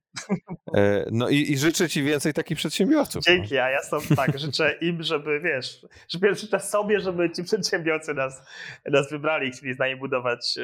E, 0.74 1.04
no 1.10 1.28
i, 1.28 1.52
i 1.52 1.58
życzę 1.58 1.88
Ci 1.88 2.02
więcej 2.02 2.32
takich 2.32 2.56
przedsiębiorców. 2.56 3.26
No. 3.26 3.34
Dzięki, 3.34 3.58
a 3.58 3.70
ja 3.70 3.82
sam 3.82 4.00
tak, 4.16 4.38
życzę 4.38 4.72
im, 4.80 5.02
żeby 5.02 5.40
wiesz, 5.40 5.86
żeby 6.08 6.34
życzę 6.34 6.60
sobie, 6.60 7.00
żeby 7.00 7.30
ci 7.30 7.44
przedsiębiorcy 7.44 8.14
nas, 8.14 8.42
nas 8.86 9.10
wybrali 9.10 9.48
i 9.48 9.50
chcieli 9.50 9.74
z 9.74 9.78
nami 9.78 9.96
budować 9.96 10.58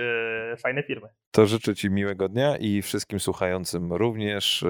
fajne 0.59 0.83
firmy. 0.83 1.09
To 1.31 1.47
życzę 1.47 1.75
Ci 1.75 1.91
miłego 1.91 2.29
dnia 2.29 2.57
i 2.57 2.83
wszystkim 2.83 3.21
słuchającym 3.21 3.93
również, 3.93 4.65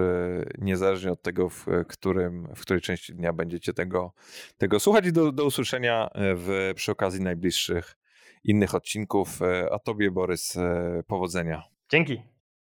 niezależnie 0.59 1.13
od 1.13 1.23
tego, 1.23 1.49
w, 1.49 1.67
którym, 1.89 2.49
w 2.57 2.61
której 2.61 2.83
części 2.83 3.15
dnia 3.15 3.33
będziecie 3.33 3.73
tego, 3.73 4.13
tego 4.59 4.81
słuchać 4.81 5.05
do, 5.15 5.33
do 5.33 5.45
usłyszenia 5.45 6.09
e, 6.15 6.35
w, 6.35 6.73
przy 6.77 6.93
okazji 6.93 7.21
najbliższych 7.21 7.97
innych 8.45 8.75
odcinków. 8.75 9.43
E, 9.43 9.69
a 9.73 9.79
Tobie, 9.79 10.11
Borys, 10.11 10.57
e, 10.57 11.03
powodzenia. 11.07 11.63
Dzięki. 11.91 12.34